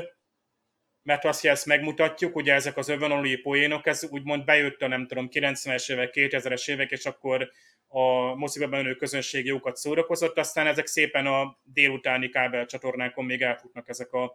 mert 1.03 1.25
azt, 1.25 1.41
hogy 1.41 1.51
ezt 1.51 1.67
megmutatjuk, 1.67 2.37
ugye 2.37 2.55
ezek 2.55 2.77
az 2.77 2.89
övönolói 2.89 3.37
poénok, 3.37 3.87
ez 3.87 4.05
úgymond 4.11 4.45
bejött 4.45 4.83
a 4.83 4.87
nem 4.89 5.07
tudom, 5.07 5.29
90-es 5.33 5.93
évek, 5.93 6.11
2000-es 6.15 6.71
évek, 6.71 6.91
és 6.91 7.07
akkor 7.07 7.51
a 7.87 8.35
moziba 8.35 8.67
menő 8.67 8.95
közönség 8.95 9.47
jókat 9.47 9.77
szórakozott, 9.77 10.39
aztán 10.39 10.67
ezek 10.67 10.87
szépen 10.87 11.27
a 11.27 11.59
délutáni 11.63 12.29
kábel 12.29 12.67
csatornákon 12.67 13.25
még 13.25 13.43
elfutnak 13.43 13.89
ezek 13.89 14.13
a, 14.13 14.35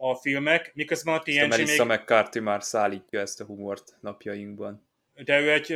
a 0.00 0.14
filmek, 0.14 0.70
miközben 0.74 1.14
a 1.14 1.18
TNG 1.18 1.42
a 1.42 1.46
Melissa 1.46 1.84
még... 1.84 1.98
McCarthy 1.98 2.40
már 2.40 2.62
szállítja 2.62 3.20
ezt 3.20 3.40
a 3.40 3.44
humort 3.44 3.96
napjainkban. 4.00 4.88
De 5.24 5.40
ő 5.40 5.52
egy 5.52 5.74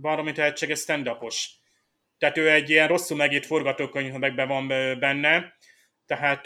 baromi 0.00 0.32
tehetséges 0.32 0.78
stand 0.78 1.08
-upos. 1.08 1.50
Tehát 2.18 2.36
ő 2.36 2.50
egy 2.50 2.70
ilyen 2.70 2.88
rosszul 2.88 3.16
megírt 3.16 3.46
forgatókönyvekben 3.46 4.48
van 4.48 4.68
benne, 4.98 5.56
tehát 6.06 6.44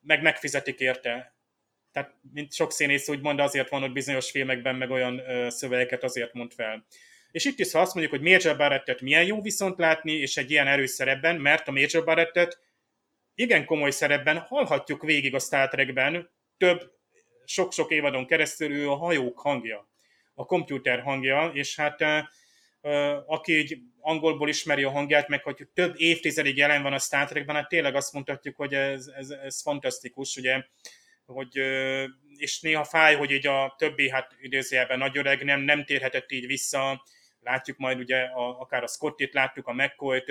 meg 0.00 0.22
megfizetik 0.22 0.80
érte 0.80 1.36
tehát 1.96 2.14
mint 2.32 2.52
sok 2.52 2.72
színész 2.72 3.08
úgy 3.08 3.20
mond, 3.20 3.40
azért 3.40 3.68
van 3.68 3.82
ott 3.82 3.92
bizonyos 3.92 4.30
filmekben, 4.30 4.76
meg 4.76 4.90
olyan 4.90 5.22
szövegeket 5.48 6.02
azért 6.04 6.32
mond 6.32 6.52
fel. 6.52 6.86
És 7.30 7.44
itt 7.44 7.58
is, 7.58 7.72
ha 7.72 7.80
azt 7.80 7.94
mondjuk, 7.94 8.20
hogy 8.20 8.30
Major 8.30 8.56
Barrettet 8.56 9.00
milyen 9.00 9.24
jó 9.24 9.42
viszont 9.42 9.78
látni, 9.78 10.12
és 10.12 10.36
egy 10.36 10.50
ilyen 10.50 10.66
erős 10.66 10.90
szerepben, 10.90 11.36
mert 11.36 11.68
a 11.68 11.72
Major 11.72 12.04
Barrettet 12.04 12.58
igen 13.38 13.64
komoly 13.64 13.90
szerepben 13.90 14.38
hallhatjuk 14.38 15.02
végig 15.02 15.34
a 15.34 15.38
Star 15.38 15.68
Trekben, 15.68 16.30
több, 16.56 16.92
sok-sok 17.44 17.90
évadon 17.90 18.26
keresztül 18.26 18.72
ő 18.72 18.90
a 18.90 18.94
hajók 18.94 19.38
hangja, 19.38 19.88
a 20.34 20.44
komputer 20.44 21.00
hangja, 21.00 21.50
és 21.54 21.76
hát 21.76 22.28
aki 23.26 23.58
így 23.58 23.78
angolból 24.00 24.48
ismeri 24.48 24.82
a 24.82 24.90
hangját, 24.90 25.28
meg 25.28 25.42
hogy 25.42 25.68
több 25.74 25.94
évtizedig 25.96 26.56
jelen 26.56 26.82
van 26.82 26.92
a 26.92 26.98
Star 26.98 27.26
Trekben, 27.26 27.54
hát 27.54 27.68
tényleg 27.68 27.94
azt 27.94 28.12
mondhatjuk, 28.12 28.56
hogy 28.56 28.74
ez, 28.74 29.06
ez, 29.06 29.30
ez 29.30 29.62
fantasztikus, 29.62 30.36
ugye 30.36 30.64
hogy, 31.26 31.56
és 32.36 32.60
néha 32.60 32.84
fáj, 32.84 33.16
hogy 33.16 33.30
így 33.30 33.46
a 33.46 33.74
többi, 33.78 34.10
hát 34.10 34.34
idézőjelben 34.40 34.98
nagy 34.98 35.18
öreg 35.18 35.44
nem, 35.44 35.60
nem 35.60 35.84
térhetett 35.84 36.32
így 36.32 36.46
vissza, 36.46 37.02
látjuk 37.40 37.76
majd 37.76 37.98
ugye 37.98 38.20
a, 38.20 38.60
akár 38.60 38.82
a 38.82 38.86
Scottit 38.86 39.34
láttuk, 39.34 39.66
a 39.66 39.72
mccoy 39.72 40.24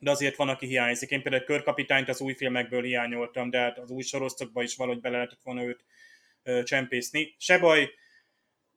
de 0.00 0.10
azért 0.10 0.36
van, 0.36 0.48
aki 0.48 0.66
hiányzik. 0.66 1.10
Én 1.10 1.22
például 1.22 1.44
körkapitányt 1.44 2.08
az 2.08 2.20
új 2.20 2.34
filmekből 2.34 2.82
hiányoltam, 2.82 3.50
de 3.50 3.58
hát 3.58 3.78
az 3.78 3.90
új 3.90 4.02
sorosztokban 4.02 4.64
is 4.64 4.76
valahogy 4.76 5.00
bele 5.00 5.16
lehetett 5.16 5.42
volna 5.42 5.62
őt 5.62 5.84
csempészni. 6.64 7.34
Se 7.38 7.58
baj, 7.58 7.90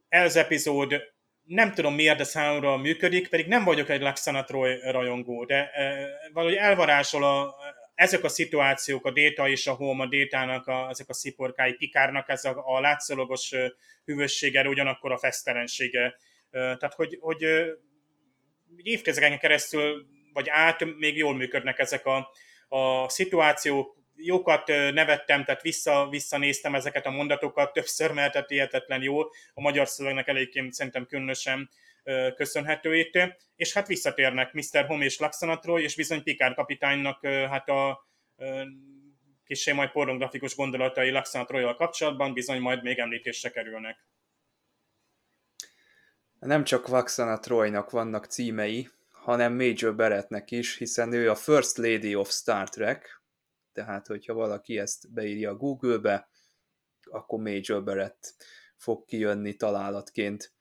ez 0.10 0.36
epizód 0.36 1.14
nem 1.44 1.74
tudom 1.74 1.96
miért, 1.96 2.18
de 2.18 2.24
számomra 2.24 2.78
működik, 2.78 3.30
pedig 3.30 3.48
nem 3.48 3.64
vagyok 3.64 3.90
egy 3.90 4.02
Laxana 4.02 4.44
Troy 4.44 4.80
rajongó, 4.92 5.46
de 5.46 5.72
e, 5.72 6.08
valahogy 6.34 6.56
elvarázsol 6.56 7.24
a, 7.24 7.56
ezek 7.96 8.24
a 8.24 8.30
szituációk, 8.30 9.06
a 9.06 9.12
Déta 9.12 9.50
és 9.50 9.68
a 9.68 9.74
Home, 9.74 10.04
a 10.04 10.08
Détának, 10.08 10.68
a, 10.68 10.90
ezek 10.90 11.10
a 11.10 11.14
sziporkái, 11.14 11.74
Pikárnak 11.74 12.30
ez 12.30 12.46
a, 12.46 12.64
a 12.66 12.80
látszólagos 12.80 13.54
hűvössége, 14.06 14.68
ugyanakkor 14.68 15.12
a 15.12 15.18
fesztelensége. 15.18 16.16
Tehát, 16.52 16.94
hogy, 16.94 17.18
hogy 17.22 17.46
évtizedeken 18.78 19.40
keresztül, 19.40 20.06
vagy 20.34 20.50
át 20.50 20.86
még 20.98 21.18
jól 21.18 21.36
működnek 21.36 21.80
ezek 21.80 22.06
a, 22.06 22.32
a 22.68 23.10
szituációk, 23.10 24.02
jókat 24.16 24.68
nevettem, 24.68 25.44
tehát 25.44 25.62
vissza, 25.62 26.08
visszanéztem 26.10 26.76
ezeket 26.76 27.06
a 27.06 27.12
mondatokat 27.12 27.74
többször, 27.74 28.12
mert 28.12 28.32
tehát 28.32 28.50
hihetetlen 28.50 29.02
jó. 29.02 29.22
A 29.54 29.62
magyar 29.62 29.88
szövegnek 29.88 30.28
eléggé 30.28 30.68
szerintem 30.70 31.06
különösen 31.06 31.70
köszönhető 32.36 32.96
itt, 32.96 33.20
és 33.56 33.74
hát 33.74 33.88
visszatérnek 33.88 34.54
Mr. 34.54 34.86
Home 34.86 35.04
és 35.04 35.20
Laxanatról, 35.20 35.80
és 35.80 35.96
bizony 35.96 36.24
Pikár 36.24 36.54
kapitánynak 36.54 37.26
hát 37.26 37.70
a 37.70 38.08
kicsi 39.46 39.72
majd 39.72 39.92
pornografikus 39.92 40.56
gondolatai 40.56 41.10
Laxanatroyal 41.10 41.76
kapcsolatban 41.76 42.34
bizony 42.34 42.60
majd 42.60 42.84
még 42.84 43.00
említésre 43.00 43.50
kerülnek. 43.50 44.06
Nem 46.40 46.64
csak 46.64 46.88
Vaxana 46.88 47.40
Troynak 47.40 47.90
vannak 47.90 48.26
címei, 48.26 48.90
hanem 49.24 49.54
Major 49.54 49.96
Barrettnek 49.96 50.52
is, 50.52 50.78
hiszen 50.78 51.14
ő 51.14 51.30
a 51.30 51.36
First 51.36 51.78
Lady 51.78 52.16
of 52.16 52.32
Star 52.32 52.70
Trek, 52.70 53.24
tehát 53.72 54.08
hogyha 54.08 54.34
valaki 54.34 54.78
ezt 54.78 55.14
beírja 55.14 55.50
a 55.50 55.56
Google-be, 55.56 56.30
akkor 57.02 57.40
Major 57.40 57.84
Barrett 57.84 58.36
fog 58.78 59.06
kijönni 59.06 59.56
találatként. 59.56 60.54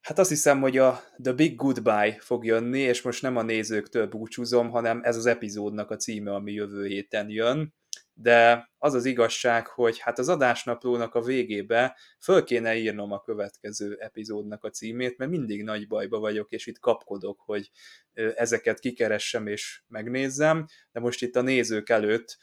Hát 0.00 0.18
azt 0.18 0.28
hiszem, 0.28 0.60
hogy 0.60 0.78
a 0.78 1.02
The 1.22 1.32
Big 1.32 1.56
Goodbye 1.56 2.16
fog 2.20 2.44
jönni, 2.44 2.80
és 2.80 3.02
most 3.02 3.22
nem 3.22 3.36
a 3.36 3.42
nézőktől 3.42 4.06
búcsúzom, 4.06 4.70
hanem 4.70 5.00
ez 5.02 5.16
az 5.16 5.26
epizódnak 5.26 5.90
a 5.90 5.96
címe, 5.96 6.34
ami 6.34 6.52
jövő 6.52 6.86
héten 6.86 7.28
jön. 7.28 7.74
De 8.22 8.70
az 8.78 8.94
az 8.94 9.04
igazság, 9.04 9.66
hogy 9.66 9.98
hát 9.98 10.18
az 10.18 10.28
adásnaplónak 10.28 11.14
a 11.14 11.22
végébe 11.22 11.96
föl 12.20 12.44
kéne 12.44 12.76
írnom 12.76 13.12
a 13.12 13.20
következő 13.20 13.96
epizódnak 13.98 14.64
a 14.64 14.70
címét, 14.70 15.18
mert 15.18 15.30
mindig 15.30 15.62
nagy 15.62 15.86
bajba 15.86 16.18
vagyok, 16.18 16.50
és 16.50 16.66
itt 16.66 16.78
kapkodok, 16.78 17.40
hogy 17.40 17.70
ezeket 18.12 18.78
kikeressem 18.78 19.46
és 19.46 19.82
megnézzem, 19.88 20.66
de 20.92 21.00
most 21.00 21.22
itt 21.22 21.36
a 21.36 21.42
nézők 21.42 21.88
előtt 21.88 22.38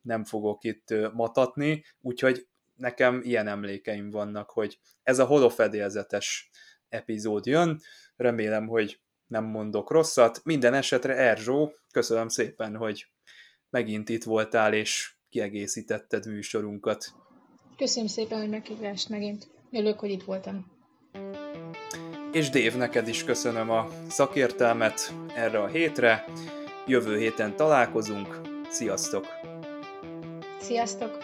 nem 0.00 0.24
fogok 0.24 0.64
itt 0.64 0.94
matatni, 1.12 1.84
úgyhogy 2.00 2.46
nekem 2.74 3.20
ilyen 3.24 3.48
emlékeim 3.48 4.10
vannak, 4.10 4.50
hogy 4.50 4.78
ez 5.02 5.18
a 5.18 5.24
holofedélzetes 5.24 6.50
epizód 6.88 7.46
jön, 7.46 7.80
remélem, 8.16 8.66
hogy 8.66 9.00
nem 9.26 9.44
mondok 9.44 9.90
rosszat. 9.90 10.40
Minden 10.44 10.74
esetre 10.74 11.16
Erzsó, 11.16 11.74
köszönöm 11.92 12.28
szépen, 12.28 12.76
hogy 12.76 13.11
megint 13.72 14.08
itt 14.08 14.24
voltál, 14.24 14.74
és 14.74 15.12
kiegészítetted 15.28 16.26
műsorunkat. 16.26 17.12
Köszönöm 17.76 18.08
szépen, 18.08 18.38
hogy 18.38 18.48
meghívást 18.48 19.08
megint. 19.08 19.50
Örülök, 19.70 19.98
hogy 19.98 20.10
itt 20.10 20.22
voltam. 20.22 20.66
És 22.32 22.50
Dév, 22.50 22.74
neked 22.74 23.08
is 23.08 23.24
köszönöm 23.24 23.70
a 23.70 23.88
szakértelmet 24.08 25.14
erre 25.36 25.58
a 25.58 25.66
hétre. 25.66 26.24
Jövő 26.86 27.18
héten 27.18 27.56
találkozunk. 27.56 28.40
Sziasztok! 28.68 29.26
Sziasztok! 30.60 31.18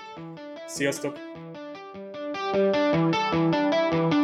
Sziasztok! 0.67 1.17
Thank 2.51 4.13
you. 4.13 4.18